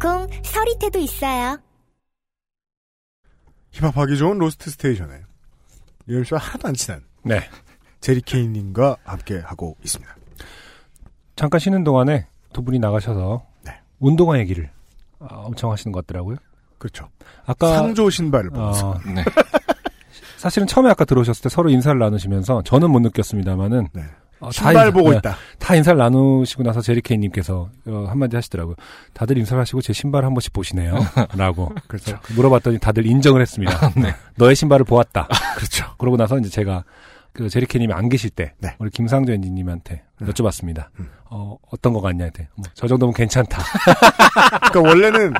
콩, 0.00 0.26
서리태도 0.42 0.98
있어요. 0.98 1.58
힙합하기 3.72 4.16
좋은 4.16 4.38
로스트 4.38 4.70
스테이션에 4.70 5.20
유엠 6.08 6.24
씨와 6.24 6.40
하나도 6.40 6.68
안 6.68 6.74
친한 6.74 7.04
네. 7.22 7.40
제리 8.00 8.20
케이님과 8.20 8.96
함께 9.04 9.38
하고 9.38 9.76
있습니다. 9.82 10.16
잠깐 11.34 11.60
쉬는 11.60 11.84
동안에 11.84 12.26
두 12.52 12.62
분이 12.62 12.78
나가셔서 12.78 13.44
네. 13.64 13.78
운동화 13.98 14.38
얘기를 14.38 14.70
아, 15.18 15.26
엄청 15.36 15.70
하시는 15.72 15.92
것 15.92 16.06
같더라고요. 16.06 16.36
그렇죠. 16.78 17.08
아까 17.44 17.74
상조 17.74 18.10
신발을 18.10 18.50
보면서. 18.50 18.90
어, 18.90 19.00
사실은 20.36 20.66
처음에 20.66 20.90
아까 20.90 21.04
들어오셨을 21.04 21.42
때 21.42 21.48
서로 21.48 21.70
인사를 21.70 21.98
나누시면서 21.98 22.62
저는 22.62 22.90
못 22.90 23.00
느꼈습니다만은 23.00 23.88
어, 24.40 24.46
다 24.46 24.52
신발 24.52 24.74
인사- 24.86 24.90
보고 24.90 25.10
네, 25.12 25.16
있다. 25.18 25.36
다 25.58 25.74
인사를 25.74 25.98
나누시고 25.98 26.62
나서 26.62 26.80
제리케이님께서 26.82 27.70
어, 27.88 28.06
한마디 28.08 28.36
하시더라고요. 28.36 28.76
다들 29.14 29.38
인사를 29.38 29.60
하시고 29.60 29.80
제 29.80 29.92
신발 29.92 30.24
한 30.24 30.34
번씩 30.34 30.52
보시네요. 30.52 30.94
라고. 31.36 31.72
그렇죠. 31.88 32.18
물어봤더니 32.34 32.78
다들 32.78 33.06
인정을 33.06 33.40
했습니다. 33.40 33.90
네. 33.96 34.14
너의 34.36 34.54
신발을 34.56 34.84
보았다. 34.84 35.28
그렇죠. 35.56 35.86
그러고 35.98 36.16
나서 36.16 36.38
이제 36.38 36.48
제가 36.50 36.84
그 37.32 37.48
제리케이님이 37.50 37.92
안 37.92 38.08
계실 38.08 38.30
때 38.30 38.52
네. 38.58 38.74
우리 38.78 38.90
김상조 38.90 39.32
엔지님한테 39.32 40.02
음. 40.22 40.26
여쭤봤습니다. 40.28 40.86
어, 41.28 41.56
어떤 41.70 41.92
거 41.92 42.00
같냐 42.00 42.24
했더니 42.24 42.48
뭐, 42.54 42.64
저 42.74 42.86
정도면 42.86 43.12
괜찮다. 43.14 43.62
그러니까 44.70 44.80
원래는 44.80 45.34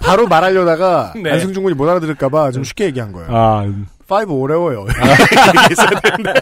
바로 0.00 0.26
말하려다가 0.28 1.14
네. 1.20 1.30
안승준 1.32 1.62
군이 1.64 1.74
못 1.74 1.88
알아들을까봐 1.88 2.50
좀 2.52 2.62
쉽게 2.64 2.84
얘기한 2.86 3.12
거예요. 3.12 3.34
아, 3.34 3.62
음. 3.62 3.86
파이브 4.08 4.32
어려워요. 4.40 4.84
이렇게 4.84 5.74
써야 5.74 5.88
되는데. 6.00 6.34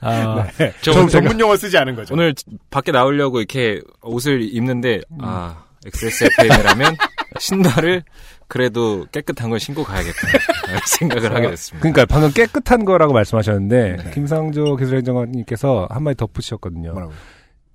아, 0.00 0.46
네. 0.58 0.72
저전 0.82 1.02
오늘 1.02 1.10
전문 1.10 1.40
용어 1.40 1.56
쓰지 1.56 1.76
않은 1.78 1.96
거죠. 1.96 2.14
오늘 2.14 2.34
밖에 2.70 2.92
나오려고 2.92 3.38
이렇게 3.38 3.80
옷을 4.02 4.42
입는데 4.42 5.00
아 5.20 5.64
XSFM이라면 5.86 6.96
신발을 7.38 8.02
그래도 8.48 9.06
깨끗한 9.10 9.50
걸 9.50 9.58
신고 9.58 9.82
가야겠다 9.82 10.16
생각을 10.98 11.34
하게 11.34 11.50
됐습니다. 11.50 11.82
그러니까 11.82 12.06
방금 12.06 12.30
깨끗한 12.30 12.84
거라고 12.84 13.12
말씀하셨는데 13.12 13.96
네. 14.04 14.10
김상조 14.12 14.76
기술행정관님께서 14.76 15.88
한마디 15.90 16.16
덧붙이셨거든요. 16.16 17.10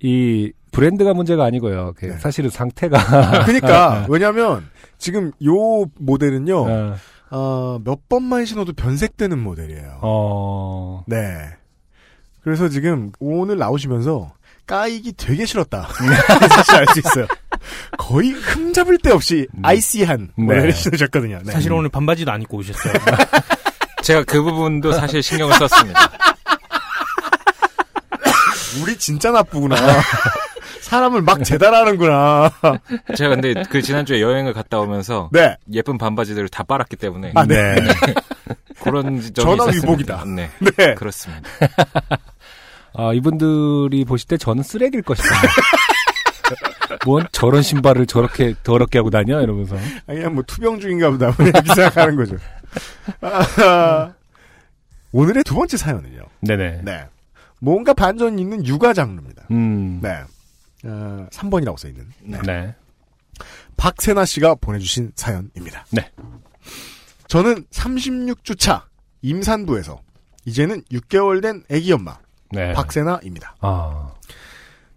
이 0.00 0.52
브랜드가 0.72 1.12
문제가 1.12 1.44
아니고요. 1.44 1.92
그 1.96 2.18
사실은 2.18 2.50
상태가 2.50 2.98
네. 2.98 3.44
그러니까 3.44 4.06
왜냐하면 4.10 4.68
지금 4.98 5.32
요 5.44 5.84
모델은요 5.98 6.66
어. 6.66 6.94
어, 7.30 7.78
몇 7.82 8.08
번만 8.08 8.44
신어도 8.44 8.72
변색되는 8.74 9.38
모델이에요. 9.38 9.98
어. 10.02 11.04
네. 11.06 11.18
그래서 12.42 12.68
지금 12.68 13.12
오늘 13.20 13.58
나오시면서 13.58 14.32
까이기 14.66 15.12
되게 15.14 15.44
싫었다. 15.46 15.88
사실 16.48 16.74
알 16.76 16.86
수 16.88 16.98
있어요. 17.00 17.26
거의 17.98 18.30
흠잡을 18.32 18.98
데 18.98 19.10
없이 19.12 19.46
아이시한 19.62 20.32
모델을 20.36 20.72
신으셨거든요. 20.72 21.40
네. 21.44 21.52
사실 21.52 21.72
오늘 21.72 21.88
반바지도 21.88 22.30
안 22.30 22.42
입고 22.42 22.58
오셨어요. 22.58 22.92
제가 24.02 24.24
그 24.24 24.42
부분도 24.42 24.92
사실 24.92 25.22
신경을 25.22 25.54
썼습니다. 25.54 26.10
우리 28.82 28.96
진짜 28.96 29.30
나쁘구나. 29.30 29.76
사람을 30.82 31.22
막 31.22 31.42
재단하는구나. 31.44 32.50
제가 33.16 33.30
근데 33.36 33.62
그 33.70 33.80
지난주에 33.80 34.20
여행을 34.20 34.52
갔다 34.52 34.78
오면서 34.80 35.30
네. 35.32 35.56
예쁜 35.72 35.96
반바지들을 35.98 36.48
다 36.48 36.62
빨았기 36.64 36.96
때문에 36.96 37.32
아, 37.34 37.46
네. 37.46 37.74
그런 38.82 39.20
점이 39.20 39.32
전화 39.32 39.64
있었습니다. 39.70 39.86
위복이다. 39.86 40.24
네. 40.26 40.50
네. 40.76 40.94
그렇습니다. 40.94 41.48
아, 42.94 43.12
이분들이 43.12 44.04
보실 44.04 44.28
때 44.28 44.36
저는 44.36 44.62
쓰레기일 44.62 45.02
것이다. 45.02 45.28
뭔 47.06 47.26
저런 47.32 47.62
신발을 47.62 48.06
저렇게 48.06 48.54
더럽게 48.62 48.98
하고 48.98 49.10
다녀 49.10 49.40
이러면서 49.40 49.76
아니, 50.06 50.18
그냥 50.18 50.34
뭐 50.34 50.44
투병 50.46 50.80
중인가 50.80 51.10
보다. 51.10 51.32
뭐 51.36 51.46
이렇게 51.46 51.74
생각하는 51.74 52.16
거죠. 52.16 52.36
아, 53.20 54.12
오늘의 55.12 55.44
두 55.44 55.54
번째 55.54 55.76
사연은요. 55.76 56.22
네네. 56.40 56.82
네. 56.84 57.06
뭔가 57.60 57.92
반전 57.94 58.38
있는 58.38 58.66
육아 58.66 58.92
장르입니다. 58.92 59.44
음. 59.50 60.00
네. 60.02 60.22
어, 60.84 61.26
3번이라고 61.30 61.78
써 61.78 61.88
있는. 61.88 62.08
네. 62.22 62.40
네. 62.44 62.74
박세나 63.76 64.24
씨가 64.24 64.56
보내주신 64.56 65.12
사연입니다. 65.14 65.86
네. 65.90 66.10
저는 67.28 67.64
36주차 67.70 68.82
임산부에서 69.22 70.00
이제는 70.44 70.82
6개월 70.92 71.40
된 71.40 71.62
아기 71.70 71.92
엄마 71.92 72.18
네. 72.52 72.72
박세나입니다. 72.72 73.56
아. 73.60 74.12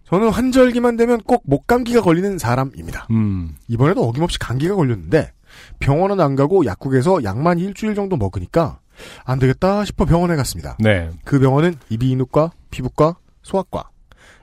저는 0.06 0.30
환절기만 0.30 0.98
되면 0.98 1.20
꼭 1.22 1.44
목감기가 1.46 2.02
걸리는 2.02 2.38
사람입니다. 2.38 3.08
음. 3.12 3.56
이번에도 3.68 4.08
어김없이 4.08 4.38
감기가 4.38 4.76
걸렸는데 4.76 5.32
병원은 5.80 6.20
안 6.20 6.36
가고 6.36 6.66
약국에서 6.66 7.24
약만 7.24 7.60
일주일 7.60 7.96
정도 7.96 8.16
먹으니까 8.16 8.80
안 9.24 9.40
되겠다 9.40 9.84
싶어 9.84 10.06
병원에 10.06 10.36
갔습니다. 10.36 10.78
네. 10.80 11.10
그 11.24 11.40
병원은 11.40 11.76
이비인후과, 11.90 12.52
피부과, 12.70 13.18
소아과 13.42 13.90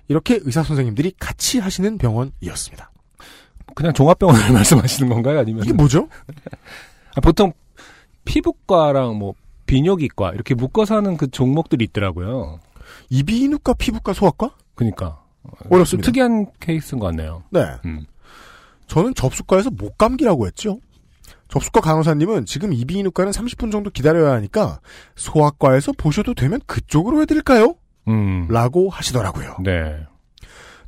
이렇게 0.09 0.41
의사 0.43 0.63
선생님들이 0.63 1.15
같이 1.19 1.59
하시는 1.59 1.97
병원이었습니다. 1.97 2.91
그냥 3.75 3.93
종합병원을 3.93 4.53
말씀하시는 4.53 5.09
건가요? 5.09 5.39
아니면 5.39 5.65
이게 5.65 5.73
뭐죠? 5.73 6.09
아, 7.15 7.21
보통 7.21 7.53
피부과랑 8.25 9.17
뭐 9.17 9.35
비뇨기과 9.67 10.33
이렇게 10.33 10.55
묶어서 10.55 10.97
하는 10.97 11.17
그 11.17 11.31
종목들이 11.31 11.85
있더라고요. 11.85 12.61
이비인후과, 13.13 13.75
피부과, 13.75 14.15
소아과? 14.15 14.57
어렵습니다. 15.69 16.07
좀 16.07 16.13
특이한 16.13 16.47
케이스인 16.61 16.99
것 16.99 17.07
같네요. 17.09 17.43
네. 17.51 17.67
음. 17.85 18.07
저는 18.87 19.15
접수과에서 19.15 19.71
목감기라고 19.71 20.47
했죠. 20.47 20.81
접수과 21.49 21.81
간호사님은 21.81 22.47
지금 22.47 22.73
이비인후과는 22.73 23.33
30분 23.33 23.71
정도 23.71 23.91
기다려야 23.91 24.33
하니까 24.33 24.81
소아과에서 25.17 25.93
보셔도 25.93 26.33
되면 26.33 26.61
그쪽으로 26.67 27.21
해드릴까요? 27.21 27.75
음. 28.09 28.49
라고 28.49 28.89
하시더라고요. 28.89 29.59
네. 29.63 30.07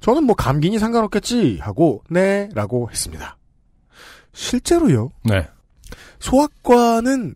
저는 0.00 0.24
뭐 0.24 0.34
감기니 0.34 0.78
상관없겠지 0.78 1.58
하고 1.60 2.02
네 2.08 2.48
라고 2.54 2.90
했습니다. 2.90 3.36
실제로요. 4.32 5.10
네. 5.24 5.46
소아과는 6.20 7.34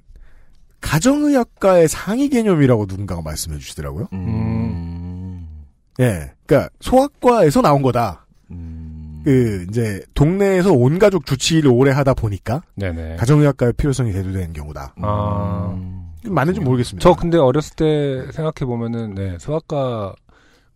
가정의학과의 0.81 1.89
상위 1.89 2.29
개념이라고 2.29 2.87
누군가가 2.89 3.21
말씀해 3.23 3.59
주시더라고요. 3.59 4.09
음. 4.13 4.58
예. 6.01 6.33
그러니까 6.47 6.71
소아과에서 6.81 7.63
나온 7.63 7.83
거다. 7.83 8.27
그 9.25 9.67
이제 9.69 10.03
동네에서 10.15 10.73
온 10.73 10.99
가족 10.99 11.27
주치의를 11.27 11.71
오래 11.71 11.91
하다 11.91 12.15
보니까 12.15 12.63
네네. 12.77 13.17
가정의학과의 13.17 13.75
필요성이 13.75 14.13
대두되는 14.13 14.55
경우다. 14.55 14.95
아. 15.03 15.79
맞는지 16.25 16.61
모르겠습니다. 16.61 17.03
저 17.03 17.15
근데 17.15 17.37
어렸을 17.37 17.77
때 17.77 18.33
생각해 18.33 18.67
보면은 18.67 19.15
네 19.15 19.37
소아과 19.39 20.15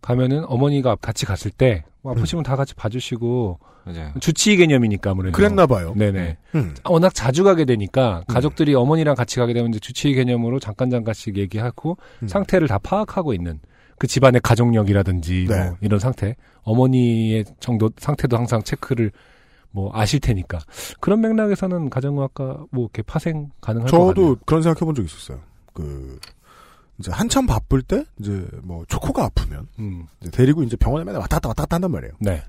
가면은 0.01 0.43
어머니가 0.45 0.97
같이 0.97 1.25
갔을 1.25 1.49
때뭐 1.49 2.11
아프시면 2.11 2.43
다 2.43 2.55
같이 2.55 2.75
봐주시고 2.75 3.59
맞아요. 3.85 4.11
주치의 4.19 4.57
개념이니까 4.57 5.11
아무래도 5.11 5.35
그랬나 5.35 5.65
봐요. 5.65 5.93
네네. 5.97 6.37
음. 6.55 6.75
아, 6.83 6.91
워낙 6.91 7.13
자주 7.13 7.43
가게 7.43 7.65
되니까 7.65 8.23
가족들이 8.27 8.75
어머니랑 8.75 9.15
같이 9.15 9.37
가게 9.37 9.53
되면 9.53 9.69
이제 9.69 9.79
주치의 9.79 10.13
개념으로 10.15 10.59
잠깐 10.59 10.89
잠깐씩 10.89 11.37
얘기하고 11.37 11.97
음. 12.21 12.27
상태를 12.27 12.67
다 12.67 12.77
파악하고 12.77 13.33
있는 13.33 13.59
그 13.97 14.07
집안의 14.07 14.41
가족력이라든지 14.41 15.45
네. 15.49 15.65
뭐 15.69 15.77
이런 15.81 15.99
상태 15.99 16.35
어머니의 16.63 17.45
정도 17.59 17.89
상태도 17.97 18.37
항상 18.37 18.63
체크를 18.63 19.11
뭐 19.71 19.91
아실 19.93 20.19
테니까 20.19 20.59
그런 20.99 21.21
맥락에서는 21.21 21.89
가정의학과 21.89 22.65
뭐 22.71 22.83
이렇게 22.85 23.01
파생 23.01 23.49
가능할 23.61 23.89
것 23.89 23.97
같아요. 23.97 24.13
저도 24.13 24.37
그런 24.45 24.61
생각해 24.61 24.85
본 24.85 24.93
적 24.95 25.03
있었어요. 25.05 25.39
그 25.73 26.19
이제 26.99 27.11
한참 27.11 27.47
바쁠 27.47 27.81
때 27.81 28.05
이제 28.19 28.45
뭐 28.61 28.85
초코가 28.87 29.23
아프면 29.25 29.67
음. 29.79 30.05
이제 30.21 30.29
데리고 30.29 30.61
이제 30.63 30.75
병원에 30.75 31.03
맨날 31.03 31.21
왔다 31.21 31.37
갔다 31.37 31.49
왔다 31.49 31.63
갔다 31.63 31.75
한단 31.77 31.91
말이에요. 31.91 32.13
네. 32.19 32.43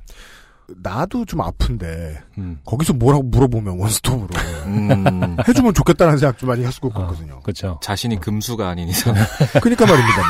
나도 0.83 1.25
좀 1.27 1.41
아픈데 1.43 2.23
음. 2.39 2.59
거기서 2.65 2.93
뭐라고 2.95 3.23
물어보면 3.25 3.79
원스톱으로 3.79 4.29
음. 4.66 5.37
해주면 5.49 5.75
좋겠다는 5.75 6.16
생각 6.19 6.39
좀 6.39 6.49
많이 6.51 6.62
할 6.65 6.73
수가 6.73 6.89
없거든요. 6.89 7.41
그렇죠. 7.41 7.79
자신이 7.83 8.19
금수가 8.21 8.66
아닌 8.69 8.89
이상. 8.89 9.15
그러니까 9.62 9.87
말입니다. 9.87 10.23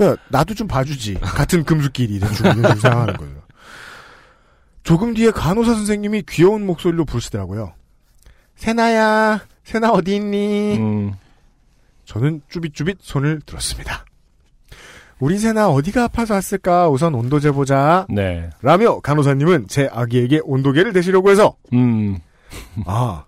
그러니까 0.00 0.22
나도 0.30 0.54
좀 0.54 0.66
봐주지. 0.66 1.16
같은 1.20 1.62
금수끼리 1.64 2.14
이런 2.14 2.32
식으로 2.32 2.54
생각하는 2.54 3.14
거예요. 3.18 3.34
조금 4.82 5.12
뒤에 5.12 5.30
간호사 5.30 5.74
선생님이 5.74 6.22
귀여운 6.26 6.64
목소리로 6.64 7.04
부르시더라고요. 7.04 7.74
세나야, 8.56 9.40
세나 9.62 9.90
어디 9.90 10.16
있니? 10.16 10.78
음. 10.78 11.12
저는 12.06 12.40
쭈빗쭈빗 12.48 12.96
손을 13.02 13.42
들었습니다. 13.44 14.06
우리 15.18 15.36
세나 15.38 15.68
어디가 15.68 16.04
아파서 16.04 16.32
왔을까? 16.32 16.88
우선 16.88 17.14
온도 17.14 17.38
재보자. 17.38 18.06
네. 18.08 18.48
라며 18.62 19.00
간호사님은 19.00 19.68
제 19.68 19.86
아기에게 19.92 20.40
온도계를 20.44 20.94
대시려고 20.94 21.30
해서 21.30 21.56
음. 21.74 22.18
아 22.86 23.24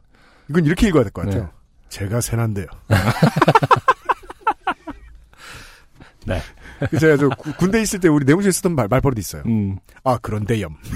이건 0.48 0.64
이렇게 0.64 0.88
읽어야 0.88 1.02
될 1.02 1.12
것 1.12 1.26
같아요. 1.26 1.42
네. 1.42 1.48
제가 1.90 2.22
세난데요. 2.22 2.64
네. 6.24 6.40
제가 6.98 7.16
저 7.16 7.28
구- 7.30 7.52
군대 7.56 7.80
있을 7.82 8.00
때 8.00 8.08
우리 8.08 8.24
내무실에 8.24 8.52
쓰던 8.52 8.74
말, 8.74 8.88
말버릇 8.88 9.18
있어요. 9.18 9.42
음. 9.46 9.78
아 10.04 10.18
그런데염. 10.18 10.76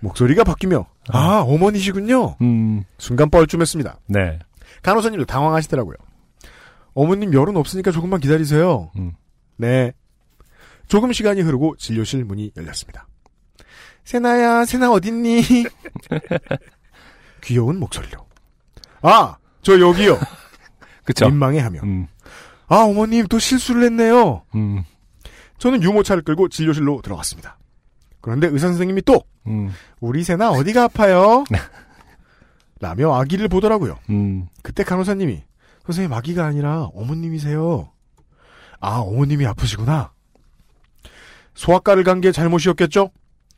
목소리가 0.00 0.44
바뀌며 0.44 0.86
아 1.08 1.44
어머니시군요. 1.46 2.36
음. 2.40 2.84
순간 2.98 3.30
뻘쭘했습니다. 3.30 3.98
네. 4.06 4.38
간호사님도 4.82 5.26
당황하시더라고요. 5.26 5.96
어머님 6.94 7.34
열은 7.34 7.56
없으니까 7.56 7.90
조금만 7.90 8.20
기다리세요. 8.20 8.90
음. 8.96 9.12
네. 9.56 9.92
조금 10.88 11.12
시간이 11.12 11.42
흐르고 11.42 11.76
진료실 11.76 12.24
문이 12.24 12.52
열렸습니다. 12.56 13.06
세나야, 14.04 14.64
세나 14.64 14.90
어딨니? 14.90 15.42
귀여운 17.42 17.78
목소리로. 17.78 18.26
아, 19.02 19.36
저 19.62 19.78
여기요. 19.78 20.18
그쵸. 21.04 21.26
민망해 21.28 21.60
하며. 21.60 21.80
음. 21.84 22.06
아, 22.70 22.76
어머님 22.84 23.26
또 23.26 23.38
실수를 23.38 23.82
했네요. 23.84 24.42
음. 24.54 24.82
저는 25.58 25.82
유모차를 25.82 26.22
끌고 26.22 26.48
진료실로 26.48 27.02
들어갔습니다. 27.02 27.58
그런데 28.22 28.46
의사 28.46 28.68
선생님이 28.68 29.02
또 29.02 29.22
음. 29.46 29.70
우리 30.00 30.22
세나 30.24 30.50
어디가 30.50 30.84
아파요? 30.84 31.44
라며 32.80 33.14
아기를 33.14 33.48
보더라고요. 33.48 33.98
음. 34.08 34.46
그때 34.62 34.84
간호사님이 34.84 35.42
선생님 35.84 36.12
아기가 36.12 36.46
아니라 36.46 36.84
어머님이세요. 36.94 37.90
아 38.80 38.98
어머님이 38.98 39.46
아프시구나. 39.46 40.12
소아과를 41.54 42.04
간 42.04 42.20
게 42.20 42.32
잘못이었겠죠? 42.32 43.10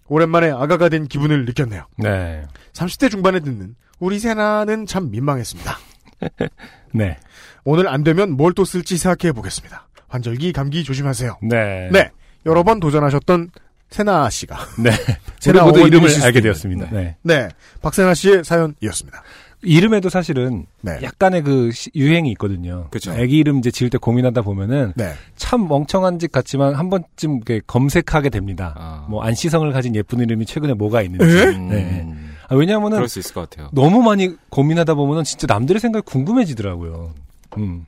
오랜만에 0.09 0.51
아가가 0.51 0.89
된 0.89 1.07
기분을 1.07 1.45
느꼈네요. 1.45 1.87
네. 1.99 2.45
30대 2.73 3.11
중반에 3.11 3.41
듣는 3.41 3.77
우리 4.01 4.19
세나는 4.19 4.87
참 4.87 5.11
민망했습니다. 5.11 5.77
네. 6.95 7.17
오늘 7.65 7.89
안 7.89 8.03
되면 8.05 8.33
뭘 8.37 8.53
또 8.55 8.65
쓸지 8.65 8.97
생각해 8.99 9.33
보겠습니다. 9.33 9.87
환절기 10.09 10.53
감기 10.53 10.85
조심하세요. 10.85 11.39
네. 11.43 11.89
네. 11.93 12.11
여러 12.45 12.63
번 12.63 12.81
도전하셨던 12.81 13.51
세나 13.91 14.29
씨가 14.31 14.57
네. 14.83 14.91
세나 15.41 15.65
우리 15.65 15.71
모두 15.83 15.87
이름을 15.87 16.09
알게 16.25 16.41
되었습니다. 16.41 16.91
네. 16.91 17.17
네. 17.23 17.49
박세나 17.83 18.15
씨의 18.15 18.45
사연이었습니다. 18.45 19.23
이름에도 19.65 20.09
사실은 20.09 20.67
네. 20.81 20.99
약간의 21.03 21.43
그 21.43 21.71
시- 21.73 21.91
유행이 21.95 22.31
있거든요. 22.33 22.89
그쵸. 22.91 23.13
애기 23.13 23.39
이름 23.39 23.59
이제 23.59 23.71
지을 23.71 23.91
때 23.91 23.97
고민하다 23.99 24.43
보면은 24.43 24.93
네. 24.97 25.13
참 25.37 25.69
멍청한 25.69 26.19
짓 26.19 26.33
같지만 26.33 26.75
한 26.75 26.91
번쯤 26.91 27.37
이렇게 27.37 27.61
검색하게 27.67 28.31
됩니다. 28.31 28.75
아. 28.77 29.07
뭐 29.09 29.23
안시성을 29.23 29.71
가진 29.73 29.95
예쁜 29.95 30.19
이름이 30.19 30.47
최근에 30.47 30.75
뭐가 30.75 31.03
있는지. 31.03 31.39
에? 31.39 31.53
네. 31.59 32.07
아, 32.49 32.57
왜냐하면은 32.57 32.97
그럴 32.97 33.09
수 33.09 33.21
있을 33.21 33.33
것 33.35 33.49
같아요. 33.49 33.69
너무 33.73 34.03
많이 34.03 34.35
고민하다 34.51 34.95
보면은 34.95 35.23
진짜 35.23 35.47
남들의 35.47 35.79
생각이 35.81 36.05
궁금해지더라고요. 36.07 37.15
음. 37.59 37.85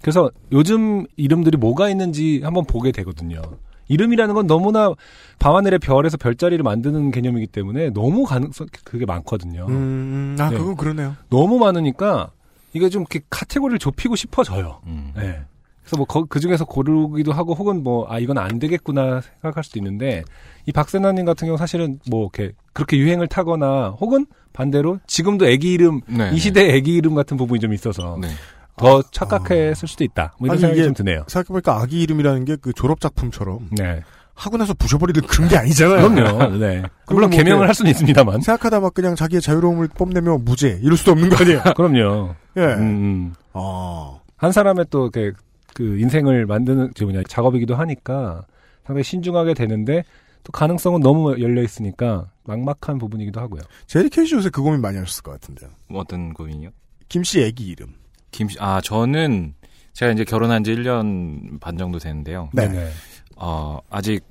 그래서 0.00 0.30
요즘 0.52 1.06
이름들이 1.16 1.56
뭐가 1.56 1.88
있는지 1.88 2.40
한번 2.44 2.64
보게 2.64 2.92
되거든요. 2.92 3.42
이름이라는 3.88 4.34
건 4.34 4.46
너무나 4.46 4.92
밤하늘의 5.38 5.78
별에서 5.78 6.16
별자리를 6.16 6.62
만드는 6.62 7.10
개념이기 7.12 7.46
때문에 7.48 7.90
너무 7.90 8.24
가능성 8.24 8.66
그게 8.84 9.06
많거든요. 9.06 9.66
음, 9.68 10.36
아, 10.40 10.50
네. 10.50 10.56
그건 10.58 10.76
그러네요. 10.76 11.14
너무 11.30 11.58
많으니까 11.58 12.30
이게 12.72 12.88
좀 12.88 13.02
이렇게 13.02 13.20
카테고리를 13.30 13.78
좁히고 13.78 14.16
싶어져요. 14.16 14.80
음. 14.86 15.12
네. 15.16 15.40
그래서 15.82 15.96
뭐그 15.98 16.40
중에서 16.40 16.64
고르기도 16.64 17.32
하고 17.32 17.54
혹은 17.54 17.84
뭐 17.84 18.06
아 18.08 18.18
이건 18.18 18.38
안 18.38 18.58
되겠구나 18.58 19.20
생각할 19.40 19.62
수도 19.62 19.78
있는데 19.78 20.24
이 20.66 20.72
박세나님 20.72 21.24
같은 21.24 21.46
경우 21.46 21.56
사실은 21.56 22.00
뭐 22.10 22.22
이렇게 22.34 22.52
그렇게 22.72 22.96
유행을 22.98 23.28
타거나 23.28 23.90
혹은 24.00 24.26
반대로 24.52 24.98
지금도 25.06 25.46
애기 25.46 25.72
이름 25.72 26.00
네, 26.08 26.32
이 26.34 26.38
시대 26.38 26.74
애기 26.74 26.94
이름 26.96 27.14
같은 27.14 27.36
부분이 27.36 27.60
좀 27.60 27.72
있어서 27.72 28.18
네. 28.20 28.28
더 28.76 29.02
착각했을 29.10 29.88
수도 29.88 30.04
있다. 30.04 30.34
뭐 30.38 30.46
이런 30.46 30.52
아니, 30.54 30.60
생각이 30.60 30.82
좀 30.84 30.94
드네요. 30.94 31.24
생각해보니까 31.28 31.80
아기 31.80 32.00
이름이라는 32.02 32.44
게 32.44 32.56
그 32.56 32.72
졸업작품처럼 32.72 33.68
네. 33.72 34.02
하고 34.34 34.56
나서 34.58 34.74
부셔버리는 34.74 35.20
그런 35.26 35.48
게 35.48 35.56
아니잖아요. 35.56 36.10
그럼요. 36.10 36.56
네. 36.58 36.82
물론 37.08 37.30
뭐 37.30 37.38
개명을 37.38 37.48
이렇게 37.58 37.66
할 37.66 37.74
수는 37.74 37.90
있습니다만. 37.92 38.40
생각하다 38.42 38.80
막 38.80 38.92
그냥 38.92 39.14
자기의 39.14 39.40
자유로움을 39.40 39.88
뽐내며 39.88 40.38
무죄 40.38 40.78
이럴 40.82 40.96
수도 40.98 41.12
없는 41.12 41.30
거 41.30 41.36
아니에요. 41.36 41.62
그럼요. 41.76 42.34
예. 42.58 42.60
음, 42.60 42.80
음. 42.80 43.34
아. 43.54 44.18
한 44.36 44.52
사람의 44.52 44.86
또 44.90 45.10
그, 45.10 45.32
그 45.74 45.98
인생을 45.98 46.44
만드는 46.46 46.92
저 46.94 47.04
뭐냐 47.06 47.22
작업이기도 47.28 47.74
하니까 47.76 48.44
상당히 48.84 49.04
신중하게 49.04 49.54
되는데 49.54 50.02
또 50.44 50.52
가능성은 50.52 51.00
너무 51.00 51.40
열려 51.40 51.62
있으니까 51.62 52.26
막막한 52.44 52.98
부분이기도 52.98 53.40
하고요. 53.40 53.62
제리 53.86 54.10
케이씨 54.10 54.34
요새 54.34 54.50
그 54.50 54.60
고민 54.62 54.80
많이 54.82 54.98
하셨을 54.98 55.22
것 55.22 55.32
같은데요. 55.32 55.70
뭐 55.88 56.02
어떤 56.02 56.34
고민이요? 56.34 56.70
김씨 57.08 57.42
애기 57.42 57.66
이름. 57.68 57.94
김씨, 58.36 58.56
아, 58.60 58.80
저는 58.82 59.54
제가 59.94 60.12
이제 60.12 60.24
결혼한 60.24 60.62
지 60.62 60.74
1년 60.74 61.58
반 61.58 61.78
정도 61.78 61.98
됐는데요. 61.98 62.50
네. 62.52 62.68
네네. 62.68 62.90
어, 63.36 63.78
아직 63.90 64.22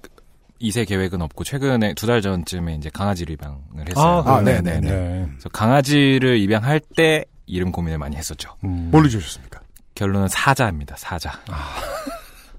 이세 0.59 0.85
계획은 0.85 1.21
없고 1.23 1.43
최근에 1.43 1.95
두 1.95 2.05
달 2.07 2.21
전쯤에 2.21 2.75
이제 2.75 2.89
강아지를 2.93 3.33
입양을 3.33 3.57
아, 3.77 3.83
했어요. 3.89 4.23
아, 4.27 4.41
네, 4.41 4.61
네네네. 4.61 4.79
네, 4.79 4.91
네. 4.91 5.25
그래서 5.31 5.49
강아지를 5.49 6.37
입양할 6.39 6.79
때 6.95 7.25
이름 7.47 7.71
고민을 7.71 7.97
많이 7.97 8.15
했었죠. 8.15 8.51
음. 8.63 8.89
뭘로 8.91 9.09
지으셨습니까? 9.09 9.59
결론은 9.95 10.27
사자입니다. 10.27 10.95
사자. 10.97 11.31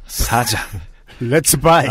사자. 0.06 0.58
let's 1.20 1.58
buy. 1.58 1.86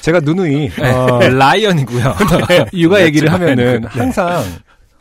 제가 0.00 0.20
누누이 0.20 0.70
네, 0.70 0.90
어, 0.92 1.18
라이언이고요. 1.20 2.14
육아 2.72 3.02
얘기를 3.02 3.26
네, 3.26 3.32
하면은 3.32 3.80
네. 3.82 3.88
항상 3.90 4.42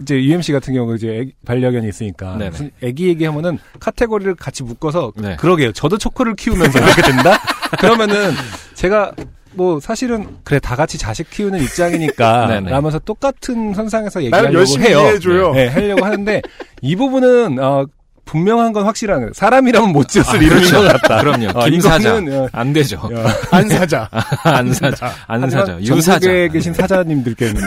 이제 0.01 0.15
UMC 0.15 0.51
같은 0.53 0.73
경우 0.73 0.95
이제 0.95 1.07
애기- 1.19 1.33
반려견이 1.45 1.87
있으니까 1.89 2.37
네네. 2.37 2.49
무슨 2.51 2.71
애기 2.81 3.07
얘기하면은 3.09 3.59
카테고리를 3.79 4.35
같이 4.35 4.63
묶어서 4.63 5.11
네. 5.17 5.35
그러게요. 5.37 5.71
저도 5.73 5.97
초코를 5.97 6.35
키우면서 6.35 6.79
이렇게 6.79 7.01
된다. 7.01 7.37
그러면은 7.79 8.31
제가 8.75 9.11
뭐 9.53 9.79
사실은 9.79 10.37
그래 10.43 10.59
다 10.59 10.75
같이 10.75 10.97
자식 10.97 11.29
키우는 11.29 11.61
입장이니까. 11.61 12.61
라면서 12.69 12.99
똑같은 12.99 13.73
선상에서 13.73 14.23
얘기하려고 14.23 14.53
열심히 14.59 14.87
해요. 14.87 14.99
이해해줘요. 15.01 15.51
네, 15.53 15.67
하려고 15.67 16.05
하는데 16.05 16.41
이 16.81 16.95
부분은 16.95 17.59
어, 17.59 17.85
분명한 18.25 18.73
건 18.73 18.85
확실한 18.85 19.19
거예요. 19.19 19.31
사람이라면 19.33 19.91
못 19.91 20.07
지었을 20.07 20.33
아, 20.33 20.37
이름인 20.41 20.57
그렇죠. 20.69 20.81
것 20.81 21.01
같다. 21.01 21.21
그럼요. 21.21 21.47
어, 21.59 21.65
김 21.69 21.81
사자. 21.81 22.09
이거는, 22.09 22.41
어, 22.43 22.47
안 22.51 22.73
되죠. 22.73 22.97
어, 22.97 23.09
안사자. 23.51 24.09
안 24.43 24.73
사자. 24.73 25.13
안 25.27 25.41
사자. 25.49 25.59
하지만 25.77 25.83
유사자. 25.83 26.19
전국에 26.19 26.49
계신 26.49 26.73
사자님들께는 26.73 27.61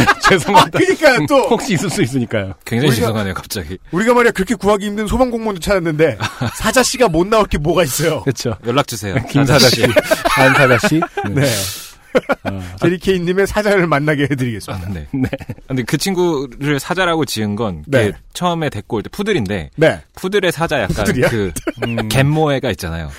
죄송합니다. 0.28 0.78
그러니까 0.78 1.26
또 1.28 1.48
혹시 1.48 1.74
있을 1.74 1.90
수 1.90 2.02
있으니까요. 2.02 2.54
굉장히 2.64 2.92
우리가- 2.92 2.96
죄송하네요, 2.96 3.34
갑자기. 3.34 3.78
우리가 3.92 4.14
말이야 4.14 4.32
그렇게 4.32 4.54
구하기 4.54 4.86
힘든 4.86 5.06
소방 5.06 5.30
공무원도 5.30 5.60
찾았는데 5.60 6.18
사자 6.54 6.82
씨가 6.82 7.08
못 7.08 7.26
나올 7.26 7.46
게 7.46 7.58
뭐가 7.58 7.84
있어요. 7.84 8.22
그렇죠. 8.22 8.56
연락 8.66 8.86
주세요. 8.86 9.14
김 9.30 9.44
사자 9.44 9.68
씨, 9.68 9.84
안 10.36 10.54
사자 10.54 10.78
씨. 10.88 11.00
네. 11.30 11.44
어, 12.44 12.62
제리 12.80 12.98
케이님의 12.98 13.46
사자를 13.46 13.86
만나게 13.86 14.24
해드리겠습니다. 14.30 14.86
아, 14.86 14.90
네. 14.92 15.06
근데 15.66 15.82
그 15.82 15.96
친구를 15.96 16.80
사자라고 16.80 17.24
지은 17.24 17.56
건 17.56 17.84
네. 17.86 18.12
처음에 18.32 18.68
데리고 18.70 18.96
올 18.96 19.02
때 19.02 19.08
푸들인데 19.10 19.70
네. 19.76 20.00
푸들의 20.16 20.50
사자 20.52 20.80
약간 20.82 21.04
푸들이야? 21.04 21.28
그 21.28 21.52
음, 21.86 22.08
갯모해가 22.08 22.70
있잖아요. 22.72 23.10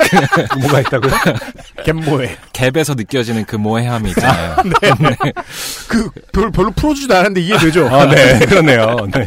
뭐가 0.60 0.80
있다고요? 0.80 1.12
갯모에. 1.84 2.36
갭에서 2.52 2.96
느껴지는 2.96 3.44
그 3.44 3.56
모해함이 3.56 4.10
있잖아요. 4.10 4.56
네. 4.64 4.90
그 5.88 6.10
별, 6.32 6.50
별로 6.50 6.70
풀어주지도 6.72 7.14
않았는데 7.14 7.40
이해되죠? 7.42 7.88
아, 7.88 8.06
네, 8.06 8.38
그러네요. 8.46 8.96
네. 9.14 9.24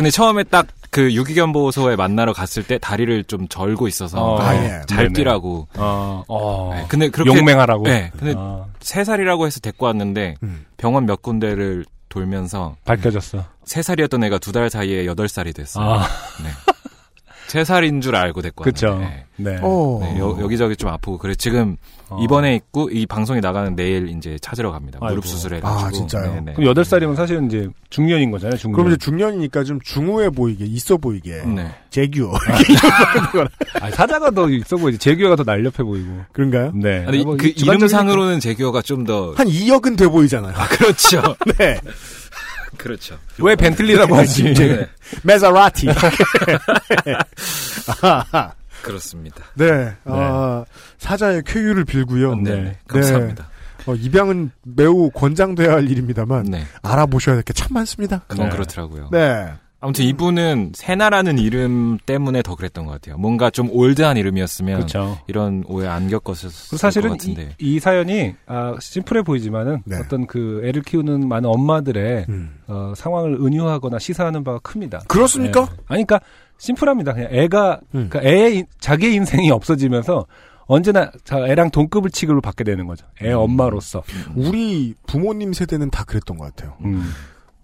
근데 0.00 0.10
처음에 0.10 0.44
딱 0.44 0.66
그 0.90 1.14
유기견 1.14 1.52
보호소에 1.52 1.94
만나러 1.94 2.32
갔을 2.32 2.64
때 2.64 2.76
다리를 2.76 3.22
좀 3.24 3.46
절고 3.46 3.86
있어서 3.86 4.20
어, 4.20 4.40
아, 4.40 4.56
예. 4.56 4.82
잘 4.88 5.04
네네. 5.04 5.12
뛰라고. 5.12 5.68
어, 5.76 6.24
어. 6.26 6.72
네, 6.74 6.84
근데 6.88 7.08
그렇게 7.08 7.30
용맹하라고. 7.30 7.84
네. 7.84 8.10
근데 8.18 8.34
아, 8.36 8.64
세 8.80 9.04
살이라고 9.04 9.46
해서 9.46 9.60
데리고 9.60 9.86
왔는데 9.86 10.34
음. 10.42 10.66
병원 10.76 11.06
몇 11.06 11.22
군데를 11.22 11.84
돌면서 12.08 12.74
밝혀졌어. 12.84 13.44
세 13.64 13.82
살이었던 13.82 14.24
애가 14.24 14.38
두 14.38 14.50
달 14.50 14.68
사이에 14.68 15.06
여덟 15.06 15.28
살이 15.28 15.52
됐어요. 15.52 15.84
아, 15.84 16.08
네. 16.42 16.50
쇠살인 17.50 18.00
줄 18.00 18.14
알고 18.16 18.42
됐거든요. 18.42 18.72
그쵸. 18.72 18.98
네. 18.98 19.24
네. 19.36 19.58
어. 19.62 19.98
네, 20.02 20.18
여, 20.18 20.46
기저기좀 20.48 20.88
아프고 20.90 21.18
그래 21.18 21.34
지금 21.34 21.76
어. 22.08 22.18
입원해 22.22 22.54
있고 22.56 22.90
이 22.90 23.06
방송이 23.06 23.40
나가는 23.40 23.74
내일 23.74 24.08
이제 24.08 24.36
찾으러 24.40 24.70
갑니다. 24.70 24.98
아이고. 25.00 25.14
무릎 25.16 25.26
수술해가지고. 25.26 25.86
아, 25.86 25.90
진짜요? 25.90 26.34
네, 26.34 26.40
네. 26.46 26.52
그럼 26.54 26.74
8살이면 26.74 27.16
사실은 27.16 27.46
이제 27.46 27.68
중년인 27.90 28.30
거잖아요, 28.30 28.56
중년. 28.58 28.76
그럼 28.76 28.88
이제 28.88 28.96
중년이니까 28.98 29.64
좀 29.64 29.80
중후해 29.82 30.30
보이게, 30.30 30.64
있어 30.64 30.96
보이게. 30.96 31.42
네. 31.44 31.72
재규. 31.90 32.30
아니, 33.80 33.92
사자가 33.94 34.30
더 34.32 34.48
있어 34.50 34.76
보이지. 34.76 34.98
재규가 34.98 35.36
더 35.36 35.42
날렵해 35.44 35.78
보이고. 35.82 36.08
그런가요? 36.32 36.72
네. 36.74 37.04
아니, 37.06 37.24
뭐 37.24 37.36
그. 37.36 37.48
이름상으로는 37.56 38.40
제규어가 38.40 38.82
좀 38.82 39.04
더 39.04 39.34
한 39.36 39.46
2억은 39.48 39.96
돼 39.96 40.06
보이잖아요. 40.06 40.52
그렇죠. 40.70 41.22
네. 41.58 41.80
그렇죠. 42.82 43.18
왜 43.38 43.54
벤틀리라고 43.56 44.14
하지? 44.16 44.54
네. 44.54 44.88
메자라티. 45.22 45.88
그렇습니다. 48.82 49.44
네. 49.54 49.94
아, 50.04 50.64
사자의 50.98 51.42
쾌유를 51.46 51.84
빌고요. 51.84 52.36
네, 52.36 52.78
감사합니다. 52.88 53.48
어, 53.86 53.94
입양은 53.94 54.50
매우 54.62 55.10
권장돼야 55.10 55.72
할 55.72 55.90
일입니다만 55.90 56.44
네. 56.44 56.64
알아보셔야 56.82 57.34
될 57.36 57.42
게 57.44 57.52
참 57.52 57.68
많습니다. 57.74 58.22
그건 58.26 58.48
네. 58.48 58.52
그렇더라고요. 58.56 59.08
네. 59.12 59.52
아무튼 59.82 60.04
이분은 60.04 60.72
세나라는 60.74 61.38
이름 61.38 61.98
때문에 62.04 62.42
더 62.42 62.54
그랬던 62.54 62.84
것 62.84 62.92
같아요. 62.92 63.16
뭔가 63.16 63.48
좀 63.48 63.70
올드한 63.70 64.18
이름이었으면 64.18 64.76
그렇죠. 64.76 65.18
이런 65.26 65.64
오해 65.66 65.88
안 65.88 66.08
겪었을 66.08 66.50
사실은 66.78 67.10
것 67.10 67.18
같은데. 67.18 67.54
이, 67.58 67.76
이 67.76 67.80
사연이 67.80 68.34
아, 68.46 68.76
심플해 68.78 69.22
보이지만은 69.22 69.82
네. 69.86 69.96
어떤 69.96 70.26
그 70.26 70.60
애를 70.64 70.82
키우는 70.82 71.26
많은 71.26 71.48
엄마들의 71.48 72.26
음. 72.28 72.50
어, 72.66 72.92
상황을 72.94 73.34
은유하거나 73.40 73.98
시사하는 73.98 74.44
바가 74.44 74.58
큽니다. 74.58 75.00
그렇습니까? 75.08 75.60
네. 75.62 75.66
아니 75.88 76.04
그러니까 76.04 76.20
심플합니다. 76.58 77.14
그냥 77.14 77.28
애가 77.32 77.80
음. 77.94 78.08
그러니까 78.10 78.20
애의 78.22 78.58
인- 78.58 78.66
자기의 78.80 79.14
인생이 79.14 79.50
없어지면서 79.50 80.26
언제나 80.66 81.10
자, 81.24 81.38
애랑 81.48 81.70
동급을 81.70 82.10
취급을 82.10 82.42
받게 82.42 82.64
되는 82.64 82.86
거죠. 82.86 83.06
애 83.22 83.32
엄마로서. 83.32 84.02
우리 84.36 84.94
부모님 85.06 85.52
세대는 85.54 85.90
다 85.90 86.04
그랬던 86.04 86.36
것 86.36 86.54
같아요. 86.54 86.76
음. 86.84 87.10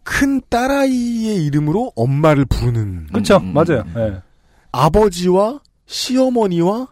큰 0.06 0.40
딸아이의 0.48 1.44
이름으로 1.46 1.92
엄마를 1.96 2.44
부르는 2.44 3.08
그렇죠. 3.08 3.38
음, 3.38 3.48
음, 3.48 3.52
맞아요. 3.54 3.82
음. 3.86 3.94
예. 3.96 4.22
아버지와 4.70 5.58
시어머니와 5.86 6.86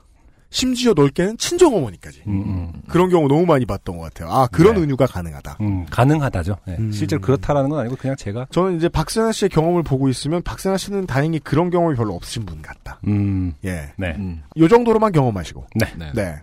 심지어 0.51 0.95
넓게는 0.95 1.39
친정어머니까지. 1.39 2.23
음, 2.27 2.43
음. 2.43 2.73
그런 2.89 3.11
경우 3.11 3.29
너무 3.29 3.47
많이 3.47 3.67
봤던 3.67 3.97
것 3.99 4.03
같아요. 4.03 4.33
아, 4.33 4.49
그런 4.49 4.75
네. 4.75 4.83
은유가 4.83 5.07
가능하다. 5.07 5.59
음, 5.61 5.87
가능하다죠. 5.87 6.57
예. 6.69 6.73
음. 6.73 6.91
실제로 6.91 7.21
그렇다라는 7.21 7.71
건 7.71 7.79
아니고 7.79 7.95
그냥 7.97 8.17
제가 8.17 8.49
저는 8.51 8.77
이제 8.77 8.89
박세나 8.89 9.31
씨의 9.31 9.49
경험을 9.49 9.85
보고 9.85 10.09
있으면 10.09 10.43
박세나 10.43 10.77
씨는 10.77 11.07
다행히 11.07 11.39
그런 11.39 11.71
경험이 11.71 11.95
별로 11.95 12.15
없으신 12.15 12.45
분 12.45 12.63
같다. 12.63 12.99
음, 13.07 13.55
예. 13.65 13.93
네. 13.97 14.17
음. 14.19 14.43
요 14.57 14.67
정도로만 14.67 15.13
경험하시고. 15.13 15.67
네. 15.77 15.87
네. 15.97 16.11
네. 16.15 16.35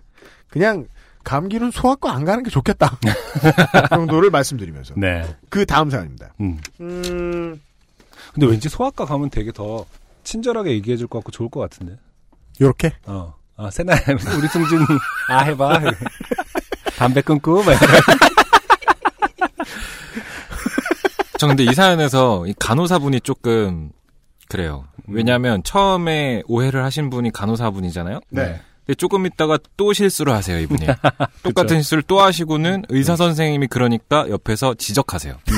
그냥 0.47 0.85
감기는 1.23 1.71
소아과 1.71 2.13
안 2.13 2.25
가는 2.25 2.43
게 2.43 2.49
좋겠다. 2.49 2.97
그 3.01 3.89
정도를 3.95 4.29
말씀드리면서. 4.31 4.95
네. 4.97 5.23
그 5.49 5.65
다음 5.65 5.89
사연입니다. 5.89 6.33
음. 6.41 6.59
음, 6.79 7.61
근데 8.33 8.47
왠지 8.47 8.69
소아과 8.69 9.05
가면 9.05 9.29
되게 9.29 9.51
더 9.51 9.85
친절하게 10.23 10.71
얘기해 10.71 10.97
줄 10.97 11.07
것 11.07 11.19
같고 11.19 11.31
좋을 11.31 11.49
것 11.49 11.59
같은데. 11.59 11.97
요렇게. 12.59 12.93
어. 13.05 13.33
아, 13.57 13.69
세나, 13.69 13.93
우리 14.37 14.47
승준이, 14.47 14.85
아, 15.29 15.39
해봐. 15.43 15.79
담배 16.97 17.21
끊고, 17.21 17.63
막. 17.63 17.75
저 21.37 21.47
근데 21.47 21.63
이 21.63 21.73
사연에서 21.73 22.45
이 22.45 22.53
간호사분이 22.59 23.21
조금 23.21 23.91
그래요. 24.47 24.85
왜냐하면 25.07 25.63
처음에 25.63 26.43
오해를 26.47 26.83
하신 26.83 27.09
분이 27.09 27.31
간호사분이잖아요. 27.31 28.19
네. 28.29 28.61
근데 28.85 28.95
조금 28.97 29.25
있다가 29.25 29.57
또 29.77 29.93
실수를 29.93 30.33
하세요 30.33 30.59
이분이. 30.59 30.85
똑같은 31.43 31.77
실수를 31.77 32.03
또 32.07 32.19
하시고는 32.21 32.83
의사 32.89 33.15
선생님이 33.15 33.67
그러니까 33.67 34.27
옆에서 34.29 34.73
지적하세요. 34.75 35.35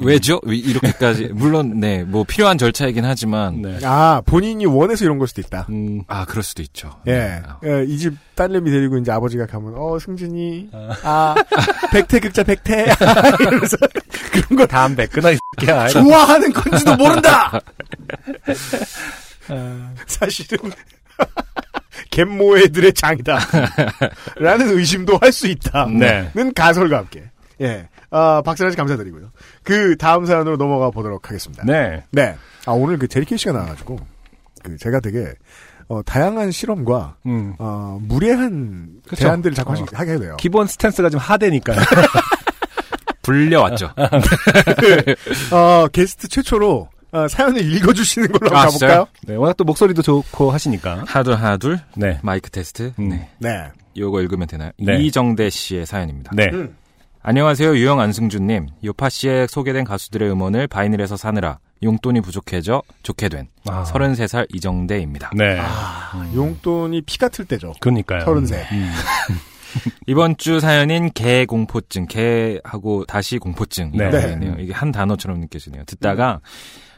왜죠? 0.00 0.40
왜 0.44 0.56
이렇게까지 0.56 1.28
물론 1.32 1.78
네 1.78 2.02
뭐 2.02 2.24
필요한 2.24 2.58
절차이긴 2.58 3.04
하지만 3.04 3.62
네. 3.62 3.78
아, 3.84 4.20
본인이 4.26 4.66
원해서 4.66 5.04
이런 5.04 5.18
걸 5.18 5.28
수도 5.28 5.40
있다. 5.42 5.66
음, 5.68 6.02
아 6.08 6.24
그럴 6.24 6.42
수도 6.42 6.60
있죠. 6.62 6.90
예. 7.06 7.40
네. 7.62 7.84
이집 7.86 8.14
딸내미 8.34 8.68
데리고 8.70 8.96
이제 8.98 9.12
아버지가 9.12 9.46
가면, 9.46 9.74
어, 9.76 9.98
승준이, 10.00 10.70
아, 11.04 11.34
백태 11.92 12.18
극자 12.18 12.42
백태. 12.42 12.86
이러면서 13.40 13.76
그런 14.32 14.56
걸 14.56 14.66
담배 14.66 15.06
끊어, 15.06 15.30
이 15.30 15.36
새끼야. 15.60 15.86
좋아하는 15.88 16.52
건지도 16.52 16.96
모른다! 16.96 17.60
사실은, 20.06 20.70
갯모 22.10 22.58
애들의 22.58 22.92
장이다. 22.94 23.38
라는 24.36 24.68
의심도 24.78 25.18
할 25.20 25.32
수 25.32 25.46
있다. 25.46 25.86
네. 25.86 26.30
는 26.34 26.52
가설과 26.52 26.98
함께. 26.98 27.24
예. 27.60 27.88
아, 28.10 28.42
씨 28.70 28.76
감사드리고요. 28.76 29.30
그 29.62 29.96
다음 29.96 30.26
사연으로 30.26 30.56
넘어가 30.56 30.90
보도록 30.90 31.28
하겠습니다. 31.28 31.64
네. 31.64 32.04
네. 32.10 32.36
아, 32.66 32.72
오늘 32.72 32.98
그 32.98 33.08
제리케이 33.08 33.38
씨가 33.38 33.52
나와가지고, 33.52 33.98
그, 34.62 34.76
제가 34.76 35.00
되게, 35.00 35.32
어, 35.88 36.02
다양한 36.02 36.50
실험과, 36.50 37.16
음. 37.26 37.54
어, 37.58 37.98
무례한 38.02 39.00
그쵸. 39.08 39.22
제안들을 39.22 39.54
자꾸 39.54 39.72
어. 39.72 39.86
하게 39.92 40.18
돼요. 40.18 40.36
기본 40.38 40.66
스탠스가 40.66 41.08
좀 41.08 41.18
하대니까요. 41.20 41.80
불려왔죠. 43.22 43.90
어, 45.52 45.86
게스트 45.92 46.28
최초로, 46.28 46.88
어, 47.12 47.28
사연을 47.28 47.60
읽어주시는 47.74 48.32
걸로 48.32 48.56
아, 48.56 48.66
가볼까요? 48.66 49.06
네, 49.26 49.34
워낙 49.34 49.54
또 49.56 49.64
목소리도 49.64 50.00
좋고 50.02 50.50
하시니까. 50.50 51.04
하둘 51.06 51.34
하둘 51.34 51.78
네. 51.94 52.18
마이크 52.22 52.50
테스트. 52.50 52.92
음. 52.98 53.10
네. 53.10 53.28
네. 53.38 53.68
요거 53.96 54.22
읽으면 54.22 54.48
되나요? 54.48 54.70
네. 54.78 54.98
이정대 55.02 55.50
씨의 55.50 55.84
사연입니다. 55.84 56.32
네. 56.34 56.48
음. 56.52 56.74
안녕하세요. 57.22 57.76
유영 57.76 58.00
안승준님. 58.00 58.68
요파 58.82 59.10
씨의 59.10 59.46
소개된 59.48 59.84
가수들의 59.84 60.30
음원을 60.32 60.66
바이닐에서 60.66 61.16
사느라 61.16 61.58
용돈이 61.82 62.22
부족해져 62.22 62.82
좋게 63.02 63.28
된 63.28 63.48
아. 63.68 63.84
33살 63.84 64.46
이정대입니다. 64.54 65.32
네. 65.36 65.58
아, 65.60 66.30
용돈이 66.34 67.02
피 67.02 67.18
같을 67.18 67.44
때죠. 67.44 67.74
그러니까요. 67.80 68.24
서른세. 68.24 68.66
음. 68.72 68.90
이번 70.06 70.36
주 70.36 70.60
사연인 70.60 71.10
개 71.12 71.44
공포증, 71.46 72.06
개하고 72.06 73.04
다시 73.06 73.38
공포증이라고 73.38 74.16
네. 74.16 74.26
되네요. 74.28 74.56
이게 74.58 74.72
한 74.72 74.92
단어처럼 74.92 75.40
느껴지네요. 75.40 75.84
듣다가 75.84 76.40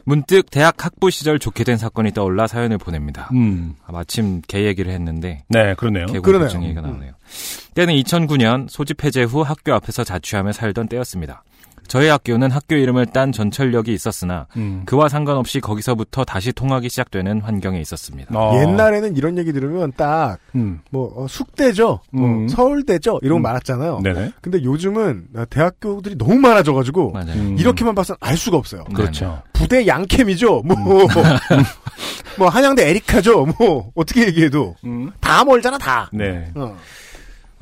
문득 0.04 0.50
대학 0.50 0.84
학부 0.84 1.10
시절 1.10 1.38
좋게 1.38 1.64
된 1.64 1.76
사건이 1.76 2.12
떠올라 2.12 2.46
사연을 2.46 2.78
보냅니다. 2.78 3.28
음. 3.32 3.74
아, 3.86 3.92
마침 3.92 4.42
개 4.46 4.64
얘기를 4.66 4.92
했는데 4.92 5.44
네, 5.48 5.74
그러네요. 5.74 6.06
개 6.06 6.20
그러네요. 6.20 6.48
공포증 6.48 6.64
얘기가 6.64 6.80
나오네요. 6.82 7.12
때는 7.74 7.94
2009년 7.94 8.68
소집 8.68 9.02
해제 9.04 9.22
후 9.22 9.42
학교 9.42 9.72
앞에서 9.74 10.04
자취하며 10.04 10.52
살던 10.52 10.88
때였습니다. 10.88 11.42
저희 11.94 12.08
학교는 12.08 12.50
학교 12.50 12.74
이름을 12.74 13.06
딴 13.06 13.30
전철역이 13.30 13.92
있었으나 13.94 14.48
음. 14.56 14.82
그와 14.84 15.08
상관없이 15.08 15.60
거기서부터 15.60 16.24
다시 16.24 16.52
통학이 16.52 16.88
시작되는 16.88 17.40
환경에 17.40 17.80
있었습니다. 17.80 18.36
어. 18.36 18.60
옛날에는 18.60 19.16
이런 19.16 19.38
얘기 19.38 19.52
들으면 19.52 19.92
딱, 19.96 20.38
음. 20.56 20.80
뭐, 20.90 21.12
어, 21.14 21.28
숙대죠? 21.28 22.00
뭐 22.10 22.28
음. 22.28 22.48
서울대죠? 22.48 23.20
이런 23.22 23.34
거 23.34 23.42
음. 23.42 23.42
많았잖아요. 23.42 24.00
네네. 24.02 24.32
근데 24.40 24.64
요즘은 24.64 25.26
어, 25.36 25.44
대학교들이 25.48 26.18
너무 26.18 26.34
많아져가지고, 26.34 27.12
맞아요. 27.12 27.30
음. 27.34 27.56
이렇게만 27.60 27.94
봐서는 27.94 28.16
알 28.20 28.36
수가 28.36 28.56
없어요. 28.56 28.82
그렇죠. 28.92 29.40
부대 29.52 29.86
양캠이죠? 29.86 30.62
뭐, 30.64 30.76
뭐, 32.36 32.48
한양대 32.48 32.90
에리카죠? 32.90 33.46
뭐, 33.56 33.92
어떻게 33.94 34.26
얘기해도. 34.26 34.74
음. 34.82 35.12
다 35.20 35.44
멀잖아, 35.44 35.78
다. 35.78 36.10
네. 36.12 36.50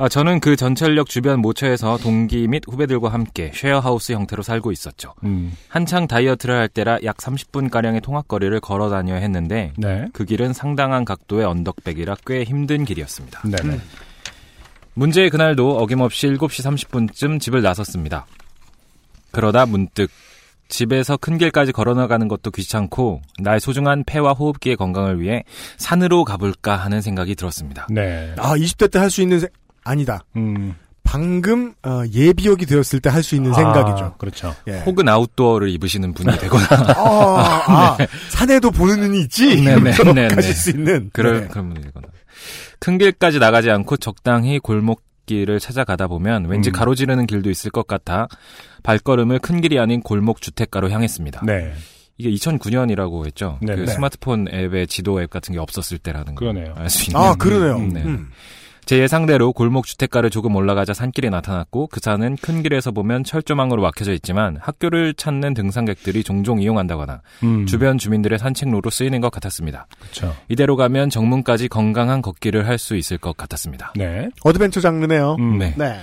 어. 0.02 0.06
아, 0.06 0.08
저는 0.08 0.40
그 0.40 0.56
전철역 0.56 1.08
주변 1.08 1.38
모처에서 1.38 1.96
동기 1.96 2.48
및 2.48 2.64
후배들과 2.66 3.10
함께 3.10 3.52
쉐어하우스 3.54 4.12
형태로 4.12 4.42
살고 4.42 4.72
있었죠. 4.72 5.14
음. 5.22 5.52
한창 5.68 6.08
다이어트를 6.08 6.56
할 6.56 6.68
때라 6.68 6.98
약 7.04 7.18
30분가량의 7.18 8.02
통학거리를 8.02 8.58
걸어 8.60 8.90
다녀야 8.90 9.18
했는데 9.18 9.72
네. 9.76 10.06
그 10.12 10.24
길은 10.24 10.54
상당한 10.54 11.04
각도의 11.04 11.44
언덕백이라 11.46 12.16
꽤 12.26 12.42
힘든 12.42 12.84
길이었습니다. 12.84 13.42
네네. 13.42 13.78
문제의 14.94 15.30
그날도 15.30 15.78
어김없이 15.78 16.26
7시 16.26 16.88
30분쯤 16.88 17.40
집을 17.40 17.62
나섰습니다. 17.62 18.26
그러다 19.30 19.66
문득 19.66 20.10
집에서 20.68 21.16
큰 21.16 21.38
길까지 21.38 21.70
걸어나가는 21.70 22.26
것도 22.28 22.50
귀찮고 22.50 23.20
나의 23.40 23.60
소중한 23.60 24.04
폐와 24.04 24.32
호흡기의 24.32 24.76
건강을 24.76 25.20
위해 25.20 25.44
산으로 25.76 26.24
가볼까 26.24 26.76
하는 26.76 27.02
생각이 27.02 27.34
들었습니다. 27.34 27.86
네. 27.90 28.34
아, 28.38 28.56
20대 28.56 28.90
때 28.90 28.98
할 28.98 29.10
수 29.10 29.20
있는 29.20 29.40
생, 29.40 29.50
아니다. 29.84 30.24
음. 30.36 30.74
방금, 31.04 31.74
어, 31.84 32.02
예비역이 32.10 32.64
되었을 32.64 33.00
때 33.00 33.10
할 33.10 33.22
수 33.22 33.34
있는 33.34 33.50
아, 33.52 33.54
생각이죠. 33.54 34.14
그렇죠. 34.18 34.54
예. 34.68 34.80
혹은 34.86 35.08
아웃도어를 35.08 35.68
입으시는 35.70 36.14
분이 36.14 36.38
되거나 36.38 36.64
아, 36.96 37.64
아, 37.66 37.96
산에도 38.30 38.70
보는 38.70 39.00
눈이 39.00 39.20
있지? 39.22 39.60
네, 39.60 39.76
네, 39.78 39.90
네, 39.92 40.12
네. 40.12 40.28
가실 40.28 40.54
수 40.54 40.70
있는. 40.70 41.10
그럴 41.12 41.42
네. 41.42 41.48
그런 41.48 41.68
분이 41.70 41.82
되거나 41.82 42.06
큰 42.78 42.98
길까지 42.98 43.38
나가지 43.40 43.70
않고 43.70 43.96
적당히 43.98 44.58
골목 44.58 45.02
길을 45.26 45.60
찾아가다 45.60 46.06
보면 46.08 46.46
왠지 46.46 46.70
음. 46.70 46.72
가로지르는 46.72 47.26
길도 47.26 47.50
있을 47.50 47.70
것 47.70 47.86
같아 47.86 48.26
발걸음을 48.82 49.38
큰 49.40 49.60
길이 49.60 49.78
아닌 49.78 50.00
골목 50.00 50.40
주택가로 50.40 50.90
향했습니다. 50.90 51.42
네. 51.44 51.72
이게 52.18 52.30
2009년이라고 52.30 53.26
했죠. 53.26 53.58
네, 53.62 53.74
그 53.74 53.80
네. 53.82 53.86
스마트폰 53.86 54.46
앱에 54.52 54.86
지도 54.86 55.20
앱 55.22 55.30
같은 55.30 55.52
게 55.54 55.60
없었을 55.60 55.98
때라는 55.98 56.34
그러네요. 56.36 56.74
알 56.76 56.88
수 56.90 57.10
있는. 57.10 57.20
아, 57.20 57.34
그러네요. 57.34 57.76
음, 57.76 57.88
네. 57.90 58.02
음. 58.02 58.30
제 58.84 58.98
예상대로 58.98 59.52
골목 59.52 59.86
주택가를 59.86 60.28
조금 60.28 60.56
올라가자 60.56 60.92
산길이 60.92 61.30
나타났고 61.30 61.86
그 61.86 62.00
산은 62.02 62.36
큰 62.42 62.62
길에서 62.62 62.90
보면 62.90 63.22
철조망으로 63.24 63.80
막혀져 63.80 64.12
있지만 64.12 64.58
학교를 64.60 65.14
찾는 65.14 65.54
등산객들이 65.54 66.24
종종 66.24 66.60
이용한다거나 66.60 67.22
음. 67.44 67.64
주변 67.66 67.96
주민들의 67.96 68.38
산책로로 68.38 68.90
쓰이는 68.90 69.20
것 69.20 69.30
같았습니다. 69.30 69.86
그렇죠. 70.00 70.34
이대로 70.48 70.76
가면 70.76 71.10
정문까지 71.10 71.68
건강한 71.68 72.20
걷기를 72.22 72.66
할 72.66 72.78
수 72.82 72.96
있을 72.96 73.16
것 73.18 73.36
같았습니다. 73.36 73.92
네. 73.94 74.28
adventure 74.42 74.80
장르네요. 74.80 75.36
네. 75.36 75.72
네. 75.78 76.00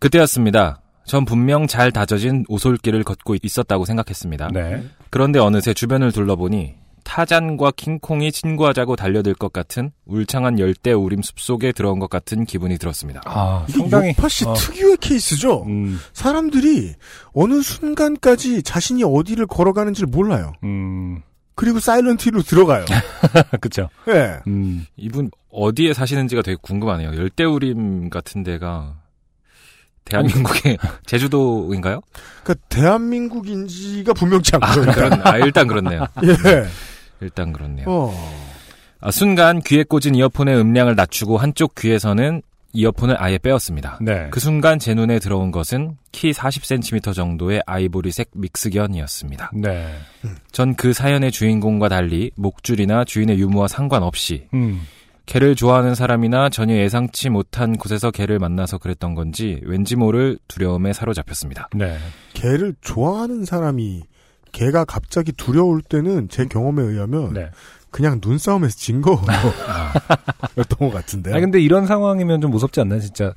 그때였습니다. 0.00 0.80
전 1.04 1.24
분명 1.24 1.66
잘 1.68 1.92
다져진 1.92 2.44
오솔길을 2.48 3.04
걷고 3.04 3.36
있었다고 3.40 3.84
생각했습니다. 3.84 4.48
네. 4.52 4.84
그런데 5.10 5.38
어느새 5.38 5.72
주변을 5.74 6.10
둘러보니 6.12 6.74
타잔과 7.08 7.72
킹콩이 7.74 8.30
친구하자고 8.30 8.94
달려들 8.94 9.32
것 9.32 9.50
같은 9.50 9.92
울창한 10.04 10.58
열대 10.58 10.92
우림 10.92 11.22
숲속에 11.22 11.72
들어온 11.72 11.98
것 11.98 12.10
같은 12.10 12.44
기분이 12.44 12.76
들었습니다. 12.76 13.22
아, 13.24 13.64
이게 13.66 13.78
상당히 13.78 14.08
요파 14.10 14.28
씨 14.28 14.44
어. 14.44 14.52
특유의 14.52 14.98
케이스죠. 14.98 15.64
음, 15.64 15.98
사람들이 16.12 16.94
어느 17.32 17.62
순간까지 17.62 18.62
자신이 18.62 19.04
어디를 19.04 19.46
걸어가는지를 19.46 20.06
몰라요. 20.08 20.52
음, 20.64 21.22
그리고 21.54 21.80
사일런트로 21.80 22.42
들어가요. 22.42 22.84
그렇죠. 23.58 23.88
예. 24.08 24.40
음, 24.46 24.84
이분 24.98 25.30
어디에 25.50 25.94
사시는지가 25.94 26.42
되게 26.42 26.58
궁금하네요. 26.60 27.16
열대우림 27.16 28.10
같은 28.10 28.42
데가 28.42 28.96
대한민국의 30.04 30.76
제주도인가요? 31.06 32.02
그러니까 32.44 32.66
대한민국인지가 32.68 34.12
분명치 34.12 34.56
않고. 34.56 34.66
아, 34.66 34.74
그런, 34.92 35.26
아, 35.26 35.38
일단 35.38 35.66
그렇네요. 35.66 36.06
예. 36.22 36.66
일단 37.20 37.52
그렇네요. 37.52 37.86
어. 37.88 38.14
아, 39.00 39.10
순간 39.10 39.60
귀에 39.60 39.84
꽂은 39.84 40.14
이어폰의 40.14 40.56
음량을 40.58 40.96
낮추고 40.96 41.38
한쪽 41.38 41.74
귀에서는 41.76 42.42
이어폰을 42.72 43.16
아예 43.18 43.38
빼었습니다. 43.38 43.98
네. 44.02 44.28
그 44.30 44.40
순간 44.40 44.78
제 44.78 44.92
눈에 44.94 45.18
들어온 45.20 45.50
것은 45.50 45.96
키 46.12 46.32
40cm 46.32 47.14
정도의 47.14 47.62
아이보리색 47.66 48.30
믹스견이었습니다. 48.34 49.52
네. 49.54 49.88
전 50.52 50.74
그 50.76 50.92
사연의 50.92 51.30
주인공과 51.32 51.88
달리 51.88 52.30
목줄이나 52.36 53.04
주인의 53.04 53.38
유무와 53.38 53.68
상관없이 53.68 54.48
음, 54.52 54.82
개를 55.26 55.54
좋아하는 55.54 55.94
사람이나 55.94 56.50
전혀 56.50 56.74
예상치 56.76 57.30
못한 57.30 57.76
곳에서 57.76 58.10
개를 58.10 58.38
만나서 58.38 58.78
그랬던 58.78 59.14
건지 59.14 59.60
왠지 59.64 59.96
모를 59.96 60.38
두려움에 60.48 60.92
사로잡혔습니다. 60.92 61.68
네. 61.74 61.96
개를 62.34 62.74
좋아하는 62.82 63.44
사람이 63.44 64.02
개가 64.52 64.84
갑자기 64.84 65.32
두려울 65.32 65.82
때는 65.82 66.28
제 66.28 66.46
경험에 66.46 66.82
의하면 66.82 67.32
네. 67.32 67.50
그냥 67.90 68.20
눈싸움에서 68.22 68.76
진 68.76 69.00
거였던 69.00 69.26
것 70.78 70.90
같은데. 70.92 71.32
아니 71.32 71.40
근데 71.40 71.60
이런 71.60 71.86
상황이면 71.86 72.40
좀 72.40 72.50
무섭지 72.50 72.80
않나요? 72.80 73.00
진짜 73.00 73.32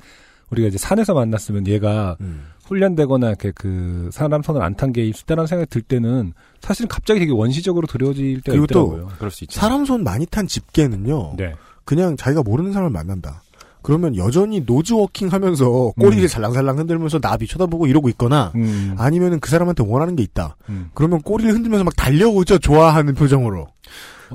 우리가 0.50 0.68
이제 0.68 0.78
산에서 0.78 1.14
만났으면 1.14 1.66
얘가 1.66 2.16
음. 2.20 2.44
훈련되거나 2.66 3.28
이렇게 3.28 3.52
그 3.54 4.10
사람 4.12 4.42
손을 4.42 4.62
안 4.62 4.74
탄게 4.76 5.04
있다는 5.04 5.46
생각이 5.46 5.70
들 5.70 5.82
때는 5.82 6.32
사실 6.60 6.86
갑자기 6.86 7.20
되게 7.20 7.32
원시적으로 7.32 7.86
두려워질 7.86 8.42
때가 8.42 8.52
그리고 8.52 8.66
또 8.66 8.84
있더라고요. 8.86 9.08
그럴 9.18 9.30
수 9.30 9.44
있죠. 9.44 9.58
사람 9.58 9.84
손 9.84 10.04
많이 10.04 10.26
탄 10.26 10.46
집게는요. 10.46 11.34
네. 11.36 11.54
그냥 11.84 12.16
자기가 12.16 12.42
모르는 12.42 12.72
사람을 12.72 12.90
만난다. 12.90 13.41
그러면 13.82 14.16
여전히 14.16 14.60
nose 14.60 14.85
working 14.85 15.28
하면서 15.28 15.92
꼬리를 15.98 16.28
살랑살랑 16.28 16.78
흔들면서 16.78 17.18
나비 17.18 17.46
쳐다보고 17.46 17.86
이러고 17.86 18.08
있거나 18.10 18.52
음, 18.54 18.94
아니면은 18.98 19.40
그 19.40 19.50
사람한테 19.50 19.84
원하는 19.86 20.16
게 20.16 20.22
있다. 20.22 20.56
음. 20.68 20.90
그러면 20.94 21.20
꼬리를 21.22 21.52
흔들면서 21.52 21.84
막 21.84 21.94
달려오죠. 21.96 22.58
좋아하는 22.58 23.14
표정으로. 23.14 23.66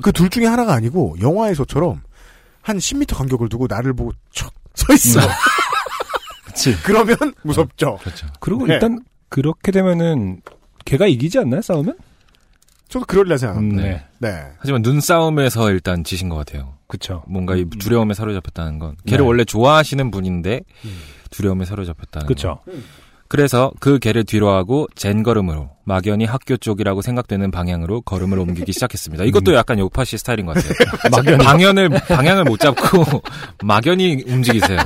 그 0.01 0.11
둘 0.11 0.29
중에 0.29 0.45
하나가 0.45 0.73
아니고 0.73 1.15
영화에서처럼 1.21 2.01
한 2.61 2.77
10m 2.77 3.15
간격을 3.15 3.49
두고 3.49 3.67
나를 3.69 3.93
보고 3.93 4.11
척 4.31 4.51
서 4.77 4.93
있어. 4.93 5.19
그치. 6.45 6.75
그러면 6.83 7.17
무섭죠. 7.41 7.97
그렇죠. 8.01 8.27
그리고 8.39 8.67
네. 8.67 8.75
일단 8.75 8.99
그렇게 9.29 9.71
되면은 9.71 10.41
걔가 10.85 11.07
이기지 11.07 11.39
않나요? 11.39 11.61
싸우면? 11.61 11.97
저도 12.87 13.05
그러리라 13.05 13.37
생각합니다. 13.37 13.81
음, 13.81 13.83
네. 13.83 14.05
네. 14.19 14.43
하지만 14.59 14.81
눈싸움에서 14.83 15.71
일단 15.71 16.03
지신 16.03 16.29
것 16.29 16.35
같아요. 16.37 16.75
그쵸. 16.87 17.23
뭔가 17.27 17.55
이 17.55 17.65
두려움에 17.65 18.13
사로잡혔다는 18.13 18.79
건 18.79 18.95
개를 19.05 19.23
네. 19.23 19.27
원래 19.27 19.43
좋아하시는 19.43 20.09
분인데 20.09 20.61
두려움에 21.31 21.65
사로잡혔다는 21.65 22.27
그쵸. 22.27 22.59
건. 22.65 22.83
그래서 23.27 23.71
그 23.81 23.99
개를 23.99 24.23
뒤로 24.23 24.49
하고 24.51 24.87
젠 24.95 25.21
걸음으로 25.21 25.69
막연히 25.83 26.23
학교 26.23 26.55
쪽이라고 26.55 27.01
생각되는 27.01 27.51
방향으로 27.51 28.01
걸음을 28.01 28.39
옮기기 28.39 28.71
시작했습니다. 28.71 29.25
이것도 29.25 29.53
약간 29.53 29.79
요파시 29.79 30.17
스타일인 30.17 30.45
것 30.45 30.55
같아요. 30.55 30.73
막연히 31.11 31.37
방향을 31.43 31.89
방향을 31.89 32.43
못 32.45 32.59
잡고 32.59 33.21
막연히 33.63 34.23
움직이세요. 34.25 34.79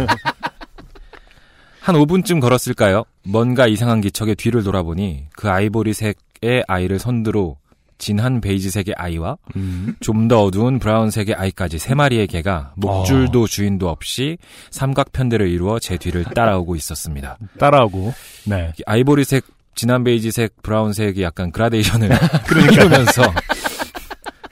한 1.81 1.95
5분쯤 1.95 2.41
걸었을까요? 2.41 3.03
뭔가 3.23 3.67
이상한 3.67 4.01
기척에 4.01 4.35
뒤를 4.35 4.63
돌아보니 4.63 5.25
그 5.35 5.49
아이보리색의 5.49 6.65
아이를 6.67 6.97
선두로 6.99 7.57
진한 8.01 8.41
베이지색의 8.41 8.95
아이와 8.97 9.37
음. 9.55 9.95
좀더 9.99 10.43
어두운 10.43 10.79
브라운색의 10.79 11.35
아이까지 11.35 11.77
세 11.77 11.93
마리의 11.93 12.25
개가 12.25 12.73
목줄도 12.75 13.45
주인도 13.45 13.89
없이 13.89 14.39
삼각편대를 14.71 15.47
이루어 15.47 15.77
제 15.77 15.97
뒤를 15.97 16.23
따라오고 16.23 16.75
있었습니다. 16.75 17.37
따라오고. 17.59 18.11
네. 18.45 18.73
이 18.75 18.81
아이보리색, 18.87 19.45
진한 19.75 20.03
베이지색, 20.03 20.63
브라운색이 20.63 21.21
약간 21.21 21.51
그라데이션을 21.51 22.09
이루면서 22.73 23.21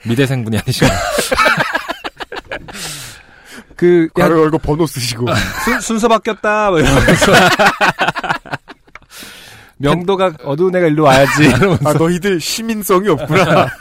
미대생분이 0.06 0.56
아니시고 0.56 0.88
그 3.74 4.08
괄호 4.14 4.42
열고 4.42 4.58
번호 4.58 4.86
쓰시고. 4.86 5.26
순, 5.64 5.80
순서 5.80 6.06
바뀌었다 6.06 6.70
뭐 6.70 6.78
이러면서 6.78 7.32
명도가 9.80 10.34
어두운 10.44 10.74
애가 10.76 10.86
일로 10.88 11.04
와야지 11.04 11.48
아 11.84 11.92
너희들 11.94 12.38
시민성이 12.40 13.08
없구나. 13.08 13.66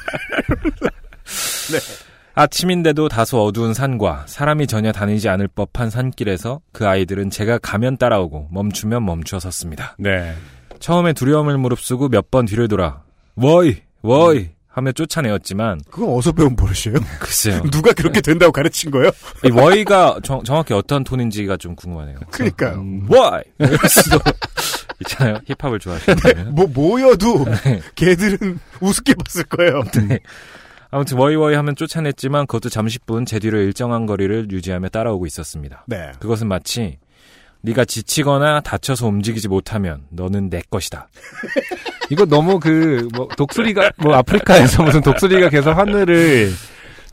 아침인데도 2.36 3.10
다소 3.10 3.44
어두운 3.44 3.74
산과 3.74 4.24
사람이 4.28 4.68
전혀 4.68 4.92
다니지 4.94 5.28
않을 5.30 5.50
법한 5.50 5.90
산길에서 5.90 6.62
그 6.72 6.88
아이들은 6.88 7.30
제가 7.30 7.58
가면 7.58 7.98
따라오고 7.98 8.48
멈추면 8.52 9.04
멈추어 9.06 9.40
섰습니다. 9.40 9.96
네. 10.00 10.34
처음에 10.80 11.12
두려움을 11.14 11.58
무릅쓰고 11.58 12.08
몇 12.10 12.32
번 12.32 12.46
뒤를 12.46 12.68
돌아 12.70 13.02
워이 13.36 13.78
워이 14.02 14.50
하며 14.70 14.92
쫓아내었지만 14.94 15.82
그건 15.92 16.10
어디서 16.14 16.32
배운 16.32 16.56
버릇이에요? 16.56 17.00
글쎄요. 17.20 17.62
누가 17.72 17.92
그렇게 17.92 18.22
된다고 18.22 18.54
가르친 18.54 18.92
거예요? 18.92 19.12
이 19.44 19.50
워이가 19.52 20.20
정, 20.24 20.42
정확히 20.44 20.74
어떤 20.74 21.04
톤인지가 21.04 21.58
좀 21.58 21.76
궁금하네요. 21.76 22.20
그러니까요. 22.32 22.76
음, 22.76 23.06
워이 23.10 23.42
있잖아요. 25.02 25.40
힙합을 25.48 25.80
좋아하시는 25.80 26.54
뭐 26.56 26.68
모여도 26.68 27.46
개들은 27.96 28.60
우습게 28.82 29.14
봤을 29.16 29.44
거예요. 29.46 29.84
네. 30.08 30.20
아무튼 30.92 31.18
워이워이 31.18 31.56
하면 31.56 31.76
쫓아냈지만 31.76 32.48
그것도 32.48 32.70
잠시뿐 32.70 33.26
제 33.26 33.38
뒤를 33.40 33.60
일정한 33.66 34.06
거리를 34.06 34.50
유지하며 34.52 34.90
따라오고 34.90 35.26
있었습니다. 35.28 35.84
네. 35.88 36.12
그것은 36.20 36.48
마치 36.48 36.98
네가 37.62 37.86
지치거나 37.86 38.62
다쳐서 38.62 39.06
움직이지 39.08 39.50
못하면 39.50 40.04
너는 40.10 40.50
내 40.50 40.62
것이다. 40.70 41.10
이거 42.10 42.26
너무 42.26 42.60
그 42.60 43.08
뭐 43.14 43.28
독수리가 43.38 43.92
뭐 43.98 44.16
아프리카에서 44.16 44.82
무슨 44.84 45.02
독수리가 45.02 45.50
계속 45.50 45.72
하늘을 45.78 46.52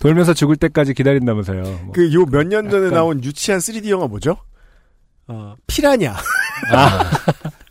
돌면서 0.01 0.33
죽을 0.35 0.57
때까지 0.57 0.95
기다린다면서요. 0.95 1.63
뭐. 1.63 1.93
그요 1.93 2.25
몇 2.27 2.45
년 2.47 2.71
전에 2.71 2.87
약간- 2.87 2.95
나온 2.95 3.25
유치한 3.25 3.61
3D 3.61 3.89
영화 3.91 4.07
뭐죠? 4.07 4.39
어, 5.29 5.55
피라냐. 5.67 6.15
아. 6.73 7.11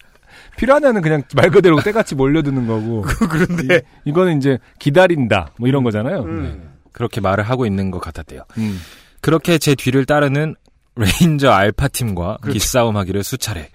피라냐는 0.58 1.02
그냥 1.02 1.24
말 1.36 1.50
그대로 1.50 1.82
떼같이 1.82 2.16
몰려드는 2.16 2.68
거고. 2.68 3.04
그런데 3.30 3.82
이, 4.06 4.12
거는 4.12 4.38
이제 4.38 4.58
기다린다 4.80 5.52
뭐 5.58 5.68
이런 5.68 5.84
거잖아요. 5.84 6.24
음. 6.24 6.74
그렇게 6.92 7.22
말을 7.22 7.44
하고 7.44 7.66
있는 7.66 7.92
것 7.92 8.00
같았대요. 8.00 8.42
음. 8.58 8.80
그렇게 9.22 9.58
제 9.58 9.76
뒤를 9.76 10.06
따르는 10.06 10.56
레인저 10.96 11.52
알파 11.52 11.88
팀과 11.88 12.38
기싸움하기를 12.50 13.24
수차례. 13.24 13.70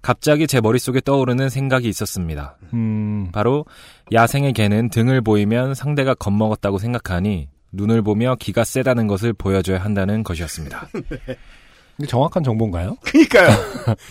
갑자기 0.00 0.46
제 0.46 0.60
머릿속에 0.60 1.00
떠오르는 1.00 1.48
생각이 1.48 1.88
있었습니다. 1.88 2.56
음. 2.74 3.28
바로 3.32 3.64
야생의 4.12 4.52
개는 4.52 4.90
등을 4.90 5.22
보이면 5.22 5.74
상대가 5.74 6.14
겁먹었다고 6.14 6.78
생각하니 6.78 7.48
눈을 7.72 8.02
보며 8.02 8.36
기가 8.38 8.64
세다는 8.64 9.06
것을 9.06 9.32
보여줘야 9.32 9.78
한다는 9.78 10.22
것이었습니다. 10.22 10.88
이게 11.98 12.06
정확한 12.06 12.42
정보인가요? 12.42 12.96
그니까요. 13.02 13.50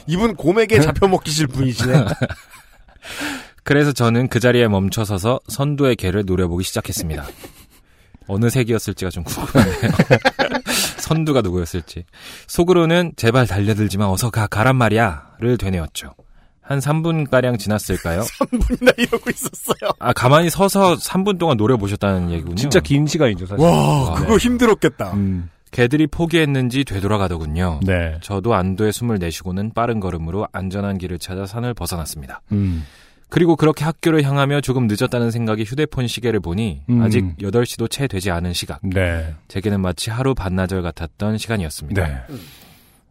이분 0.07 0.35
곰에게 0.35 0.79
잡혀먹기실 0.79 1.47
분이시네. 1.47 2.05
그래서 3.63 3.91
저는 3.91 4.27
그 4.27 4.39
자리에 4.39 4.67
멈춰서서 4.67 5.39
선두의 5.47 5.95
개를 5.95 6.23
노려보기 6.25 6.63
시작했습니다. 6.63 7.25
어느 8.27 8.49
색이었을지가 8.49 9.11
좀 9.11 9.23
궁금한데요. 9.23 9.91
선두가 10.97 11.41
누구였을지. 11.41 12.05
속으로는 12.47 13.13
제발 13.17 13.45
달려들지만 13.47 14.07
어서 14.07 14.29
가, 14.29 14.47
가란 14.47 14.75
말이야. 14.77 15.31
를 15.39 15.57
되뇌었죠. 15.57 16.13
한 16.61 16.79
3분가량 16.79 17.57
지났을까요? 17.59 18.21
3분이나 18.21 18.93
이러고 18.97 19.29
있었어요. 19.31 19.91
아, 19.99 20.13
가만히 20.13 20.49
서서 20.49 20.95
3분 20.95 21.39
동안 21.39 21.57
노려보셨다는 21.57 22.31
얘기군요. 22.31 22.55
진짜 22.55 22.79
긴 22.79 23.07
시간이죠, 23.07 23.47
사실. 23.47 23.65
와, 23.65 23.71
아, 24.11 24.13
그거 24.13 24.37
네. 24.37 24.45
힘들었겠다. 24.45 25.13
음. 25.13 25.49
개들이 25.71 26.07
포기했는지 26.07 26.83
되돌아가더군요. 26.83 27.79
네. 27.83 28.17
저도 28.21 28.53
안도의 28.53 28.91
숨을 28.91 29.19
내쉬고는 29.19 29.71
빠른 29.73 29.99
걸음으로 29.99 30.47
안전한 30.51 30.97
길을 30.97 31.17
찾아 31.17 31.45
산을 31.45 31.73
벗어났습니다. 31.73 32.41
음. 32.51 32.85
그리고 33.29 33.55
그렇게 33.55 33.85
학교를 33.85 34.23
향하며 34.23 34.59
조금 34.59 34.87
늦었다는 34.87 35.31
생각이 35.31 35.63
휴대폰 35.63 36.05
시계를 36.07 36.41
보니 36.41 36.81
음. 36.89 37.01
아직 37.01 37.37
8시도 37.37 37.89
채 37.89 38.07
되지 38.07 38.29
않은 38.29 38.51
시각. 38.51 38.81
네. 38.83 39.33
제게는 39.47 39.79
마치 39.79 40.09
하루 40.09 40.35
반나절 40.35 40.81
같았던 40.81 41.37
시간이었습니다. 41.37 42.05
네. 42.05 42.13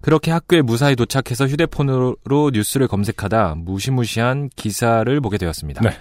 그렇게 0.02 0.30
학교에 0.30 0.60
무사히 0.60 0.94
도착해서 0.94 1.46
휴대폰으로 1.46 2.50
뉴스를 2.52 2.86
검색하다 2.86 3.54
무시무시한 3.56 4.50
기사를 4.54 5.20
보게 5.22 5.38
되었습니다. 5.38 5.80
네. 5.80 5.96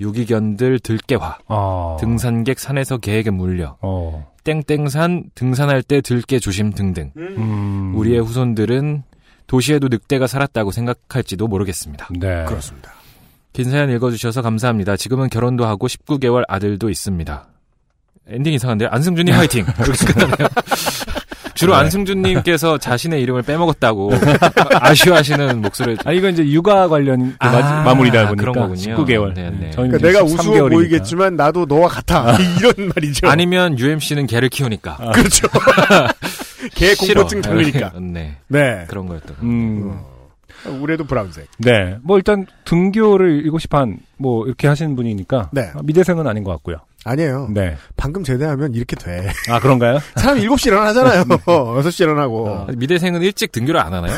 유기견들 0.00 0.80
들깨화, 0.80 1.38
어. 1.46 1.96
등산객 2.00 2.58
산에서 2.58 2.98
개에게 2.98 3.30
물려, 3.30 3.76
어. 3.80 4.30
땡땡산 4.44 5.30
등산할 5.34 5.82
때 5.82 6.00
들깨 6.00 6.38
조심 6.38 6.72
등등. 6.72 7.12
음. 7.16 7.92
우리의 7.96 8.20
후손들은 8.20 9.02
도시에도 9.46 9.88
늑대가 9.88 10.26
살았다고 10.26 10.70
생각할지도 10.70 11.48
모르겠습니다. 11.48 12.08
네. 12.18 12.44
그렇습니다. 12.44 12.92
긴 13.52 13.70
사연 13.70 13.90
읽어주셔서 13.90 14.42
감사합니다. 14.42 14.96
지금은 14.96 15.28
결혼도 15.28 15.66
하고 15.66 15.88
19개월 15.88 16.44
아들도 16.48 16.90
있습니다. 16.90 17.48
엔딩 18.28 18.52
이상한데요? 18.52 18.90
안승준님 18.92 19.34
화이팅! 19.34 19.64
이렇게 19.80 20.12
끝나네요. 20.12 20.48
주로 21.58 21.72
네. 21.74 21.80
안승준님께서 21.80 22.78
자신의 22.78 23.20
이름을 23.22 23.42
빼먹었다고 23.42 24.10
아쉬워하시는 24.80 25.60
목소리. 25.60 25.96
아, 26.04 26.12
이건 26.12 26.32
이제 26.32 26.46
육아 26.48 26.88
관련 26.88 27.30
그 27.32 27.36
아, 27.40 27.50
마지- 27.50 27.84
마무리다 27.88 28.28
보니까. 28.28 28.34
그런 28.40 28.54
거군요. 28.54 28.96
19개월. 28.96 29.34
네, 29.34 29.50
네. 29.50 29.70
저희는 29.70 29.98
그러니까 29.98 29.98
내가 29.98 30.22
우스워 30.22 30.54
13개월이니까. 30.56 30.70
보이겠지만 30.72 31.36
나도 31.36 31.66
너와 31.66 31.88
같아. 31.88 32.36
이런 32.58 32.72
말이죠. 32.94 33.28
아니면 33.28 33.78
UMC는 33.78 34.26
개를 34.26 34.48
키우니까. 34.48 34.96
그렇죠. 35.14 35.48
개. 36.74 36.94
공포증 36.94 37.42
장르니까. 37.42 37.92
네. 38.00 38.36
네. 38.48 38.84
그런 38.88 39.06
거였던. 39.06 39.36
음. 39.42 39.98
우레도 40.80 41.04
브라운색. 41.04 41.46
네. 41.58 41.96
뭐 42.02 42.16
일단 42.16 42.46
등교를 42.64 43.42
일곱 43.44 43.60
시 43.60 43.68
반, 43.68 43.98
뭐 44.16 44.44
이렇게 44.46 44.66
하시는 44.68 44.94
분이니까. 44.96 45.50
네. 45.52 45.70
아, 45.74 45.80
미대생은 45.82 46.26
아닌 46.26 46.42
것 46.44 46.50
같고요. 46.52 46.76
아니에요. 47.04 47.48
네. 47.52 47.76
방금 47.96 48.24
제대하면 48.24 48.74
이렇게 48.74 48.96
돼. 48.96 49.30
아, 49.48 49.60
그런가요? 49.60 49.98
사람 50.16 50.38
7시 50.38 50.66
일어나잖아요. 50.68 51.24
6시 51.46 52.02
일어나고. 52.02 52.66
미대생은 52.76 53.22
일찍 53.22 53.52
등교를 53.52 53.80
안 53.80 53.92
하나요? 53.94 54.14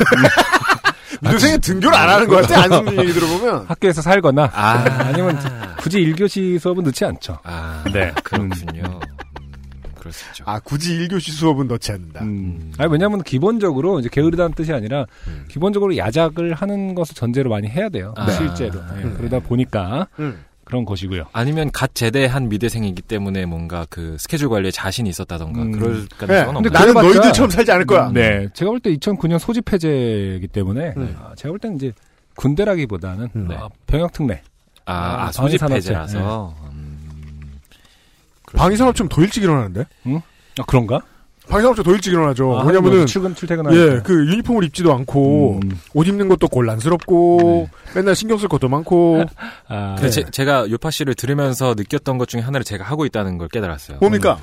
미대생은 1.22 1.60
등교를 1.60 1.96
안 1.96 2.08
하는 2.08 2.26
것 2.28 2.36
같아. 2.42 2.62
안승준 2.62 2.98
얘기 3.00 3.12
들어보면. 3.12 3.66
학교에서 3.68 4.02
살거나. 4.02 4.50
아. 4.54 4.72
아니면 5.04 5.38
굳이 5.78 5.98
1교시 6.00 6.58
수업은 6.58 6.84
넣지 6.84 7.04
않죠. 7.04 7.38
아, 7.44 7.84
네. 7.92 8.12
그렇군요. 8.24 9.00
있죠. 10.10 10.44
아, 10.46 10.58
굳이 10.58 10.98
1교시 11.06 11.30
수업은 11.32 11.68
넣지 11.68 11.92
않는다. 11.92 12.22
음. 12.24 12.72
아니, 12.78 12.90
왜냐면 12.90 13.22
기본적으로 13.22 14.00
이제 14.00 14.08
게으르다는 14.10 14.54
뜻이 14.54 14.72
아니라 14.72 15.06
음. 15.28 15.44
기본적으로 15.48 15.96
야작을 15.96 16.54
하는 16.54 16.94
것을 16.94 17.14
전제로 17.14 17.50
많이 17.50 17.68
해야 17.68 17.88
돼요. 17.88 18.14
아. 18.16 18.28
실제로. 18.30 18.72
네, 18.96 19.04
음. 19.04 19.14
그러다 19.18 19.38
보니까 19.40 20.08
음. 20.18 20.42
그런 20.70 20.84
것이고요. 20.84 21.24
아니면 21.32 21.68
갓 21.72 21.96
제대한 21.96 22.48
미대생이기 22.48 23.02
때문에 23.02 23.44
뭔가 23.44 23.86
그 23.90 24.16
스케줄 24.20 24.48
관리에 24.48 24.70
자신이 24.70 25.10
있었다던가 25.10 25.62
음. 25.62 25.72
그럴 25.72 26.02
네. 26.02 26.16
가능성은 26.16 26.62
근데 26.62 26.68
없나요? 26.78 26.92
나는 26.94 27.10
너희들처럼 27.12 27.50
살지 27.50 27.72
않을 27.72 27.86
거야. 27.86 28.10
네. 28.12 28.46
제가 28.54 28.70
볼 28.70 28.78
때 28.80 28.94
2009년 28.94 29.40
소집 29.40 29.72
해제이기 29.72 30.46
때문에 30.46 30.94
음. 30.96 31.16
아, 31.20 31.34
제가 31.34 31.50
볼 31.50 31.58
때는 31.58 31.74
이제 31.76 31.92
군대라기보다는 32.36 33.28
음. 33.34 33.48
아, 33.50 33.68
병역 33.88 34.12
특례. 34.12 34.42
아, 34.86 34.92
아, 34.94 35.22
아, 35.26 35.32
소집. 35.32 35.60
해제라서. 35.68 36.54
음, 36.72 37.58
방위산업체는 38.54 39.08
더 39.08 39.22
일찍 39.22 39.42
일어나는데? 39.42 39.84
아, 40.06 40.62
그런가? 40.68 41.02
방위산업체 41.50 41.82
더 41.82 41.92
일찍 41.92 42.12
일어나죠. 42.12 42.60
아, 42.60 42.64
왜냐면은, 42.64 42.98
뭐 42.98 43.06
출근 43.06 43.34
출퇴근하니까. 43.34 43.82
예, 43.82 44.00
그 44.02 44.26
유니폼을 44.28 44.64
입지도 44.64 44.94
않고, 44.94 45.60
음. 45.62 45.80
옷 45.94 46.06
입는 46.06 46.28
것도 46.28 46.48
곤란스럽고, 46.48 47.68
맨날 47.94 48.14
신경 48.14 48.38
쓸 48.38 48.48
것도 48.48 48.68
많고, 48.68 49.24
아, 49.68 49.96
근데 49.96 50.10
제, 50.10 50.24
제가 50.30 50.70
요파 50.70 50.90
씨를 50.90 51.14
들으면서 51.14 51.74
느꼈던 51.76 52.18
것 52.18 52.28
중에 52.28 52.40
하나를 52.40 52.64
제가 52.64 52.84
하고 52.84 53.04
있다는 53.04 53.36
걸 53.36 53.48
깨달았어요. 53.48 53.98
뭡니까? 53.98 54.38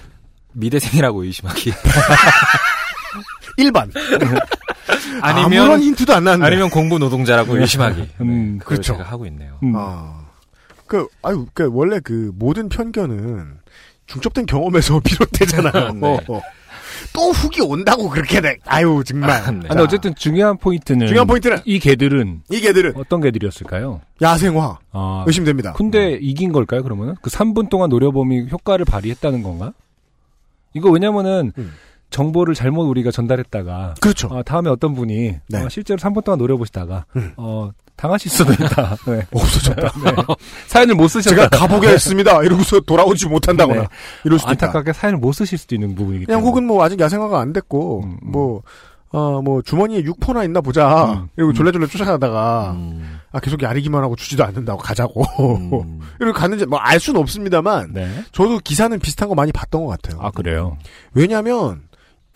미대생이라고 0.52 1.24
의심하기. 1.24 1.72
일반. 3.58 3.92
아니면 5.22 5.62
아무런 5.62 5.82
힌트도 5.82 6.14
안 6.14 6.24
나는데. 6.26 6.46
아니면 6.46 6.70
공부 6.70 7.00
노동자라고 7.00 7.58
의심하기. 7.58 8.10
음, 8.22 8.58
그걸 8.60 8.78
그렇죠. 8.78 8.94
제가 8.94 9.10
하고 9.10 9.26
있네요. 9.28 9.58
음. 9.64 9.74
아. 9.76 10.26
그, 10.86 11.08
아유, 11.22 11.46
그, 11.54 11.70
원래 11.72 12.00
그, 12.00 12.32
모든 12.36 12.70
편견은 12.70 13.60
중첩된 14.08 14.46
경험에서 14.46 15.00
비롯되잖아요. 15.04 15.94
네. 15.94 16.20
어. 16.28 16.42
또 17.14 17.32
훅이 17.32 17.62
온다고 17.62 18.10
그렇게 18.10 18.42
돼. 18.42 18.58
아유, 18.66 19.04
정말. 19.06 19.30
아, 19.30 19.52
네. 19.52 19.60
아, 19.66 19.70
근데 19.70 19.82
어쨌든 19.84 20.16
중요한 20.16 20.58
포인트는 20.58 21.08
중요한 21.08 21.28
포인트는 21.28 21.60
이 21.66 21.80
개들은 21.80 22.44
이 22.50 22.60
개들은 22.60 22.94
어떤 22.96 23.22
개들이었을까요? 23.22 24.02
야생화. 24.22 24.78
아, 24.92 25.24
의심됩니다. 25.28 25.74
근데 25.74 26.18
이긴 26.22 26.52
걸까요, 26.52 26.84
그러면은? 26.84 27.16
그 27.22 27.30
3분 27.30 27.70
동안 27.70 27.90
노려봄이 27.90 28.48
효과를 28.52 28.86
발휘했다는 28.86 29.44
건가? 29.44 29.74
이거 30.74 30.90
왜냐면은, 30.90 31.52
음. 31.58 31.74
정보를 32.10 32.54
잘못 32.56 32.84
우리가 32.84 33.12
전달했다가, 33.12 33.96
그렇죠. 34.00 34.30
아, 34.32 34.42
다음에 34.44 34.70
어떤 34.70 34.94
분이, 34.94 35.36
네. 35.50 35.64
어, 35.64 35.70
실제로 35.70 35.98
3분 35.98 36.24
동안 36.24 36.40
노려보시다가, 36.40 37.06
음. 37.16 37.34
어, 37.38 37.72
당하실 37.98 38.32
수도 38.32 38.54
있다. 38.54 38.96
네. 39.08 39.26
없어졌다. 39.34 39.82
네. 40.04 40.12
사연을 40.68 40.96
못 40.96 41.08
쓰셨다. 41.10 41.36
제가 41.36 41.50
가보겠습니다. 41.50 42.44
이러고서 42.44 42.80
돌아오지 42.80 43.28
못한다거나. 43.28 43.82
네. 43.82 43.88
이럴 44.24 44.40
수도 44.40 44.54
있다. 44.54 44.68
안타깝게 44.68 44.94
사연을 44.94 45.20
못 45.20 45.34
쓰실 45.34 45.58
수도 45.58 45.76
있는 45.76 45.96
부분이기 45.96 46.26
그냥 46.26 46.40
때문에. 46.40 46.50
혹은 46.50 46.66
뭐 46.68 46.84
아직 46.84 47.00
야생화가 47.00 47.40
안 47.40 47.54
됐고, 47.54 48.04
음, 48.04 48.18
음. 48.24 48.32
뭐, 48.32 48.62
어, 49.10 49.42
뭐 49.42 49.62
주머니에 49.62 50.04
육포나 50.04 50.44
있나 50.44 50.62
보자. 50.62 51.06
음, 51.14 51.28
이러고 51.38 51.52
음. 51.52 51.54
졸래졸래 51.56 51.88
쫓아가다가, 51.88 52.72
음, 52.76 53.20
아, 53.32 53.40
계속 53.40 53.64
야리기만 53.64 54.04
하고 54.04 54.16
주지도 54.16 54.44
않는다고 54.46 54.78
가자고. 54.80 55.24
음. 55.56 56.00
이러고 56.22 56.38
갔는지 56.38 56.66
뭐 56.66 56.80
알 56.80 57.00
수는 57.00 57.20
없습니다만, 57.22 57.94
네. 57.94 58.24
저도 58.32 58.60
기사는 58.60 58.98
비슷한 59.00 59.28
거 59.28 59.34
많이 59.36 59.52
봤던 59.52 59.86
것 59.86 60.00
같아요. 60.00 60.22
아, 60.22 60.30
그래요? 60.32 60.78
왜냐면, 61.14 61.82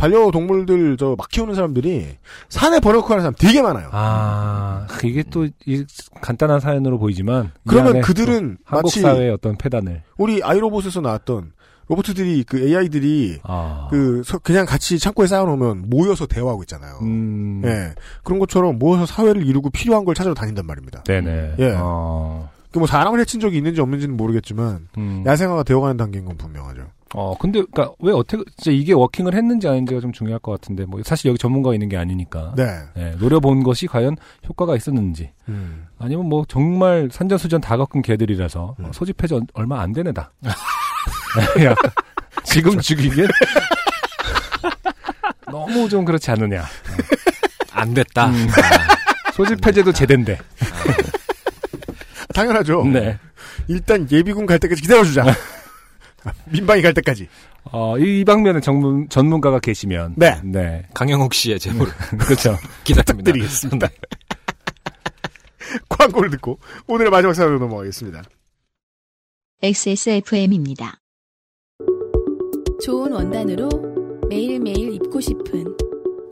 반려동물들 0.02 0.98
저 0.98 1.16
막 1.18 1.30
키우는 1.30 1.56
사람들이 1.56 2.18
산에 2.50 2.80
버려놓고 2.80 3.08
가는 3.08 3.22
사람 3.22 3.34
되게 3.38 3.62
많아요. 3.62 3.90
아, 3.92 4.88
이게 5.04 5.24
또, 5.30 5.46
이 5.66 5.86
간단한 6.22 6.60
사연으로 6.60 6.98
보이지만. 7.00 7.46
이 7.46 7.50
그러면 7.68 8.02
그들은 8.02 8.58
또 8.60 8.64
한국 8.66 8.88
마치 8.88 9.02
사회의 9.02 9.30
어떤 9.32 9.58
패단을. 9.58 10.04
우리 10.18 10.42
아이로봇에서 10.44 11.02
나왔던 11.02 11.52
로봇들이 11.88 12.44
그 12.46 12.60
AI들이 12.68 13.40
아. 13.44 13.88
그 13.92 14.22
서- 14.26 14.40
그냥 14.40 14.66
같이 14.66 14.98
창고에 14.98 15.28
쌓아놓으면 15.28 15.90
모여서 15.90 16.26
대화하고 16.26 16.64
있잖아요. 16.64 17.00
음. 17.02 17.62
예 17.66 17.94
그런 18.24 18.40
것처럼 18.40 18.80
모여서 18.80 19.06
사회를 19.06 19.46
이루고 19.46 19.70
필요한 19.72 20.06
걸 20.06 20.16
찾으러 20.16 20.34
다닌단 20.34 20.66
말입니다. 20.66 21.04
네네. 21.04 21.56
예. 21.60 21.76
어, 21.78 22.50
그뭐 22.72 22.88
사람을 22.88 23.20
해친 23.20 23.42
적이 23.42 23.58
있는지 23.58 23.82
없는지는 23.82 24.16
모르겠지만 24.16 24.88
음. 24.98 25.24
야생화가 25.26 25.64
되어가는 25.64 25.98
단계인 25.98 26.24
건 26.24 26.38
분명하죠. 26.38 26.84
어, 27.14 27.38
근데, 27.38 27.60
그니까, 27.62 27.92
왜 28.00 28.14
어떻게, 28.14 28.44
진짜 28.58 28.72
이게 28.72 28.94
워킹을 28.94 29.34
했는지 29.36 29.68
아닌지가 29.68 30.00
좀 30.00 30.14
중요할 30.14 30.40
것 30.40 30.52
같은데, 30.54 30.86
뭐, 30.86 31.02
사실 31.04 31.28
여기 31.30 31.38
전문가가 31.38 31.74
있는 31.74 31.90
게 31.90 31.98
아니니까. 31.98 32.54
네. 32.56 32.64
예, 32.98 33.10
노려본 33.20 33.64
것이 33.64 33.88
과연 33.88 34.16
효과가 34.48 34.78
있었는지. 34.78 35.32
음. 35.50 35.88
아니면 36.00 36.28
뭐, 36.30 36.46
정말 36.48 37.10
산전수전 37.12 37.60
다 37.62 37.76
겪은 37.76 38.02
개들이라서, 38.02 38.76
음. 38.80 38.86
어, 38.86 38.92
소집해지 38.94 39.34
얼- 39.34 39.42
얼마 39.54 39.82
안된 39.82 40.08
애다. 40.08 40.32
약간 41.64 41.92
지금 42.46 42.80
죽이기엔 42.80 43.28
너무 45.52 45.90
좀 45.90 46.06
그렇지 46.06 46.32
않느냐. 46.32 46.64
안 47.74 47.94
됐다. 47.94 48.28
음. 48.30 48.48
소집 49.34 49.66
해제도 49.66 49.92
제된데. 49.92 50.38
당연하죠. 52.34 52.86
네. 52.86 53.18
일단 53.68 54.08
예비군 54.10 54.46
갈 54.46 54.60
때까지 54.60 54.82
기다려주자. 54.82 55.26
민방위 56.52 56.82
갈 56.82 56.94
때까지. 56.94 57.28
어, 57.66 57.98
이, 57.98 58.22
이 58.22 58.26
방면에 58.26 58.60
전문, 58.60 59.08
전문가가 59.10 59.60
계시면. 59.60 60.16
네. 60.18 60.40
네. 60.44 60.84
강영욱 60.94 61.34
씨의 61.34 61.60
제보를 61.60 61.92
그렇죠. 62.18 62.58
기다립니다. 62.84 63.14
부탁드리겠습니다. 63.14 63.90
광고를 65.88 66.32
듣고 66.32 66.60
오늘의 66.88 67.12
마지막 67.12 67.34
사연으로 67.34 67.60
넘어가겠습니다. 67.60 68.24
XSFM입니다. 69.62 70.98
좋은 72.84 73.12
원단으로 73.12 73.70
매일매일 74.28 74.94
입고 74.96 75.22
싶은 75.22 75.66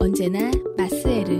언제나 0.00 0.50
마스에르 0.76 1.39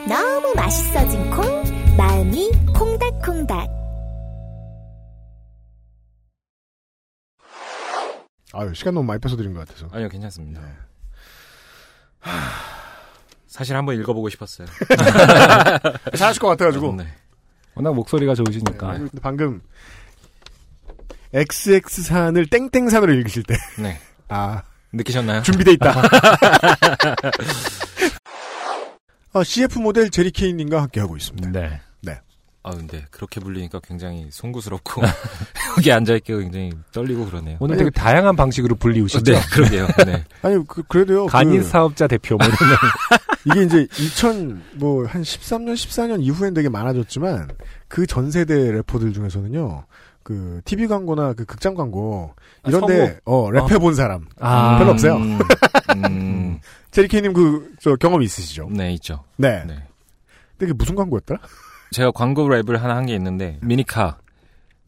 너무 0.09 0.55
맛있어진 0.56 1.31
콩 1.31 1.62
마음이 1.98 2.51
콩닥콩닥 2.74 3.68
아유, 8.55 8.72
시간 8.72 8.94
너무 8.94 9.06
많이 9.06 9.20
뺏어드린 9.20 9.52
것 9.52 9.66
같아서. 9.66 9.89
아니요, 9.93 10.09
괜찮습니다. 10.09 10.62
사실 13.48 13.76
한번 13.76 13.97
읽어보고 13.97 14.31
싶었어요. 14.31 14.68
잘하실 16.16 16.40
것 16.40 16.48
같아가지고. 16.48 16.94
네. 16.94 17.09
워낙 17.74 17.93
목소리가 17.94 18.35
좋으시니까. 18.36 18.93
근데 18.93 19.20
방금 19.20 19.60
XX산을 21.35 22.47
땡땡산으로 22.47 23.12
읽으실 23.15 23.43
때. 23.43 23.56
네. 23.78 23.98
아. 24.28 24.62
느끼셨나요? 24.93 25.43
준비돼 25.43 25.73
있다. 25.73 25.93
어, 29.32 29.43
CF 29.43 29.81
모델 29.81 30.11
제리 30.11 30.31
케인님과 30.31 30.81
함께하고 30.82 31.16
있습니다. 31.16 31.51
네. 31.51 31.81
네. 32.02 32.20
아, 32.62 32.70
근데 32.70 33.05
그렇게 33.11 33.40
불리니까 33.40 33.81
굉장히 33.81 34.28
송구스럽고 34.31 35.02
여기 35.77 35.90
앉아있기가 35.90 36.39
굉장히 36.39 36.70
떨리고 36.93 37.27
그러네요. 37.27 37.56
오늘 37.59 37.77
되게 37.77 37.90
다양한 37.90 38.36
방식으로 38.36 38.77
불리우시죠? 38.77 39.32
네, 39.32 39.40
그러게요. 39.52 39.89
네. 40.06 40.24
아니, 40.43 40.65
그, 40.69 40.85
그래도요. 40.85 41.27
간인 41.27 41.62
그- 41.62 41.66
사업자 41.66 42.06
대표 42.06 42.36
뭐 42.36 42.47
이런 42.47 42.59
이게 43.47 43.62
이제 43.65 43.86
2000, 44.02 44.62
뭐, 44.77 45.05
한 45.06 45.20
13년, 45.23 45.74
14년 45.74 46.23
이후엔 46.23 46.55
되게 46.55 46.69
많아졌지만, 46.70 47.51
그 47.89 48.06
전 48.06 48.31
세대 48.31 48.55
래퍼들 48.73 49.12
중에서는요, 49.12 49.85
그, 50.24 50.60
TV 50.64 50.88
광고나 50.88 51.34
그 51.34 51.44
극장 51.44 51.74
광고, 51.74 52.34
이런데, 52.66 53.18
어, 53.24 53.51
랩해 53.51 53.78
본 53.80 53.94
사람. 53.94 54.26
아. 54.40 54.78
별로 54.78 54.90
없어요. 54.92 55.16
음, 55.16 55.38
음, 56.06 56.60
제리케이님 56.90 57.32
그, 57.34 57.72
저, 57.80 57.94
경험 57.96 58.22
있으시죠? 58.22 58.68
네, 58.72 58.92
있죠. 58.94 59.22
네. 59.36 59.62
네. 59.66 59.74
근데 60.56 60.59
그게 60.59 60.72
무슨 60.72 60.94
광고였더라? 60.96 61.38
제가 61.92 62.10
광고 62.10 62.44
랩을 62.48 62.78
하나 62.78 62.96
한 62.96 63.06
게 63.06 63.14
있는데 63.14 63.59
미니카. 63.62 64.16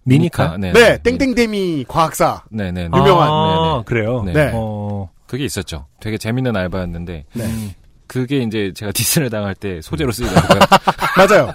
미니카? 0.04 0.56
네. 0.58 0.72
네, 0.72 0.98
땡땡데미 1.02 1.84
과학사. 1.86 2.44
네네. 2.50 2.84
유명한. 2.94 3.28
아, 3.28 3.82
그래요? 3.84 4.22
네. 4.24 4.32
네. 4.32 4.50
어, 4.54 5.10
그게 5.26 5.44
있었죠. 5.44 5.86
되게 6.00 6.16
재밌는 6.16 6.56
알바였는데. 6.56 7.24
네. 7.34 7.76
그게 8.06 8.38
이제 8.38 8.72
제가 8.74 8.92
디스를 8.92 9.30
당할 9.30 9.54
때 9.56 9.80
소재로 9.82 10.12
쓰이더라고요. 10.12 10.60
맞아요. 11.18 11.52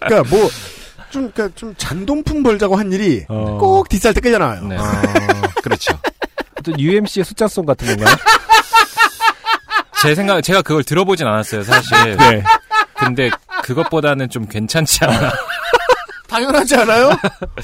그니까 0.00 0.22
뭐, 0.30 0.48
좀, 1.10 1.30
그니까 1.30 1.54
좀 1.54 1.74
잔돈품 1.76 2.42
벌자고 2.42 2.76
한 2.76 2.92
일이 2.92 3.24
어. 3.28 3.58
꼭 3.58 3.88
디스할 3.88 4.14
때 4.14 4.20
끄잖아요. 4.20 4.62
네. 4.64 4.76
그렇죠. 5.62 5.98
또 6.64 6.72
UMC의 6.78 7.24
숫자송 7.24 7.66
같은 7.66 7.86
건가요? 7.88 8.14
제 10.02 10.14
생각, 10.14 10.40
제가 10.42 10.62
그걸 10.62 10.82
들어보진 10.82 11.26
않았어요, 11.26 11.62
사실. 11.62 12.16
네. 12.16 12.42
근데 12.96 13.30
그것보다는 13.64 14.28
좀 14.30 14.46
괜찮지 14.46 15.04
않나. 15.04 15.32
당연하지 16.28 16.76
않아요? 16.76 17.10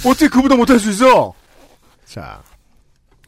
어떻게 0.05 0.28
그보다 0.28 0.56
못할 0.56 0.78
수 0.78 0.90
있어? 0.90 1.32
자, 2.05 2.43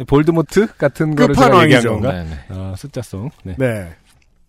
볼드모트 0.06 0.66
같은 0.76 1.14
거를 1.14 1.34
제가. 1.34 1.64
얘기한 1.64 1.84
건가? 1.84 2.12
네, 2.12 2.24
네. 2.24 2.44
아, 2.50 2.74
숫자송. 2.76 3.30
네. 3.44 3.54
네. 3.56 3.94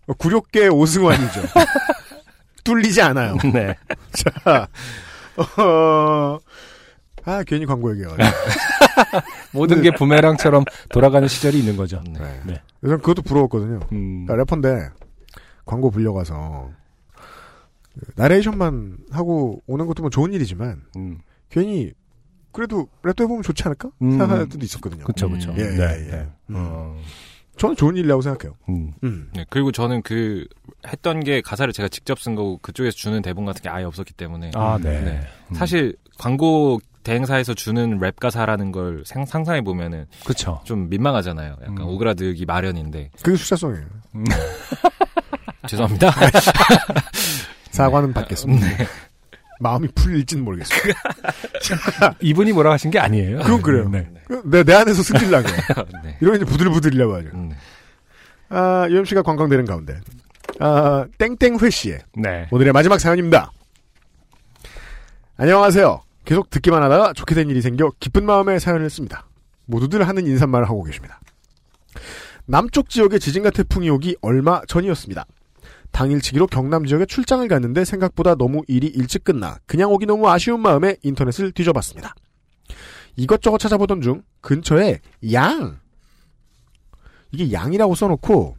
어, 0.07 0.13
구력계 0.13 0.67
오승환이죠. 0.67 1.41
뚫리지 2.63 3.01
않아요. 3.01 3.37
네. 3.53 3.75
자, 4.13 4.67
어, 5.61 6.39
아, 7.25 7.43
괜히 7.43 7.65
광고 7.65 7.91
얘기해가지고. 7.91 8.23
모든 9.53 9.81
게 9.81 9.91
부메랑처럼 9.91 10.63
돌아가는 10.89 11.27
시절이 11.27 11.59
있는 11.59 11.75
거죠. 11.77 12.01
네. 12.05 12.41
네. 12.45 12.61
전 12.83 12.97
그것도 12.99 13.21
부러웠거든요. 13.23 13.79
음. 13.91 14.25
나 14.25 14.35
래퍼인데, 14.35 14.89
광고 15.65 15.89
불려가서, 15.91 16.69
그 17.13 18.11
나레이션만 18.15 18.97
하고 19.11 19.61
오는 19.67 19.85
것도 19.87 20.03
뭐 20.03 20.09
좋은 20.09 20.33
일이지만, 20.33 20.81
음. 20.95 21.19
괜히, 21.49 21.91
그래도 22.51 22.87
랩도 23.03 23.23
해보면 23.23 23.43
좋지 23.43 23.63
않을까? 23.65 23.89
음. 24.01 24.11
생각할 24.11 24.49
때도 24.49 24.63
있었거든요. 24.65 25.03
그쵸, 25.05 25.29
그쵸. 25.29 25.53
예, 25.57 25.63
네, 25.63 25.77
예, 25.77 26.07
예. 26.07 26.11
네. 26.11 26.27
음. 26.49 26.55
어, 26.55 26.97
저는 27.59 27.75
좋은 27.75 27.95
일이라고 27.97 28.21
생각해요. 28.21 28.55
음. 28.69 28.91
음. 29.03 29.29
네, 29.35 29.45
그리고 29.49 29.71
저는 29.71 30.01
그 30.01 30.47
했던 30.87 31.19
게 31.23 31.41
가사를 31.41 31.71
제가 31.73 31.89
직접 31.89 32.19
쓴 32.19 32.33
거고 32.33 32.57
그쪽에서 32.61 32.95
주는 32.95 33.21
대본 33.21 33.45
같은 33.45 33.61
게 33.61 33.69
아예 33.69 33.83
없었기 33.83 34.13
때문에 34.13 34.51
아, 34.55 34.79
네. 34.81 35.21
음. 35.51 35.53
사실 35.55 35.95
광고 36.17 36.79
대행사에서 37.03 37.53
주는 37.53 37.97
랩 37.99 38.17
가사라는 38.19 38.71
걸 38.71 39.03
생- 39.05 39.25
상상해 39.25 39.61
보면은 39.61 40.05
그쵸. 40.25 40.61
좀 40.63 40.89
민망하잖아요. 40.89 41.57
약간 41.61 41.77
음. 41.79 41.87
오그라들기 41.87 42.45
마련인데 42.45 43.11
그게 43.21 43.35
숫자성이에요. 43.37 43.85
죄송합니다. 45.67 46.11
사과는 47.71 48.13
받겠습니다. 48.13 48.65
네. 48.67 48.87
마음이 49.59 49.89
풀릴지는 49.89 50.43
모르겠어요. 50.43 50.79
이분이 52.21 52.53
뭐라 52.53 52.71
하신 52.71 52.91
게 52.91 52.99
아니에요. 52.99 53.39
그건 53.39 53.61
그래요. 53.61 53.89
네. 53.89 54.09
그, 54.25 54.41
내, 54.45 54.63
내 54.63 54.73
안에서 54.73 55.03
승질나게. 55.03 55.47
네. 56.03 56.17
이러면 56.21 56.41
이제 56.41 56.49
부들부들이라고 56.49 57.15
하죠. 57.15 57.29
음, 57.33 57.49
네. 57.49 57.55
아, 58.49 58.87
UMC가 58.89 59.21
관광되는 59.21 59.65
가운데. 59.65 59.99
아, 60.59 61.05
땡땡회 61.17 61.69
씨의 61.69 61.99
네. 62.15 62.47
오늘의 62.51 62.73
마지막 62.73 62.99
사연입니다. 62.99 63.51
안녕하세요. 65.37 66.01
계속 66.25 66.49
듣기만 66.49 66.81
하다가 66.83 67.13
좋게 67.13 67.35
된 67.35 67.49
일이 67.49 67.61
생겨 67.61 67.91
기쁜 67.99 68.25
마음에 68.25 68.59
사연을 68.59 68.89
씁니다. 68.89 69.25
모두들 69.65 70.07
하는 70.07 70.25
인사말을 70.25 70.67
하고 70.67 70.83
계십니다. 70.83 71.19
남쪽 72.45 72.89
지역에 72.89 73.19
지진과 73.19 73.51
태풍이 73.51 73.89
오기 73.89 74.17
얼마 74.21 74.61
전이었습니다. 74.67 75.25
당일치기로 75.91 76.47
경남 76.47 76.85
지역에 76.85 77.05
출장을 77.05 77.47
갔는데 77.47 77.83
생각보다 77.85 78.35
너무 78.35 78.61
일이 78.67 78.87
일찍 78.87 79.23
끝나 79.23 79.57
그냥 79.65 79.91
오기 79.91 80.05
너무 80.05 80.29
아쉬운 80.29 80.59
마음에 80.61 80.95
인터넷을 81.03 81.51
뒤져봤습니다. 81.51 82.13
이것저것 83.15 83.57
찾아보던 83.57 84.01
중 84.01 84.23
근처에 84.41 84.99
양 85.33 85.79
이게 87.31 87.51
양이라고 87.51 87.95
써놓고 87.95 88.55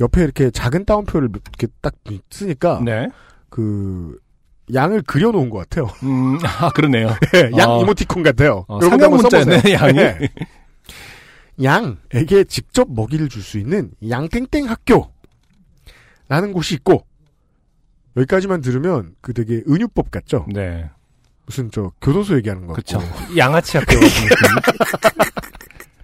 옆에 0.00 0.22
이렇게 0.22 0.50
작은 0.50 0.84
따옴표를 0.84 1.28
이렇게 1.30 1.66
딱 1.80 1.94
쓰니까 2.30 2.80
네. 2.84 3.08
그 3.48 4.16
양을 4.72 5.02
그려놓은 5.02 5.50
것 5.50 5.58
같아요. 5.58 5.88
음, 6.02 6.38
아, 6.42 6.70
그러네요. 6.70 7.08
양 7.58 7.70
어. 7.72 7.82
이모티콘 7.82 8.22
같아요. 8.22 8.64
어, 8.68 8.80
상형 8.80 9.10
문자네. 9.10 9.72
양이. 9.74 9.92
네. 9.92 10.18
양에게 11.62 12.44
직접 12.44 12.88
먹이를 12.92 13.28
줄 13.28 13.42
수 13.42 13.58
있는 13.58 13.90
양땡땡 14.08 14.68
학교 14.68 15.12
라는 16.28 16.52
곳이 16.52 16.74
있고 16.76 17.04
여기까지만 18.16 18.60
들으면 18.60 19.14
그 19.20 19.32
되게 19.32 19.62
은유법 19.68 20.10
같죠? 20.10 20.46
네. 20.52 20.88
무슨 21.46 21.70
저 21.70 21.92
교도소 22.00 22.36
얘기하는 22.36 22.66
거. 22.66 22.74
같고. 22.74 23.36
양아치 23.36 23.76
학교 23.76 23.94
같은. 23.94 24.08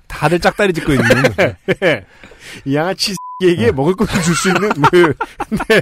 다들 0.06 0.38
짝다리 0.38 0.72
짓고 0.74 0.92
있는. 0.92 1.06
네. 1.80 2.04
이 2.64 2.74
양아치 2.74 3.14
에게 3.42 3.72
먹을 3.72 3.94
것을 3.94 4.20
줄수 4.22 4.48
있는 4.48 4.68
그, 4.90 5.14
네. 5.68 5.80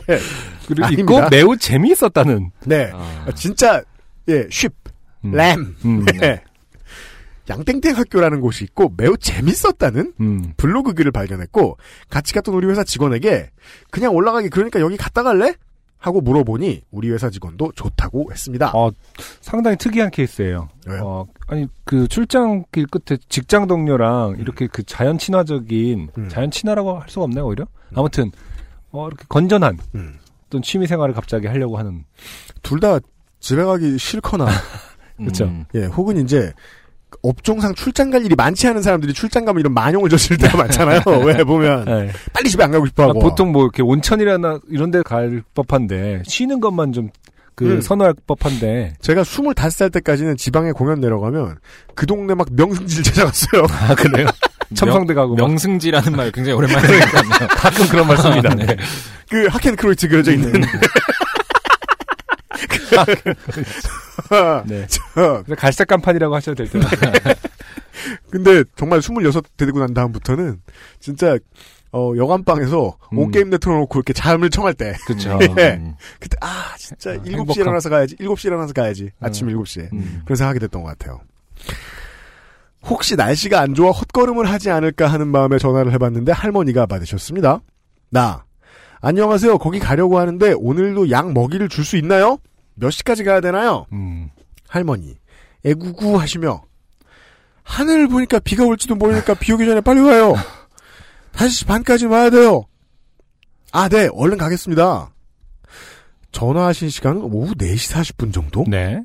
그리고 0.68 0.86
아닙니다. 0.86 0.90
있고 1.00 1.28
매우 1.28 1.56
재미있었다는. 1.56 2.52
네. 2.66 2.92
아, 2.94 3.32
진짜 3.34 3.82
예, 4.28 4.46
쉽, 4.48 4.72
음. 5.24 5.32
램. 5.32 5.74
음. 5.84 6.04
네. 6.20 6.40
양땡땡 7.48 7.96
학교라는 7.96 8.40
곳이 8.40 8.64
있고 8.64 8.92
매우 8.96 9.16
재밌었다는 9.16 10.12
음. 10.20 10.52
블로그 10.56 10.92
글을 10.94 11.12
발견했고 11.12 11.78
같이 12.10 12.34
갔던 12.34 12.54
우리 12.54 12.66
회사 12.66 12.84
직원에게 12.84 13.50
그냥 13.90 14.14
올라가기 14.14 14.48
그러니까 14.50 14.80
여기 14.80 14.96
갔다 14.96 15.22
갈래? 15.22 15.54
하고 16.00 16.20
물어보니 16.20 16.82
우리 16.92 17.10
회사 17.10 17.28
직원도 17.28 17.72
좋다고 17.74 18.28
했습니다. 18.30 18.70
어, 18.72 18.92
상당히 19.40 19.76
특이한 19.76 20.10
케이스예요. 20.12 20.68
왜요? 20.86 21.02
어, 21.04 21.26
아니 21.48 21.66
그 21.84 22.06
출장길 22.06 22.86
끝에 22.86 23.18
직장 23.28 23.66
동료랑 23.66 24.36
이렇게 24.38 24.68
그 24.68 24.84
자연 24.84 25.18
친화적인 25.18 26.10
음. 26.16 26.28
자연 26.28 26.52
친화라고 26.52 27.00
할 27.00 27.08
수가 27.08 27.24
없나요 27.24 27.46
오히려? 27.46 27.66
아무튼 27.94 28.30
어 28.92 29.08
이렇게 29.08 29.24
건전한 29.28 29.76
음. 29.96 30.18
어떤 30.46 30.62
취미 30.62 30.86
생활을 30.86 31.14
갑자기 31.14 31.46
하려고 31.48 31.78
하는. 31.78 32.04
둘 32.62 32.78
다 32.78 33.00
집에 33.40 33.64
가기 33.64 33.98
싫거나 33.98 34.46
그쵸. 35.18 35.44
음, 35.46 35.64
예, 35.74 35.84
혹은 35.86 36.16
이제 36.18 36.52
업종상 37.28 37.74
출장 37.74 38.10
갈 38.10 38.24
일이 38.24 38.34
많지 38.34 38.66
않은 38.68 38.82
사람들이 38.82 39.12
출장 39.12 39.44
가면 39.44 39.60
이런 39.60 39.74
만용을 39.74 40.08
졌을 40.10 40.36
때가 40.38 40.56
많잖아요. 40.56 41.00
왜 41.24 41.44
보면 41.44 41.84
네. 41.84 42.10
빨리 42.32 42.48
집에 42.48 42.64
안 42.64 42.70
가고 42.70 42.86
싶어 42.86 43.04
아, 43.04 43.08
하고. 43.08 43.20
보통 43.20 43.52
뭐 43.52 43.64
이렇게 43.64 43.82
온천이라나 43.82 44.60
이런 44.70 44.90
데 44.90 45.02
갈 45.02 45.42
법한데 45.54 46.22
쉬는 46.26 46.60
것만 46.60 46.92
좀그 46.92 47.64
음. 47.64 47.80
선호할 47.80 48.14
법한데 48.26 48.94
제가 49.00 49.22
25살 49.22 49.92
때까지는 49.92 50.36
지방에 50.36 50.72
공연 50.72 51.00
내려가면 51.00 51.58
그 51.94 52.04
동네 52.06 52.34
막 52.34 52.48
명승지를 52.50 53.04
찾아갔어요. 53.04 53.66
아 53.88 53.94
그래요? 53.94 54.26
첨성대 54.74 55.14
가고 55.14 55.34
막. 55.34 55.46
명승지라는 55.46 56.14
말 56.16 56.30
굉장히 56.30 56.56
오랜만에 56.58 56.86
들었거든요. 56.86 57.48
가끔 57.48 57.86
그런 57.88 58.06
말 58.06 58.16
씁니다. 58.18 58.54
네. 58.54 58.66
그 59.30 59.46
하켄크로이트 59.46 60.08
그려져 60.08 60.32
있는. 60.32 60.52
네. 60.52 60.66
저, 64.88 65.42
그래서 65.44 65.54
갈색 65.56 65.88
간판이라고 65.88 66.34
하셔도 66.34 66.64
될 66.64 66.70
텐데. 66.70 66.86
근데 68.30 68.64
정말 68.76 69.00
26 69.00 69.56
되고 69.56 69.78
난 69.80 69.92
다음부터는 69.94 70.60
진짜 71.00 71.38
어 71.92 72.12
여관방에서 72.16 72.96
음. 73.12 73.18
온게임 73.18 73.50
내틀어놓고 73.50 73.98
이렇게 73.98 74.12
잠을 74.12 74.50
청할 74.50 74.74
때. 74.74 74.94
그쵸. 75.06 75.38
예. 75.58 75.78
음. 75.80 75.94
그때 76.20 76.36
아 76.40 76.74
진짜 76.76 77.14
7시에 77.16 77.30
행복함. 77.32 77.60
일어나서 77.62 77.88
가야지. 77.88 78.16
7시에 78.16 78.46
일어나서 78.46 78.72
가야지. 78.74 79.10
아침 79.20 79.48
음. 79.48 79.54
7시에. 79.62 79.92
음. 79.92 80.22
그런 80.24 80.36
생각이 80.36 80.58
됐던 80.60 80.82
것 80.82 80.88
같아요. 80.98 81.20
혹시 82.84 83.16
날씨가 83.16 83.60
안 83.60 83.74
좋아 83.74 83.90
헛걸음을 83.90 84.48
하지 84.50 84.70
않을까 84.70 85.08
하는 85.08 85.28
마음에 85.28 85.58
전화를 85.58 85.92
해봤는데 85.92 86.32
할머니가 86.32 86.86
받으셨습니다. 86.86 87.60
나 88.10 88.44
안녕하세요. 89.00 89.58
거기 89.58 89.78
가려고 89.78 90.18
하는데 90.18 90.52
오늘도 90.56 91.10
양 91.10 91.32
먹이를 91.34 91.68
줄 91.68 91.84
수 91.84 91.96
있나요? 91.96 92.38
몇 92.78 92.90
시까지 92.90 93.24
가야 93.24 93.40
되나요? 93.40 93.86
음. 93.92 94.30
할머니 94.68 95.16
애구구 95.64 96.20
하시며 96.20 96.62
하늘을 97.62 98.08
보니까 98.08 98.38
비가 98.38 98.64
올지도 98.64 98.94
모르니까 98.94 99.34
비 99.34 99.52
오기 99.52 99.66
전에 99.66 99.80
빨리 99.80 100.00
와요. 100.00 100.34
5시 101.32 101.66
반까지 101.66 102.06
와야 102.06 102.30
돼요. 102.30 102.64
아, 103.72 103.88
네. 103.88 104.08
얼른 104.12 104.38
가겠습니다. 104.38 105.12
전화하신 106.32 106.88
시간은 106.88 107.22
오후 107.22 107.54
4시 107.54 107.92
40분 107.94 108.32
정도? 108.32 108.64
네. 108.66 109.02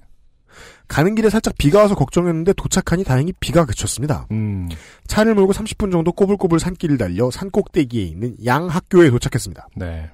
가는 0.88 1.16
길에 1.16 1.30
살짝 1.30 1.56
비가 1.58 1.80
와서 1.80 1.96
걱정했는데 1.96 2.54
도착하니 2.54 3.04
다행히 3.04 3.34
비가 3.40 3.66
그쳤습니다. 3.66 4.28
음. 4.32 4.70
차를 5.08 5.34
몰고 5.36 5.52
30분 5.54 5.92
정도 5.92 6.12
꼬불꼬불 6.12 6.60
산길을 6.60 6.98
달려 6.98 7.32
산 7.32 7.50
꼭대기에 7.50 8.04
있는 8.04 8.36
양 8.46 8.68
학교에 8.68 9.10
도착했습니다. 9.10 9.68
네. 9.76 10.10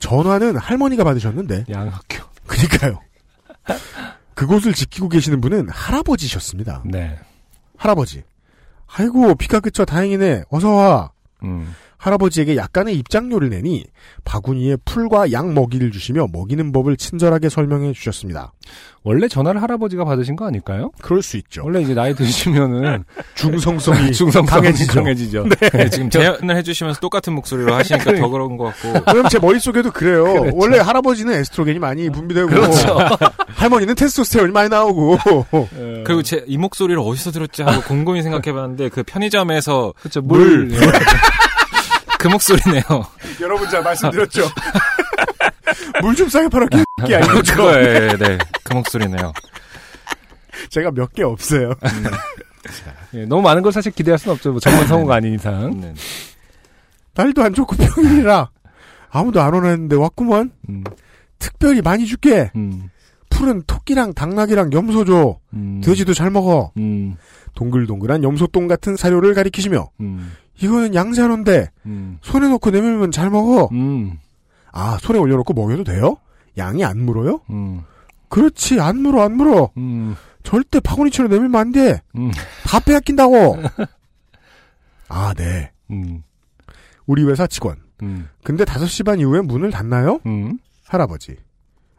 전화는 0.00 0.56
할머니가 0.56 1.04
받으셨는데 1.04 1.66
양 1.70 1.88
학교. 1.88 2.33
그니까요. 2.46 3.00
그곳을 4.34 4.72
지키고 4.74 5.08
계시는 5.08 5.40
분은 5.40 5.68
할아버지셨습니다. 5.68 6.82
네. 6.86 7.18
할아버지. 7.76 8.22
아이고 8.86 9.34
비가 9.34 9.60
그쳐 9.60 9.84
다행이네. 9.84 10.44
어서 10.50 10.70
와. 10.70 11.10
음. 11.42 11.74
할아버지에게 12.04 12.56
약간의 12.56 12.96
입장료를 12.98 13.48
내니 13.48 13.84
바구니에 14.24 14.76
풀과 14.84 15.32
양 15.32 15.54
먹이를 15.54 15.90
주시며 15.90 16.26
먹이는 16.32 16.70
법을 16.70 16.98
친절하게 16.98 17.48
설명해 17.48 17.94
주셨습니다. 17.94 18.52
원래 19.04 19.26
전화를 19.26 19.62
할아버지가 19.62 20.04
받으신 20.04 20.36
거 20.36 20.46
아닐까요? 20.46 20.90
그럴 21.00 21.22
수 21.22 21.38
있죠. 21.38 21.62
원래 21.64 21.80
이제 21.80 21.94
나이 21.94 22.14
드시면은 22.14 23.04
중성성이 23.36 24.12
중성성이 24.12 24.46
강해지죠. 24.46 24.92
강해지죠. 24.94 25.46
네, 25.72 25.88
지금 25.90 26.10
제안을 26.10 26.56
해주시면서 26.58 27.00
똑같은 27.00 27.32
목소리로 27.34 27.74
하시니까 27.74 28.14
더 28.16 28.28
그런 28.28 28.58
것 28.58 28.64
같고. 28.64 29.04
그럼 29.10 29.28
제 29.30 29.38
머릿속에도 29.38 29.90
그래요. 29.90 30.24
그렇죠. 30.24 30.50
원래 30.56 30.78
할아버지는 30.78 31.32
에스트로겐이 31.34 31.78
많이 31.78 32.10
분비되고 32.10 32.48
그렇죠. 32.48 32.98
할머니는 33.56 33.94
테스토스테론이 33.94 34.52
많이 34.52 34.68
나오고 34.68 35.18
그리고 36.04 36.22
제 36.22 36.44
이 36.46 36.58
목소리를 36.58 37.00
어디서 37.02 37.30
들었지 37.30 37.62
하고 37.62 37.80
곰곰이 37.82 38.22
생각해봤는데 38.22 38.90
그 38.90 39.02
편의점에서 39.04 39.94
그렇죠. 40.00 40.20
물. 40.20 40.66
물. 40.66 40.78
그 42.24 42.28
목소리네요. 42.28 42.82
여러분 43.42 43.68
잘 43.68 43.82
말씀드렸죠. 43.82 44.44
물 46.00 46.14
좀 46.14 46.26
싸게 46.26 46.48
팔아 46.48 46.66
끼 46.68 47.14
아니고 47.14 47.42
그거예요. 47.42 48.16
네, 48.16 48.38
그 48.62 48.72
목소리네요. 48.72 49.30
제가 50.70 50.90
몇 50.92 51.12
개 51.12 51.22
없어요. 51.22 51.74
예, 53.12 53.26
너무 53.26 53.42
많은 53.42 53.62
걸 53.62 53.72
사실 53.72 53.92
기대할 53.92 54.18
수는 54.18 54.36
없죠. 54.36 54.52
뭐 54.52 54.60
전문 54.60 54.86
성우가 54.86 55.16
아닌 55.16 55.34
이상. 55.34 55.78
네. 55.78 55.92
날도 57.14 57.42
안 57.42 57.52
좋고 57.52 57.76
평일이라 57.76 58.48
아무도 59.10 59.42
안 59.42 59.52
오나 59.54 59.68
했는데 59.68 59.94
왔구먼. 59.96 60.50
음. 60.70 60.84
특별히 61.38 61.82
많이 61.82 62.06
줄게. 62.06 62.50
음. 62.56 62.88
풀은 63.28 63.64
토끼랑 63.66 64.14
당나귀랑 64.14 64.72
염소 64.72 65.04
줘. 65.04 65.38
음. 65.52 65.82
돼지도 65.84 66.14
잘 66.14 66.30
먹어. 66.30 66.72
음. 66.78 67.16
동글동글한 67.54 68.24
염소똥 68.24 68.66
같은 68.66 68.96
사료를 68.96 69.34
가리키시며 69.34 69.90
음. 70.00 70.32
이거는 70.60 70.94
양산호인데 70.94 71.70
음. 71.86 72.18
손에 72.22 72.48
넣고 72.48 72.70
내밀면 72.70 73.10
잘 73.10 73.30
먹어. 73.30 73.68
음. 73.72 74.18
아 74.72 74.98
손에 75.00 75.18
올려놓고 75.18 75.52
먹여도 75.54 75.84
돼요? 75.84 76.16
양이 76.56 76.84
안 76.84 77.04
물어요? 77.04 77.40
음. 77.50 77.82
그렇지 78.28 78.80
안 78.80 78.98
물어 78.98 79.22
안 79.22 79.36
물어. 79.36 79.70
음. 79.76 80.16
절대 80.42 80.80
바구니처럼 80.80 81.30
내밀면 81.30 81.60
안 81.60 81.72
돼. 81.72 82.00
음. 82.16 82.30
다 82.64 82.78
빼앗긴다고. 82.80 83.58
아 85.08 85.34
네. 85.34 85.70
음. 85.90 86.22
우리 87.06 87.24
회사 87.24 87.46
직원. 87.46 87.76
음. 88.02 88.28
근데 88.42 88.64
5시 88.64 89.04
반 89.04 89.20
이후에 89.20 89.40
문을 89.40 89.70
닫나요? 89.70 90.20
음. 90.26 90.58
할아버지. 90.86 91.36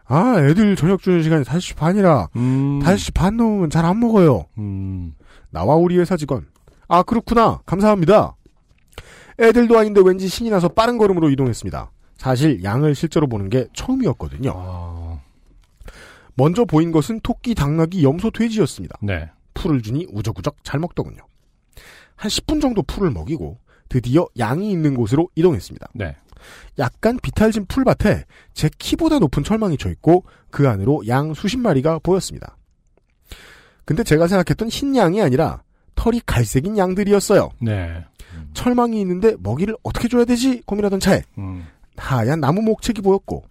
아, 0.07 0.36
애들 0.40 0.76
저녁 0.76 1.02
주는 1.02 1.23
시간이 1.23 1.44
5시 1.44 1.76
반이라, 1.76 2.30
음. 2.36 2.80
5시 2.84 3.14
반 3.14 3.38
넘으면 3.38 3.69
잘 3.72 3.86
안 3.86 3.99
먹어요. 3.99 4.45
음. 4.60 5.15
나와 5.49 5.76
우리 5.76 5.98
회사 5.98 6.15
직원. 6.15 6.45
아, 6.88 7.02
그렇구나. 7.02 7.61
감사합니다. 7.65 8.36
애들도 9.40 9.78
아닌데 9.78 10.02
왠지 10.03 10.28
신이 10.28 10.49
나서 10.49 10.68
빠른 10.68 10.98
걸음으로 10.98 11.30
이동했습니다. 11.30 11.91
사실 12.18 12.64
양을 12.64 12.95
실제로 12.95 13.28
보는 13.28 13.49
게 13.49 13.68
처음이었거든요. 13.74 14.53
아. 14.56 15.20
먼저 16.36 16.66
보인 16.66 16.91
것은 16.91 17.20
토끼, 17.22 17.56
당나귀, 17.56 18.03
염소, 18.03 18.30
돼지였습니다. 18.30 18.98
네. 19.02 19.30
풀을 19.53 19.82
주니 19.82 20.07
우적우적 20.12 20.57
잘 20.64 20.80
먹더군요. 20.80 21.22
한 22.16 22.30
10분 22.30 22.62
정도 22.62 22.82
풀을 22.84 23.12
먹이고 23.12 23.57
드디어 23.90 24.28
양이 24.38 24.72
있는 24.72 24.95
곳으로 24.95 25.30
이동했습니다. 25.36 25.90
네. 25.94 26.16
약간 26.78 27.18
비탈진 27.22 27.66
풀밭에 27.66 28.26
제 28.53 28.70
키보다 28.78 29.20
높은 29.20 29.44
철망이 29.44 29.78
쳐 29.78 29.90
있고 29.90 30.26
그 30.49 30.70
안으로 30.70 31.03
양 31.07 31.34
수십 31.34 31.57
마리가 31.57 31.99
보였습니다. 31.99 32.57
근데 33.84 34.03
제가 34.03 34.28
생각했던 34.28 34.70
흰 34.70 34.95
양이 34.95 35.22
아니라 35.22 35.64
털이 35.95 36.22
갈색인 36.26 36.78
양들이었어요. 36.78 37.49
네. 37.62 38.03
철망이 38.56 38.99
있는데 39.02 39.36
먹이를 39.40 39.76
어떻게 39.84 40.07
줘야 40.07 40.26
되지 40.26 40.64
고민하던 40.65 40.99
차에 40.99 41.22
음. 41.38 41.68
하얀 41.98 42.40
나무 42.40 42.61
목책이 42.61 43.02
보였고 43.02 43.44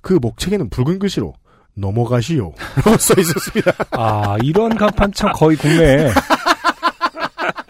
그 0.00 0.14
목책에는 0.14 0.70
붉은 0.70 0.98
글씨로 0.98 1.34
넘어가시오 1.74 2.54
라고 2.76 2.96
써 2.98 3.14
있었습니다. 3.20 3.72
아, 3.92 4.36
이런 4.42 4.76
간판 4.76 5.12
참 5.12 5.30
거의 5.32 5.56
국내에 5.56 6.10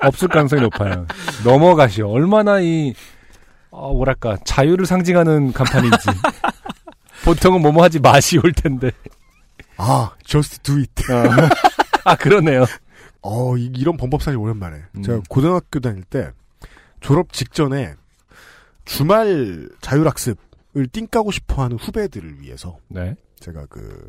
없을 0.02 0.28
가능성이 0.28 0.62
높아요. 0.62 1.06
넘어가시오. 1.44 2.08
얼마나 2.10 2.60
이, 2.60 2.94
어, 3.70 3.92
뭐랄까, 3.92 4.36
자유를 4.44 4.86
상징하는 4.86 5.52
간판인지. 5.52 6.08
보통은 7.24 7.60
뭐뭐 7.62 7.82
하지 7.82 7.98
마시올 7.98 8.52
텐데. 8.52 8.92
아, 9.76 10.12
just 10.24 10.60
do 10.62 10.76
it. 10.76 11.02
아, 12.04 12.14
그러네요. 12.16 12.64
어, 13.22 13.56
이, 13.56 13.82
런 13.82 13.96
범법사실 13.96 14.38
오랜만에. 14.38 14.76
음. 14.96 15.02
제가 15.02 15.20
고등학교 15.28 15.80
다닐 15.80 16.04
때 16.04 16.30
졸업 17.00 17.32
직전에 17.32 17.94
주말 18.84 19.68
자율학습을 19.80 20.88
띵까고 20.92 21.30
싶어 21.30 21.62
하는 21.62 21.76
후배들을 21.76 22.40
위해서 22.40 22.78
네. 22.88 23.16
제가 23.40 23.66
그 23.66 24.08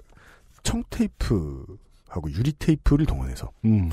청테이프하고 0.63 2.31
유리테이프를 2.31 3.05
동원해서 3.05 3.51
음. 3.65 3.89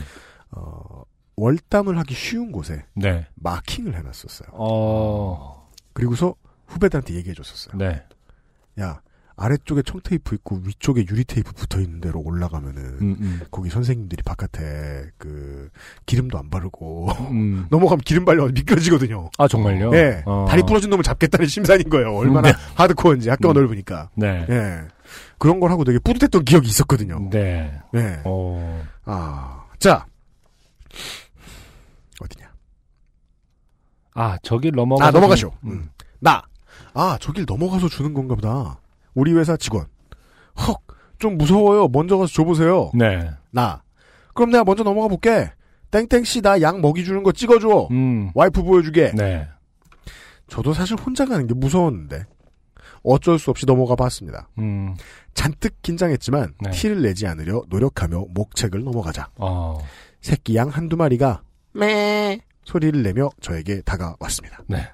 어, 0.51 1.03
월담을 1.37 1.99
하기 1.99 2.15
쉬운 2.15 2.53
곳에 2.53 2.85
네. 2.95 3.27
마킹을 3.35 3.95
해놨었어요. 3.95 4.51
어. 4.53 5.71
그리고서 5.93 6.35
후배들한테 6.67 7.15
얘기해줬었어요. 7.15 7.77
네. 7.77 8.05
야 8.81 9.01
아래쪽에 9.37 9.83
청테이프 9.83 10.35
있고 10.37 10.61
위쪽에 10.65 11.05
유리테이프 11.09 11.53
붙어 11.53 11.81
있는 11.81 12.01
데로 12.01 12.21
올라가면은 12.21 12.83
음, 13.01 13.17
음. 13.21 13.41
거기 13.51 13.69
선생님들이 13.69 14.23
바깥에 14.23 15.11
그 15.19 15.71
기름도 16.07 16.39
안 16.39 16.51
바르고 16.51 17.09
음. 17.31 17.67
넘어가면 17.71 18.01
기름 18.05 18.25
발려 18.25 18.47
미끄러지거든요. 18.47 19.31
아, 19.39 19.49
정말요? 19.49 19.91
예. 19.95 20.23
어. 20.25 20.47
다리 20.49 20.63
부러진 20.63 20.91
놈을 20.91 21.03
잡겠다는 21.03 21.47
심산인 21.47 21.89
거예요. 21.91 22.15
얼마나 22.15 22.53
네. 22.53 22.59
하드코어인지 22.77 23.29
학교가 23.29 23.53
음. 23.53 23.63
넓으니까. 23.63 24.11
네. 24.15 24.47
예. 24.49 24.83
그런 25.39 25.59
걸 25.59 25.71
하고 25.71 25.85
되게 25.85 25.99
뿌듯했던 25.99 26.45
기억이 26.45 26.69
있었거든요. 26.69 27.29
네. 27.31 27.73
네. 27.93 28.21
어. 28.25 28.85
아, 29.05 29.65
자. 29.79 30.07
어디냐. 32.21 32.49
아, 34.15 34.39
저길 34.43 34.73
넘어가. 34.73 35.07
아, 35.07 35.11
넘어가쇼. 35.11 35.53
음. 35.65 35.71
음. 35.71 35.91
나. 36.21 36.43
아, 36.95 37.19
저길 37.21 37.45
넘어가서 37.47 37.89
주는 37.89 38.15
건가 38.15 38.37
보다. 38.37 38.79
우리 39.15 39.33
회사 39.35 39.57
직원. 39.57 39.87
헉, 40.59 40.81
좀 41.19 41.39
무서워요. 41.39 41.89
먼저 41.89 42.17
가서 42.19 42.33
줘보세요. 42.33 42.91
네. 42.95 43.31
나. 43.51 43.83
그럼 44.35 44.51
내가 44.51 44.65
먼저 44.65 44.83
넘어가 44.83 45.09
볼게. 45.09 45.51
땡땡씨 45.91 46.43
나 46.43 46.61
양 46.61 46.81
먹이 46.81 47.05
주는 47.05 47.23
거 47.23 47.31
찍어줘. 47.33 47.89
음. 47.93 48.31
와이프 48.35 48.63
보여주게. 48.63 49.13
네. 49.15 49.49
저도 50.49 50.75
사실 50.75 50.97
혼자 50.97 51.25
가는 51.25 51.47
게 51.47 51.55
무서웠는데 51.55 52.25
어쩔 53.03 53.39
수 53.39 53.51
없이 53.51 53.65
넘어가 53.67 53.95
봤습니다. 53.95 54.49
음. 54.59 54.95
잔뜩 55.35 55.81
긴장했지만 55.83 56.55
네. 56.61 56.71
티를 56.71 57.03
내지 57.03 57.27
않으려 57.27 57.63
노력하며 57.69 58.27
목책을 58.31 58.83
넘어가자 58.85 59.31
어. 59.37 59.79
새끼 60.21 60.57
양 60.57 60.69
한두 60.69 60.97
마리가 60.97 61.43
매 61.73 62.41
소리를 62.65 63.03
내며 63.03 63.31
저에게 63.41 63.81
다가왔습니다. 63.83 64.61
네. 64.69 64.89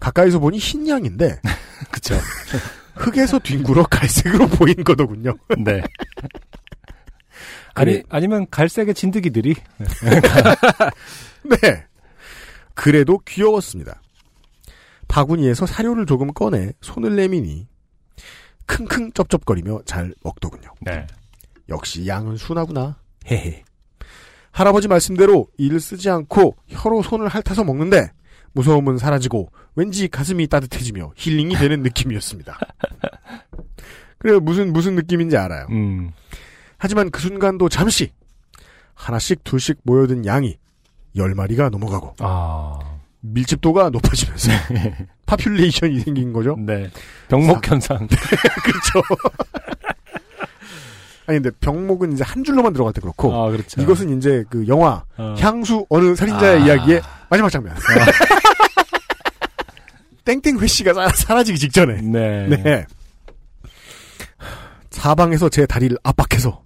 가까이서 0.00 0.38
보니 0.40 0.58
흰 0.58 0.88
양인데 0.88 1.40
그쵸. 1.92 2.14
흙에서 2.94 3.38
뒹굴어 3.38 3.84
갈색으로 3.84 4.48
보인 4.48 4.74
거더군요. 4.84 5.34
네. 5.64 5.82
아니, 7.74 8.02
아니면 8.08 8.46
갈색의 8.50 8.94
진드기들이. 8.94 9.54
네. 11.62 11.86
그래도 12.74 13.18
귀여웠습니다. 13.26 14.00
바구니에서 15.08 15.66
사료를 15.66 16.06
조금 16.06 16.32
꺼내 16.32 16.72
손을 16.80 17.16
내미니 17.16 17.66
킁킁 18.66 19.12
쩝쩝거리며 19.12 19.82
잘 19.84 20.14
먹더군요. 20.22 20.72
네. 20.80 21.06
역시 21.68 22.06
양은 22.06 22.36
순하구나. 22.36 22.98
헤헤. 23.30 23.64
할아버지 24.50 24.88
말씀대로 24.88 25.48
이를 25.56 25.80
쓰지 25.80 26.10
않고 26.10 26.56
혀로 26.68 27.02
손을 27.02 27.28
핥아서 27.28 27.64
먹는데 27.64 28.10
무서움은 28.52 28.98
사라지고 28.98 29.50
왠지 29.74 30.08
가슴이 30.08 30.46
따뜻해지며 30.46 31.12
힐링이 31.16 31.54
되는 31.56 31.82
느낌이었습니다. 31.84 32.58
그래요. 34.18 34.40
무슨 34.40 34.72
무슨 34.72 34.94
느낌인지 34.94 35.36
알아요. 35.36 35.66
음. 35.70 36.12
하지만 36.78 37.10
그 37.10 37.20
순간도 37.20 37.68
잠시 37.68 38.12
하나씩 38.94 39.42
둘씩 39.44 39.78
모여든 39.84 40.26
양이 40.26 40.58
열 41.16 41.34
마리가 41.34 41.68
넘어가고 41.70 42.14
아. 42.20 42.78
밀집도가 43.20 43.90
높아지면서 43.90 44.50
population이 45.26 46.00
생긴 46.00 46.32
거죠. 46.32 46.56
네. 46.58 46.90
병목 47.28 47.66
현상. 47.68 48.06
그렇죠. 48.08 49.02
아니 51.26 51.40
근데 51.40 51.50
병목은 51.60 52.12
이제 52.12 52.24
한 52.24 52.42
줄로만 52.42 52.72
들어갈 52.72 52.92
때 52.92 53.00
그렇고 53.00 53.32
아, 53.32 53.50
그렇죠. 53.50 53.80
이것은 53.80 54.16
이제 54.18 54.44
그 54.50 54.66
영화 54.66 55.04
어. 55.16 55.34
향수 55.38 55.86
어느 55.88 56.14
살인자의 56.16 56.62
아. 56.62 56.66
이야기의 56.66 57.00
마지막 57.32 57.48
장면. 57.48 57.74
땡땡 60.26 60.58
회씨가 60.60 60.92
사- 60.92 61.08
사라지기 61.08 61.58
직전에. 61.58 62.02
네. 62.02 62.46
네. 62.48 62.84
사방에서 64.90 65.48
제 65.48 65.64
다리를 65.64 65.96
압박해서 66.04 66.62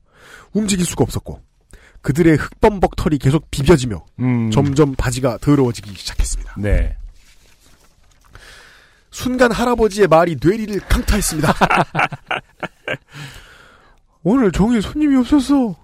움직일 0.53 0.85
수가 0.85 1.05
없었고 1.05 1.41
그들의 2.03 2.37
흑범벅 2.37 2.97
털이 2.97 3.19
계속 3.19 3.49
비벼지며 3.53 4.05
음. 4.19 4.51
점점 4.51 4.97
바지가 4.97 5.39
더러워지기 5.41 5.95
시작했습니다. 5.95 6.55
네. 6.59 6.97
순간 9.13 9.53
할아버지의 9.53 10.09
말이 10.09 10.37
뇌리를 10.43 10.81
강타했습니다. 10.81 11.55
오늘 14.25 14.51
종일 14.51 14.83
손님이 14.83 15.17
없었어. 15.19 15.77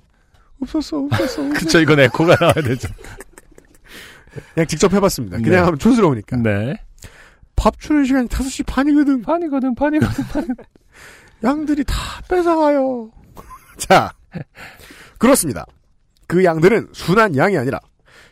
없었어, 0.61 0.99
없었어. 1.05 1.49
그쵸, 1.55 1.79
이건 1.81 2.01
에코가 2.01 2.35
나와야 2.41 2.55
되죠. 2.55 2.89
그냥 4.55 4.67
직접 4.67 4.93
해봤습니다. 4.93 5.37
그냥 5.39 5.51
네. 5.51 5.57
하면 5.59 5.79
촌스러우니까. 5.79 6.37
네. 6.39 6.75
밥 7.57 7.79
주는 7.79 8.05
시간이 8.05 8.29
5시 8.29 8.67
반이거든. 8.67 9.23
반이거든, 9.23 9.75
반이거든, 9.75 10.25
반이거든. 10.33 10.65
양들이 11.45 11.85
다 11.85 11.95
뺏어가요. 12.29 13.11
자, 13.79 14.13
그렇습니다. 15.19 15.67
그 16.27 16.45
양들은 16.45 16.89
순한 16.93 17.37
양이 17.37 17.59
아니라 17.59 17.79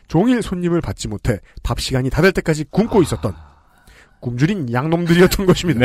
종일 0.07 0.41
손님을 0.41 0.81
받지 0.81 1.07
못해 1.07 1.39
밥 1.63 1.79
시간이 1.79 2.09
다 2.09 2.21
될 2.21 2.31
때까지 2.31 2.65
굶고 2.71 3.01
있었던 3.03 3.33
굶주린 4.21 4.71
양놈들이었던 4.73 5.45
것입니다. 5.45 5.81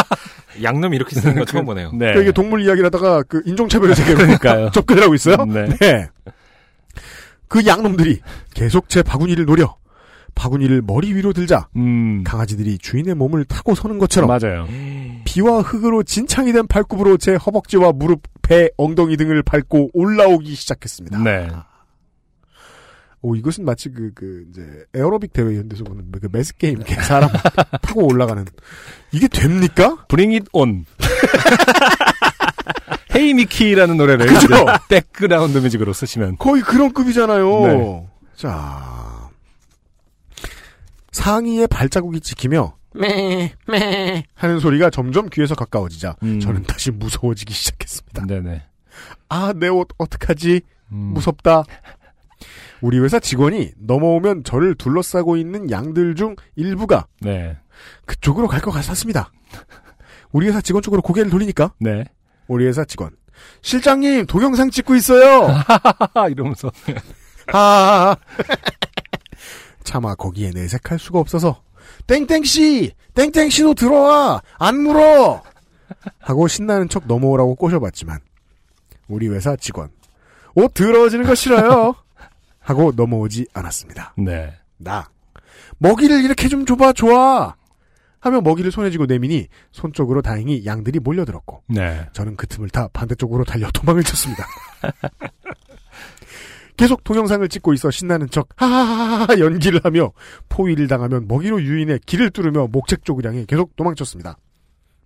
양놈 0.62 0.94
이렇게 0.94 1.14
쓰는 1.18 1.34
거 1.36 1.44
처음 1.44 1.66
보네요. 1.66 1.90
네. 1.92 1.98
그러니까 1.98 2.22
이게 2.22 2.32
동물 2.32 2.62
이야기를 2.62 2.86
하다가 2.86 3.22
그 3.24 3.42
세계로 3.94 4.16
그러니까요. 4.18 4.70
접근을 4.70 5.02
하고 5.02 5.14
있어요. 5.14 5.36
네. 5.46 6.08
그 7.48 7.66
양놈들이 7.66 8.20
계속 8.54 8.88
제 8.88 9.02
바구니를 9.02 9.46
노려 9.46 9.76
바구니를 10.34 10.82
머리 10.82 11.14
위로 11.14 11.32
들자 11.32 11.68
음. 11.76 12.22
강아지들이 12.24 12.78
주인의 12.78 13.14
몸을 13.14 13.44
타고 13.46 13.74
서는 13.74 13.98
것처럼 13.98 14.28
맞아요. 14.28 14.66
비와 15.24 15.62
흙으로 15.62 16.02
진창이 16.02 16.52
된 16.52 16.66
발굽으로 16.66 17.16
제 17.16 17.34
허벅지와 17.34 17.92
무릎, 17.92 18.22
배, 18.42 18.68
엉덩이 18.76 19.16
등을 19.16 19.42
밟고 19.42 19.90
올라오기 19.94 20.54
시작했습니다. 20.54 21.18
네. 21.22 21.48
오 23.22 23.34
이것은 23.34 23.64
마치 23.64 23.90
그그 23.90 24.46
이제 24.50 24.84
에어로빅 24.94 25.32
대회 25.32 25.54
이런 25.54 25.68
데서 25.68 25.82
보는 25.84 26.12
그 26.12 26.28
매스 26.30 26.54
게임 26.56 26.76
이렇게 26.76 26.94
사람 26.96 27.30
타고 27.82 28.06
올라가는 28.06 28.44
이게 29.10 29.26
됩니까? 29.26 30.04
Bring 30.08 30.34
it 30.34 30.48
on. 30.52 30.84
Hey 33.16 33.34
Mickey라는 33.34 33.96
노래를 33.96 34.26
그죠? 34.26 34.48
백그라운드 34.88 35.58
뮤직으로 35.58 35.92
쓰시면 35.92 36.36
거의 36.38 36.62
그런 36.62 36.92
급이잖아요. 36.92 37.60
네. 37.66 38.06
자 38.36 39.30
상의에 41.12 41.66
발자국이 41.66 42.20
찍히며 42.20 42.74
매매 42.94 44.24
하는 44.34 44.58
소리가 44.58 44.90
점점 44.90 45.28
귀에서 45.30 45.54
가까워지자 45.54 46.16
음. 46.22 46.40
저는 46.40 46.62
다시 46.64 46.90
무서워지기 46.90 47.52
시작했습니다. 47.52 48.26
네네. 48.26 48.62
아 49.28 49.52
내 49.54 49.68
옷 49.68 49.88
어떡하지? 49.98 50.60
음. 50.92 50.96
무섭다. 51.14 51.64
우리 52.82 52.98
회사 53.00 53.18
직원이 53.18 53.72
넘어오면 53.78 54.44
저를 54.44 54.74
둘러싸고 54.74 55.36
있는 55.36 55.70
양들 55.70 56.14
중 56.14 56.36
일부가 56.56 57.06
네. 57.20 57.56
그쪽으로 58.04 58.48
갈 58.48 58.60
것 58.60 58.70
같았습니다. 58.70 59.30
우리 60.32 60.46
회사 60.48 60.60
직원 60.60 60.82
쪽으로 60.82 61.00
고개를 61.02 61.30
돌리니까 61.30 61.72
네. 61.80 62.04
우리 62.48 62.66
회사 62.66 62.84
직원. 62.84 63.10
실장님 63.62 64.26
동영상 64.26 64.70
찍고 64.70 64.94
있어요. 64.96 65.48
이러면서. 66.30 66.70
아 67.52 68.16
차마 69.84 70.14
거기에 70.14 70.50
내색할 70.50 70.98
수가 70.98 71.20
없어서 71.20 71.62
땡땡씨 72.06 72.92
땡땡씨도 73.14 73.74
들어와. 73.74 74.40
안 74.58 74.78
물어. 74.80 75.42
하고 76.20 76.48
신나는 76.48 76.88
척 76.88 77.06
넘어오라고 77.06 77.54
꼬셔봤지만 77.54 78.18
우리 79.08 79.28
회사 79.28 79.54
직원. 79.56 79.90
옷 80.54 80.72
더러워지는 80.74 81.26
거 81.26 81.34
싫어요. 81.34 81.94
하고 82.60 82.92
넘어오지 82.96 83.46
않았습니다. 83.52 84.14
네. 84.18 84.52
나. 84.78 85.08
먹이를 85.78 86.24
이렇게 86.24 86.48
좀 86.48 86.64
줘봐 86.66 86.94
좋아 86.94 87.54
하며 88.20 88.40
먹이를 88.40 88.70
손에 88.70 88.90
쥐고 88.90 89.06
내미니 89.06 89.48
손 89.72 89.92
쪽으로 89.92 90.22
다행히 90.22 90.64
양들이 90.64 90.98
몰려들었고 90.98 91.62
네. 91.68 92.06
저는 92.12 92.36
그 92.36 92.46
틈을 92.46 92.70
타 92.70 92.88
반대쪽으로 92.88 93.44
달려 93.44 93.70
도망을 93.70 94.02
쳤습니다. 94.02 94.46
계속 96.76 97.04
동영상을 97.04 97.48
찍고 97.48 97.72
있어 97.74 97.90
신나는 97.90 98.28
척 98.30 98.48
하하하하 98.56 99.38
연기를 99.38 99.80
하며 99.82 100.12
포위를 100.48 100.88
당하면 100.88 101.26
먹이로 101.26 101.62
유인해 101.62 101.98
길을 102.04 102.30
뚫으며 102.30 102.68
목책 102.70 103.04
쪽을 103.04 103.24
향해 103.26 103.44
계속 103.46 103.74
도망쳤습니다. 103.76 104.36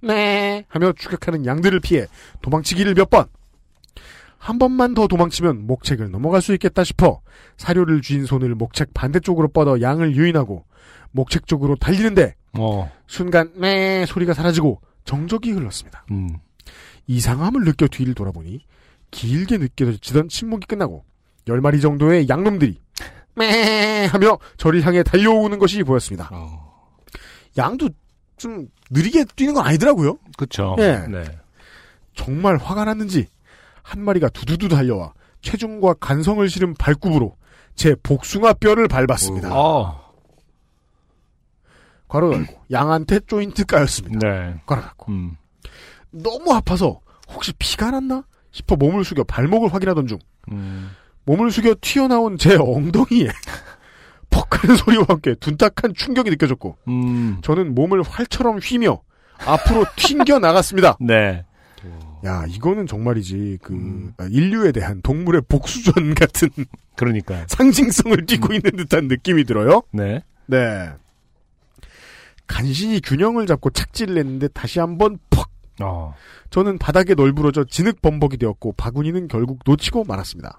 네 0.03 0.65
하며 0.69 0.93
추격하는 0.93 1.47
양들을 1.47 1.78
피해 1.81 2.07
도망치기를 2.43 2.95
몇 2.95 3.11
번. 3.11 3.27
한 4.39 4.59
번만 4.59 4.95
더 4.95 5.07
도망치면 5.07 5.66
목책을 5.66 6.11
넘어갈 6.11 6.41
수 6.41 6.55
있겠다 6.55 6.82
싶어 6.82 7.20
사료를 7.59 8.01
쥔 8.01 8.24
손을 8.24 8.55
목책 8.55 8.95
반대쪽으로 8.95 9.49
뻗어 9.49 9.82
양을 9.82 10.16
유인하고 10.16 10.65
목책 11.12 11.47
쪽으로 11.47 11.77
달리는데 11.77 12.35
어. 12.59 12.90
순간 13.06 13.52
매 13.55 14.05
소리가 14.06 14.35
사라지고 14.35 14.81
정적이 15.05 15.52
흘렀습니다. 15.52 16.05
음. 16.10 16.39
이상함을 17.06 17.64
느껴 17.64 17.89
뒤를 17.89 18.14
돌아보니 18.14 18.60
길게 19.10 19.59
느껴지던 19.59 20.28
침묵이 20.28 20.66
끝나고 20.66 21.05
열 21.48 21.60
마리 21.60 21.81
정도의 21.81 22.28
양놈들이 22.28 22.81
매 23.35 24.06
하며 24.06 24.39
저를 24.56 24.85
향해 24.85 25.02
달려오는 25.02 25.59
것이 25.59 25.82
보였습니다. 25.82 26.31
양도 27.56 27.89
좀 28.36 28.68
느리게 28.90 29.24
뛰는 29.36 29.55
건 29.55 29.66
아니더라고요. 29.66 30.18
그쵸. 30.36 30.77
예. 30.78 31.05
네. 31.09 31.24
정말 32.14 32.56
화가 32.56 32.85
났는지 32.85 33.27
한 33.82 34.02
마리가 34.02 34.28
두두두 34.31 34.68
달려와 34.68 35.12
체중과 35.43 35.94
간성을 35.94 36.48
실은 36.48 36.74
발굽으로 36.74 37.36
제 37.74 37.94
복숭아 38.02 38.55
뼈를 38.55 38.89
밟았습니다. 38.89 39.51
어. 39.52 39.99
괄호 42.11 42.32
열고 42.35 42.55
양한테 42.70 43.20
조인트 43.20 43.65
까였습니다. 43.65 44.19
네. 44.19 44.61
괄호 44.66 44.82
닫고 44.82 45.12
음. 45.12 45.37
너무 46.11 46.53
아파서 46.53 47.01
혹시 47.32 47.53
피가 47.59 47.93
났나 47.93 48.24
싶어 48.51 48.77
몸을 48.77 49.05
숙여 49.05 49.23
발목을 49.24 49.73
확인하던 49.73 50.09
중 50.09 50.19
음. 50.51 50.91
몸을 51.24 51.51
숙여 51.53 51.74
튀어나온 51.81 52.37
제 52.37 52.57
엉덩이에 52.57 53.28
퍽하는 54.31 54.77
소리와 54.77 55.07
함께 55.09 55.35
둔탁한 55.35 55.95
충격이 55.95 56.31
느껴졌고 56.31 56.77
음. 56.89 57.39
저는 57.43 57.74
몸을 57.74 58.03
활처럼 58.03 58.59
휘며 58.59 59.01
앞으로 59.47 59.87
튕겨 59.97 60.39
나갔습니다. 60.39 60.97
네. 61.01 61.45
야, 62.27 62.45
이거는 62.47 62.87
정말이지, 62.87 63.61
그, 63.62 63.73
음. 63.73 64.12
아, 64.19 64.27
인류에 64.31 64.73
대한 64.73 65.01
동물의 65.01 65.41
복수전 65.49 66.15
같은 66.15 66.51
그러니까. 66.95 67.45
상징성을 67.49 68.27
띠고 68.27 68.53
있는 68.53 68.77
듯한 68.77 69.09
느낌이 69.09 69.45
들어요? 69.45 69.82
네. 69.91 70.23
네. 70.45 70.91
간신히 72.51 73.01
균형을 73.01 73.47
잡고 73.47 73.70
착지를 73.70 74.18
했는데 74.18 74.48
다시 74.48 74.81
한번 74.81 75.18
퍽! 75.31 75.48
어. 75.81 76.14
저는 76.51 76.78
바닥에 76.78 77.14
널브러져 77.14 77.64
진흙 77.64 78.02
범벅이 78.02 78.36
되었고 78.36 78.72
바구니는 78.72 79.28
결국 79.28 79.60
놓치고 79.64 80.05
말았습니다. 80.05 80.59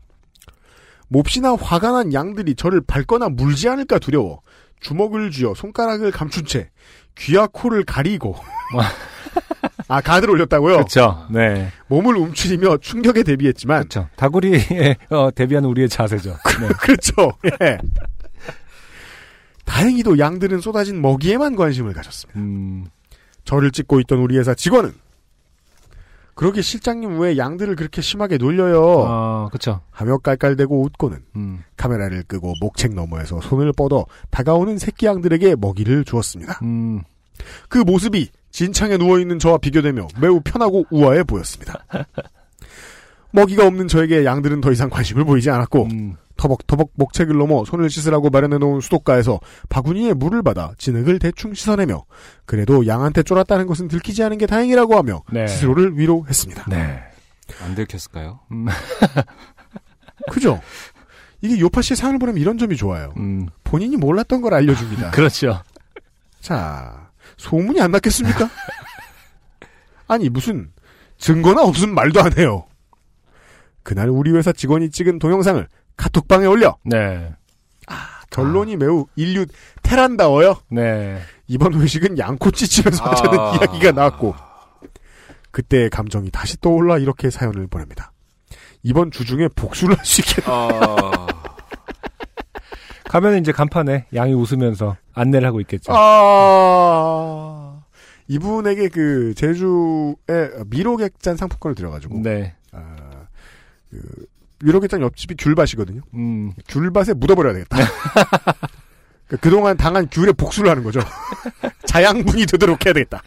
몹시나 1.09 1.55
화가 1.55 1.91
난 1.91 2.13
양들이 2.13 2.55
저를 2.55 2.79
밟거나 2.81 3.27
물지 3.29 3.67
않을까 3.67 3.99
두려워 3.99 4.41
주먹을 4.79 5.29
쥐어 5.29 5.53
손가락을 5.53 6.11
감춘 6.11 6.45
채 6.45 6.69
귀와 7.17 7.47
코를 7.51 7.83
가리고 7.83 8.35
아 9.89 9.99
가드를 9.99 10.33
올렸다고요? 10.33 10.75
그렇죠. 10.75 11.27
네. 11.29 11.69
몸을 11.87 12.15
움츠리며 12.15 12.77
충격에 12.77 13.23
대비했지만 13.23 13.89
그렇죠. 13.89 14.07
다구리에 14.15 14.95
어, 15.09 15.29
대비하는 15.35 15.67
우리의 15.69 15.89
자세죠. 15.89 16.29
네. 16.61 16.67
그렇죠. 16.79 17.33
예. 17.61 17.77
다행히도 19.71 20.19
양들은 20.19 20.59
쏟아진 20.59 21.01
먹이에만 21.01 21.55
관심을 21.55 21.93
가졌습니다. 21.93 22.37
음, 22.37 22.87
저를 23.45 23.71
찍고 23.71 24.01
있던 24.01 24.19
우리 24.19 24.37
회사 24.37 24.53
직원은 24.53 24.91
그러게 26.35 26.61
실장님 26.61 27.19
왜 27.19 27.37
양들을 27.37 27.77
그렇게 27.77 28.01
심하게 28.01 28.37
놀려요? 28.37 29.05
아, 29.07 29.47
그렇죠. 29.49 29.79
하며 29.89 30.17
깔깔대고 30.17 30.83
웃고는 30.83 31.19
음, 31.37 31.63
카메라를 31.77 32.23
끄고 32.23 32.53
목책 32.59 32.93
너머에서 32.93 33.39
손을 33.39 33.71
뻗어 33.71 34.05
다가오는 34.29 34.77
새끼 34.77 35.05
양들에게 35.05 35.55
먹이를 35.55 36.03
주었습니다. 36.03 36.59
음, 36.63 37.01
그 37.69 37.77
모습이 37.77 38.29
진창에 38.51 38.97
누워있는 38.97 39.39
저와 39.39 39.57
비교되며 39.57 40.07
매우 40.19 40.41
편하고 40.43 40.85
우아해 40.91 41.23
보였습니다. 41.23 41.85
먹이가 43.31 43.65
없는 43.65 43.87
저에게 43.87 44.25
양들은 44.25 44.59
더 44.59 44.73
이상 44.73 44.89
관심을 44.89 45.23
보이지 45.23 45.49
않았고 45.49 45.83
음, 45.85 46.17
터벅터벅 46.41 46.89
목책을 46.95 47.37
넘어 47.37 47.63
손을 47.63 47.89
씻으라고 47.91 48.31
마련해놓은 48.31 48.81
수도가에서 48.81 49.39
바구니에 49.69 50.13
물을 50.13 50.41
받아 50.41 50.73
진흙을 50.79 51.19
대충 51.19 51.53
씻어내며 51.53 52.03
그래도 52.45 52.87
양한테 52.87 53.21
쫄았다는 53.21 53.67
것은 53.67 53.87
들키지 53.87 54.23
않은 54.23 54.39
게 54.39 54.47
다행이라고 54.47 54.97
하며 54.97 55.21
네. 55.31 55.45
스스로를 55.45 55.99
위로했습니다. 55.99 56.65
네. 56.67 57.03
안 57.63 57.75
들켰을까요? 57.75 58.39
음, 58.51 58.65
그죠? 60.31 60.59
이게 61.41 61.59
요파 61.59 61.81
씨의 61.81 61.97
사연을 61.97 62.17
보면 62.17 62.37
이런 62.37 62.57
점이 62.57 62.75
좋아요. 62.75 63.13
음, 63.17 63.47
본인이 63.63 63.97
몰랐던 63.97 64.41
걸 64.41 64.53
알려줍니다. 64.55 65.11
그렇죠. 65.13 65.61
자, 66.39 67.11
소문이 67.37 67.79
안 67.81 67.91
났겠습니까? 67.91 68.49
아니, 70.07 70.29
무슨, 70.29 70.71
증거나 71.17 71.61
없으면 71.61 71.93
말도 71.93 72.21
안 72.21 72.37
해요. 72.37 72.65
그날 73.83 74.09
우리 74.09 74.31
회사 74.31 74.51
직원이 74.51 74.89
찍은 74.89 75.19
동영상을 75.19 75.67
카톡방에 76.01 76.47
올려, 76.47 76.77
네. 76.83 77.31
결론이 78.31 78.75
매우 78.77 79.05
인류 79.15 79.45
테란다워요. 79.83 80.55
네. 80.69 81.21
이번 81.45 81.79
회식은 81.79 82.17
양꼬치 82.17 82.67
집에서 82.67 83.03
하자는 83.03 83.39
아. 83.39 83.51
이야기가 83.55 83.91
나왔고, 83.91 84.33
그때의 85.51 85.91
감정이 85.91 86.31
다시 86.31 86.59
떠올라 86.59 86.97
이렇게 86.97 87.29
사연을 87.29 87.67
보냅니다. 87.67 88.13
이번 88.81 89.11
주 89.11 89.25
중에 89.25 89.47
복수를 89.55 89.95
할 89.95 90.03
수 90.03 90.21
있겠다. 90.21 90.51
아, 90.51 91.27
가면 93.05 93.37
이제 93.37 93.51
간판에 93.51 94.07
양이 94.15 94.33
웃으면서 94.33 94.97
안내를 95.13 95.47
하고 95.47 95.61
있겠죠. 95.61 95.93
아, 95.93 97.79
이분에게 98.27 98.89
그, 98.89 99.35
제주에 99.35 100.63
미로객잔 100.65 101.37
상품권을 101.37 101.75
드려가지고, 101.75 102.21
네. 102.23 102.55
아, 102.71 102.95
그 103.91 104.01
위로계장 104.63 105.01
옆집이 105.01 105.35
귤밭이거든요. 105.37 106.01
음, 106.13 106.53
귤밭에 106.67 107.13
묻어버려야 107.13 107.53
되겠다. 107.53 107.77
그 109.27 109.37
그동안 109.37 109.77
당한 109.77 110.07
귤에 110.09 110.33
복수를 110.33 110.69
하는 110.69 110.83
거죠. 110.83 110.99
자양분이 111.87 112.45
되도록 112.45 112.85
해야 112.85 112.93
되겠다. 112.93 113.23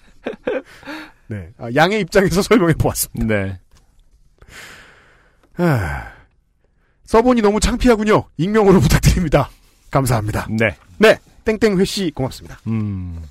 네, 1.28 1.50
아, 1.58 1.68
양의 1.74 2.00
입장에서 2.02 2.42
설명해 2.42 2.74
보았습니다. 2.74 3.34
네. 3.34 3.58
아, 5.56 6.12
써보니 7.04 7.42
너무 7.42 7.60
창피하군요. 7.60 8.24
익명으로 8.36 8.80
부탁드립니다. 8.80 9.50
감사합니다. 9.90 10.48
네. 10.50 10.76
네, 10.98 11.18
땡땡 11.44 11.78
회씨 11.78 12.10
고맙습니다. 12.14 12.58
음. 12.66 13.22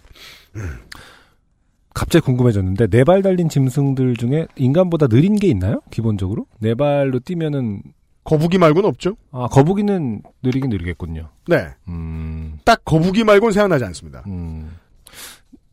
갑자기 1.93 2.25
궁금해졌는데 2.25 2.87
네 2.87 3.03
발 3.03 3.21
달린 3.21 3.49
짐승들 3.49 4.15
중에 4.15 4.47
인간보다 4.55 5.07
느린 5.07 5.35
게 5.35 5.47
있나요? 5.47 5.81
기본적으로 5.91 6.45
네 6.59 6.73
발로 6.75 7.19
뛰면은 7.19 7.81
거북이 8.23 8.57
말고는 8.57 8.87
없죠? 8.87 9.15
아 9.31 9.47
거북이는 9.47 10.21
느리긴 10.43 10.69
느리겠군요. 10.69 11.29
네, 11.47 11.67
음, 11.89 12.57
딱 12.63 12.83
거북이 12.85 13.23
말고는 13.25 13.51
생각나지 13.51 13.83
않습니다. 13.85 14.23
음. 14.27 14.71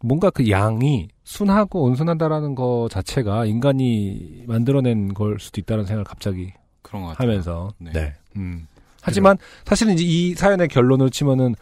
뭔가 0.03 0.31
그 0.31 0.49
양이 0.51 1.09
순하고 1.25 1.83
온순하다라는 1.85 2.55
거 2.55 2.89
자체가 2.91 3.45
인간이 3.45 4.45
만들어낸 4.47 5.13
걸 5.15 5.39
수도 5.39 5.61
있다는 5.61 5.85
생각을 5.85 6.05
갑자기 6.05 6.53
그런 6.83 7.03
것 7.03 7.09
같아요. 7.11 7.29
하면서 7.29 7.71
네. 7.79 8.15
음. 8.37 8.67
하지만 9.03 9.37
사실은 9.65 9.95
이제 9.95 10.05
이 10.05 10.35
사연의 10.35 10.69
결론을 10.69 11.11
치면은 11.11 11.55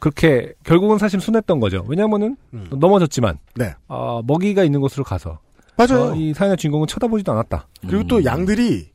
그렇게 0.00 0.52
결국은 0.64 0.98
사실 0.98 1.20
순했던 1.20 1.60
거죠. 1.60 1.84
왜냐면은 1.86 2.36
음. 2.54 2.66
넘어졌지만 2.70 3.38
네, 3.54 3.74
어, 3.88 4.22
먹이가 4.24 4.64
있는 4.64 4.80
곳으로 4.80 5.04
가서 5.04 5.38
맞아요. 5.76 6.12
어, 6.12 6.14
이 6.16 6.34
사연의 6.34 6.56
주인공은 6.56 6.86
쳐다보지도 6.88 7.30
않았다. 7.32 7.68
그리고 7.86 8.04
또 8.08 8.24
양들이 8.24 8.88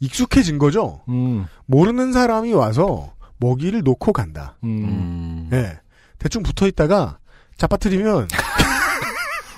익숙해진 0.00 0.58
거죠. 0.58 1.02
음, 1.08 1.46
모르는 1.66 2.12
사람이 2.12 2.52
와서 2.54 3.12
먹이를 3.38 3.82
놓고 3.82 4.12
간다. 4.12 4.56
음. 4.64 4.68
음. 4.84 5.46
네. 5.50 5.78
대충 6.18 6.42
붙어 6.42 6.66
있다가 6.66 7.18
잡아뜨리면 7.56 8.28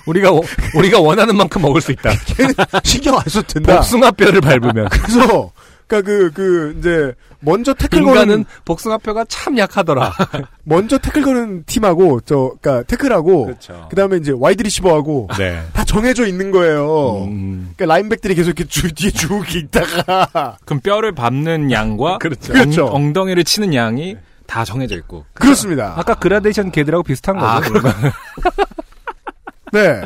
우리가 0.07 0.31
워- 0.31 0.41
우리가 0.75 0.99
원하는 0.99 1.35
만큼 1.35 1.61
먹을 1.63 1.81
수 1.81 1.91
있다. 1.91 2.11
걔는 2.27 2.53
신경 2.83 3.15
안 3.15 3.21
써도 3.27 3.47
된다. 3.47 3.77
복숭아뼈를 3.77 4.41
밟으면 4.41 4.87
그래서 4.89 5.51
그러니까 5.87 6.01
그 6.11 6.31
그 6.33 6.75
이제 6.79 7.13
먼저 7.39 7.73
태클 7.73 8.03
거는 8.03 8.21
인간은 8.21 8.45
복숭아뼈가 8.65 9.25
참 9.27 9.57
약하더라. 9.57 10.11
먼저 10.63 10.97
태클 10.97 11.23
거는 11.23 11.63
팀하고 11.65 12.21
저 12.21 12.55
그러니까 12.59 12.83
태클하고 12.83 13.45
그렇죠. 13.45 13.87
그다음에 13.89 14.17
이제 14.17 14.33
wide 14.35 14.63
receiver하고 14.63 15.29
네. 15.37 15.61
다 15.73 15.83
정해져 15.85 16.25
있는 16.25 16.51
거예요. 16.51 17.25
음, 17.25 17.73
그러니까 17.75 17.93
lineback들이 17.93 18.35
계속 18.35 18.49
이렇게 18.49 18.65
주 18.65 18.93
뒤에 18.93 19.11
쭉 19.11 19.43
있다가 19.55 20.57
그럼 20.65 20.79
뼈를 20.81 21.11
밟는 21.13 21.71
양과 21.71 22.17
그렇죠. 22.17 22.51
그렇죠. 22.53 22.85
엉, 22.87 23.13
덩이를 23.13 23.43
치는 23.43 23.73
양이 23.73 24.17
다 24.47 24.65
정해져 24.65 24.95
있고. 24.95 25.25
그렇습니다. 25.33 25.93
아까 25.97 26.15
그라데이션 26.15 26.71
개들하고 26.71 27.03
비슷한 27.03 27.35
거죠. 27.35 27.47
아, 27.47 27.59
그러면. 27.59 27.93
네. 29.71 30.01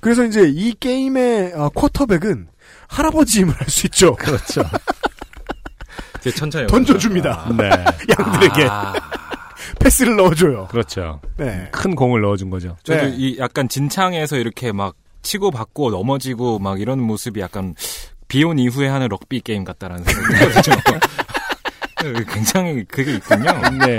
그래서 0.00 0.24
이제 0.24 0.48
이 0.48 0.74
게임의 0.78 1.52
어, 1.54 1.68
쿼터백은 1.70 2.48
할아버지 2.90 3.40
힘을 3.40 3.54
할수 3.58 3.86
있죠. 3.86 4.14
그렇죠. 4.16 4.62
되게 6.20 6.36
천천히 6.36 6.66
던져줍니다. 6.66 7.48
네. 7.56 7.70
양들에게 8.18 8.66
아, 8.68 8.92
패스를 9.78 10.16
넣어줘요. 10.16 10.66
그렇죠. 10.68 11.20
네. 11.38 11.68
큰 11.72 11.94
공을 11.94 12.20
넣어준 12.20 12.50
거죠. 12.50 12.76
저도 12.82 13.02
네. 13.04 13.14
이 13.16 13.38
약간 13.38 13.68
진창에서 13.68 14.36
이렇게 14.36 14.72
막 14.72 14.94
치고 15.22 15.50
받고 15.50 15.90
넘어지고 15.90 16.58
막 16.58 16.80
이런 16.80 17.00
모습이 17.00 17.40
약간 17.40 17.74
비온 18.28 18.58
이후에 18.58 18.88
하는 18.88 19.08
럭비 19.08 19.40
게임 19.40 19.64
같다라는 19.64 20.04
생각이 20.04 20.62
들거든요. 20.62 21.00
굉장히 22.32 22.84
그게 22.84 23.14
있군요. 23.14 23.52
네. 23.86 23.98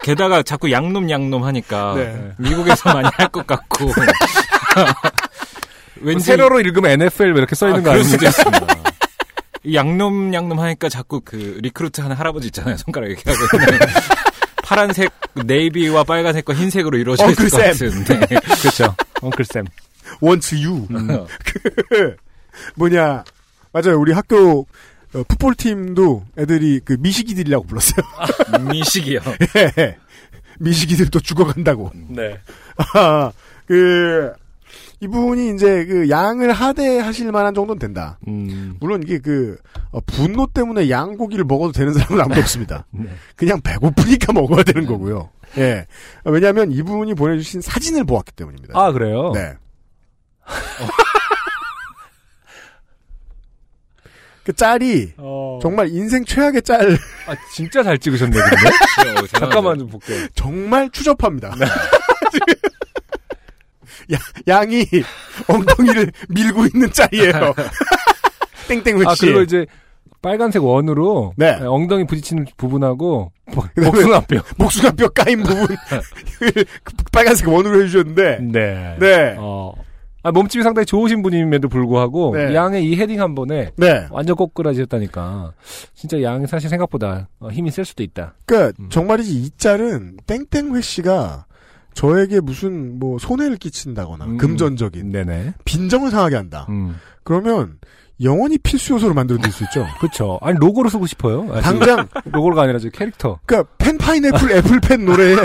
게다가 0.00 0.42
자꾸 0.42 0.70
양놈 0.70 1.10
양놈 1.10 1.44
하니까 1.44 1.94
네. 1.94 2.32
미국에서 2.38 2.92
많이 2.92 3.08
할 3.14 3.28
것 3.28 3.46
같고 3.46 3.86
왠지 6.04 6.24
세로로 6.24 6.60
읽으면 6.60 6.90
NFL 6.92 7.36
이렇게 7.36 7.54
써 7.54 7.68
있는 7.68 7.82
거 7.82 7.90
아, 7.90 8.02
수도 8.02 8.26
아닙니까? 8.26 8.28
있습니다. 8.28 8.90
이 9.64 9.74
양놈 9.74 10.34
양놈 10.34 10.60
하니까 10.60 10.88
자꾸 10.88 11.22
그 11.24 11.58
recruit 11.62 12.02
하는 12.02 12.14
할아버지 12.16 12.48
있잖아요. 12.48 12.76
손가락 12.76 13.08
이렇게 13.08 13.30
하고 13.30 13.42
있는. 13.56 13.78
파란색 14.62 15.10
navy와 15.34 16.04
빨간색과 16.04 16.54
흰색으로 16.54 16.96
이루어져 16.98 17.30
있을 17.30 17.48
것 17.48 17.54
uncle 17.54 17.72
같은. 17.72 18.04
네. 18.04 18.26
그렇죠. 18.60 18.94
Uncle 19.20 19.44
Sam. 19.44 19.64
Wants 20.20 20.56
you. 20.56 20.86
음. 20.90 21.08
그 21.90 22.16
뭐냐 22.76 23.24
맞아요. 23.72 23.98
우리 23.98 24.12
학교 24.12 24.66
어, 25.14 25.22
풋볼 25.28 25.54
팀도 25.54 26.24
애들이 26.38 26.80
그 26.84 26.96
미식이들이라고 26.98 27.66
불렀어요. 27.66 28.04
미식이요. 28.70 29.20
예. 29.78 29.96
미식이들도 30.58 31.20
죽어간다고. 31.20 31.90
네. 32.08 32.38
아, 32.94 33.32
그 33.66 34.32
이분이 35.04 35.54
이제 35.54 35.84
그 35.84 36.08
양을 36.08 36.52
하대하실 36.52 37.30
만한 37.30 37.52
정도는 37.54 37.78
된다. 37.78 38.18
음. 38.26 38.76
물론 38.80 39.02
이게 39.02 39.18
그 39.18 39.58
어, 39.90 40.00
분노 40.00 40.46
때문에 40.46 40.88
양고기를 40.88 41.44
먹어도 41.44 41.72
되는 41.72 41.92
사람은 41.92 42.20
아무도 42.22 42.40
없습니다. 42.40 42.86
네. 42.92 43.10
그냥 43.36 43.60
배고프니까 43.60 44.32
먹어야 44.40 44.62
되는 44.62 44.86
거고요. 44.86 45.28
예. 45.58 45.86
왜냐하면 46.24 46.72
이분이 46.72 47.14
보내주신 47.14 47.60
사진을 47.60 48.04
보았기 48.04 48.32
때문입니다. 48.32 48.78
아 48.78 48.92
그래요? 48.92 49.32
네. 49.34 49.52
그 54.44 54.52
짤이 54.52 55.12
어. 55.16 55.58
정말 55.62 55.88
인생 55.88 56.24
최악의 56.24 56.62
짤. 56.62 56.92
아, 57.26 57.34
진짜 57.54 57.82
잘 57.82 57.96
찍으셨네, 57.98 58.36
근데. 58.36 59.20
어, 59.20 59.26
잠깐만 59.26 59.78
좀 59.78 59.88
볼게요. 59.88 60.26
정말 60.34 60.90
추접합니다. 60.90 61.54
야, 64.12 64.18
양이 64.48 64.84
엉덩이를 65.48 66.12
밀고 66.28 66.66
있는 66.66 66.90
짤이에요. 66.92 67.54
땡땡 68.68 68.96
회씨. 68.98 69.06
아, 69.08 69.14
그리고 69.20 69.40
이제 69.42 69.66
빨간색 70.22 70.64
원으로 70.64 71.34
네. 71.36 71.52
엉덩이 71.60 72.06
부딪히는 72.06 72.46
부분하고 72.56 73.30
복- 73.52 73.74
그다음에 73.74 73.90
복숭아뼈. 73.90 74.42
복숭아뼈 74.58 75.08
까인 75.08 75.42
부분 75.42 75.66
빨간색 77.12 77.48
원으로 77.48 77.82
해주셨는데 77.82 78.38
네. 78.40 78.96
네. 78.98 79.36
어. 79.38 79.74
아, 80.22 80.32
몸집이 80.32 80.62
상당히 80.64 80.86
좋으신 80.86 81.22
분임에도 81.22 81.68
불구하고 81.68 82.34
네. 82.34 82.54
양의 82.54 82.86
이 82.88 82.96
헤딩 82.96 83.20
한 83.20 83.34
번에 83.34 83.72
네. 83.76 84.06
완전 84.10 84.36
꼬꾸라지셨다니까 84.36 85.52
진짜 85.94 86.22
양이 86.22 86.46
사실 86.46 86.70
생각보다 86.70 87.28
어, 87.40 87.50
힘이 87.50 87.70
셀 87.70 87.84
수도 87.84 88.02
있다. 88.02 88.34
그러니까 88.46 88.72
음. 88.80 88.88
정말이지 88.88 89.34
이 89.34 89.50
짤은 89.58 90.16
땡땡 90.26 90.74
회 90.74 90.80
씨가 90.80 91.44
저에게 91.94 92.40
무슨 92.40 92.98
뭐 92.98 93.18
손해를 93.18 93.56
끼친다거나 93.56 94.24
음. 94.24 94.36
금전적인 94.36 95.12
네네. 95.12 95.54
빈정을 95.64 96.10
상하게 96.10 96.36
한다. 96.36 96.66
음. 96.68 96.98
그러면 97.22 97.78
영원히 98.20 98.58
필수 98.58 98.92
요소로 98.94 99.14
만들어둘 99.14 99.50
수 99.52 99.64
있죠. 99.64 99.86
그렇죠. 99.98 100.38
아니 100.42 100.58
로고로 100.58 100.88
쓰고 100.88 101.06
싶어요. 101.06 101.48
아, 101.52 101.60
당장 101.60 102.08
로고가 102.26 102.62
아니라 102.62 102.78
저 102.78 102.88
캐릭터. 102.90 103.38
그러니까 103.46 103.72
펜 103.78 103.96
파인애플 103.98 104.50
애플펜 104.52 105.04
노래에 105.04 105.36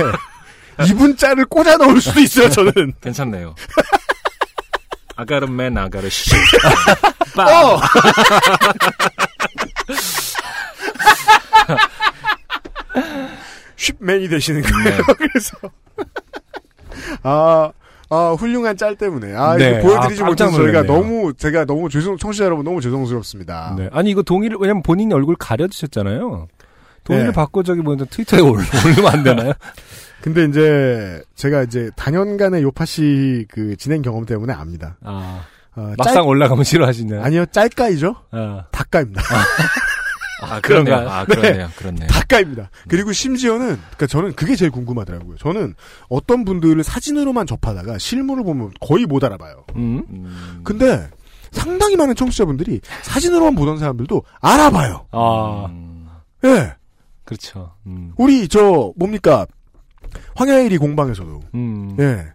이분 0.87 1.15
짤을 1.17 1.45
꽂아 1.45 1.77
넣을 1.77 2.01
수도 2.01 2.19
있어요. 2.19 2.49
저는. 2.49 2.93
괜찮네요. 3.01 3.55
아가르맨 5.15 5.77
아가르 5.77 6.09
씨. 6.09 6.31
어! 7.37 7.79
쉽맨이 13.75 14.27
되시는 14.29 14.61
거예요. 14.61 15.03
그래서 15.17 15.57
아, 17.23 17.71
아 18.09 18.35
훌륭한 18.37 18.75
짤 18.75 18.95
때문에 18.95 19.35
아 19.35 19.55
네. 19.55 19.69
이거 19.69 19.87
보여드리지 19.87 20.23
아, 20.23 20.25
못해서 20.25 20.51
저희가. 20.51 20.83
너무 20.83 21.33
제가 21.33 21.65
너무 21.65 21.89
죄송 21.89 22.17
청취자 22.17 22.45
여러분 22.45 22.65
너무 22.65 22.81
죄송스럽습니다. 22.81 23.75
네. 23.77 23.89
아니 23.91 24.09
이거 24.09 24.23
동의를 24.23 24.57
왜냐면 24.59 24.81
본인이 24.81 25.13
얼굴 25.13 25.35
가려주셨잖아요. 25.35 26.47
동의를 27.03 27.29
네. 27.29 27.33
받고 27.33 27.63
저기 27.63 27.81
뭐 27.81 27.95
트위터에 27.95 28.41
올, 28.41 28.59
올리면 28.85 29.11
안 29.11 29.23
되나요? 29.23 29.53
근데 30.21 30.45
이제 30.45 31.21
제가 31.35 31.63
이제 31.63 31.89
단연간의 31.95 32.63
요파시 32.63 33.45
그 33.49 33.75
진행 33.77 34.01
경험 34.01 34.25
때문에 34.25 34.53
압니다. 34.53 34.97
아 35.03 35.43
어, 35.75 35.93
막상 35.97 36.27
올라가면 36.27 36.63
싫어하시네요. 36.63 37.21
아니요 37.21 37.45
짤까이죠. 37.45 38.15
아. 38.31 38.65
닭가입니다. 38.71 39.21
아, 39.21 39.43
그러네요. 40.39 40.61
그런가요? 40.61 41.09
아, 41.09 41.25
그러네요. 41.25 41.69
그렇네요. 41.75 42.07
닭가입니다. 42.07 42.69
그리고 42.87 43.11
심지어는 43.11 43.75
그러니까 43.77 44.07
저는 44.07 44.33
그게 44.33 44.55
제일 44.55 44.71
궁금하더라고요. 44.71 45.37
저는 45.37 45.75
어떤 46.09 46.45
분들을 46.45 46.83
사진으로만 46.83 47.47
접하다가 47.47 47.97
실물을 47.97 48.43
보면 48.43 48.71
거의 48.79 49.05
못 49.05 49.23
알아봐요. 49.23 49.65
음? 49.75 50.03
음, 50.09 50.61
근데 50.63 51.09
상당히 51.51 51.95
많은 51.95 52.15
청취자분들이 52.15 52.81
사진으로만 53.01 53.55
보던 53.55 53.79
사람들도 53.79 54.23
알아봐요. 54.41 55.07
아 55.11 55.65
음, 55.69 56.07
예. 56.45 56.73
그렇죠. 57.25 57.73
음. 57.85 58.13
우리 58.17 58.47
저 58.47 58.91
뭡니까 58.95 59.45
황야일이 60.35 60.77
공방에서도 60.77 61.41
음. 61.53 61.95
예 61.99 62.25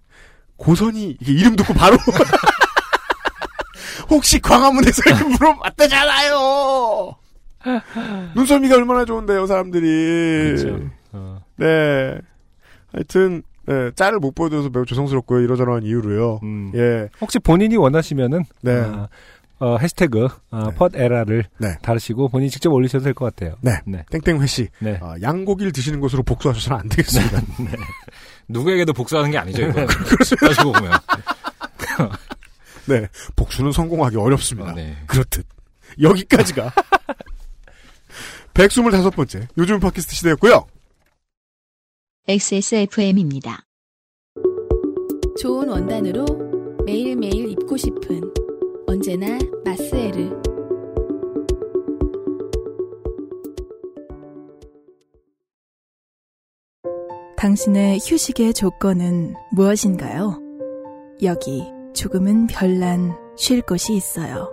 고선이 0.57 1.17
이게 1.21 1.33
이름 1.33 1.57
듣고 1.57 1.75
바로 1.75 1.97
혹시 4.11 4.41
광화문에서 4.41 5.03
이렇게 5.07 5.25
물어봤다잖아요. 5.25 7.15
눈썰미가 8.35 8.77
얼마나 8.77 9.05
좋은데요, 9.05 9.47
사람들이. 9.47 10.57
그렇죠. 10.57 10.81
어. 11.13 11.41
네. 11.57 12.19
하여튼 12.93 13.43
네, 13.67 13.91
짤을 13.97 14.19
못 14.19 14.35
보여줘서 14.35 14.71
매우 14.73 14.85
죄송스럽고요. 14.85 15.41
이러저러한 15.41 15.83
이유로요. 15.85 16.41
음. 16.43 16.73
예. 16.75 17.09
혹시 17.21 17.39
본인이 17.39 17.77
원하시면은 17.77 18.45
네. 18.61 18.73
아, 18.81 19.09
어, 19.59 19.79
해시태그 19.79 20.29
아, 20.51 20.71
펫에라를 20.77 21.45
네. 21.59 21.69
달으시고 21.81 22.29
본인이 22.29 22.51
직접 22.51 22.71
올리셔도 22.73 23.05
될 23.05 23.15
것 23.15 23.25
같아요. 23.35 23.57
네. 23.63 23.73
네. 23.87 24.05
땡땡 24.11 24.43
회씨. 24.43 24.69
네. 24.81 24.99
아, 25.01 25.15
양고기를 25.23 25.73
드시는 25.73 26.01
것으로 26.01 26.23
복수하셔서는 26.25 26.81
안 26.81 26.89
되겠습니다. 26.89 27.41
누구에게도 28.49 28.93
복수하는 28.93 29.31
게 29.31 29.39
아니죠, 29.39 29.63
이거. 29.63 29.87
따지고 30.47 30.73
보면. 30.73 30.93
네. 32.87 33.07
복수는 33.37 33.73
성공하기 33.73 34.17
어렵습니다. 34.19 34.73
어, 34.73 34.75
네. 34.75 34.95
그렇듯. 35.07 35.47
여기까지가 36.03 36.71
125번째 38.55 39.49
요즘 39.59 39.81
팟캐스트 39.81 40.15
시대였고요. 40.15 40.67
XSFM입니다. 42.29 43.65
좋은 45.39 45.69
원단으로 45.69 46.25
매일매일 46.87 47.51
입고 47.51 47.77
싶은 47.77 48.33
언제나 48.87 49.39
마스에르. 49.65 50.31
당신의 57.37 57.99
휴식의 57.99 58.55
조건은 58.55 59.35
무엇인가요? 59.53 60.41
여기 61.23 61.63
조금은 61.93 62.47
별난 62.47 63.15
쉴 63.37 63.61
곳이 63.61 63.95
있어요. 63.95 64.51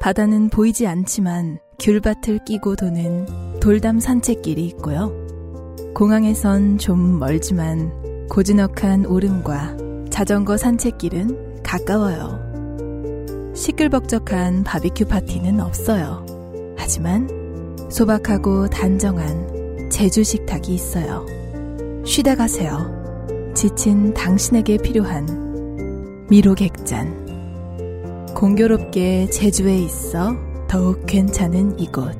바다는 0.00 0.50
보이지 0.50 0.86
않지만 0.86 1.60
귤밭을 1.80 2.40
끼고 2.44 2.74
도는 2.74 3.60
돌담 3.60 4.00
산책길이 4.00 4.66
있고요. 4.66 5.12
공항에선 5.94 6.78
좀 6.78 7.20
멀지만 7.20 8.26
고즈넉한 8.28 9.06
오름과 9.06 9.76
자전거 10.10 10.56
산책길은 10.56 11.62
가까워요. 11.62 13.52
시끌벅적한 13.54 14.64
바비큐 14.64 15.04
파티는 15.04 15.60
없어요. 15.60 16.26
하지만 16.76 17.28
소박하고 17.88 18.68
단정한 18.68 19.88
제주 19.88 20.24
식탁이 20.24 20.74
있어요. 20.74 21.24
쉬다 22.04 22.34
가세요. 22.34 22.92
지친 23.54 24.12
당신에게 24.14 24.78
필요한 24.78 26.26
미로객잔. 26.28 27.28
공교롭게 28.34 29.30
제주에 29.30 29.78
있어 29.78 30.47
더욱 30.68 31.06
괜찮은 31.06 31.80
이곳. 31.80 32.14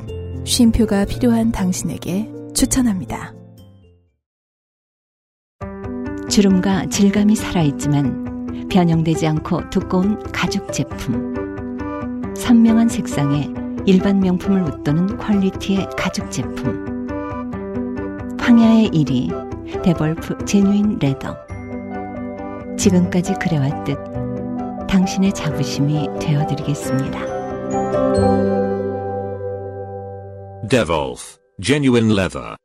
쉼표가 0.45 1.05
필요한 1.05 1.53
당신에게 1.53 2.33
추천합니다. 2.55 3.35
주름과 6.31 6.87
질감이 6.87 7.37
살아있지만 7.37 8.69
변형되지 8.71 9.27
않고 9.27 9.69
두꺼운 9.69 10.19
가죽 10.33 10.73
제품. 10.73 11.35
선명한 12.35 12.89
색상에 12.89 13.51
일반 13.85 14.19
명품을 14.21 14.63
웃도는 14.63 15.19
quality의 15.19 15.91
가죽 15.99 16.31
제품. 16.31 17.07
황야의 18.41 18.89
1위 18.91 19.83
데볼프 19.83 20.47
genuine 20.47 20.99
leather. 20.99 21.37
지금까지 22.79 23.35
그래왔듯 23.35 23.99
당신의 24.89 25.35
자부심이 25.35 26.09
되어드리겠습니다. 26.19 27.38
Devolf. 30.69 31.39
Genuine 31.61 32.13
leather. 32.13 32.57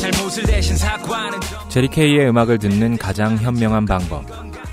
잘못을 0.00 0.44
대신 0.44 0.76
사과하는 0.76 1.40
정- 1.40 1.68
제리 1.68 1.88
케이의 1.88 2.28
음악을 2.28 2.58
듣는 2.58 2.96
가장 2.98 3.36
현명한 3.36 3.86
방법. 3.86 4.24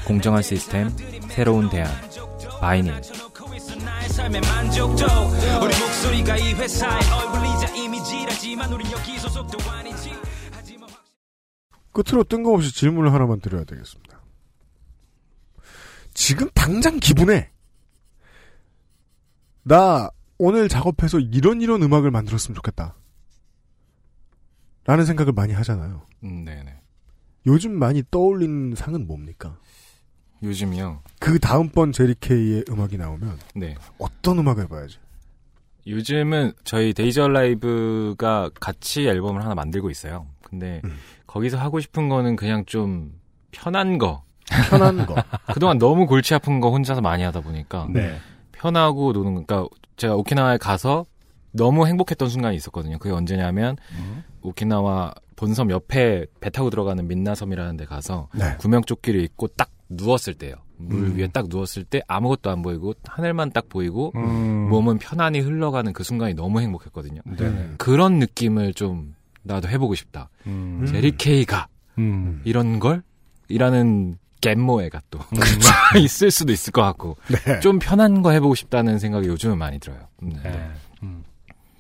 공정한 0.06 0.44
시스템, 0.44 0.90
새로운 1.30 1.70
대안. 1.70 1.90
하지만 10.52 10.90
끝으로 11.92 12.24
뜬금없이 12.24 12.74
질문을 12.74 13.14
하나만 13.14 13.40
드려야 13.40 13.64
되겠습니다. 13.64 14.22
지금 16.14 16.50
당장 16.54 17.00
기분에 17.00 17.52
나 19.68 20.10
오늘 20.38 20.70
작업해서 20.70 21.20
이런 21.20 21.60
이런 21.62 21.82
음악을 21.82 22.12
만들었으면 22.12 22.56
좋겠다. 22.56 22.96
라는 24.86 25.06
생각을 25.06 25.34
많이 25.34 25.54
하잖아요. 25.54 26.04
음, 26.24 26.46
네네. 26.46 26.76
요즘 27.48 27.78
많이 27.78 28.04
떠올리는 28.12 28.76
상은 28.76 29.08
뭡니까? 29.08 29.58
요즘이요. 30.44 31.02
그 31.20 31.40
다음번 31.40 31.92
제리케이의 31.92 32.66
음악이 32.70 32.98
나오면 32.98 33.40
네. 33.56 33.76
어떤 33.98 34.38
음악을 34.38 34.66
해봐야지? 34.66 35.00
요즘은 35.88 36.54
저희 36.64 36.94
데이저 36.94 37.28
라이브가 37.28 38.52
같이 38.60 39.08
앨범을 39.08 39.44
하나 39.44 39.56
만들고 39.56 39.90
있어요. 39.90 40.28
근데 40.44 40.82
음. 40.86 40.96
거기서 41.26 41.58
하고 41.58 41.80
싶은 41.80 42.08
거는 42.08 42.36
그냥 42.36 42.66
좀 42.66 43.20
편한 43.50 43.98
거. 43.98 44.24
편한 44.70 45.08
거. 45.08 45.16
그동안 45.54 45.80
너무 45.80 46.06
골치 46.06 46.36
아픈 46.36 46.60
거 46.60 46.70
혼자서 46.70 47.02
많이 47.02 47.24
하다 47.24 47.42
보니까 47.42 47.88
네. 47.92 48.20
편하고 48.66 49.14
노는 49.14 49.46
그러니까 49.46 49.68
제가 49.96 50.16
오키나와에 50.16 50.58
가서 50.58 51.06
너무 51.52 51.86
행복했던 51.88 52.30
순간이 52.30 52.56
있었거든요. 52.58 52.98
그게 52.98 53.14
언제냐면 53.14 53.78
오키나와 54.42 55.14
본섬 55.36 55.70
옆에 55.70 56.26
배 56.40 56.50
타고 56.50 56.70
들어가는 56.70 57.08
민나섬이라는 57.08 57.78
데 57.78 57.86
가서 57.86 58.28
네. 58.34 58.56
구명조끼를 58.58 59.22
입고 59.22 59.48
딱 59.50 59.70
누웠을 59.90 60.34
때요. 60.34 60.56
물 60.78 61.04
음. 61.04 61.18
위에 61.18 61.28
딱 61.28 61.46
누웠을 61.48 61.84
때 61.84 62.02
아무것도 62.08 62.50
안 62.50 62.62
보이고 62.62 62.94
하늘만 63.06 63.52
딱 63.52 63.70
보이고 63.70 64.12
음. 64.16 64.68
몸은 64.70 64.98
편안히 64.98 65.40
흘러가는 65.40 65.94
그 65.94 66.04
순간이 66.04 66.34
너무 66.34 66.60
행복했거든요. 66.60 67.22
네. 67.26 67.70
그런 67.78 68.20
느낌을 68.20 68.74
좀 68.74 69.16
나도 69.44 69.70
해보고 69.70 69.96
싶다. 69.96 70.30
음. 70.48 70.86
제리 70.88 71.16
케이가 71.16 71.68
음. 72.00 72.42
이런 72.44 72.80
걸 72.80 73.04
이라는 73.48 74.18
갯모애가 74.46 75.02
또 75.10 75.20
있을 75.98 76.30
수도 76.32 76.52
있을 76.54 76.72
것 76.72 76.82
같고 76.84 77.18
네. 77.46 77.60
좀 77.62 77.80
편한 77.80 78.22
거 78.22 78.32
해보고 78.32 78.54
싶다는 78.56 79.00
생각이 79.00 79.28
요즘은 79.28 79.58
많이 79.58 79.80
들어요. 79.80 80.00
네. 80.22 80.70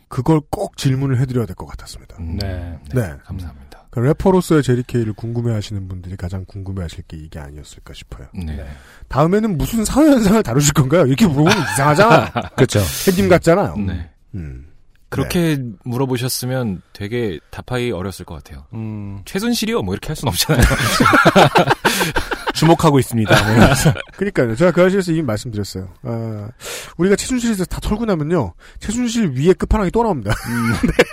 그걸 0.08 0.40
꼭 0.50 0.78
질문을 0.78 1.20
해드려야 1.20 1.46
될 1.46 1.56
것 1.56 1.66
같았습니다. 1.66 2.18
네. 2.20 2.78
네. 2.94 3.14
감사합니다. 3.24 3.88
그 3.90 4.00
래퍼로서의 4.00 4.62
제리케이를 4.64 5.14
궁금해하시는 5.14 5.88
분들이 5.88 6.16
가장 6.18 6.44
궁금해하실 6.46 7.04
게 7.08 7.18
이게 7.18 7.40
아니었을까 7.40 7.94
싶어요. 7.94 8.28
네. 8.34 8.66
다음에는 9.08 9.58
무슨 9.58 9.86
사회 9.86 10.08
현상을 10.10 10.42
다루실 10.44 10.74
건가요? 10.74 11.06
이렇게 11.06 11.26
물어보면 11.28 11.54
이상하잖아요. 11.74 12.30
그렇죠. 12.56 12.80
햇님 13.08 13.30
같잖아요. 13.30 13.76
네. 13.78 14.10
음. 14.36 14.68
그렇게 15.10 15.58
물어보셨으면 15.84 16.82
되게 16.94 17.40
답하기 17.52 17.92
어렸을 17.92 18.26
것 18.26 18.36
같아요. 18.36 18.66
음. 18.74 19.22
최순실이요? 19.26 19.82
뭐 19.82 19.94
이렇게 19.94 20.08
할 20.08 20.16
수는 20.16 20.32
없잖아요. 20.32 20.66
주목하고 22.54 23.00
있습니다. 23.00 23.54
네. 23.54 23.74
그러니까요. 24.18 24.56
제가 24.56 24.72
그알싫에서 24.72 25.12
이미 25.12 25.22
말씀드렸어요. 25.24 25.94
아, 26.04 26.50
우리가 26.98 27.16
최순실에서 27.16 27.66
다 27.66 27.80
털고 27.80 28.06
나면요. 28.06 28.54
최순실 28.80 29.34
위에 29.36 29.54
끝판왕이 29.54 29.92
또 29.92 30.04
나옵니다. 30.04 30.34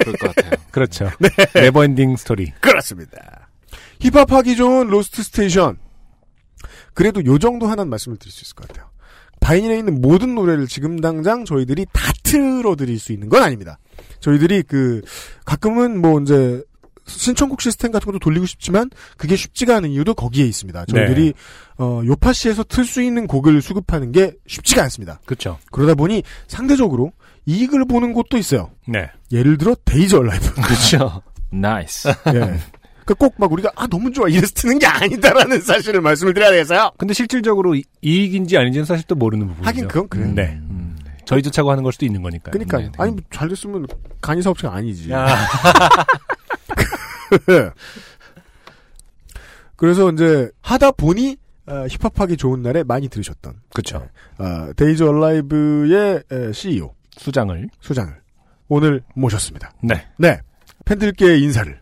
그럴 0.01 0.17
것 0.17 0.35
같아요. 0.35 0.53
그렇죠. 0.71 1.11
네. 1.19 1.29
Never 1.55 1.83
ending 1.83 2.17
story. 2.17 2.53
그렇습니다. 2.61 3.49
힙합하기 4.01 4.57
좋은 4.57 4.89
lost 4.89 5.23
station. 5.23 5.79
그래도 6.95 7.25
요 7.25 7.39
정도 7.39 7.67
하나는 7.67 7.91
말씀을 7.91 8.19
드릴 8.19 8.33
수 8.33 8.43
있을 8.43 8.55
것 8.55 8.69
같아요. 8.69 8.92
바이닐에 9.43 9.79
있는 9.79 10.01
모든 10.01 10.35
노래를 10.35 10.69
지금 10.69 11.01
당장 11.01 11.45
저희들이 11.45 11.87
다 11.93 12.12
틀어드릴 12.23 12.99
수 12.99 13.12
있는 13.12 13.29
건 13.29 13.43
아닙니다. 13.43 13.79
저희들이 14.21 14.62
그 14.62 15.03
가끔은 15.45 16.01
뭐 16.01 16.21
이제 16.21 16.62
신청곡 17.07 17.61
시스템 17.61 17.91
같은 17.91 18.07
것도 18.07 18.21
돌리고 18.21 18.47
싶지만 18.47 18.89
그게 19.17 19.35
쉽지가 19.35 19.77
않은 19.79 19.91
이유도 19.91 20.15
거기에 20.15 20.47
있습니다. 20.47 20.87
저희들이 20.87 21.25
네. 21.25 21.85
어, 21.85 22.03
요파시에서 22.05 22.62
틀 22.65 22.85
수 22.85 23.03
있는 23.03 23.27
곡을 23.27 23.61
수급하는 23.61 24.12
게 24.12 24.35
쉽지가 24.47 24.83
않습니다. 24.85 25.21
그렇죠. 25.27 25.59
그러다 25.73 25.95
보니 25.95 26.23
상대적으로 26.47 27.12
이익을 27.47 27.85
보는 27.87 28.12
곳도 28.12 28.39
있어요. 28.39 28.71
네. 28.87 29.11
예를 29.33 29.59
들어 29.59 29.75
Daze 29.85 30.15
Alive. 30.15 30.55
그렇죠. 30.55 31.23
Nice. 31.51 32.09
예. 32.35 32.59
그러니까 33.05 33.15
꼭 33.15 33.35
막 33.39 33.53
우리가 33.53 33.71
아 33.77 33.87
너무 33.87 34.11
좋아 34.13 34.29
이래서 34.29 34.53
트는 34.55 34.79
게 34.79 34.87
아니다라는 34.87 35.61
사실을 35.63 36.01
말씀을 36.01 36.35
드려야 36.35 36.51
되겠어요. 36.51 36.93
근데 36.99 37.15
실질적으로 37.15 37.75
이- 37.75 37.85
이익인지 38.03 38.57
아닌지는 38.57 38.85
사실 38.85 39.07
또 39.07 39.15
모르는 39.15 39.47
부분이죠. 39.49 39.69
하긴 39.69 39.89
그건 39.89 40.09
그래요. 40.09 40.27
음. 40.29 40.35
네. 40.35 40.59
저희 41.25 41.43
조차고 41.43 41.71
하는 41.71 41.83
걸 41.83 41.93
수도 41.93 42.05
있는 42.05 42.21
거니까요. 42.23 42.53
그러니까 42.53 42.79
네, 42.79 42.87
요 42.87 42.91
아니 42.99 43.13
뭐 43.13 43.21
잘 43.31 43.49
됐으면 43.49 43.87
간이 44.21 44.43
사업체가 44.43 44.75
아니지. 44.75 45.11
야. 45.13 45.27
그래서 49.77 50.11
이제 50.13 50.51
하다 50.61 50.93
보니 50.93 51.37
어, 51.67 51.87
힙합하기 51.89 52.37
좋은 52.37 52.63
날에 52.63 52.83
많이 52.83 53.09
들으셨던 53.09 53.55
그렇죠. 53.73 54.09
어, 54.39 54.73
데이지 54.77 55.03
얼라이브의 55.05 56.23
에, 56.31 56.53
CEO 56.53 56.95
수장을 57.17 57.69
수장을 57.81 58.13
오늘 58.69 59.03
모셨습니다. 59.15 59.73
네. 59.83 60.07
네. 60.19 60.41
팬들께 60.85 61.39
인사를. 61.39 61.81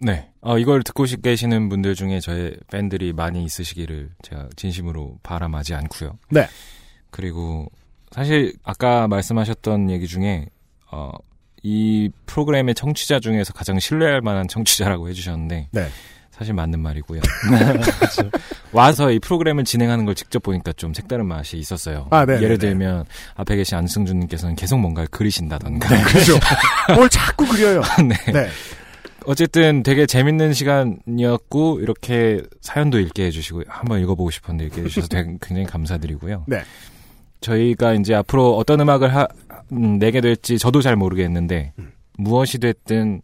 네. 0.00 0.30
어, 0.42 0.58
이걸 0.58 0.82
듣고 0.82 1.06
시- 1.06 1.20
계시는 1.22 1.68
분들 1.68 1.94
중에 1.94 2.18
저의 2.20 2.56
팬들이 2.70 3.12
많이 3.12 3.44
있으시기를 3.44 4.10
제가 4.22 4.48
진심으로 4.56 5.18
바람하지 5.22 5.74
않고요. 5.74 6.18
네. 6.30 6.48
그리고 7.10 7.66
사실 8.10 8.52
아까 8.64 9.06
말씀하셨던 9.08 9.90
얘기 9.90 10.06
중에 10.08 10.46
어, 10.90 11.12
이 11.62 12.10
프로그램의 12.26 12.74
청취자 12.74 13.20
중에서 13.20 13.52
가장 13.52 13.78
신뢰할 13.78 14.20
만한 14.20 14.48
청취자라고 14.48 15.08
해주셨는데 15.08 15.68
네. 15.70 15.88
사실 16.32 16.54
맞는 16.54 16.80
말이고요. 16.80 17.20
와서 18.72 19.10
이 19.12 19.18
프로그램을 19.20 19.64
진행하는 19.64 20.04
걸 20.06 20.14
직접 20.14 20.42
보니까 20.42 20.72
좀 20.72 20.92
색다른 20.94 21.26
맛이 21.26 21.56
있었어요. 21.58 22.08
아, 22.10 22.24
네, 22.24 22.34
예를 22.36 22.48
네, 22.58 22.66
네. 22.66 22.66
들면 22.68 23.04
앞에 23.36 23.54
계신 23.56 23.76
안승준님께서는 23.78 24.56
계속 24.56 24.78
뭔가를 24.80 25.08
그리신다던가. 25.10 25.88
그렇죠. 26.04 26.32
뭘 26.96 27.08
자꾸 27.08 27.46
그려요. 27.46 27.82
네. 28.08 28.32
네. 28.32 28.48
어쨌든 29.26 29.82
되게 29.82 30.06
재밌는 30.06 30.52
시간이었고 30.52 31.80
이렇게 31.80 32.42
사연도 32.60 32.98
읽게 32.98 33.26
해주시고 33.26 33.62
한번 33.68 34.00
읽어보고 34.00 34.30
싶었는데 34.30 34.66
읽게 34.66 34.82
해주셔서 34.82 35.08
굉장히 35.40 35.64
감사드리고요. 35.64 36.44
네. 36.46 36.62
저희가 37.40 37.94
이제 37.94 38.14
앞으로 38.14 38.56
어떤 38.56 38.80
음악을 38.80 39.14
하, 39.14 39.26
음, 39.72 39.98
내게 39.98 40.20
될지 40.20 40.58
저도 40.58 40.80
잘 40.80 40.96
모르겠는데 40.96 41.72
음. 41.78 41.92
무엇이 42.18 42.58
됐든 42.58 43.22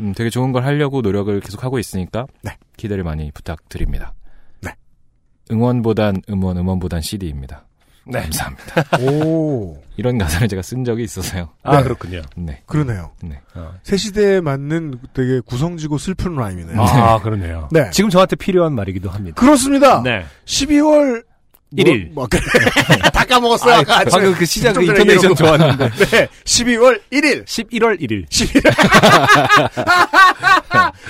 음, 0.00 0.12
되게 0.14 0.30
좋은 0.30 0.52
걸 0.52 0.64
하려고 0.64 1.00
노력을 1.00 1.38
계속 1.40 1.62
하고 1.64 1.78
있으니까 1.78 2.26
네. 2.42 2.56
기대를 2.76 3.04
많이 3.04 3.30
부탁드립니다. 3.32 4.14
네. 4.60 4.72
응원보단 5.50 6.22
음원, 6.30 6.56
음원보단 6.56 7.00
CD입니다. 7.00 7.66
네. 8.04 8.20
감사합니다. 8.22 8.98
오. 9.00 9.78
이런 9.96 10.18
가사를 10.18 10.48
제가 10.48 10.62
쓴 10.62 10.84
적이 10.84 11.04
있어서요. 11.04 11.50
아, 11.62 11.76
네. 11.76 11.82
그렇군요. 11.82 12.22
네. 12.36 12.62
그러네요. 12.66 13.12
네. 13.22 13.40
새 13.82 13.96
시대에 13.96 14.40
맞는 14.40 14.98
되게 15.14 15.40
구성지고 15.40 15.98
슬픈 15.98 16.34
라임이네요. 16.34 16.80
아, 16.80 17.20
그러네요. 17.20 17.68
네. 17.70 17.90
지금 17.90 18.10
저한테 18.10 18.36
필요한 18.36 18.74
말이기도 18.74 19.10
합니다. 19.10 19.40
그렇습니다. 19.40 20.02
네. 20.02 20.24
12월 20.46 21.22
1일. 21.76 22.12
뭐, 22.12 22.26
뭐, 22.26 22.28
다 23.12 23.24
까먹었어요. 23.24 23.74
아, 23.74 23.78
아까 23.78 24.04
방금 24.10 24.34
그 24.34 24.44
시작 24.44 24.72
좀 24.74 24.84
전에 24.86 24.98
intonation. 25.00 25.34
좋았는데. 25.34 25.90
네. 26.10 26.28
12월 26.44 27.00
1일. 27.12 27.44
11월 27.44 28.00
1일. 28.00 28.26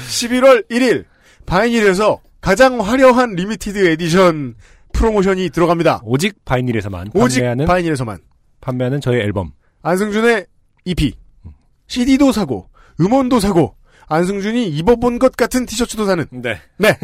11월 0.08 0.68
1일. 0.70 1.04
바이닐에서 1.46 2.20
가장 2.40 2.80
화려한 2.80 3.34
limited 3.34 3.88
edition 3.88 4.54
프로모션이 5.02 5.50
들어갑니다. 5.50 6.02
오직 6.04 6.44
바이닐에서만 6.44 7.10
오직 7.14 7.40
판매하는 7.40 7.66
바이닐에서만. 7.66 8.18
판매하는 8.60 9.00
저희 9.00 9.18
앨범. 9.18 9.50
안승준의 9.82 10.46
EP. 10.84 11.14
CD도 11.88 12.30
사고, 12.30 12.68
음원도 13.00 13.40
사고, 13.40 13.74
안승준이 14.06 14.68
입어본 14.68 15.18
것 15.18 15.34
같은 15.34 15.66
티셔츠도 15.66 16.06
사는. 16.06 16.24
네. 16.30 16.60
네. 16.78 16.96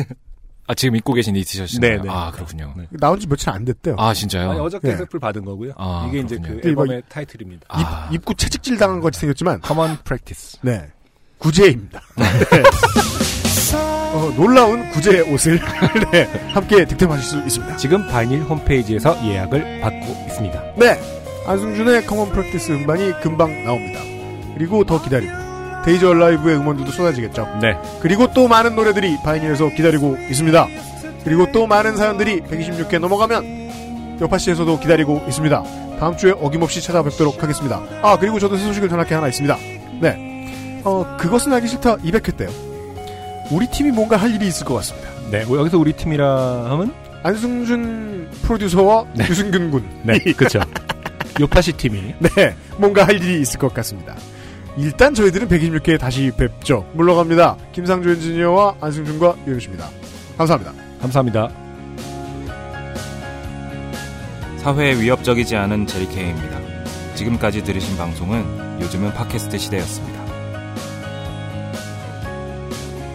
아, 0.69 0.75
지금 0.75 0.95
입고 0.95 1.13
계신 1.13 1.35
이 1.35 1.43
티셔츠. 1.43 1.81
네, 1.81 1.97
네. 1.97 2.09
아, 2.09 2.31
그렇군요. 2.31 2.73
나온 2.91 3.19
지 3.19 3.27
며칠 3.27 3.51
안 3.51 3.65
됐대요. 3.65 3.97
아, 3.99 4.15
진짜요? 4.15 4.51
아니, 4.51 4.61
어저께 4.61 4.91
네. 4.91 4.97
샘플 4.97 5.19
받은 5.19 5.45
거고요. 5.45 5.73
아, 5.77 6.07
이게 6.09 6.21
이제 6.21 6.37
그렇군요. 6.37 6.61
그 6.61 6.69
앨범의 6.69 7.03
타이틀입니다. 7.09 7.67
아. 7.69 8.09
입, 8.13 8.17
입구 8.17 8.33
채찍질 8.35 8.77
당한 8.77 9.01
것이 9.01 9.19
생겼지만. 9.19 9.61
Common 9.67 9.99
Practice. 10.05 10.61
네. 10.63 10.87
구제입니다. 11.39 12.01
네. 12.17 12.25
어, 13.77 14.33
놀라운 14.37 14.89
구제 14.91 15.21
옷을 15.21 15.61
네, 16.13 16.25
함께 16.53 16.85
득템하실 16.85 17.25
수 17.25 17.39
있습니다. 17.39 17.77
지금 17.77 18.07
바이닐 18.07 18.43
홈페이지에서 18.43 19.17
예약을 19.25 19.81
받고 19.81 20.07
있습니다. 20.29 20.63
네. 20.77 20.99
안승준의 21.47 22.07
Common 22.07 22.31
Practice 22.31 22.73
음반이 22.73 23.21
금방 23.23 23.65
나옵니다. 23.65 24.01
그리고 24.55 24.85
더 24.85 25.01
기다리고 25.01 25.33
데이지 25.85 26.05
얼라이브의 26.05 26.57
음원들도 26.57 26.91
쏟아지겠죠. 26.93 27.59
네. 27.63 27.77
그리고 28.01 28.33
또 28.33 28.49
많은 28.49 28.77
노래들이 28.77 29.17
바이닐에서 29.25 29.71
기다리고 29.71 30.17
있습니다. 30.31 30.67
그리고 31.25 31.51
또 31.53 31.67
많은 31.67 31.97
사연들이 31.97 32.41
126개 32.43 32.99
넘어가면 32.99 34.19
여파씨에서도 34.21 34.81
기다리고 34.81 35.23
있습니다. 35.27 35.63
다음 35.99 36.17
주에 36.17 36.33
어김없이 36.33 36.83
찾아뵙도록 36.83 37.43
하겠습니다. 37.43 37.83
아 38.03 38.19
그리고 38.19 38.39
저도 38.39 38.57
새 38.57 38.65
소식을 38.65 38.89
전할 38.89 39.07
게 39.07 39.15
하나 39.15 39.29
있습니다. 39.29 39.57
네. 40.01 40.83
어 40.85 41.17
그것은 41.19 41.53
알기 41.53 41.69
싫다 41.69 41.97
200회 41.97 42.37
때요. 42.37 42.68
우리 43.51 43.67
팀이 43.67 43.91
뭔가 43.91 44.17
할 44.17 44.35
일이 44.35 44.47
있을 44.47 44.67
것 44.67 44.75
같습니다. 44.75 45.09
네. 45.31 45.45
뭐 45.45 45.59
여기서 45.59 45.79
우리 45.79 45.93
팀이라 45.93 46.71
하면 46.71 46.93
안승준 47.23 48.29
프로듀서와 48.43 49.07
유승균 49.19 49.71
군. 49.71 49.85
네. 50.03 50.19
그렇죠. 50.19 50.61
요파시 51.41 51.73
팀이 51.73 52.15
네, 52.37 52.57
뭔가 52.79 53.07
할 53.07 53.17
일이 53.17 53.41
있을 53.41 53.59
것 53.59 53.73
같습니다. 53.75 54.17
일단 54.77 55.15
저희들은 55.15 55.49
126회에 55.49 55.99
다시 55.99 56.31
뵙죠. 56.37 56.89
물러갑니다. 56.95 57.57
김상조 57.73 58.11
엔지니어와 58.11 58.77
안승준과 58.81 59.37
유현수입니다. 59.47 59.89
감사합니다. 60.37 60.73
감사합니다. 61.01 61.49
사회에 64.59 65.01
위협적이지 65.01 65.57
않은 65.57 65.87
제리케이입니다. 65.87 66.59
지금까지 67.15 67.65
들으신 67.65 67.97
방송은 67.97 68.81
요즘은 68.81 69.13
팟캐스트 69.15 69.59
시대였습니다. 69.59 70.18